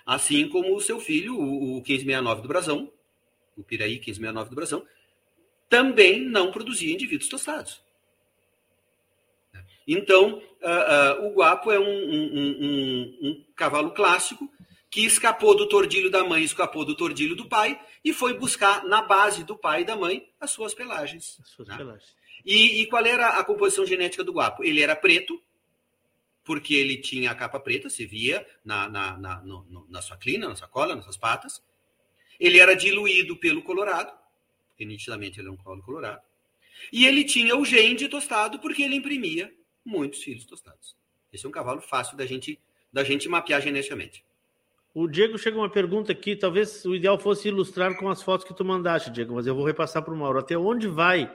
Assim 0.06 0.48
como 0.48 0.76
o 0.76 0.82
seu 0.82 1.00
filho, 1.00 1.36
o, 1.36 1.74
o 1.74 1.82
1569 1.82 2.42
do 2.42 2.48
Brasão, 2.48 2.92
o 3.58 3.64
Piraí 3.64 3.96
1569 3.96 4.50
do 4.50 4.56
Brasão, 4.56 4.88
também 5.70 6.22
não 6.22 6.52
produzia 6.52 6.94
indivíduos 6.94 7.30
tostados. 7.30 7.84
Então, 9.88 10.38
uh, 10.38 11.22
uh, 11.22 11.28
o 11.28 11.34
guapo 11.34 11.72
é 11.72 11.80
um, 11.80 11.84
um, 11.84 12.58
um, 12.62 13.18
um, 13.22 13.46
cavalo 13.56 13.92
clássico 13.92 14.50
que 14.90 15.06
escapou 15.06 15.56
do 15.56 15.68
tordilho 15.68 16.10
da 16.10 16.24
mãe, 16.24 16.44
escapou 16.44 16.86
do 16.86 16.96
tordilho 16.96 17.36
do 17.36 17.48
pai 17.48 17.80
e 18.04 18.14
foi 18.14 18.34
buscar 18.38 18.84
na 18.86 19.02
base 19.02 19.44
do 19.44 19.56
pai 19.56 19.82
e 19.82 19.86
da 19.86 19.96
mãe 19.96 20.28
as 20.40 20.52
suas 20.52 20.74
pelagens. 20.74 21.38
As 21.42 21.50
suas 21.50 21.68
né? 21.68 21.78
pelagens. 21.78 22.16
E, 22.46 22.82
e, 22.82 22.86
qual 22.88 23.04
era 23.06 23.40
a 23.40 23.44
composição 23.44 23.86
genética 23.86 24.24
do 24.24 24.32
guapo? 24.32 24.64
Ele 24.64 24.82
era 24.82 24.96
preto, 24.96 25.42
porque 26.44 26.76
ele 26.76 26.98
tinha 26.98 27.32
a 27.32 27.36
capa 27.36 27.60
preta, 27.60 27.90
se 27.90 28.06
via 28.06 28.46
na, 28.64 28.88
na, 28.88 29.18
na, 29.18 29.42
no, 29.42 29.88
na 29.90 30.02
sua 30.02 30.16
clina, 30.16 30.48
na 30.48 30.56
sua 30.56 30.68
cola, 30.68 30.96
nas 30.96 31.04
suas 31.06 31.18
patas. 31.18 31.64
Ele 32.40 32.60
era 32.60 32.76
diluído 32.76 33.36
pelo 33.38 33.64
colorado, 33.64 34.16
porque 34.70 34.86
nitidamente 34.86 35.40
ele 35.40 35.48
é 35.48 35.52
um 35.52 35.58
colo 35.58 35.82
colorado. 35.82 36.22
E 36.92 37.08
ele 37.08 37.24
tinha 37.24 37.56
o 37.56 37.66
gene 37.66 37.96
de 37.96 38.08
tostado, 38.08 38.60
porque 38.60 38.84
ele 38.84 38.96
imprimia 38.96 39.52
muitos 39.84 40.22
filhos 40.22 40.46
tostados. 40.46 40.96
Esse 41.34 41.46
é 41.46 41.50
um 41.50 41.52
cavalo 41.52 41.82
fácil 41.82 42.16
da 42.16 42.26
gente, 42.26 42.60
da 42.94 43.04
gente 43.04 43.28
mapear 43.28 43.62
geneticamente. 43.62 44.24
O 44.94 45.08
Diego 45.08 45.38
chega 45.38 45.58
uma 45.58 45.70
pergunta 45.70 46.12
aqui, 46.12 46.36
talvez 46.36 46.86
o 46.86 46.96
ideal 46.96 47.20
fosse 47.20 47.50
ilustrar 47.50 47.98
com 47.98 48.08
as 48.08 48.24
fotos 48.24 48.48
que 48.48 48.54
tu 48.54 48.64
mandaste, 48.64 49.10
Diego, 49.10 49.36
mas 49.36 49.46
eu 49.46 49.54
vou 49.54 49.66
repassar 49.66 50.02
para 50.04 50.14
o 50.14 50.18
Mauro. 50.18 50.40
Até 50.40 50.58
onde 50.58 50.88
vai 50.88 51.30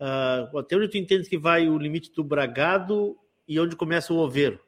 Uh, 0.00 0.58
até 0.58 0.76
onde 0.76 0.88
tu 0.88 0.96
entendes 0.96 1.28
que 1.28 1.36
vai 1.36 1.68
o 1.68 1.76
limite 1.76 2.10
do 2.12 2.24
bragado 2.24 3.18
e 3.46 3.60
onde 3.60 3.76
começa 3.76 4.14
o 4.14 4.16
oveiro? 4.16 4.58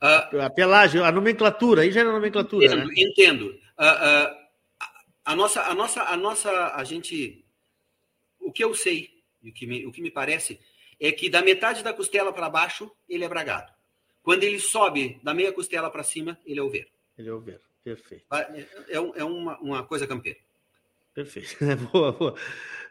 Uh, 0.00 0.40
a 0.40 0.48
pelagem, 0.48 1.02
a 1.02 1.10
nomenclatura, 1.10 1.82
aí 1.82 1.90
já 1.90 2.00
era 2.00 2.12
nomenclatura. 2.12 2.66
Entendo, 2.66 2.86
né? 2.86 2.94
entendo. 2.96 3.46
Uh, 3.76 4.48
a 5.24 5.34
nossa, 5.34 5.62
a 5.62 5.74
nossa, 5.74 6.02
a 6.04 6.16
nossa, 6.16 6.50
a 6.74 6.84
gente, 6.84 7.44
o 8.38 8.52
que 8.52 8.62
eu 8.62 8.72
sei, 8.74 9.10
o 9.42 9.52
que 9.52 9.66
me, 9.66 9.84
o 9.84 9.90
que 9.90 10.00
me 10.00 10.10
parece, 10.10 10.60
é 11.00 11.10
que 11.10 11.28
da 11.28 11.42
metade 11.42 11.82
da 11.82 11.92
costela 11.92 12.32
para 12.32 12.48
baixo 12.48 12.90
ele 13.08 13.24
é 13.24 13.28
bragado. 13.28 13.72
Quando 14.22 14.44
ele 14.44 14.60
sobe 14.60 15.18
da 15.22 15.34
meia 15.34 15.52
costela 15.52 15.90
para 15.90 16.04
cima, 16.04 16.38
ele 16.46 16.60
é 16.60 16.62
oveiro. 16.62 16.88
Ele 17.16 17.28
é 17.28 17.32
oveiro, 17.32 17.60
perfeito. 17.82 18.24
É, 18.32 18.66
é, 18.88 18.96
é 18.96 19.24
uma, 19.24 19.58
uma 19.58 19.82
coisa 19.82 20.06
campeira. 20.06 20.38
Perfeito. 21.12 21.56
boa, 21.92 22.12
boa. 22.12 22.34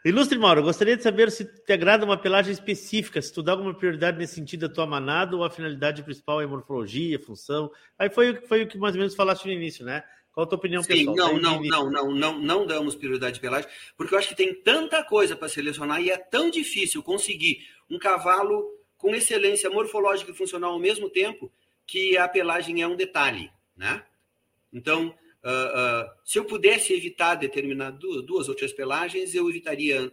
Ilustre 0.04 0.38
Mauro, 0.38 0.62
gostaria 0.62 0.96
de 0.96 1.02
saber 1.02 1.30
se 1.30 1.44
te 1.44 1.72
agrada 1.72 2.04
uma 2.04 2.16
pelagem 2.16 2.52
específica, 2.52 3.20
se 3.20 3.32
tu 3.32 3.42
dá 3.42 3.52
alguma 3.52 3.74
prioridade 3.74 4.16
nesse 4.16 4.34
sentido 4.34 4.68
da 4.68 4.74
tua 4.74 4.86
manada 4.86 5.36
ou 5.36 5.44
a 5.44 5.50
finalidade 5.50 6.02
principal 6.02 6.40
é 6.40 6.46
morfologia, 6.46 7.18
função. 7.18 7.70
Aí 7.98 8.08
foi, 8.08 8.34
foi 8.46 8.62
o 8.62 8.68
que 8.68 8.78
mais 8.78 8.94
ou 8.94 9.00
menos 9.00 9.14
falaste 9.14 9.44
no 9.46 9.52
início, 9.52 9.84
né? 9.84 10.04
Qual 10.32 10.44
a 10.44 10.48
tua 10.48 10.58
opinião 10.58 10.82
Sim, 10.82 10.88
pessoal? 10.88 11.16
Não, 11.16 11.40
não, 11.40 11.62
não, 11.62 11.90
não, 11.90 12.14
não, 12.14 12.38
não 12.38 12.66
damos 12.66 12.94
prioridade 12.94 13.34
de 13.34 13.40
pelagem, 13.40 13.68
porque 13.96 14.14
eu 14.14 14.18
acho 14.18 14.28
que 14.28 14.36
tem 14.36 14.54
tanta 14.54 15.02
coisa 15.02 15.34
para 15.34 15.48
selecionar 15.48 16.00
e 16.00 16.10
é 16.10 16.16
tão 16.16 16.48
difícil 16.48 17.02
conseguir 17.02 17.66
um 17.90 17.98
cavalo 17.98 18.64
com 18.96 19.14
excelência 19.14 19.68
morfológica 19.68 20.30
e 20.30 20.34
funcional 20.34 20.72
ao 20.72 20.78
mesmo 20.78 21.10
tempo 21.10 21.50
que 21.86 22.16
a 22.16 22.28
pelagem 22.28 22.82
é 22.82 22.86
um 22.86 22.94
detalhe, 22.94 23.50
né? 23.76 24.04
Então, 24.72 25.14
uh, 25.44 26.06
uh, 26.06 26.10
se 26.24 26.38
eu 26.38 26.44
pudesse 26.44 26.92
evitar 26.92 27.34
determinar 27.36 27.90
duas, 27.92 28.24
duas 28.24 28.48
ou 28.48 28.54
três 28.54 28.72
pelagens, 28.72 29.34
eu 29.34 29.48
evitaria. 29.48 30.12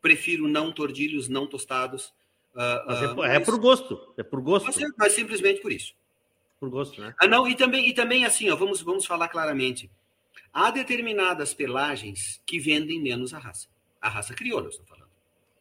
Prefiro 0.00 0.48
não 0.48 0.72
tordilhos, 0.72 1.28
não 1.28 1.46
tostados. 1.46 2.06
Uh, 2.54 2.86
mas 2.86 3.02
é, 3.02 3.14
mas, 3.14 3.30
é, 3.32 3.40
por 3.40 3.58
gosto, 3.58 4.14
é 4.16 4.22
por 4.22 4.40
gosto. 4.40 4.64
Mas, 4.64 4.78
mas 4.96 5.12
simplesmente 5.12 5.60
por 5.60 5.70
isso. 5.70 5.94
Por 6.58 6.70
gosto, 6.70 7.00
né? 7.00 7.14
Ah, 7.20 7.26
não, 7.26 7.46
e 7.46 7.54
também, 7.54 7.86
e 7.86 7.92
também 7.92 8.24
assim, 8.24 8.48
ó, 8.48 8.56
vamos, 8.56 8.80
vamos 8.80 9.04
falar 9.04 9.28
claramente. 9.28 9.90
Há 10.52 10.70
determinadas 10.70 11.52
pelagens 11.52 12.40
que 12.46 12.58
vendem 12.58 13.00
menos 13.00 13.34
a 13.34 13.38
raça. 13.38 13.68
A 14.00 14.08
raça 14.08 14.34
crioula, 14.34 14.66
eu 14.66 14.70
estou 14.70 14.86
falando. 14.86 15.10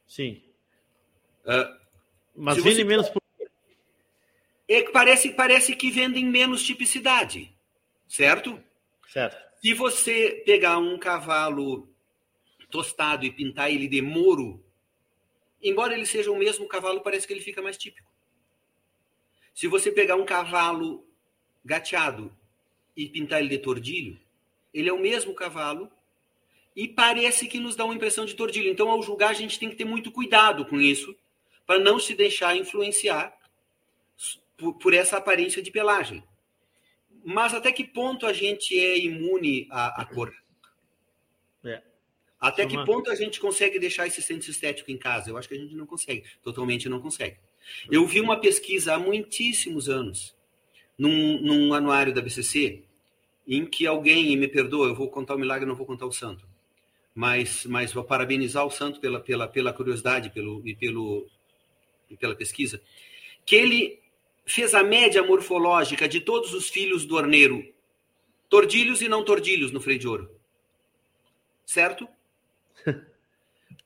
Sim. 0.08 0.42
mas 2.36 2.64
vendem 2.64 2.86
menos 2.86 3.10
por. 3.10 3.22
É 4.70 4.84
que 4.84 4.92
parece, 4.92 5.32
parece 5.32 5.76
que 5.76 5.92
vendem 5.92 6.26
menos 6.26 6.64
tipicidade, 6.64 7.54
certo? 8.08 8.64
Certo. 9.12 9.38
Se 9.60 9.74
você 9.74 10.44
pegar 10.46 10.78
um 10.78 10.98
cavalo 10.98 11.90
tostado 12.70 13.26
e 13.26 13.32
pintar 13.32 13.72
ele 13.72 13.88
de 13.88 14.02
moro, 14.02 14.64
embora 15.62 15.94
ele 15.94 16.06
seja 16.06 16.32
o 16.32 16.38
mesmo 16.38 16.68
cavalo, 16.68 17.02
parece 17.02 17.28
que 17.28 17.34
ele 17.34 17.42
fica 17.42 17.62
mais 17.62 17.78
típico. 17.78 18.08
Se 19.54 19.68
você 19.68 19.92
pegar 19.92 20.16
um 20.16 20.26
cavalo 20.26 21.06
gateado 21.66 22.34
e 22.96 23.10
pintar 23.10 23.40
ele 23.40 23.50
de 23.50 23.58
tordilho, 23.58 24.20
ele 24.74 24.88
é 24.88 24.94
o 24.94 25.00
mesmo 25.00 25.34
cavalo 25.34 25.92
e 26.76 26.88
parece 26.88 27.48
que 27.48 27.60
nos 27.60 27.76
dá 27.76 27.84
uma 27.84 27.96
impressão 27.96 28.26
de 28.26 28.36
tordilho. 28.36 28.70
Então, 28.70 28.90
ao 28.90 29.02
julgar, 29.02 29.32
a 29.32 29.34
gente 29.34 29.60
tem 29.60 29.70
que 29.70 29.76
ter 29.76 29.86
muito 29.86 30.12
cuidado 30.12 30.66
com 30.66 30.80
isso, 30.80 31.16
para 31.66 31.80
não 31.80 32.00
se 32.00 32.14
deixar 32.14 32.56
influenciar 32.56 33.36
por, 34.56 34.76
por 34.76 34.94
essa 34.94 35.18
aparência 35.18 35.62
de 35.62 35.72
pelagem. 35.72 36.24
Mas 37.24 37.54
até 37.54 37.72
que 37.72 37.84
ponto 37.84 38.26
a 38.26 38.34
gente 38.34 38.78
é 38.80 38.98
imune 38.98 39.68
à, 39.70 40.02
à 40.02 40.06
cor? 40.06 40.34
É. 41.64 41.82
Até 42.40 42.66
que 42.66 42.84
ponto 42.86 43.12
a 43.12 43.16
gente 43.16 43.40
consegue 43.40 43.78
deixar 43.78 44.08
esse 44.08 44.22
centro 44.22 44.50
estético 44.50 44.90
em 44.90 44.98
casa? 44.98 45.30
Eu 45.30 45.38
acho 45.38 45.48
que 45.48 45.56
a 45.56 45.58
gente 45.58 45.76
não 45.76 45.86
consegue, 45.86 46.24
totalmente 46.42 46.88
não 46.88 47.02
consegue. 47.02 47.38
Eu 47.92 48.06
vi 48.06 48.22
uma 48.22 48.40
pesquisa 48.40 48.96
há 48.96 49.00
muitíssimos 49.00 49.90
anos, 49.90 50.34
num, 50.98 51.42
num 51.42 51.74
anuário 51.74 52.14
da 52.14 52.22
BCC, 52.22 52.84
em 53.48 53.66
que 53.66 53.86
alguém, 53.86 54.32
e 54.32 54.38
me 54.38 54.48
perdoa, 54.48 54.88
eu 54.88 54.96
vou 54.96 55.10
contar 55.10 55.36
o 55.36 55.40
milagre, 55.40 55.68
não 55.68 55.76
vou 55.76 55.86
contar 55.86 56.06
o 56.06 56.12
santo, 56.12 56.48
mas, 57.14 57.66
mas 57.66 57.92
vou 57.92 58.04
parabenizar 58.04 58.66
o 58.66 58.72
santo 58.72 59.00
pela, 59.00 59.20
pela, 59.20 59.48
pela 59.48 59.74
curiosidade 59.74 60.30
pelo, 60.30 60.66
e, 60.66 60.76
pelo, 60.76 61.28
e 62.10 62.16
pela 62.16 62.36
pesquisa, 62.36 62.82
que 63.46 63.56
ele 63.56 63.99
fez 64.50 64.74
a 64.74 64.84
média 64.84 65.24
morfológica 65.24 66.06
de 66.08 66.20
todos 66.20 66.52
os 66.54 66.70
filhos 66.70 67.06
do 67.06 67.16
orneiro, 67.16 67.72
tordilhos 68.50 69.02
e 69.02 69.08
não 69.08 69.24
tordilhos 69.24 69.72
no 69.72 69.80
freio 69.80 70.00
de 70.00 70.08
ouro. 70.08 70.36
Certo? 71.66 72.10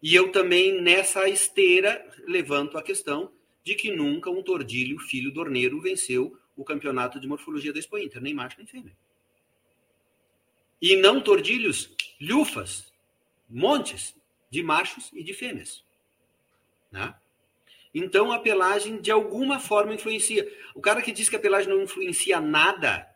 E 0.01 0.15
eu 0.15 0.31
também, 0.31 0.81
nessa 0.81 1.27
esteira, 1.27 2.01
levanto 2.25 2.77
a 2.77 2.83
questão 2.83 3.33
de 3.65 3.75
que 3.75 3.91
nunca 3.91 4.29
um 4.29 4.41
tordilho, 4.41 4.97
filho 4.97 5.29
do 5.29 5.41
orneiro, 5.41 5.81
venceu 5.81 6.39
o 6.55 6.63
campeonato 6.63 7.19
de 7.19 7.27
morfologia 7.27 7.73
da 7.73 7.79
Expo 7.79 7.97
Inter, 7.97 8.21
nem 8.21 8.33
macho 8.33 8.55
nem 8.57 8.65
fêmea. 8.65 8.95
E 10.81 10.95
não 10.95 11.19
tordilhos, 11.19 11.93
lufas, 12.21 12.93
montes, 13.49 14.20
de 14.51 14.61
machos 14.61 15.09
e 15.13 15.23
de 15.23 15.33
fêmeas. 15.33 15.83
Né? 16.91 17.15
Então 17.93 18.31
a 18.31 18.39
pelagem 18.39 18.99
de 19.01 19.09
alguma 19.09 19.59
forma 19.59 19.93
influencia. 19.93 20.47
O 20.75 20.81
cara 20.81 21.01
que 21.01 21.11
diz 21.11 21.29
que 21.29 21.35
a 21.37 21.39
pelagem 21.39 21.69
não 21.69 21.81
influencia 21.81 22.39
nada, 22.39 23.09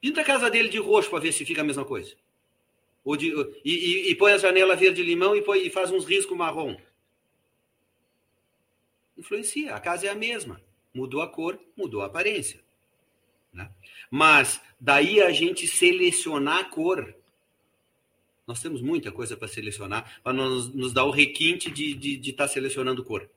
pinta 0.00 0.20
a 0.20 0.24
casa 0.24 0.50
dele 0.50 0.68
de 0.68 0.78
roxo 0.78 1.08
para 1.08 1.20
ver 1.20 1.32
se 1.32 1.44
fica 1.44 1.62
a 1.62 1.64
mesma 1.64 1.84
coisa. 1.84 2.14
Ou 3.04 3.16
de, 3.16 3.30
e, 3.64 3.72
e, 3.72 4.10
e 4.10 4.14
põe 4.16 4.32
a 4.32 4.38
janela 4.38 4.76
verde 4.76 5.02
limão 5.02 5.34
e, 5.34 5.42
põe, 5.42 5.64
e 5.64 5.70
faz 5.70 5.90
uns 5.90 6.04
riscos 6.04 6.36
marrom. 6.36 6.76
Influencia. 9.16 9.74
A 9.74 9.80
casa 9.80 10.06
é 10.06 10.10
a 10.10 10.14
mesma. 10.14 10.60
Mudou 10.92 11.22
a 11.22 11.28
cor, 11.28 11.58
mudou 11.76 12.02
a 12.02 12.06
aparência. 12.06 12.60
Né? 13.52 13.70
Mas 14.10 14.60
daí 14.80 15.20
a 15.20 15.30
gente 15.30 15.66
selecionar 15.66 16.58
a 16.58 16.64
cor 16.64 17.14
nós 18.46 18.60
temos 18.60 18.82
muita 18.82 19.12
coisa 19.12 19.36
para 19.36 19.48
selecionar, 19.48 20.20
para 20.22 20.32
nos, 20.32 20.74
nos, 20.74 20.92
dar 20.92 21.04
o 21.04 21.10
requinte 21.10 21.70
de 21.70 22.30
estar 22.30 22.46
tá 22.46 22.52
selecionando 22.52 23.04
cor. 23.04 23.28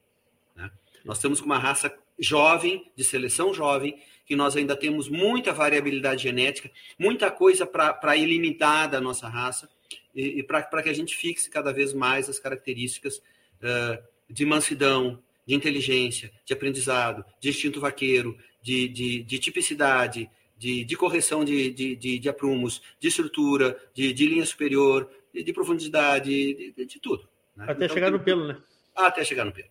Né? 0.56 0.72
Nós 1.03 1.19
temos 1.19 1.40
uma 1.41 1.57
raça 1.57 1.95
jovem, 2.19 2.91
de 2.95 3.03
seleção 3.03 3.53
jovem, 3.53 3.99
que 4.26 4.36
nós 4.36 4.56
ainda 4.56 4.76
temos 4.76 5.07
muita 5.07 5.53
variabilidade 5.53 6.23
genética, 6.23 6.72
muita 6.98 7.30
coisa 7.30 7.65
para 7.65 8.15
ilimitar 8.15 8.90
da 8.90 8.99
nossa 8.99 9.27
raça, 9.27 9.69
e, 10.15 10.40
e 10.40 10.44
para 10.44 10.82
que 10.82 10.90
a 10.90 10.94
gente 10.94 11.15
fixe 11.15 11.49
cada 11.49 11.72
vez 11.72 11.94
mais 11.94 12.30
as 12.30 12.40
características 12.40 13.18
uh, 13.18 14.02
de 14.30 14.45
mansidão, 14.45 15.22
de 15.45 15.53
inteligência, 15.53 16.32
de 16.44 16.53
aprendizado, 16.53 17.23
de 17.40 17.49
instinto 17.49 17.80
vaqueiro, 17.80 18.38
de, 18.61 18.88
de, 18.88 19.23
de 19.23 19.38
tipicidade, 19.38 20.30
de, 20.57 20.86
de 20.86 20.95
correção 20.95 21.44
de, 21.44 21.72
de, 21.72 21.95
de, 21.95 22.19
de, 22.19 22.30
aprumos, 22.30 22.82
de 22.99 23.07
estrutura, 23.07 23.77
de, 23.94 24.14
de 24.14 24.27
linha 24.27 24.45
superior, 24.45 25.10
de, 25.34 25.44
de 25.44 25.53
profundidade, 25.53 26.30
de, 26.30 26.86
de, 26.86 26.99
tudo. 26.99 27.27
Né? 27.56 27.65
Até 27.68 27.86
então, 27.86 27.94
chegar 27.94 28.11
no 28.11 28.19
pelo, 28.19 28.48
né? 28.48 28.57
Até 28.95 29.23
chegar 29.23 29.45
no 29.45 29.52
pelo. 29.52 29.68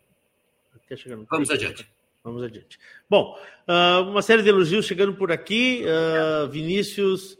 Até 0.74 0.96
chegar 0.96 1.16
no 1.16 1.26
Vamos 1.30 1.50
adiante. 1.50 1.88
Vamos 2.22 2.42
adiante. 2.42 2.78
Bom, 3.08 3.38
uh, 3.68 4.02
uma 4.08 4.22
série 4.22 4.42
de 4.42 4.48
elogios 4.48 4.86
chegando 4.86 5.14
por 5.14 5.30
aqui. 5.30 5.84
Uh, 5.84 6.48
Vinícius, 6.48 7.38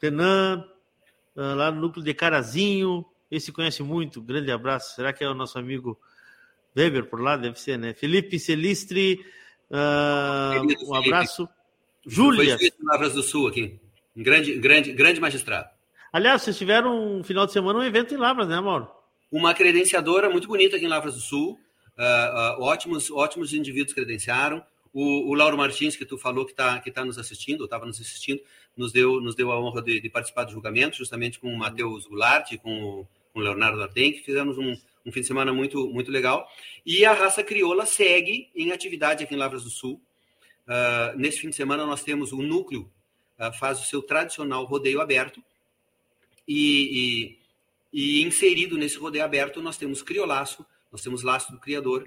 Renan, 0.00 0.64
uh, 1.36 1.54
lá 1.54 1.70
no 1.70 1.80
núcleo 1.80 2.04
de 2.04 2.14
Carazinho. 2.14 3.04
Esse 3.30 3.52
conhece 3.52 3.82
muito. 3.82 4.22
Grande 4.22 4.50
abraço. 4.50 4.94
Será 4.94 5.12
que 5.12 5.22
é 5.24 5.28
o 5.28 5.34
nosso 5.34 5.58
amigo 5.58 5.98
Weber 6.76 7.06
por 7.06 7.20
lá? 7.20 7.36
Deve 7.36 7.60
ser, 7.60 7.78
né? 7.78 7.92
Felipe 7.92 8.38
Celistre. 8.38 9.24
um 9.70 10.94
abraço. 10.94 11.48
Júlia. 12.06 12.58
Lavras 12.82 13.14
do 13.14 13.22
Sul 13.22 13.48
aqui. 13.48 13.78
Um 14.16 14.22
grande, 14.22 14.54
grande, 14.54 14.92
grande 14.92 15.20
magistrado. 15.20 15.68
Aliás, 16.12 16.42
vocês 16.42 16.56
tiveram 16.56 17.18
um 17.18 17.24
final 17.24 17.46
de 17.46 17.52
semana 17.52 17.78
um 17.78 17.82
evento 17.82 18.14
em 18.14 18.16
Lavras, 18.16 18.48
né, 18.48 18.60
Mauro? 18.60 18.88
Uma 19.32 19.52
credenciadora 19.52 20.30
muito 20.30 20.46
bonita 20.46 20.76
aqui 20.76 20.84
em 20.84 20.88
Lavras 20.88 21.14
do 21.14 21.20
Sul. 21.20 21.58
Uh, 21.98 22.60
uh, 22.60 22.62
ótimos, 22.62 23.10
ótimos 23.10 23.52
indivíduos 23.52 23.92
credenciaram. 23.92 24.64
O, 24.92 25.30
o, 25.30 25.34
Lauro 25.34 25.56
Martins, 25.56 25.96
que 25.96 26.04
tu 26.04 26.16
falou 26.16 26.44
que 26.44 26.52
está 26.52 26.78
que 26.78 26.90
tá 26.90 27.04
nos 27.04 27.18
assistindo, 27.18 27.64
estava 27.64 27.84
nos 27.84 28.00
assistindo, 28.00 28.40
nos 28.76 28.92
deu, 28.92 29.20
nos 29.20 29.34
deu 29.34 29.50
a 29.50 29.60
honra 29.60 29.82
de, 29.82 30.00
de, 30.00 30.08
participar 30.08 30.44
do 30.44 30.52
julgamento, 30.52 30.96
justamente 30.96 31.40
com 31.40 31.52
o 31.52 31.58
Matheus 31.58 32.06
Goulart 32.06 32.52
e 32.52 32.58
com 32.58 32.70
o, 32.70 33.08
com 33.32 33.40
o 33.40 33.42
Leonardo 33.42 33.82
Arden, 33.82 34.12
que 34.12 34.20
fizemos 34.20 34.56
um, 34.56 34.76
um 35.04 35.10
fim 35.10 35.20
de 35.20 35.26
semana 35.26 35.52
muito, 35.52 35.88
muito 35.88 36.12
legal. 36.12 36.48
E 36.86 37.04
a 37.04 37.12
raça 37.12 37.42
crioula 37.42 37.86
segue 37.86 38.50
em 38.54 38.70
atividade 38.70 39.24
aqui 39.24 39.34
em 39.34 39.38
Lavras 39.38 39.64
do 39.64 39.70
Sul. 39.70 40.00
Uh, 40.66 41.18
nesse 41.18 41.40
fim 41.40 41.50
de 41.50 41.56
semana 41.56 41.84
nós 41.84 42.02
temos 42.02 42.32
o 42.32 42.42
núcleo, 42.42 42.90
uh, 43.38 43.52
faz 43.58 43.80
o 43.80 43.84
seu 43.84 44.02
tradicional 44.02 44.64
rodeio 44.64 45.00
aberto, 45.00 45.42
e, 46.46 47.36
e, 47.92 48.20
e, 48.20 48.22
inserido 48.22 48.76
nesse 48.76 48.98
rodeio 48.98 49.24
aberto 49.24 49.62
nós 49.62 49.76
temos 49.76 50.02
criolaço, 50.02 50.64
nós 50.90 51.02
temos 51.02 51.22
laço 51.22 51.52
do 51.52 51.58
criador, 51.58 52.04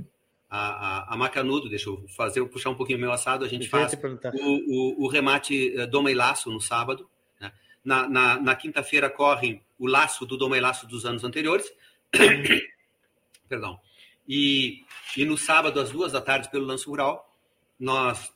a, 0.49 0.59
a, 0.59 1.13
a 1.13 1.17
Macanudo, 1.17 1.69
deixa 1.69 1.89
eu 1.89 2.05
fazer, 2.15 2.43
puxar 2.45 2.69
um 2.69 2.75
pouquinho 2.75 2.99
meu 2.99 3.11
assado, 3.11 3.43
a 3.43 3.47
gente 3.47 3.67
faz 3.67 3.93
o, 3.93 5.01
o, 5.01 5.05
o, 5.05 5.07
remate 5.07 5.75
uh, 5.77 5.87
Doma 5.87 6.09
e 6.09 6.13
Laço 6.13 6.49
no 6.49 6.61
sábado. 6.61 7.09
Né? 7.39 7.51
Na, 7.83 8.07
na, 8.07 8.39
na 8.39 8.55
quinta-feira 8.55 9.09
corre 9.09 9.61
o 9.77 9.87
laço 9.87 10.25
do 10.25 10.37
Doma 10.37 10.57
e 10.57 10.61
Laço 10.61 10.87
dos 10.87 11.05
anos 11.05 11.23
anteriores. 11.23 11.69
Perdão. 13.49 13.79
E, 14.27 14.83
e 15.15 15.25
no 15.25 15.37
sábado, 15.37 15.79
às 15.79 15.91
duas 15.91 16.11
da 16.11 16.21
tarde, 16.21 16.49
pelo 16.49 16.65
Lance 16.65 16.85
Rural, 16.85 17.33
nós. 17.79 18.33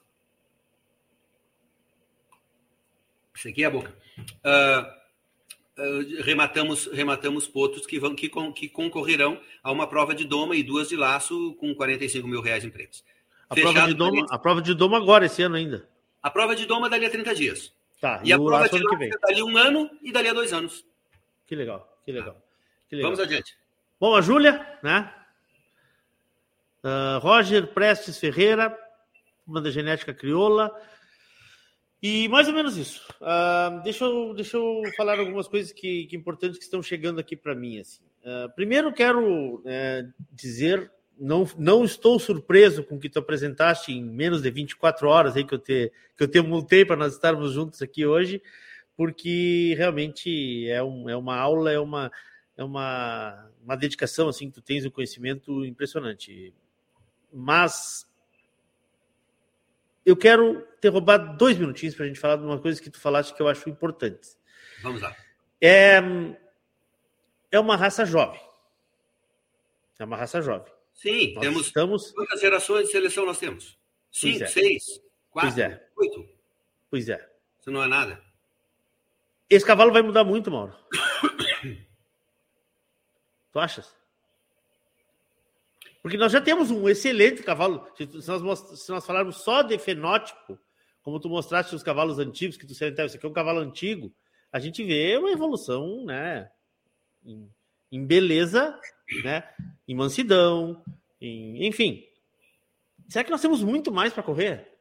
Isso 3.42 3.50
aqui 3.50 3.64
é 3.64 3.66
a 3.66 3.72
boca. 3.72 3.92
Uh, 4.46 5.82
uh, 5.82 6.22
rematamos, 6.22 6.86
rematamos 6.94 7.48
potos 7.48 7.88
que, 7.88 8.00
vão, 8.00 8.14
que, 8.14 8.30
que 8.54 8.70
concorrerão 8.70 9.42
a 9.64 9.72
uma 9.72 9.88
prova 9.88 10.14
de 10.14 10.26
doma 10.26 10.56
e 10.56 10.62
duas 10.62 10.90
de 10.90 10.96
laço 10.96 11.56
com 11.56 11.74
45 11.74 12.28
mil 12.28 12.40
reais 12.40 12.64
em 12.64 12.70
prêmios. 12.70 13.04
A 13.50 13.56
prova, 13.56 13.88
de 13.88 13.96
doma, 13.96 14.26
a 14.30 14.38
prova 14.38 14.62
de 14.62 14.76
doma 14.76 14.98
agora, 14.98 15.26
esse 15.26 15.42
ano 15.42 15.56
ainda. 15.56 15.90
A 16.22 16.30
prova 16.30 16.56
de 16.56 16.68
doma 16.68 16.88
dali 16.88 17.04
a 17.04 17.10
30 17.10 17.34
dias. 17.34 17.74
Tá, 18.00 18.22
e, 18.24 18.30
e 18.30 18.34
a 18.34 18.38
prova 18.38 18.70
de 18.70 18.78
laço 18.78 19.04
é 19.06 19.10
dali 19.10 19.42
um 19.42 19.58
ano 19.58 19.90
e 20.04 20.12
dali 20.12 20.28
a 20.28 20.34
dois 20.34 20.54
anos. 20.54 20.86
Que 21.48 21.56
legal, 21.56 22.00
que 22.06 22.12
legal. 22.12 22.40
Que 22.88 22.96
legal. 22.96 23.12
Vamos 23.12 23.26
adiante. 23.26 23.58
Bom, 24.00 24.16
a 24.16 24.22
Júlia, 24.22 24.64
né? 24.84 25.12
Uh, 26.84 27.18
Roger 27.18 27.66
Prestes 27.74 28.20
Ferreira, 28.20 28.78
banda 29.48 29.72
genética 29.72 30.14
crioula. 30.14 30.72
E 32.02 32.28
mais 32.30 32.48
ou 32.48 32.54
menos 32.54 32.78
isso. 32.78 33.08
Uh, 33.22 33.82
deixa, 33.84 34.06
eu, 34.06 34.34
deixa 34.34 34.58
eu 34.58 34.82
falar 34.98 35.20
algumas 35.20 35.48
coisas 35.48 35.72
que, 35.72 36.08
que 36.08 36.16
importantes 36.16 36.58
que 36.58 36.64
estão 36.64 36.82
chegando 36.82 37.20
aqui 37.20 37.36
para 37.36 37.54
mim. 37.54 37.80
Assim. 37.80 38.02
Uh, 38.24 38.52
primeiro, 38.56 38.92
quero 38.92 39.62
é, 39.66 40.08
dizer, 40.32 40.92
não, 41.20 41.48
não 41.60 41.86
estou 41.86 42.18
surpreso 42.18 42.84
com 42.84 42.96
o 42.96 43.00
que 43.00 43.10
tu 43.10 43.20
apresentaste 43.20 43.92
em 43.92 44.04
menos 44.04 44.42
de 44.42 44.50
24 44.50 45.08
horas 45.08 45.36
aí 45.36 45.44
que 45.44 45.54
eu 45.54 45.60
te, 45.60 45.92
que 46.18 46.24
eu 46.24 46.28
te 46.28 46.42
multei 46.42 46.84
para 46.84 46.96
nós 46.96 47.14
estarmos 47.14 47.54
juntos 47.54 47.80
aqui 47.84 48.04
hoje, 48.04 48.42
porque 48.98 49.76
realmente 49.78 50.68
é, 50.70 50.82
um, 50.82 51.08
é 51.08 51.16
uma 51.16 51.38
aula, 51.38 51.72
é 51.72 51.80
uma, 51.80 52.12
é 52.58 52.64
uma, 52.64 53.48
uma 53.64 53.76
dedicação 53.76 54.28
assim 54.28 54.48
que 54.48 54.56
tu 54.56 54.62
tens, 54.64 54.86
um 54.86 54.90
conhecimento 54.90 55.64
impressionante. 55.64 56.52
Mas 57.32 58.08
eu 60.06 60.16
quero 60.16 60.62
ter 60.80 60.90
roubado 60.90 61.38
dois 61.38 61.58
minutinhos 61.58 61.96
para 61.96 62.06
a 62.06 62.08
gente 62.08 62.20
falar 62.20 62.38
de 62.38 62.44
uma 62.44 62.60
coisa 62.60 62.82
que 62.82 62.90
tu 62.90 63.00
falaste 63.00 63.34
que 63.34 63.42
eu 63.42 63.48
acho 63.48 63.70
importante. 63.70 64.30
Vamos 64.82 65.02
lá. 65.02 65.16
É, 65.60 66.00
é 67.52 67.60
uma 67.60 67.76
raça 67.76 68.06
jovem. 68.06 68.42
É 70.00 70.04
uma 70.04 70.18
raça 70.18 70.42
jovem. 70.42 70.72
Sim, 70.94 71.34
nós 71.34 71.42
temos. 71.42 71.68
Estamos... 71.68 72.12
Quantas 72.12 72.42
gerações 72.42 72.88
de 72.88 72.92
seleção 72.92 73.26
nós 73.26 73.38
temos? 73.38 73.78
Cinco, 74.12 74.44
é. 74.44 74.48
seis, 74.48 74.84
quatro, 75.30 75.52
pois 75.52 75.58
é. 75.58 75.88
oito. 75.96 76.30
Pois 76.90 77.10
é. 77.10 77.30
Isso 77.60 77.72
não 77.72 77.84
é 77.84 77.88
nada. 77.88 78.22
Esse 79.50 79.66
cavalo 79.66 79.92
vai 79.92 80.02
mudar 80.02 80.24
muito, 80.24 80.50
Mauro. 80.50 80.76
tu 83.52 83.60
achas? 83.60 83.96
Porque 86.02 86.18
nós 86.18 86.32
já 86.32 86.42
temos 86.42 86.72
um 86.72 86.90
excelente 86.90 87.44
cavalo. 87.44 87.88
Se 87.96 88.28
nós, 88.28 88.60
se 88.80 88.90
nós 88.90 89.06
falarmos 89.06 89.44
só 89.44 89.62
de 89.62 89.78
fenótipo, 89.78 90.60
como 91.04 91.20
tu 91.20 91.30
mostraste 91.30 91.76
os 91.76 91.84
cavalos 91.84 92.18
antigos, 92.18 92.58
que 92.58 92.66
tu 92.66 92.74
sempre 92.74 93.06
isso 93.06 93.18
aqui 93.18 93.26
é 93.26 93.30
um 93.30 93.34
cavalo 93.34 93.60
antigo, 93.60 94.12
a 94.52 94.60
gente 94.60 94.84
vê 94.84 95.16
uma 95.18 95.32
evolução, 95.32 96.04
né? 96.06 96.50
Em, 97.24 97.50
em 97.92 98.06
beleza, 98.06 98.78
né? 99.24 99.48
Em 99.88 99.96
mansidão, 99.96 100.84
em, 101.20 101.68
enfim. 101.68 102.04
Será 103.08 103.24
que 103.24 103.32
nós 103.32 103.42
temos 103.42 103.64
muito 103.64 103.92
mais 103.92 104.12
para 104.12 104.24
correr? 104.24 104.72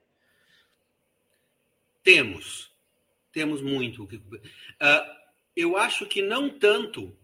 Temos. 2.03 2.71
Temos 3.31 3.61
muito. 3.61 4.05
Uh, 4.05 4.09
eu 5.55 5.77
acho 5.77 6.07
que 6.07 6.23
não 6.23 6.49
tanto. 6.49 7.17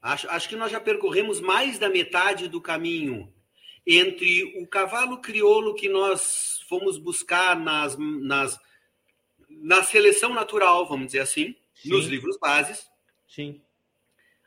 Acho, 0.00 0.28
acho 0.30 0.48
que 0.48 0.56
nós 0.56 0.72
já 0.72 0.80
percorremos 0.80 1.40
mais 1.40 1.78
da 1.78 1.88
metade 1.88 2.48
do 2.48 2.60
caminho 2.60 3.32
entre 3.86 4.62
o 4.62 4.66
cavalo 4.66 5.20
crioulo 5.20 5.74
que 5.74 5.88
nós 5.88 6.60
fomos 6.68 6.98
buscar 6.98 7.58
nas, 7.58 7.96
nas, 7.98 8.58
na 9.48 9.82
seleção 9.82 10.32
natural, 10.32 10.86
vamos 10.86 11.06
dizer 11.06 11.20
assim, 11.20 11.54
Sim. 11.74 11.90
nos 11.90 12.06
livros 12.06 12.38
bases, 12.38 12.88
Sim. 13.28 13.60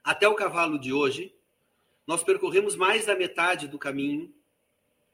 até 0.03 0.27
o 0.27 0.35
cavalo 0.35 0.79
de 0.79 0.93
hoje, 0.93 1.33
nós 2.07 2.23
percorremos 2.23 2.75
mais 2.75 3.05
da 3.05 3.15
metade 3.15 3.67
do 3.67 3.79
caminho 3.79 4.33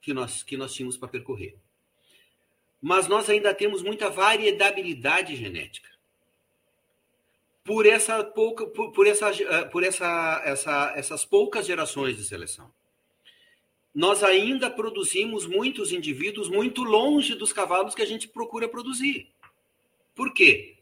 que 0.01 0.13
nós, 0.13 0.43
que 0.43 0.57
nós 0.57 0.73
tínhamos 0.73 0.97
para 0.97 1.09
percorrer. 1.09 1.57
Mas 2.81 3.07
nós 3.07 3.29
ainda 3.29 3.53
temos 3.53 3.81
muita 3.81 4.09
variedabilidade 4.09 5.35
genética. 5.35 5.89
Por 7.63 7.85
essa 7.85 8.23
pouca, 8.23 8.65
por, 8.65 8.91
por 8.91 9.05
essa, 9.05 9.29
eh, 9.29 9.65
por 9.65 9.83
essa, 9.83 10.41
essa, 10.43 10.93
essas 10.95 11.23
poucas 11.23 11.65
gerações 11.65 12.17
de 12.17 12.23
seleção 12.23 12.73
nós 13.93 14.23
ainda 14.23 14.69
produzimos 14.69 15.45
muitos 15.45 15.91
indivíduos 15.91 16.49
muito 16.49 16.83
longe 16.83 17.35
dos 17.35 17.51
cavalos 17.51 17.93
que 17.93 18.01
a 18.01 18.05
gente 18.05 18.27
procura 18.27 18.67
produzir. 18.67 19.27
Por 20.15 20.33
quê? 20.33 20.77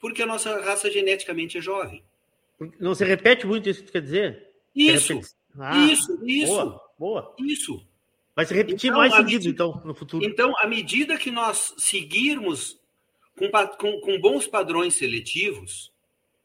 Porque 0.00 0.22
a 0.22 0.26
nossa 0.26 0.60
raça 0.60 0.90
geneticamente 0.90 1.58
é 1.58 1.60
jovem. 1.60 2.02
Não 2.78 2.94
se 2.94 3.04
repete 3.04 3.46
muito 3.46 3.68
isso 3.68 3.84
que 3.84 3.92
quer 3.92 4.02
dizer? 4.02 4.50
Isso, 4.74 5.20
ah, 5.58 5.86
isso, 5.86 6.18
isso. 6.24 6.46
Boa, 6.46 6.90
boa. 6.98 7.36
Isso. 7.38 7.86
Vai 8.34 8.44
se 8.44 8.54
repetir 8.54 8.90
então, 8.90 8.98
mais 8.98 9.14
seguido, 9.14 9.48
então, 9.48 9.80
no 9.84 9.94
futuro. 9.94 10.24
Então, 10.24 10.52
à 10.58 10.66
medida 10.66 11.16
que 11.16 11.30
nós 11.30 11.74
seguirmos 11.78 12.80
com, 13.36 13.48
com, 13.78 14.00
com 14.00 14.20
bons 14.20 14.46
padrões 14.46 14.94
seletivos, 14.94 15.92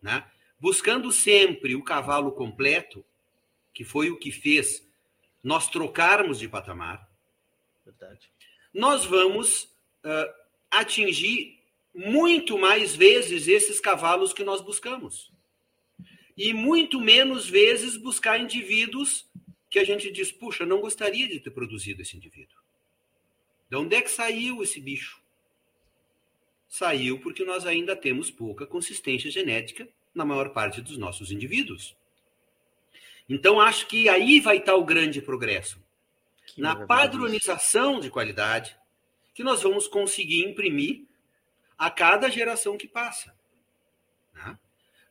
né, 0.02 0.24
buscando 0.60 1.12
sempre 1.12 1.76
o 1.76 1.84
cavalo 1.84 2.32
completo, 2.32 3.04
que 3.74 3.84
foi 3.84 4.12
o 4.12 4.18
que 4.18 4.32
fez 4.32 4.88
nós 5.44 5.68
trocarmos 5.70 6.40
de 6.40 6.48
patamar, 6.48 7.10
Verdade. 7.86 8.30
nós 8.74 9.06
vamos 9.06 9.64
uh, 10.04 10.34
atingir 10.70 11.60
muito 11.94 12.58
mais 12.58 12.96
vezes 12.96 13.48
esses 13.48 13.80
cavalos 13.80 14.34
que 14.34 14.44
nós 14.44 14.62
buscamos. 14.62 15.32
E 16.38 16.54
muito 16.54 17.02
menos 17.02 17.50
vezes 17.50 17.98
buscar 17.98 18.40
indivíduos 18.40 19.28
que 19.70 19.80
a 19.80 19.84
gente 19.84 20.12
diz, 20.12 20.32
puxa, 20.32 20.66
não 20.66 20.80
gostaria 20.80 21.28
de 21.28 21.40
ter 21.40 21.52
produzido 21.52 22.02
esse 22.02 22.16
indivíduo. 22.16 22.58
De 23.70 23.76
onde 23.76 23.96
é 23.96 24.02
que 24.02 24.10
saiu 24.10 24.64
esse 24.64 24.80
bicho? 24.80 25.22
Saiu 26.68 27.20
porque 27.20 27.44
nós 27.44 27.66
ainda 27.66 27.96
temos 27.96 28.32
pouca 28.32 28.66
consistência 28.66 29.30
genética 29.30 29.88
na 30.14 30.26
maior 30.26 30.50
parte 30.50 30.82
dos 30.82 30.98
nossos 30.98 31.32
indivíduos. 31.32 31.96
Então, 33.30 33.62
acho 33.62 33.86
que 33.86 34.10
aí 34.10 34.40
vai 34.40 34.58
estar 34.58 34.76
o 34.76 34.84
grande 34.84 35.22
progresso. 35.22 35.80
Que 36.48 36.62
na 36.62 36.88
padronização 36.88 38.00
de 38.00 38.10
qualidade 38.10 38.76
que 39.36 39.44
nós 39.44 39.62
vamos 39.62 39.88
conseguir 39.88 40.44
imprimir 40.44 41.06
a 41.78 41.92
cada 41.92 42.28
geração 42.30 42.76
que 42.76 42.88
passa. 42.88 43.34
Né? 44.34 44.58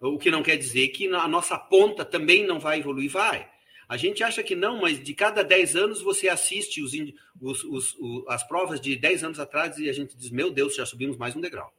O 0.00 0.18
que 0.18 0.30
não 0.30 0.42
quer 0.42 0.56
dizer 0.56 0.88
que 0.88 1.06
a 1.06 1.28
nossa 1.28 1.56
ponta 1.56 2.04
também 2.04 2.44
não 2.44 2.58
vai 2.58 2.80
evoluir, 2.80 3.10
vai. 3.10 3.48
A 3.88 3.96
gente 3.96 4.22
acha 4.22 4.42
que 4.42 4.54
não, 4.54 4.82
mas 4.82 5.02
de 5.02 5.14
cada 5.14 5.42
10 5.42 5.76
anos 5.76 6.02
você 6.02 6.28
assiste 6.28 6.82
os, 6.82 6.92
os, 7.40 7.64
os, 7.64 7.96
as 8.28 8.46
provas 8.46 8.80
de 8.80 8.96
10 8.96 9.24
anos 9.24 9.40
atrás 9.40 9.78
e 9.78 9.88
a 9.88 9.92
gente 9.92 10.14
diz, 10.16 10.30
meu 10.30 10.50
Deus, 10.50 10.74
já 10.74 10.84
subimos 10.84 11.16
mais 11.16 11.34
um 11.34 11.40
degrau. 11.40 11.72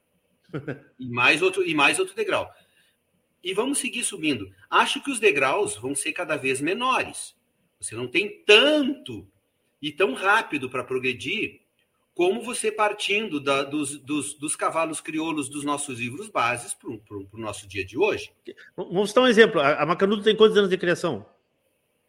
e 0.97 1.07
mais 1.07 1.41
outro, 1.43 1.63
e 1.67 1.75
mais 1.75 1.99
outro 1.99 2.15
degrau 2.15 2.51
e 3.43 3.53
vamos 3.53 3.79
seguir 3.79 4.03
subindo. 4.03 4.51
Acho 4.69 5.01
que 5.01 5.11
os 5.11 5.19
degraus 5.19 5.75
vão 5.75 5.95
ser 5.95 6.11
cada 6.13 6.35
vez 6.35 6.59
menores. 6.61 7.35
Você 7.79 7.95
não 7.95 8.07
tem 8.07 8.43
tanto 8.45 9.27
e 9.81 9.91
tão 9.91 10.13
rápido 10.13 10.69
para 10.69 10.83
progredir 10.83 11.61
como 12.13 12.41
você 12.41 12.69
partindo 12.69 13.39
da, 13.39 13.63
dos, 13.63 13.97
dos, 13.97 14.33
dos, 14.33 14.53
cavalos 14.53 14.99
crioulos 14.99 15.47
dos 15.47 15.63
nossos 15.63 15.99
livros 15.99 16.27
bases 16.27 16.73
para 16.73 16.89
o 16.89 17.27
nosso 17.33 17.65
dia 17.65 17.85
de 17.85 17.97
hoje. 17.97 18.29
Vamos 18.75 19.13
dar 19.13 19.21
um 19.21 19.27
exemplo. 19.27 19.61
A 19.61 19.85
Macanudo 19.85 20.21
tem 20.21 20.35
quantos 20.35 20.57
anos 20.57 20.69
de 20.69 20.77
criação? 20.77 21.25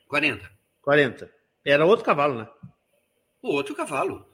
40. 0.08 0.50
40. 0.82 1.32
Era 1.64 1.86
outro 1.86 2.04
cavalo, 2.04 2.40
né? 2.40 2.48
O 3.40 3.52
outro 3.52 3.72
cavalo. 3.74 4.26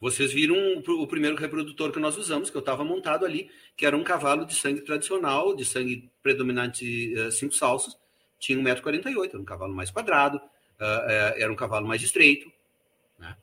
Vocês 0.00 0.32
viram 0.32 0.56
o 0.78 1.06
primeiro 1.08 1.36
reprodutor 1.36 1.90
que 1.90 1.98
nós 1.98 2.16
usamos, 2.16 2.50
que 2.50 2.56
eu 2.56 2.60
estava 2.60 2.84
montado 2.84 3.24
ali, 3.24 3.50
que 3.76 3.84
era 3.84 3.96
um 3.96 4.04
cavalo 4.04 4.44
de 4.44 4.54
sangue 4.54 4.82
tradicional, 4.82 5.56
de 5.56 5.64
sangue 5.64 6.08
predominante 6.22 7.12
uh, 7.14 7.32
cinco 7.32 7.54
salsos, 7.54 7.98
tinha 8.38 8.56
1,48m, 8.58 9.28
era 9.28 9.38
um 9.38 9.44
cavalo 9.44 9.74
mais 9.74 9.90
quadrado, 9.90 10.36
uh, 10.36 10.40
uh, 10.40 11.34
era 11.36 11.52
um 11.52 11.56
cavalo 11.56 11.86
mais 11.86 12.02
estreito. 12.02 12.50
Né? 13.18 13.36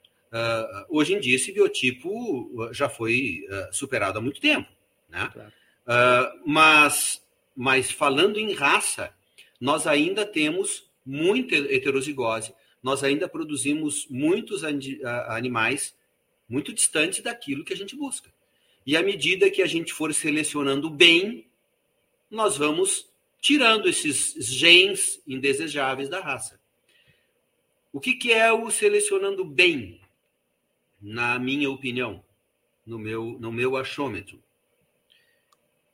hoje 0.90 1.14
em 1.14 1.20
dia, 1.20 1.36
esse 1.36 1.52
biotipo 1.52 2.70
já 2.74 2.90
foi 2.90 3.46
superado 3.72 4.20
há 4.20 4.22
muito 4.22 4.42
tempo. 4.42 4.68
Né? 5.10 5.30
Claro. 5.32 6.42
mas, 6.46 7.22
mas 7.56 7.90
falando 7.90 8.38
em 8.38 8.54
raça, 8.54 9.14
nós 9.62 9.88
ainda 9.88 10.26
temos 10.26 10.90
muita 11.06 11.56
heterozigose, 11.56 12.54
nós 12.84 13.02
ainda 13.02 13.30
produzimos 13.30 14.08
muitos 14.10 14.64
animais 15.30 15.96
muito 16.48 16.74
distantes 16.74 17.22
daquilo 17.22 17.64
que 17.64 17.74
a 17.74 17.78
gente 17.78 17.96
busca. 17.96 18.32
E 18.86 18.96
à 18.96 19.02
medida 19.02 19.50
que 19.50 19.62
a 19.62 19.66
gente 19.66 19.94
for 19.94 20.14
selecionando 20.14 20.90
bem, 20.90 21.48
nós 22.30 22.58
vamos 22.58 23.10
tirando 23.42 23.88
esses 23.88 24.34
genes 24.46 25.22
indesejáveis 25.28 26.10
da 26.10 26.20
raça. 26.20 26.60
O 27.92 28.00
que, 28.00 28.14
que 28.14 28.32
é 28.32 28.52
o 28.52 28.70
selecionando 28.70 29.46
bem, 29.46 30.02
na 31.02 31.40
minha 31.40 31.70
opinião, 31.70 32.24
no 32.86 33.00
meu, 33.00 33.38
no 33.40 33.52
meu 33.52 33.78
achômetro? 33.78 34.44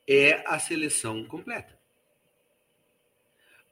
É 0.06 0.42
a 0.46 0.58
seleção 0.58 1.24
completa. 1.24 1.78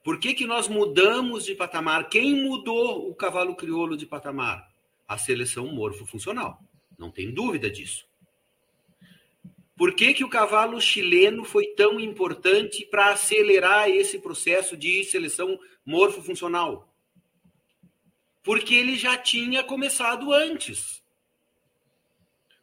Por 0.03 0.19
que, 0.19 0.33
que 0.33 0.47
nós 0.47 0.69
mudamos 0.69 1.45
de 1.45 1.55
patamar? 1.55 2.09
Quem 2.09 2.43
mudou 2.43 3.11
o 3.11 3.15
cavalo 3.15 3.55
crioulo 3.55 3.97
de 3.97 4.07
patamar? 4.07 4.71
A 5.07 5.19
seleção 5.19 5.67
morfofuncional. 5.67 6.63
Não 7.01 7.11
tem 7.11 7.33
dúvida 7.33 7.71
disso. 7.71 8.07
Por 9.75 9.95
que, 9.95 10.13
que 10.13 10.23
o 10.23 10.29
cavalo 10.29 10.79
chileno 10.79 11.43
foi 11.43 11.69
tão 11.69 11.99
importante 11.99 12.85
para 12.85 13.13
acelerar 13.13 13.89
esse 13.89 14.19
processo 14.19 14.77
de 14.77 15.03
seleção 15.05 15.59
morfofuncional? 15.83 16.95
Porque 18.43 18.75
ele 18.75 18.99
já 18.99 19.17
tinha 19.17 19.65
começado 19.65 20.31
antes. 20.31 21.03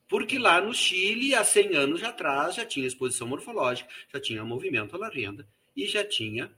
Porque 0.08 0.38
lá 0.38 0.62
no 0.62 0.72
Chile, 0.76 1.34
há 1.34 1.44
100 1.44 1.76
anos 1.76 2.04
atrás, 2.04 2.56
já 2.56 2.66
tinha 2.66 2.86
exposição 2.86 3.28
morfológica, 3.28 3.90
já 4.14 4.20
tinha 4.20 4.46
movimento 4.46 5.04
à 5.04 5.10
renda 5.10 5.48
e 5.76 5.88
já 5.88 6.04
tinha 6.04 6.52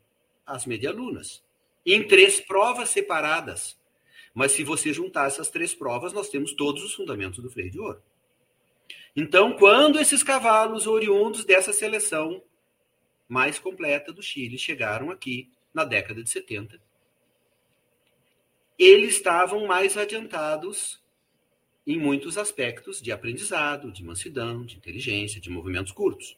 as 0.46 0.66
medialunas. 0.66 1.42
Em 1.86 2.06
três 2.06 2.42
provas 2.42 2.90
separadas. 2.90 3.79
Mas 4.34 4.52
se 4.52 4.64
você 4.64 4.94
juntar 4.94 5.28
essas 5.28 5.50
três 5.50 5.74
provas, 5.74 6.14
nós 6.14 6.30
temos 6.30 6.54
todos 6.54 6.84
os 6.84 6.94
fundamentos 6.94 7.40
do 7.40 7.50
freio 7.50 7.72
de 7.72 7.80
ouro. 7.80 8.02
Então, 9.16 9.54
quando 9.58 10.00
esses 10.00 10.24
cavalos 10.24 10.88
oriundos 10.88 11.44
dessa 11.44 11.74
seleção 11.74 12.42
mais 13.28 13.60
completa 13.60 14.14
do 14.14 14.22
Chile 14.22 14.58
chegaram 14.58 15.12
aqui 15.12 15.50
na 15.74 15.84
década 15.84 16.24
de 16.24 16.30
70, 16.30 16.80
eles 18.78 19.16
estavam 19.16 19.68
mais 19.68 19.98
adiantados 19.98 21.02
em 21.86 22.00
muitos 22.00 22.38
aspectos 22.38 23.02
de 23.02 23.12
aprendizado, 23.12 23.92
de 23.92 24.04
mansidão, 24.04 24.64
de 24.64 24.78
inteligência, 24.78 25.42
de 25.42 25.50
movimentos 25.50 25.92
curtos. 25.92 26.38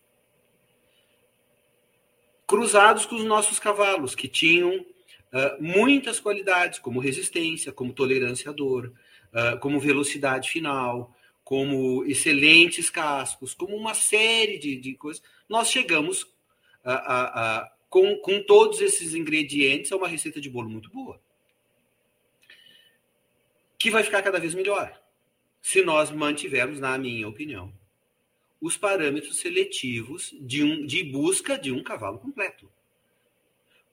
Cruzados 2.47 3.05
com 3.05 3.15
os 3.15 3.26
nossos 3.26 3.59
cavalos, 3.59 4.15
que 4.15 4.27
tinham 4.27 4.85
uh, 5.34 5.62
muitas 5.62 6.20
qualidades, 6.20 6.80
como 6.80 6.99
resistência, 6.99 7.72
como 7.72 7.94
tolerância 7.94 8.49
à 8.49 8.53
dor, 8.53 8.94
uh, 9.34 9.60
como 9.60 9.80
velocidade 9.80 10.49
final, 10.49 11.16
como 11.44 12.06
excelentes 12.06 12.90
cascos, 12.90 13.53
como 13.53 13.76
uma 13.76 13.94
série 13.94 14.58
de, 14.58 14.78
de 14.78 14.94
coisas, 14.94 15.22
nós 15.49 15.70
chegamos 15.70 16.26
a, 16.84 16.94
a, 16.94 17.58
a, 17.60 17.72
com, 17.90 18.16
com 18.18 18.41
todos 18.41 18.80
esses 18.80 19.14
ingredientes 19.14 19.91
a 19.91 19.98
uma 19.98 20.08
receita 20.08 20.40
de 20.40 20.49
bolo 20.49 20.70
muito 20.70 20.90
boa. 20.90 21.22
Que 23.78 23.90
vai 23.90 24.03
ficar 24.03 24.22
cada 24.22 24.40
vez 24.40 24.53
melhor. 24.53 24.98
Se 25.62 25.84
nós 25.84 26.10
mantivermos, 26.12 26.80
na 26.80 26.98
minha 26.98 27.28
opinião, 27.28 27.74
os 28.62 28.78
parâmetros 28.78 29.38
seletivos 29.38 30.34
de, 30.40 30.64
um, 30.64 30.86
de 30.86 31.03
busca 31.03 31.58
de 31.58 31.72
um 31.72 31.84
cavalo 31.84 32.20
completo. 32.20 32.72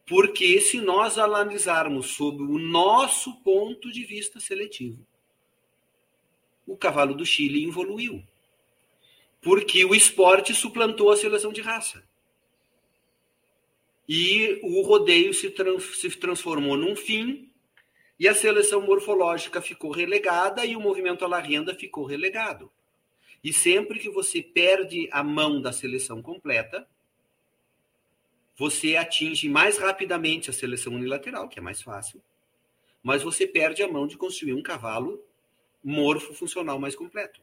Porque 0.09 0.59
se 0.63 0.81
nós 0.81 1.19
analisarmos 1.19 2.13
sob 2.13 2.43
o 2.43 2.59
nosso 2.59 3.37
ponto 3.43 3.93
de 3.93 4.05
vista 4.05 4.41
seletivo, 4.41 5.07
o 6.67 6.77
cavalo 6.79 7.15
do 7.15 7.27
Chile 7.27 7.67
evoluiu. 7.67 8.25
Porque 9.43 9.85
o 9.85 9.95
esporte 9.95 10.55
suplantou 10.55 11.11
a 11.11 11.17
seleção 11.17 11.53
de 11.53 11.61
raça. 11.61 12.03
E 14.09 14.59
o 14.63 14.81
rodeio 14.81 15.35
se, 15.35 15.51
trans, 15.51 16.01
se 16.01 16.11
transformou 16.17 16.77
num 16.77 16.97
fim, 16.97 17.51
e 18.19 18.27
a 18.27 18.35
seleção 18.35 18.81
morfológica 18.81 19.61
ficou 19.61 19.91
relegada, 19.91 20.65
e 20.65 20.75
o 20.75 20.81
movimento 20.81 21.23
à 21.25 21.29
la 21.29 21.39
renda 21.39 21.75
ficou 21.75 22.07
relegado. 22.07 22.73
E 23.45 23.53
sempre 23.53 23.99
que 23.99 24.09
você 24.09 24.43
perde 24.43 25.07
a 25.13 25.23
mão 25.23 25.61
da 25.61 25.71
seleção 25.71 26.23
completa, 26.23 26.89
você 28.59 28.97
atinge 28.97 29.49
mais 29.49 29.79
rapidamente 29.79 30.51
a 30.51 30.53
seleção 30.53 30.95
unilateral, 30.95 31.49
que 31.49 31.61
é 31.61 31.63
mais 31.63 31.81
fácil, 31.81 32.21
mas 33.03 33.23
você 33.23 33.47
perde 33.47 33.83
a 33.85 33.89
mão 33.89 34.07
de 34.07 34.17
construir 34.17 34.53
um 34.53 34.63
cavalo 34.63 35.23
morfo 35.83 36.35
funcional 36.35 36.79
mais 36.79 36.97
completo. 36.97 37.41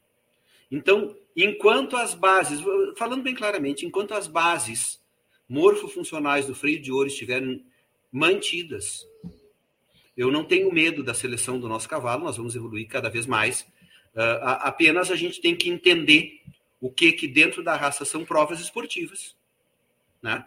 Então, 0.69 1.15
enquanto 1.35 1.95
as 1.95 2.13
bases, 2.13 2.59
falando 2.97 3.23
bem 3.23 3.33
claramente, 3.33 3.85
enquanto 3.85 4.13
as 4.13 4.27
bases 4.27 5.01
morfofuncionais 5.47 6.47
do 6.47 6.53
freio 6.53 6.81
de 6.81 6.91
ouro 6.91 7.07
estiverem 7.07 7.65
mantidas, 8.11 9.07
eu 10.17 10.29
não 10.29 10.43
tenho 10.43 10.71
medo 10.73 11.01
da 11.01 11.13
seleção 11.13 11.59
do 11.59 11.69
nosso 11.69 11.87
cavalo, 11.87 12.25
nós 12.25 12.35
vamos 12.35 12.55
evoluir 12.55 12.87
cada 12.87 13.09
vez 13.09 13.25
mais. 13.25 13.61
Uh, 14.13 14.41
apenas 14.41 15.09
a 15.11 15.15
gente 15.15 15.39
tem 15.39 15.55
que 15.55 15.69
entender 15.69 16.41
o 16.81 16.91
que 16.91 17.13
que 17.13 17.27
dentro 17.27 17.63
da 17.63 17.75
raça 17.75 18.03
são 18.03 18.25
provas 18.25 18.59
esportivas, 18.59 19.35
né? 20.21 20.45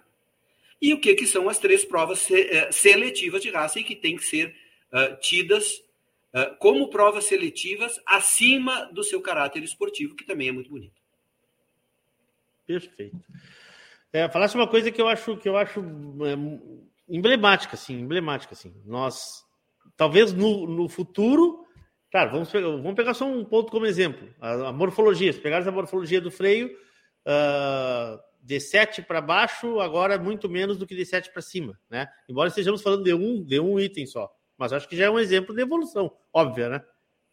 E 0.81 0.95
o 0.95 1.01
que 1.01 1.15
que 1.15 1.27
são 1.27 1.49
as 1.49 1.59
três 1.59 1.85
provas 1.85 2.31
eh, 2.31 2.71
seletivas 2.71 3.43
de 3.43 3.51
raça 3.51 3.81
e 3.81 3.85
que 3.85 3.97
têm 3.97 4.17
que 4.17 4.25
ser 4.25 4.55
uh, 4.93 5.19
tidas 5.21 5.83
ah, 6.33 6.55
como 6.59 6.91
provas 6.91 7.25
seletivas 7.25 7.99
acima 8.07 8.87
do 8.93 9.03
seu 9.03 9.21
caráter 9.21 9.63
esportivo, 9.63 10.15
que 10.15 10.25
também 10.25 10.49
é 10.49 10.53
muito 10.53 10.71
bonito. 10.71 11.01
Perfeito. 12.67 13.19
É, 14.13 14.29
falasse 14.29 14.55
uma 14.55 14.69
coisa 14.69 14.91
que 14.91 15.01
eu 15.01 15.09
acho 15.09 15.37
que 15.39 15.49
eu 15.49 15.57
acho 15.57 15.81
é, 15.81 16.35
emblemática, 17.09 17.75
assim, 17.75 17.99
emblemática, 17.99 18.53
assim. 18.53 18.75
Nós, 18.85 19.45
talvez 19.97 20.33
no, 20.33 20.67
no 20.67 20.89
futuro, 20.89 21.65
claro, 22.11 22.31
vamos 22.31 22.51
pegar, 22.51 22.69
vamos 22.69 22.95
pegar 22.95 23.15
só 23.15 23.25
um 23.25 23.45
ponto 23.45 23.73
como 23.73 23.87
exemplo, 23.87 24.29
a, 24.41 24.69
a 24.69 24.73
morfologia. 24.73 25.33
Se 25.33 25.41
pegarmos 25.41 25.67
a 25.67 25.73
morfologia 25.73 26.21
do 26.21 26.31
freio, 26.31 26.69
uh, 27.27 28.19
de 28.49 28.59
7 28.59 29.03
para 29.03 29.20
baixo, 29.20 29.79
agora 29.79 30.15
é 30.15 30.19
muito 30.19 30.49
menos 30.49 30.79
do 30.79 30.87
que 30.87 30.97
de 30.97 31.05
7 31.05 31.31
para 31.31 31.43
cima, 31.43 31.79
né? 31.91 32.09
Embora 32.27 32.49
estejamos 32.49 32.81
falando 32.81 33.05
de 33.05 33.12
um, 33.12 33.45
de 33.45 33.61
um 33.61 33.79
item 33.79 34.07
só. 34.07 34.35
Mas 34.57 34.73
acho 34.73 34.89
que 34.89 34.97
já 34.97 35.05
é 35.05 35.11
um 35.11 35.19
exemplo 35.19 35.55
de 35.55 35.61
evolução, 35.61 36.11
óbvia, 36.33 36.70
né? 36.70 36.83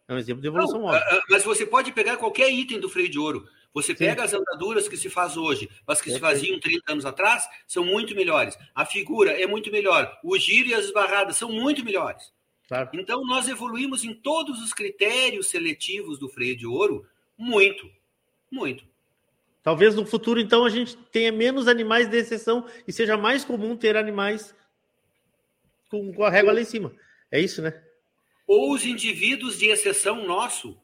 É 0.10 0.14
um 0.14 0.18
exemplo 0.18 0.42
de 0.42 0.50
evolução 0.50 0.80
Não, 0.80 0.88
óbvia. 0.88 1.22
Mas 1.30 1.42
você 1.46 1.66
pode 1.66 1.94
pegar 1.94 2.18
qualquer 2.18 2.52
item 2.52 2.82
do 2.82 2.90
freio 2.90 3.08
de 3.08 3.18
ouro. 3.18 3.48
Você 3.74 3.96
pega 3.96 4.28
Sim. 4.28 4.36
as 4.36 4.42
andaduras 4.42 4.90
que 4.90 4.98
se 4.98 5.10
faz 5.10 5.38
hoje, 5.38 5.70
mas 5.88 6.02
que 6.02 6.10
é 6.10 6.16
se 6.16 6.20
faziam 6.20 6.60
30 6.60 6.92
anos 6.92 7.06
atrás, 7.06 7.48
são 7.66 7.86
muito 7.86 8.14
melhores. 8.14 8.58
A 8.76 8.86
figura 8.86 9.42
é 9.42 9.48
muito 9.48 9.72
melhor. 9.72 10.20
O 10.22 10.38
giro 10.38 10.68
e 10.68 10.74
as 10.74 10.84
esbarradas 10.84 11.38
são 11.38 11.50
muito 11.50 11.84
melhores. 11.86 12.34
Claro. 12.68 12.90
Então, 12.94 13.24
nós 13.24 13.48
evoluímos 13.48 14.04
em 14.04 14.14
todos 14.14 14.62
os 14.62 14.74
critérios 14.74 15.48
seletivos 15.48 16.20
do 16.20 16.28
freio 16.28 16.58
de 16.58 16.68
ouro 16.68 17.08
muito, 17.38 17.90
muito. 18.52 18.86
Talvez 19.66 19.96
no 19.96 20.06
futuro, 20.06 20.40
então, 20.40 20.64
a 20.64 20.70
gente 20.70 20.96
tenha 20.96 21.32
menos 21.32 21.68
animais 21.68 22.08
de 22.08 22.16
exceção 22.16 22.68
e 22.88 22.94
seja 22.94 23.18
mais 23.18 23.44
comum 23.44 23.76
ter 23.76 23.98
animais 23.98 24.54
com, 25.90 26.14
com 26.14 26.24
a 26.24 26.30
régua 26.30 26.54
lá 26.54 26.62
em 26.62 26.66
cima. 26.66 26.94
É 27.32 27.40
isso, 27.42 27.64
né? 27.64 27.84
Ou 28.46 28.72
os 28.72 28.86
indivíduos 28.86 29.58
de 29.58 29.66
exceção 29.66 30.24
nosso, 30.24 30.80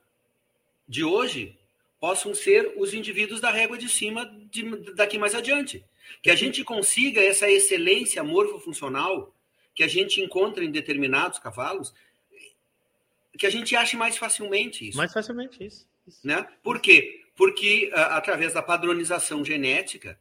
de 0.88 1.04
hoje, 1.04 1.56
possam 2.00 2.34
ser 2.34 2.74
os 2.76 2.92
indivíduos 2.92 3.40
da 3.40 3.52
régua 3.52 3.78
de 3.78 3.88
cima 3.88 4.26
de, 4.50 4.64
daqui 4.96 5.20
mais 5.20 5.36
adiante. 5.36 5.86
Que 6.24 6.32
a 6.32 6.36
gente 6.36 6.64
consiga 6.64 7.22
essa 7.22 7.48
excelência 7.48 8.24
morfofuncional 8.24 9.32
que 9.76 9.84
a 9.84 9.88
gente 9.88 10.20
encontra 10.20 10.64
em 10.64 10.72
determinados 10.72 11.38
cavalos, 11.38 11.94
que 13.38 13.46
a 13.46 13.52
gente 13.52 13.76
ache 13.76 13.96
mais 13.96 14.18
facilmente 14.18 14.90
isso. 14.90 14.98
Mais 14.98 15.14
facilmente 15.14 15.64
isso. 15.64 15.88
isso. 16.08 16.26
Né? 16.26 16.48
Por 16.64 16.82
quê? 16.82 17.21
Porque 17.42 17.90
uh, 17.92 17.98
através 18.12 18.54
da 18.54 18.62
padronização 18.62 19.44
genética, 19.44 20.16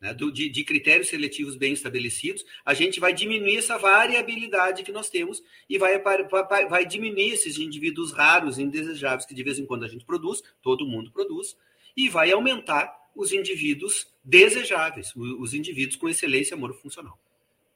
né, 0.00 0.14
do, 0.14 0.30
de, 0.30 0.48
de, 0.48 0.62
critérios 0.62 1.08
seletivos 1.08 1.56
bem 1.56 1.72
estabelecidos, 1.72 2.44
a 2.64 2.72
gente 2.72 3.00
vai 3.00 3.12
diminuir 3.12 3.56
essa 3.56 3.76
variabilidade 3.76 4.84
que 4.84 4.92
nós 4.92 5.10
temos 5.10 5.42
e 5.68 5.76
vai, 5.78 6.00
vai, 6.00 6.68
vai 6.68 6.86
diminuir 6.86 7.32
esses 7.32 7.58
indivíduos 7.58 8.12
raros, 8.12 8.56
indesejáveis, 8.56 9.26
que 9.26 9.34
de 9.34 9.42
vez 9.42 9.58
em 9.58 9.66
quando 9.66 9.84
a 9.84 9.88
gente 9.88 10.04
produz, 10.04 10.44
todo 10.62 10.86
mundo 10.86 11.10
produz, 11.10 11.56
e 11.96 12.08
vai 12.08 12.30
aumentar 12.30 12.94
os 13.16 13.32
indivíduos 13.32 14.06
desejáveis, 14.22 15.12
os 15.16 15.54
indivíduos 15.54 15.96
com 15.96 16.08
excelência 16.08 16.56
morfofuncional. 16.56 17.18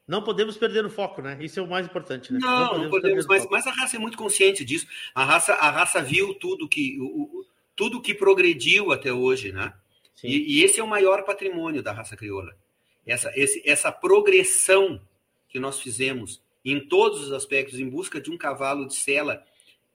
Não 0.07 0.23
podemos 0.23 0.57
perder 0.57 0.87
o 0.87 0.91
foco, 0.91 1.21
né? 1.21 1.37
Isso 1.41 1.59
é 1.59 1.63
o 1.65 1.69
mais 1.69 1.85
importante, 1.85 2.33
né? 2.33 2.39
Não, 2.41 2.49
não 2.49 2.69
podemos, 2.69 2.83
não 2.85 2.91
podemos 2.91 3.27
mas, 3.27 3.47
mas, 3.51 3.67
a 3.67 3.73
raça 3.73 3.97
é 3.97 3.99
muito 3.99 4.17
consciente 4.17 4.65
disso. 4.65 4.87
A 5.13 5.25
raça, 5.25 5.53
a 5.55 5.69
raça 5.69 6.01
viu 6.01 6.33
tudo 6.35 6.69
que, 6.69 6.97
o, 7.01 7.45
tudo 7.79 8.03
que 8.03 8.13
progrediu 8.13 8.91
até 8.91 9.13
hoje, 9.13 9.53
né? 9.53 9.73
E, 10.25 10.59
e, 10.59 10.65
esse 10.65 10.81
é 10.81 10.83
o 10.83 10.89
maior 10.89 11.23
patrimônio 11.23 11.81
da 11.81 11.93
raça 11.93 12.17
crioula. 12.17 12.53
Essa, 13.07 13.33
esse, 13.37 13.63
essa 13.65 13.93
progressão 13.93 15.01
que 15.49 15.61
nós 15.61 15.81
fizemos 15.81 16.43
em 16.65 16.81
todos 16.81 17.21
os 17.23 17.33
aspectos 17.33 17.79
em 17.79 17.89
busca 17.89 18.21
de 18.21 18.33
um 18.33 18.37
cavalo 18.37 18.89
de 18.89 18.97
sela 18.97 19.45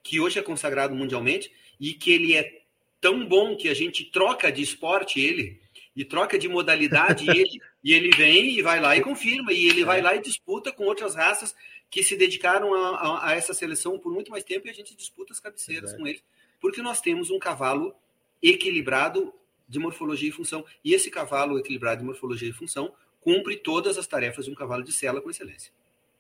que 0.01 0.18
hoje 0.18 0.39
é 0.39 0.41
consagrado 0.41 0.95
mundialmente 0.95 1.51
e 1.77 1.93
que 1.93 2.14
ele 2.14 2.38
é 2.38 2.61
tão 3.01 3.27
bom 3.27 3.57
que 3.57 3.68
a 3.68 3.73
gente 3.73 4.05
troca 4.05 4.49
de 4.49 4.61
esporte 4.61 5.19
ele 5.19 5.60
e 5.93 6.05
troca 6.05 6.39
de 6.39 6.47
modalidade 6.47 7.27
ele, 7.38 7.61
e 7.84 7.91
ele 7.91 8.11
vem 8.15 8.57
e 8.57 8.61
vai 8.61 8.80
lá 8.80 8.95
e 8.95 9.01
confirma 9.01 9.51
e 9.51 9.68
ele 9.68 9.84
vai 9.84 10.01
lá 10.01 10.15
e 10.15 10.22
disputa 10.22 10.72
com 10.72 10.85
outras 10.85 11.15
raças 11.15 11.53
que 11.91 12.01
se 12.01 12.15
dedicaram 12.15 12.73
a, 12.73 12.89
a, 12.95 13.27
a 13.27 13.34
essa 13.34 13.53
seleção 13.53 13.99
por 13.99 14.14
muito 14.14 14.31
mais 14.31 14.45
tempo 14.45 14.68
e 14.68 14.69
a 14.69 14.73
gente 14.73 14.95
disputa 14.95 15.34
as 15.34 15.39
cabeceiras 15.41 15.89
Exato. 15.89 16.01
com 16.01 16.07
eles 16.07 16.23
porque 16.64 16.81
nós 16.81 17.02
temos 17.02 17.30
um 17.30 17.38
cavalo 17.38 17.94
equilibrado 18.41 19.34
de 19.68 19.77
morfologia 19.80 20.30
e 20.30 20.31
função 20.31 20.64
e 20.81 20.94
esse 20.94 21.11
cavalo 21.11 21.60
equilibrado 21.60 21.99
de 21.99 22.06
morfologia 22.06 22.48
e 22.48 22.53
função 22.53 22.94
cumpre 23.19 23.57
todas 23.57 23.98
as 23.98 24.07
tarefas 24.07 24.45
de 24.45 24.52
um 24.52 24.56
cavalo 24.56 24.81
de 24.81 24.94
sela 24.94 25.19
com 25.19 25.30
excelência. 25.30 25.73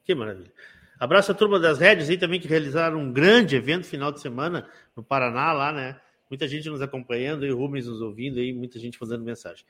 Que 0.03 0.13
maravilha. 0.13 0.51
Abraço 0.99 1.31
a 1.31 1.33
turma 1.33 1.61
das 1.61 1.79
redes 1.79 2.09
aí 2.09 2.17
também 2.17 2.41
que 2.41 2.47
realizaram 2.49 2.99
um 2.99 3.09
grande 3.09 3.55
evento 3.55 3.87
final 3.87 4.11
de 4.11 4.19
semana 4.19 4.69
no 4.97 5.01
Paraná 5.01 5.53
lá, 5.53 5.71
né? 5.71 6.01
Muita 6.29 6.45
gente 6.45 6.69
nos 6.69 6.81
acompanhando, 6.81 7.45
e 7.45 7.51
o 7.51 7.57
Rubens 7.57 7.87
nos 7.87 8.01
ouvindo 8.01 8.37
aí, 8.37 8.51
muita 8.51 8.77
gente 8.77 9.01
mandando 9.01 9.23
mensagem. 9.23 9.63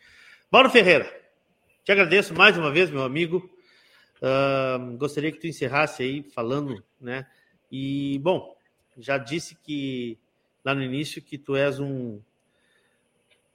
Mauro 0.52 0.72
Ferreira, 0.72 1.06
te 1.84 1.92
agradeço 1.92 2.34
mais 2.34 2.58
uma 2.58 2.72
vez, 2.72 2.90
meu 2.90 3.04
amigo. 3.04 3.48
Uh, 4.18 4.98
gostaria 4.98 5.32
que 5.32 5.40
tu 5.40 5.46
encerrasse 5.46 6.02
aí 6.02 6.24
falando, 6.24 6.84
né? 7.00 7.28
E, 7.72 8.18
bom, 8.24 8.58
já 8.98 9.20
disse 9.20 9.56
que 9.56 10.18
lá 10.64 10.74
no 10.74 10.82
início 10.82 11.22
que 11.22 11.38
tu 11.38 11.56
és 11.56 11.80
um 11.80 12.20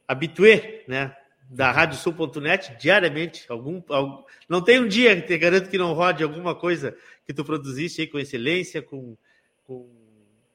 habitué, 0.07 0.85
né? 0.87 1.17
da 1.49 1.73
radiosul.net 1.73 2.77
diariamente. 2.79 3.47
Algum, 3.49 3.83
algum, 3.89 4.23
não 4.49 4.63
tem 4.63 4.79
um 4.79 4.87
dia 4.87 5.21
que 5.21 5.29
te 5.29 5.39
garanto 5.39 5.71
que 5.71 5.79
não 5.79 5.95
rode 5.95 6.23
alguma 6.23 6.55
coisa 6.55 6.97
que 7.25 7.33
tu 7.33 7.45
produziste 7.45 8.03
aí 8.03 8.07
com 8.07 8.19
excelência, 8.19 8.83
com, 8.83 9.17
com, 9.65 9.89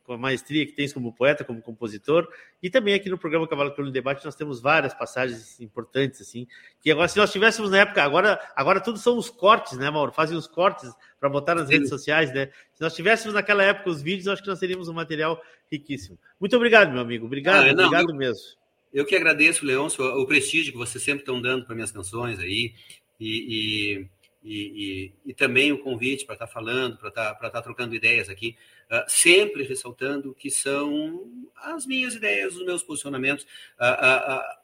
com, 0.04 0.14
a 0.14 0.18
maestria 0.18 0.66
que 0.66 0.72
tens 0.72 0.94
como 0.94 1.14
poeta, 1.14 1.44
como 1.44 1.62
compositor. 1.62 2.28
E 2.62 2.70
também 2.70 2.94
aqui 2.94 3.10
no 3.10 3.18
programa 3.18 3.48
Cavalo 3.48 3.72
Pelo 3.72 3.92
Debate 3.92 4.24
nós 4.26 4.36
temos 4.36 4.62
várias 4.62 4.94
passagens 4.94 5.60
importantes, 5.60 6.22
assim, 6.22 6.48
que 6.82 6.92
agora, 6.92 7.08
se 7.08 7.18
nós 7.18 7.32
tivéssemos 7.32 7.72
na 7.72 7.80
época, 7.80 8.04
agora, 8.04 8.40
agora 8.56 8.80
tudo 8.80 9.00
são 9.00 9.18
os 9.18 9.30
cortes, 9.30 9.78
né, 9.78 9.90
Mauro? 9.90 10.12
Fazem 10.12 10.38
os 10.38 10.48
cortes 10.48 10.92
para 11.20 11.30
botar 11.30 11.56
nas 11.56 11.68
Sim. 11.68 11.74
redes 11.74 11.90
sociais, 11.90 12.34
né? 12.34 12.50
Se 12.74 12.82
nós 12.82 12.96
tivéssemos 12.96 13.34
naquela 13.34 13.64
época 13.64 13.90
os 13.90 14.02
vídeos, 14.02 14.28
acho 14.28 14.42
que 14.42 14.50
nós 14.50 14.60
teríamos 14.60 14.88
um 14.88 14.94
material 14.94 15.42
riquíssimo. 15.72 16.18
Muito 16.40 16.56
obrigado, 16.56 16.92
meu 16.92 17.02
amigo. 17.02 17.26
Obrigado, 17.26 17.70
ah, 17.70 17.74
não, 17.74 17.86
obrigado 17.86 18.12
eu... 18.12 18.16
mesmo. 18.16 18.64
Eu 18.94 19.06
que 19.06 19.16
agradeço, 19.16 19.66
Leôncio, 19.66 20.06
o 20.06 20.28
prestígio 20.28 20.72
que 20.72 20.78
vocês 20.78 21.04
sempre 21.04 21.22
estão 21.22 21.42
dando 21.42 21.66
para 21.66 21.74
minhas 21.74 21.92
canções 21.92 22.38
aí, 22.38 22.76
e, 23.20 24.00
e, 24.00 24.08
e, 24.44 25.11
e 25.26 25.34
também 25.34 25.72
o 25.72 25.80
convite 25.80 26.26
para 26.26 26.36
estar 26.36 26.48
tá 26.48 26.52
falando, 26.52 26.98
para 26.98 27.10
estar, 27.10 27.34
tá, 27.36 27.49
tá 27.49 27.61
trocando 27.61 27.95
ideias 27.95 28.30
aqui, 28.30 28.56
uh, 28.91 29.03
sempre 29.07 29.64
ressaltando 29.64 30.34
que 30.34 30.52
são 30.52 31.49
as 31.56 31.86
minhas 31.86 32.15
ideias, 32.15 32.56
os 32.56 32.65
meus 32.65 32.84
posicionamentos. 32.84 33.45
Uh, 33.80 34.34
uh, 34.34 34.64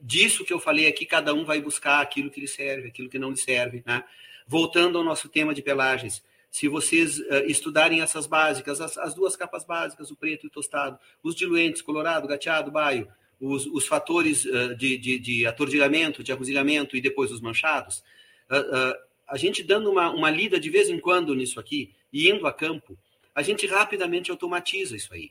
disso 0.00 0.44
que 0.44 0.52
eu 0.52 0.60
falei 0.60 0.86
aqui, 0.86 1.06
cada 1.06 1.32
um 1.32 1.44
vai 1.44 1.60
buscar 1.60 2.00
aquilo 2.00 2.30
que 2.30 2.40
lhe 2.40 2.48
serve, 2.48 2.88
aquilo 2.88 3.08
que 3.08 3.18
não 3.18 3.30
lhe 3.30 3.36
serve. 3.36 3.82
Né? 3.86 4.04
Voltando 4.46 4.98
ao 4.98 5.04
nosso 5.04 5.28
tema 5.28 5.54
de 5.54 5.62
pelagens, 5.62 6.22
se 6.50 6.68
vocês 6.68 7.18
uh, 7.18 7.44
estudarem 7.46 8.00
essas 8.00 8.26
básicas, 8.26 8.80
as, 8.80 8.96
as, 8.98 9.14
duas 9.14 9.34
capas 9.34 9.64
básicas, 9.64 10.10
o 10.10 10.16
preto 10.16 10.44
e 10.44 10.46
o 10.46 10.50
tostado, 10.50 10.98
os 11.22 11.34
diluentes, 11.34 11.82
colorado, 11.82 12.28
gateado, 12.28 12.70
baio, 12.70 13.08
os, 13.40 13.66
os 13.66 13.86
fatores 13.86 14.44
uh, 14.44 14.76
de, 14.76 14.96
de, 14.96 15.18
de 15.18 15.46
atordilhamento, 15.46 16.22
de 16.22 16.30
arrosilhamento 16.30 16.96
e 16.96 17.00
depois 17.00 17.32
os 17.32 17.40
manchados, 17.40 18.04
uh, 18.50 18.94
a 19.28 19.36
gente 19.36 19.62
dando 19.62 19.90
uma, 19.90 20.10
uma 20.10 20.30
lida 20.30 20.58
de 20.58 20.70
vez 20.70 20.88
em 20.88 20.98
quando 20.98 21.34
nisso 21.34 21.58
aqui 21.58 21.94
e 22.12 22.30
indo 22.30 22.46
a 22.46 22.52
campo, 22.52 22.98
a 23.34 23.42
gente 23.42 23.66
rapidamente 23.66 24.30
automatiza 24.30 24.96
isso 24.96 25.12
aí. 25.12 25.30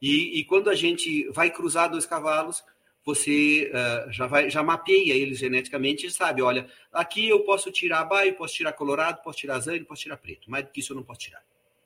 E, 0.00 0.40
e 0.40 0.44
quando 0.44 0.70
a 0.70 0.74
gente 0.74 1.28
vai 1.30 1.50
cruzar 1.50 1.90
dois 1.90 2.06
cavalos, 2.06 2.62
você 3.04 3.70
já, 4.10 4.26
vai, 4.26 4.50
já 4.50 4.62
mapeia 4.62 5.14
eles 5.14 5.38
geneticamente 5.38 6.06
e 6.06 6.10
sabe, 6.10 6.42
olha, 6.42 6.66
aqui 6.92 7.28
eu 7.28 7.40
posso 7.40 7.70
tirar 7.70 8.04
baio, 8.04 8.34
posso 8.34 8.54
tirar 8.54 8.72
colorado, 8.72 9.22
posso 9.22 9.38
tirar 9.38 9.58
zane, 9.60 9.84
posso 9.84 10.02
tirar 10.02 10.16
preto. 10.16 10.50
Mais 10.50 10.64
do 10.64 10.70
que 10.70 10.80
isso 10.80 10.92
eu 10.92 10.96
não 10.96 11.02
posso 11.02 11.20
tirar. 11.20 11.42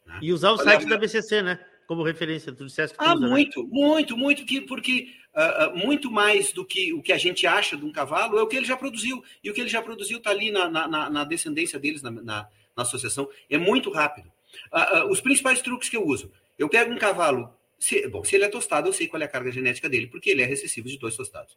Né? 0.06 0.18
E 0.22 0.32
usar 0.32 0.50
o 0.50 0.54
olha, 0.54 0.64
site 0.64 0.86
da 0.86 0.96
BCC, 0.96 1.42
né? 1.42 1.64
Como 1.86 2.02
referência, 2.02 2.52
tu 2.52 2.64
disseste 2.64 2.96
que 2.96 3.04
Ah, 3.04 3.14
usa, 3.14 3.28
muito, 3.28 3.62
né? 3.62 3.68
muito, 3.70 4.16
muito, 4.16 4.44
que, 4.44 4.60
porque 4.60 5.08
uh, 5.34 5.76
muito 5.76 6.10
mais 6.10 6.52
do 6.52 6.64
que 6.64 6.92
o 6.92 7.02
que 7.02 7.12
a 7.12 7.18
gente 7.18 7.46
acha 7.46 7.76
de 7.76 7.84
um 7.84 7.92
cavalo 7.92 8.38
é 8.38 8.42
o 8.42 8.46
que 8.46 8.56
ele 8.56 8.66
já 8.66 8.76
produziu. 8.76 9.22
E 9.42 9.50
o 9.50 9.54
que 9.54 9.60
ele 9.60 9.68
já 9.68 9.82
produziu 9.82 10.18
está 10.18 10.30
ali 10.30 10.50
na, 10.50 10.68
na, 10.68 11.10
na, 11.10 11.24
descendência 11.24 11.78
deles, 11.78 12.02
na, 12.02 12.10
na, 12.10 12.22
na, 12.22 12.82
associação. 12.82 13.28
É 13.50 13.58
muito 13.58 13.90
rápido. 13.90 14.30
Uh, 14.72 15.06
uh, 15.06 15.10
os 15.10 15.20
principais 15.20 15.60
truques 15.60 15.88
que 15.88 15.96
eu 15.96 16.06
uso. 16.06 16.32
Eu 16.58 16.68
pego 16.68 16.92
um 16.92 16.98
cavalo. 16.98 17.52
Se, 17.78 18.06
bom, 18.08 18.24
se 18.24 18.36
ele 18.36 18.44
é 18.44 18.48
tostado, 18.48 18.88
eu 18.88 18.92
sei 18.92 19.06
qual 19.06 19.20
é 19.20 19.24
a 19.26 19.28
carga 19.28 19.52
genética 19.52 19.88
dele, 19.88 20.06
porque 20.06 20.30
ele 20.30 20.42
é 20.42 20.46
recessivo 20.46 20.88
de 20.88 20.98
dois 20.98 21.16
tostados. 21.16 21.56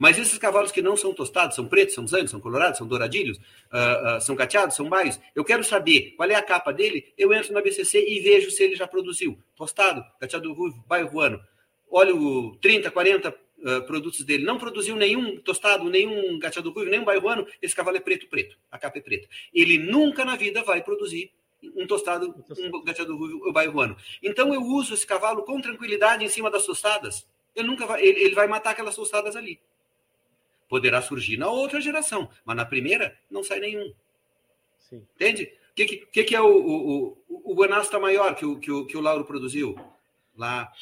Mas 0.00 0.18
esses 0.18 0.36
cavalos 0.36 0.72
que 0.72 0.82
não 0.82 0.96
são 0.96 1.14
tostados, 1.14 1.54
são 1.54 1.68
pretos, 1.68 1.94
são 1.94 2.08
zanes, 2.08 2.32
são 2.32 2.40
colorados, 2.40 2.78
são 2.78 2.86
douradilhos, 2.88 3.38
uh, 3.38 4.16
uh, 4.16 4.20
são 4.20 4.34
cateados, 4.34 4.74
são 4.74 4.88
baios, 4.88 5.20
eu 5.36 5.44
quero 5.44 5.62
saber 5.62 6.14
qual 6.16 6.28
é 6.28 6.34
a 6.34 6.42
capa 6.42 6.72
dele, 6.72 7.12
eu 7.16 7.32
entro 7.32 7.52
na 7.52 7.60
BCC 7.60 8.04
e 8.08 8.18
vejo 8.20 8.50
se 8.50 8.64
ele 8.64 8.74
já 8.74 8.88
produziu. 8.88 9.38
Tostado, 9.54 10.02
cateado 10.18 10.52
ruivo, 10.52 10.82
baio 10.88 11.06
ruano 11.06 11.40
olho 11.90 12.56
30, 12.62 12.90
40 12.90 13.28
uh, 13.28 13.82
produtos 13.86 14.24
dele, 14.24 14.44
não 14.44 14.56
produziu 14.56 14.94
nenhum 14.94 15.38
tostado, 15.40 15.90
nenhum 15.90 16.38
gateado 16.38 16.70
ruivo, 16.70 16.90
nenhum 16.90 17.04
bairroano, 17.04 17.46
esse 17.60 17.74
cavalo 17.74 17.96
é 17.96 18.00
preto, 18.00 18.28
preto, 18.28 18.56
a 18.70 18.78
capa 18.78 18.98
é 18.98 19.02
preta. 19.02 19.28
Ele 19.52 19.76
nunca 19.76 20.24
na 20.24 20.36
vida 20.36 20.62
vai 20.62 20.82
produzir 20.82 21.32
um 21.76 21.86
tostado, 21.86 22.34
um 22.58 22.84
gateado 22.84 23.16
ruivo 23.16 23.44
ou 23.44 23.52
bairroano. 23.52 23.96
Então 24.22 24.54
eu 24.54 24.62
uso 24.62 24.94
esse 24.94 25.06
cavalo 25.06 25.42
com 25.42 25.60
tranquilidade 25.60 26.24
em 26.24 26.28
cima 26.28 26.50
das 26.50 26.64
tostadas. 26.64 27.26
Ele 27.54 27.66
nunca 27.66 27.84
vai, 27.84 28.00
ele, 28.02 28.20
ele 28.20 28.34
vai 28.34 28.46
matar 28.46 28.70
aquelas 28.70 28.94
tostadas 28.94 29.34
ali. 29.34 29.58
Poderá 30.70 31.02
surgir 31.02 31.36
na 31.36 31.48
outra 31.50 31.80
geração, 31.80 32.30
mas 32.44 32.56
na 32.56 32.64
primeira 32.64 33.18
não 33.28 33.42
sai 33.42 33.58
nenhum. 33.58 33.92
Sim. 34.78 35.04
Entende? 35.16 35.52
O 35.72 35.74
que, 35.74 35.84
que, 35.84 36.24
que, 36.24 36.36
é 36.36 36.40
o, 36.40 36.46
o, 36.46 37.18
o, 37.28 37.52
o 37.52 38.00
maior 38.00 38.36
que 38.36 38.46
o, 38.46 38.56
que, 38.56 38.70
o, 38.70 38.86
que 38.86 38.96
o 38.96 39.00
Lauro 39.00 39.24
produziu? 39.24 39.74
Lá 40.36 40.72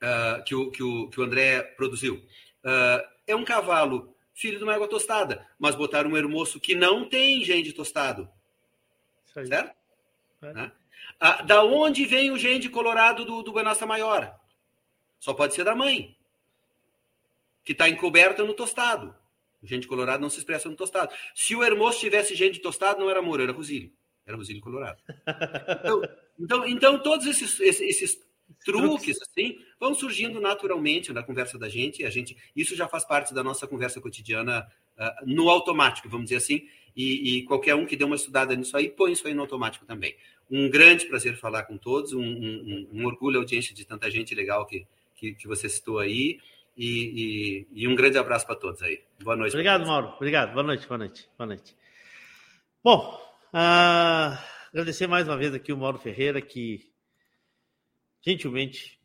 uh, 0.00 0.44
que, 0.44 0.54
o, 0.54 0.70
que, 0.70 0.82
o, 0.82 1.08
que 1.08 1.20
o 1.20 1.24
André 1.24 1.60
produziu. 1.60 2.24
Uh, 2.64 3.04
é 3.26 3.34
um 3.34 3.44
cavalo 3.44 4.14
filho 4.32 4.58
de 4.58 4.62
uma 4.64 4.74
água 4.74 4.86
tostada, 4.86 5.44
mas 5.58 5.74
botaram 5.74 6.10
um 6.10 6.16
hermoço 6.16 6.60
que 6.60 6.76
não 6.76 7.08
tem 7.08 7.44
gene 7.44 7.72
tostado. 7.72 8.30
Certo? 9.34 9.74
É. 10.40 10.52
Né? 10.52 10.72
Ah, 11.18 11.42
da 11.42 11.64
onde 11.64 12.06
vem 12.06 12.30
o 12.30 12.38
gene 12.38 12.68
colorado 12.68 13.24
do, 13.24 13.42
do 13.42 13.50
Guanasta 13.50 13.84
Maior? 13.84 14.38
Só 15.18 15.34
pode 15.34 15.54
ser 15.54 15.64
da 15.64 15.74
mãe, 15.74 16.16
que 17.68 17.72
está 17.72 17.86
encoberta 17.86 18.42
no 18.42 18.54
tostado. 18.54 19.14
O 19.62 19.66
gene 19.66 19.86
colorado 19.86 20.22
não 20.22 20.30
se 20.30 20.38
expressa 20.38 20.70
no 20.70 20.74
tostado. 20.74 21.12
Se 21.34 21.54
o 21.54 21.62
hermoso 21.62 21.98
tivesse 21.98 22.34
gene 22.34 22.58
tostado, 22.58 22.98
não 22.98 23.10
era 23.10 23.18
amor, 23.18 23.40
era 23.40 23.52
rosílio. 23.52 23.92
Era 24.26 24.38
rosílio 24.38 24.62
colorado. 24.62 24.98
Então, 25.84 26.02
então, 26.40 26.66
então 26.66 27.02
todos 27.02 27.26
esses, 27.26 27.60
esses, 27.60 27.82
esses 27.82 28.18
truques 28.64 29.18
assim 29.20 29.58
vão 29.78 29.92
surgindo 29.92 30.40
naturalmente 30.40 31.12
na 31.12 31.22
conversa 31.22 31.58
da 31.58 31.68
gente. 31.68 32.06
A 32.06 32.10
gente 32.10 32.34
isso 32.56 32.74
já 32.74 32.88
faz 32.88 33.04
parte 33.04 33.34
da 33.34 33.44
nossa 33.44 33.66
conversa 33.66 34.00
cotidiana 34.00 34.66
uh, 34.96 35.26
no 35.26 35.50
automático, 35.50 36.08
vamos 36.08 36.24
dizer 36.30 36.36
assim. 36.36 36.66
E, 36.96 37.36
e, 37.36 37.42
qualquer 37.44 37.74
um 37.74 37.84
que 37.84 37.96
dê 37.96 38.04
uma 38.04 38.16
estudada 38.16 38.56
nisso 38.56 38.74
aí 38.78 38.88
põe 38.88 39.12
isso 39.12 39.28
aí 39.28 39.34
no 39.34 39.42
automático 39.42 39.84
também. 39.84 40.16
Um 40.50 40.70
grande 40.70 41.04
prazer 41.04 41.36
falar 41.36 41.64
com 41.64 41.76
todos, 41.76 42.14
um, 42.14 42.22
um, 42.22 42.88
um 42.94 43.04
orgulho 43.04 43.36
a 43.36 43.42
audiência 43.42 43.74
de 43.74 43.84
tanta 43.84 44.10
gente 44.10 44.34
legal 44.34 44.64
que, 44.64 44.86
que, 45.14 45.34
que 45.34 45.46
você 45.46 45.68
citou 45.68 45.98
aí. 45.98 46.38
E, 46.78 47.66
e, 47.72 47.82
e, 47.82 47.88
um 47.88 47.96
grande 47.96 48.16
abraço 48.18 48.46
para 48.46 48.54
todos 48.54 48.80
aí. 48.82 49.02
Boa 49.20 49.34
noite. 49.34 49.52
Obrigado, 49.52 49.84
Mauro. 49.84 50.14
Obrigado. 50.14 50.52
Boa 50.52 50.62
noite, 50.62 50.86
boa 50.86 50.98
noite, 50.98 51.28
boa 51.36 51.48
noite. 51.48 51.76
Bom, 52.84 53.20
uh, 53.52 54.38
agradecer 54.72 55.08
mais 55.08 55.26
uma 55.26 55.36
vez 55.36 55.52
aqui 55.52 55.72
o 55.72 55.76
Mauro 55.76 55.98
Ferreira, 55.98 56.40
que 56.40 56.88
gentilmente 58.22 58.96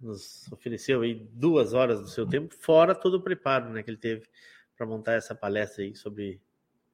nos 0.00 0.50
ofereceu 0.50 1.02
aí 1.02 1.28
duas 1.30 1.74
horas 1.74 2.00
do 2.00 2.08
seu 2.08 2.26
tempo, 2.26 2.54
fora 2.54 2.94
todo 2.94 3.18
o 3.18 3.22
preparo 3.22 3.68
né, 3.68 3.82
que 3.82 3.90
ele 3.90 3.98
teve 3.98 4.26
para 4.78 4.86
montar 4.86 5.12
essa 5.12 5.34
palestra 5.34 5.84
aí 5.84 5.94
sobre 5.94 6.40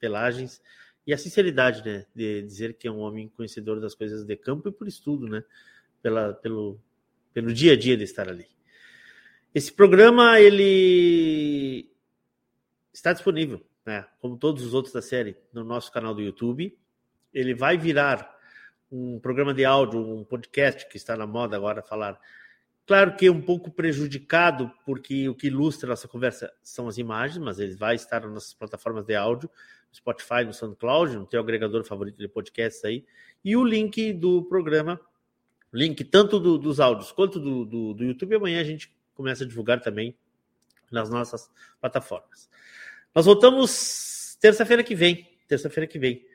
pelagens 0.00 0.60
e 1.06 1.12
a 1.12 1.18
sinceridade 1.18 1.84
né, 1.84 2.04
de 2.12 2.42
dizer 2.42 2.74
que 2.74 2.88
é 2.88 2.90
um 2.90 2.98
homem 2.98 3.28
conhecedor 3.28 3.80
das 3.80 3.94
coisas 3.94 4.24
de 4.24 4.36
campo 4.36 4.68
e 4.68 4.72
por 4.72 4.88
estudo, 4.88 5.28
né, 5.28 5.44
pela, 6.02 6.34
pelo, 6.34 6.80
pelo 7.32 7.52
dia 7.52 7.74
a 7.74 7.76
dia 7.76 7.96
de 7.96 8.02
estar 8.02 8.28
ali. 8.28 8.46
Esse 9.54 9.72
programa 9.72 10.40
ele 10.40 11.90
está 12.92 13.12
disponível, 13.12 13.64
né, 13.84 14.06
como 14.20 14.36
todos 14.36 14.64
os 14.64 14.74
outros 14.74 14.94
da 14.94 15.02
série, 15.02 15.36
no 15.52 15.62
nosso 15.64 15.92
canal 15.92 16.14
do 16.14 16.22
YouTube. 16.22 16.78
Ele 17.32 17.54
vai 17.54 17.76
virar 17.76 18.34
um 18.90 19.18
programa 19.18 19.54
de 19.54 19.64
áudio, 19.64 20.00
um 20.00 20.24
podcast 20.24 20.88
que 20.88 20.96
está 20.96 21.16
na 21.16 21.26
moda 21.26 21.56
agora 21.56 21.82
falar, 21.82 22.18
Claro 22.84 23.14
que 23.16 23.30
um 23.30 23.40
pouco 23.40 23.70
prejudicado, 23.70 24.70
porque 24.84 25.28
o 25.28 25.34
que 25.34 25.46
ilustra 25.46 25.90
nossa 25.90 26.08
conversa 26.08 26.52
são 26.62 26.88
as 26.88 26.98
imagens, 26.98 27.38
mas 27.38 27.60
ele 27.60 27.76
vai 27.76 27.94
estar 27.94 28.20
nas 28.22 28.32
nossas 28.32 28.54
plataformas 28.54 29.04
de 29.04 29.14
áudio, 29.14 29.48
no 29.88 29.96
Spotify, 29.96 30.44
no 30.44 30.52
SoundCloud, 30.52 31.16
no 31.16 31.26
teu 31.26 31.40
agregador 31.40 31.84
favorito 31.84 32.18
de 32.18 32.26
podcasts 32.26 32.84
aí, 32.84 33.04
e 33.44 33.56
o 33.56 33.64
link 33.64 34.12
do 34.12 34.42
programa, 34.42 35.00
link 35.72 36.02
tanto 36.04 36.40
do, 36.40 36.58
dos 36.58 36.80
áudios 36.80 37.12
quanto 37.12 37.38
do, 37.38 37.64
do, 37.64 37.94
do 37.94 38.04
YouTube, 38.04 38.34
amanhã 38.34 38.60
a 38.60 38.64
gente 38.64 38.92
começa 39.14 39.44
a 39.44 39.46
divulgar 39.46 39.80
também 39.80 40.16
nas 40.90 41.08
nossas 41.08 41.50
plataformas. 41.80 42.48
Nós 43.14 43.26
voltamos 43.26 44.36
terça-feira 44.40 44.82
que 44.82 44.94
vem, 44.94 45.28
terça-feira 45.48 45.86
que 45.86 45.98
vem. 45.98 46.26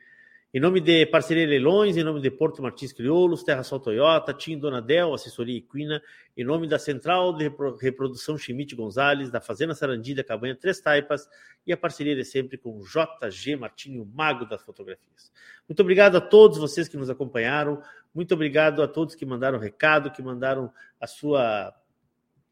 Em 0.52 0.60
nome 0.60 0.80
de 0.80 1.04
Parceria 1.04 1.46
Leilões, 1.46 1.98
em 1.98 2.02
nome 2.02 2.22
de 2.22 2.30
Porto 2.30 2.62
Martins 2.62 2.90
Crioulos, 2.90 3.42
Terra 3.42 3.62
Sol 3.62 3.78
Toyota, 3.78 4.32
Tim 4.32 4.56
Donadel, 4.56 5.12
Assessoria 5.12 5.58
Equina, 5.58 6.02
em 6.34 6.42
nome 6.42 6.66
da 6.66 6.78
Central 6.78 7.36
de 7.36 7.52
Reprodução 7.78 8.38
Chimite 8.38 8.74
Gonzalez, 8.74 9.30
da 9.30 9.42
Fazenda 9.42 9.74
Sarandilha, 9.74 10.24
Cabanha 10.24 10.56
Três 10.56 10.80
Taipas 10.80 11.28
e 11.66 11.72
a 11.72 11.76
parceria 11.76 12.16
de 12.16 12.24
sempre 12.24 12.56
com 12.56 12.80
JG 12.80 13.56
Martinho, 13.56 14.10
mago 14.14 14.46
das 14.46 14.62
fotografias. 14.62 15.30
Muito 15.68 15.80
obrigado 15.80 16.16
a 16.16 16.20
todos 16.20 16.56
vocês 16.56 16.88
que 16.88 16.96
nos 16.96 17.10
acompanharam, 17.10 17.82
muito 18.14 18.32
obrigado 18.32 18.82
a 18.82 18.88
todos 18.88 19.14
que 19.14 19.26
mandaram 19.26 19.58
recado, 19.58 20.10
que 20.10 20.22
mandaram 20.22 20.72
a 20.98 21.06
sua, 21.06 21.74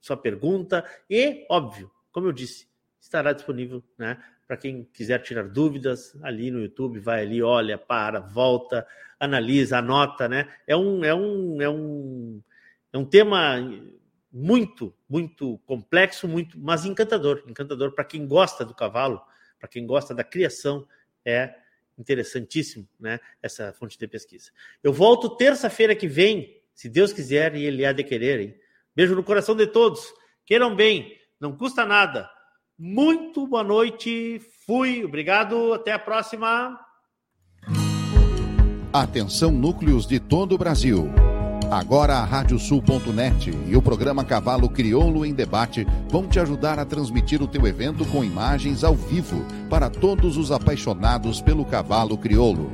sua 0.07 0.17
pergunta 0.17 0.85
e, 1.11 1.45
óbvio, 1.51 1.91
como 2.13 2.29
eu 2.29 2.33
disse, 2.33 2.69
estará 3.01 3.33
disponível, 3.33 3.83
né? 3.99 4.23
Para 4.47 4.57
quem 4.57 4.85
quiser 4.85 5.21
tirar 5.23 5.49
dúvidas, 5.49 6.17
ali 6.23 6.51
no 6.53 6.61
YouTube, 6.61 7.01
vai 7.01 7.23
ali, 7.23 7.43
olha, 7.43 7.77
para, 7.77 8.21
volta, 8.21 8.87
analisa, 9.19 9.79
anota, 9.79 10.29
né? 10.29 10.49
É 10.67 10.77
um, 10.77 11.05
é 11.05 11.13
um, 11.13 11.61
é 11.61 11.69
um, 11.69 12.43
é 12.93 12.99
um 12.99 13.05
tema 13.05 13.57
muito, 14.33 14.95
muito 15.09 15.59
complexo, 15.67 16.29
muito, 16.29 16.57
mas 16.59 16.85
encantador, 16.85 17.43
encantador 17.49 17.93
para 17.93 18.05
quem 18.05 18.27
gosta 18.27 18.65
do 18.65 18.75
cavalo, 18.75 19.21
para 19.59 19.69
quem 19.69 19.85
gosta 19.85 20.15
da 20.15 20.23
criação, 20.23 20.87
é 21.25 21.57
interessantíssimo, 21.99 22.89
né? 23.01 23.19
Essa 23.43 23.73
fonte 23.73 23.99
de 23.99 24.07
pesquisa. 24.07 24.53
Eu 24.83 24.93
volto 24.93 25.37
terça-feira 25.37 25.97
que 25.97 26.07
vem, 26.07 26.63
se 26.73 26.89
Deus 26.89 27.13
quiser 27.13 27.57
e 27.57 27.65
Ele 27.65 27.85
há 27.85 27.93
de 27.93 28.05
querer, 28.05 28.41
hein? 28.41 28.66
Beijo 28.97 29.15
no 29.15 29.23
coração 29.23 29.55
de 29.55 29.67
todos. 29.67 30.01
Queiram 30.47 30.75
bem, 30.75 31.13
não 31.39 31.55
custa 31.55 31.85
nada. 31.85 32.27
Muito 32.79 33.47
boa 33.47 33.63
noite. 33.63 34.41
Fui. 34.67 35.05
Obrigado. 35.05 35.75
Até 35.75 35.93
a 35.93 35.99
próxima. 35.99 36.81
Atenção, 38.93 39.51
núcleos 39.51 40.07
de 40.07 40.19
todo 40.19 40.55
o 40.55 40.59
Brasil. 40.59 41.11
Agora 41.71 42.15
a 42.15 42.25
Radiosul.net 42.25 43.51
e 43.67 43.77
o 43.77 43.83
programa 43.83 44.25
Cavalo 44.25 44.69
Crioulo 44.69 45.27
em 45.27 45.35
Debate 45.35 45.87
vão 46.09 46.27
te 46.27 46.39
ajudar 46.39 46.79
a 46.79 46.85
transmitir 46.85 47.43
o 47.43 47.49
teu 47.49 47.67
evento 47.67 48.05
com 48.07 48.25
imagens 48.25 48.85
ao 48.85 48.95
vivo 48.95 49.45
para 49.69 49.91
todos 49.91 50.37
os 50.37 50.53
apaixonados 50.53 51.43
pelo 51.43 51.65
cavalo 51.65 52.17
crioulo. 52.17 52.71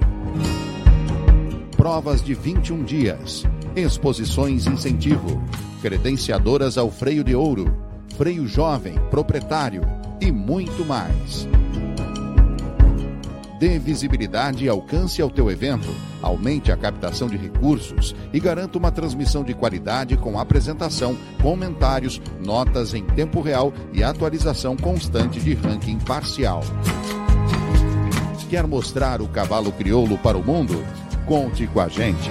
Provas 1.77 2.23
de 2.23 2.35
21 2.35 2.85
dias, 2.85 3.44
exposições 3.77 4.66
incentivo, 4.66 5.43
credenciadoras 5.81 6.77
ao 6.78 6.90
freio 6.90 7.24
de 7.24 7.35
ouro 7.35 7.93
freio 8.16 8.47
jovem, 8.47 8.94
proprietário 9.11 9.82
e 10.20 10.31
muito 10.31 10.85
mais. 10.85 11.49
Dê 13.59 13.78
visibilidade 13.78 14.65
e 14.65 14.69
alcance 14.69 15.23
ao 15.23 15.31
teu 15.31 15.51
evento, 15.51 15.89
aumente 16.20 16.73
a 16.73 16.77
captação 16.77 17.28
de 17.28 17.36
recursos 17.36 18.15
e 18.32 18.40
garanta 18.40 18.77
uma 18.77 18.90
transmissão 18.90 19.44
de 19.44 19.55
qualidade 19.55 20.16
com 20.16 20.39
apresentação, 20.39 21.16
comentários, 21.40 22.20
notas 22.44 22.93
em 22.93 23.05
tempo 23.05 23.40
real 23.40 23.73
e 23.93 24.03
atualização 24.03 24.77
constante 24.77 25.39
de 25.39 25.55
ranking 25.55 25.99
parcial. 26.01 26.62
Quer 28.51 28.66
mostrar 28.66 29.23
o 29.23 29.28
cavalo 29.28 29.73
crioulo 29.73 30.19
para 30.19 30.36
o 30.36 30.44
mundo? 30.44 30.85
Conte 31.24 31.66
com 31.69 31.81
a 31.81 31.89
gente. 31.89 32.31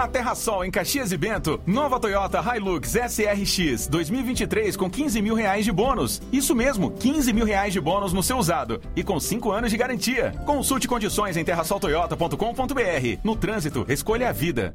Na 0.00 0.08
Terra 0.08 0.34
Sol, 0.34 0.64
em 0.64 0.70
Caxias 0.70 1.12
e 1.12 1.16
Bento, 1.18 1.60
nova 1.66 2.00
Toyota 2.00 2.42
Hilux 2.56 2.94
SRX 2.94 3.86
2023 3.86 4.74
com 4.74 4.88
15 4.88 5.20
mil 5.20 5.34
reais 5.34 5.62
de 5.62 5.70
bônus. 5.70 6.22
Isso 6.32 6.54
mesmo, 6.54 6.90
15 6.92 7.30
mil 7.34 7.44
reais 7.44 7.74
de 7.74 7.82
bônus 7.82 8.10
no 8.10 8.22
seu 8.22 8.38
usado 8.38 8.80
e 8.96 9.04
com 9.04 9.20
5 9.20 9.52
anos 9.52 9.70
de 9.70 9.76
garantia. 9.76 10.32
Consulte 10.46 10.88
condições 10.88 11.36
em 11.36 11.44
terrasoltoyota.com.br. 11.44 13.20
No 13.22 13.36
trânsito, 13.36 13.84
escolha 13.90 14.30
a 14.30 14.32
vida. 14.32 14.74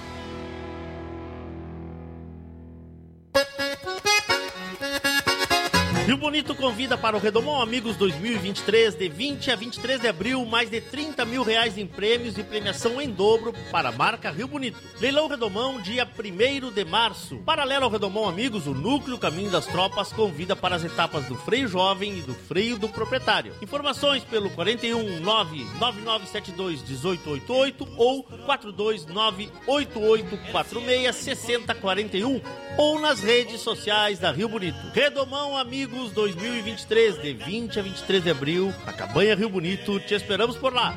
Rio 6.11 6.17
Bonito 6.17 6.57
convida 6.57 6.99
para 6.99 7.17
o 7.17 7.21
Redomão 7.21 7.63
Amigos 7.63 7.97
2023, 7.97 8.97
de 8.97 9.09
20 9.09 9.53
a 9.53 9.55
23 9.55 10.01
de 10.01 10.09
abril, 10.09 10.45
mais 10.45 10.69
de 10.69 10.81
30 10.81 11.25
mil 11.25 11.45
reais 11.45 11.79
em 11.79 11.87
prêmios 11.87 12.37
e 12.37 12.43
premiação 12.43 13.01
em 13.01 13.09
dobro 13.09 13.55
para 13.71 13.91
a 13.91 13.93
marca 13.93 14.29
Rio 14.29 14.49
Bonito. 14.49 14.77
Leilão 15.01 15.29
Redomão, 15.29 15.81
dia 15.81 16.05
1 16.05 16.73
de 16.73 16.85
março. 16.85 17.37
Paralelo 17.47 17.85
ao 17.85 17.91
Redomão 17.93 18.29
Amigos, 18.29 18.67
o 18.67 18.75
Núcleo 18.75 19.19
Caminho 19.19 19.53
das 19.53 19.67
Tropas 19.67 20.13
convida 20.13 20.57
para 20.57 20.75
as 20.75 20.83
etapas 20.83 21.27
do 21.27 21.37
freio 21.37 21.69
jovem 21.69 22.19
e 22.19 22.23
do 22.23 22.35
freio 22.35 22.77
do 22.77 22.89
proprietário. 22.89 23.55
Informações 23.63 24.25
pelo 24.25 24.51
41 24.51 25.21
99972 25.21 26.83
1888 26.89 27.89
ou 27.97 28.25
429 28.25 29.49
8846 29.65 31.15
6041 31.15 32.41
ou 32.77 32.99
nas 32.99 33.21
redes 33.21 33.61
sociais 33.61 34.19
da 34.19 34.33
Rio 34.33 34.49
Bonito. 34.49 34.77
Redomão 34.93 35.57
Amigos 35.57 36.00
Jogos 36.01 36.13
2023, 36.13 37.21
de 37.21 37.35
20 37.35 37.79
a 37.79 37.83
23 37.83 38.25
de 38.25 38.31
abril, 38.31 38.73
na 38.87 38.93
Cabanha 38.93 39.35
Rio 39.35 39.51
Bonito. 39.51 40.01
Te 40.01 40.15
esperamos 40.15 40.57
por 40.57 40.73
lá! 40.73 40.97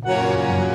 Música 0.00 0.67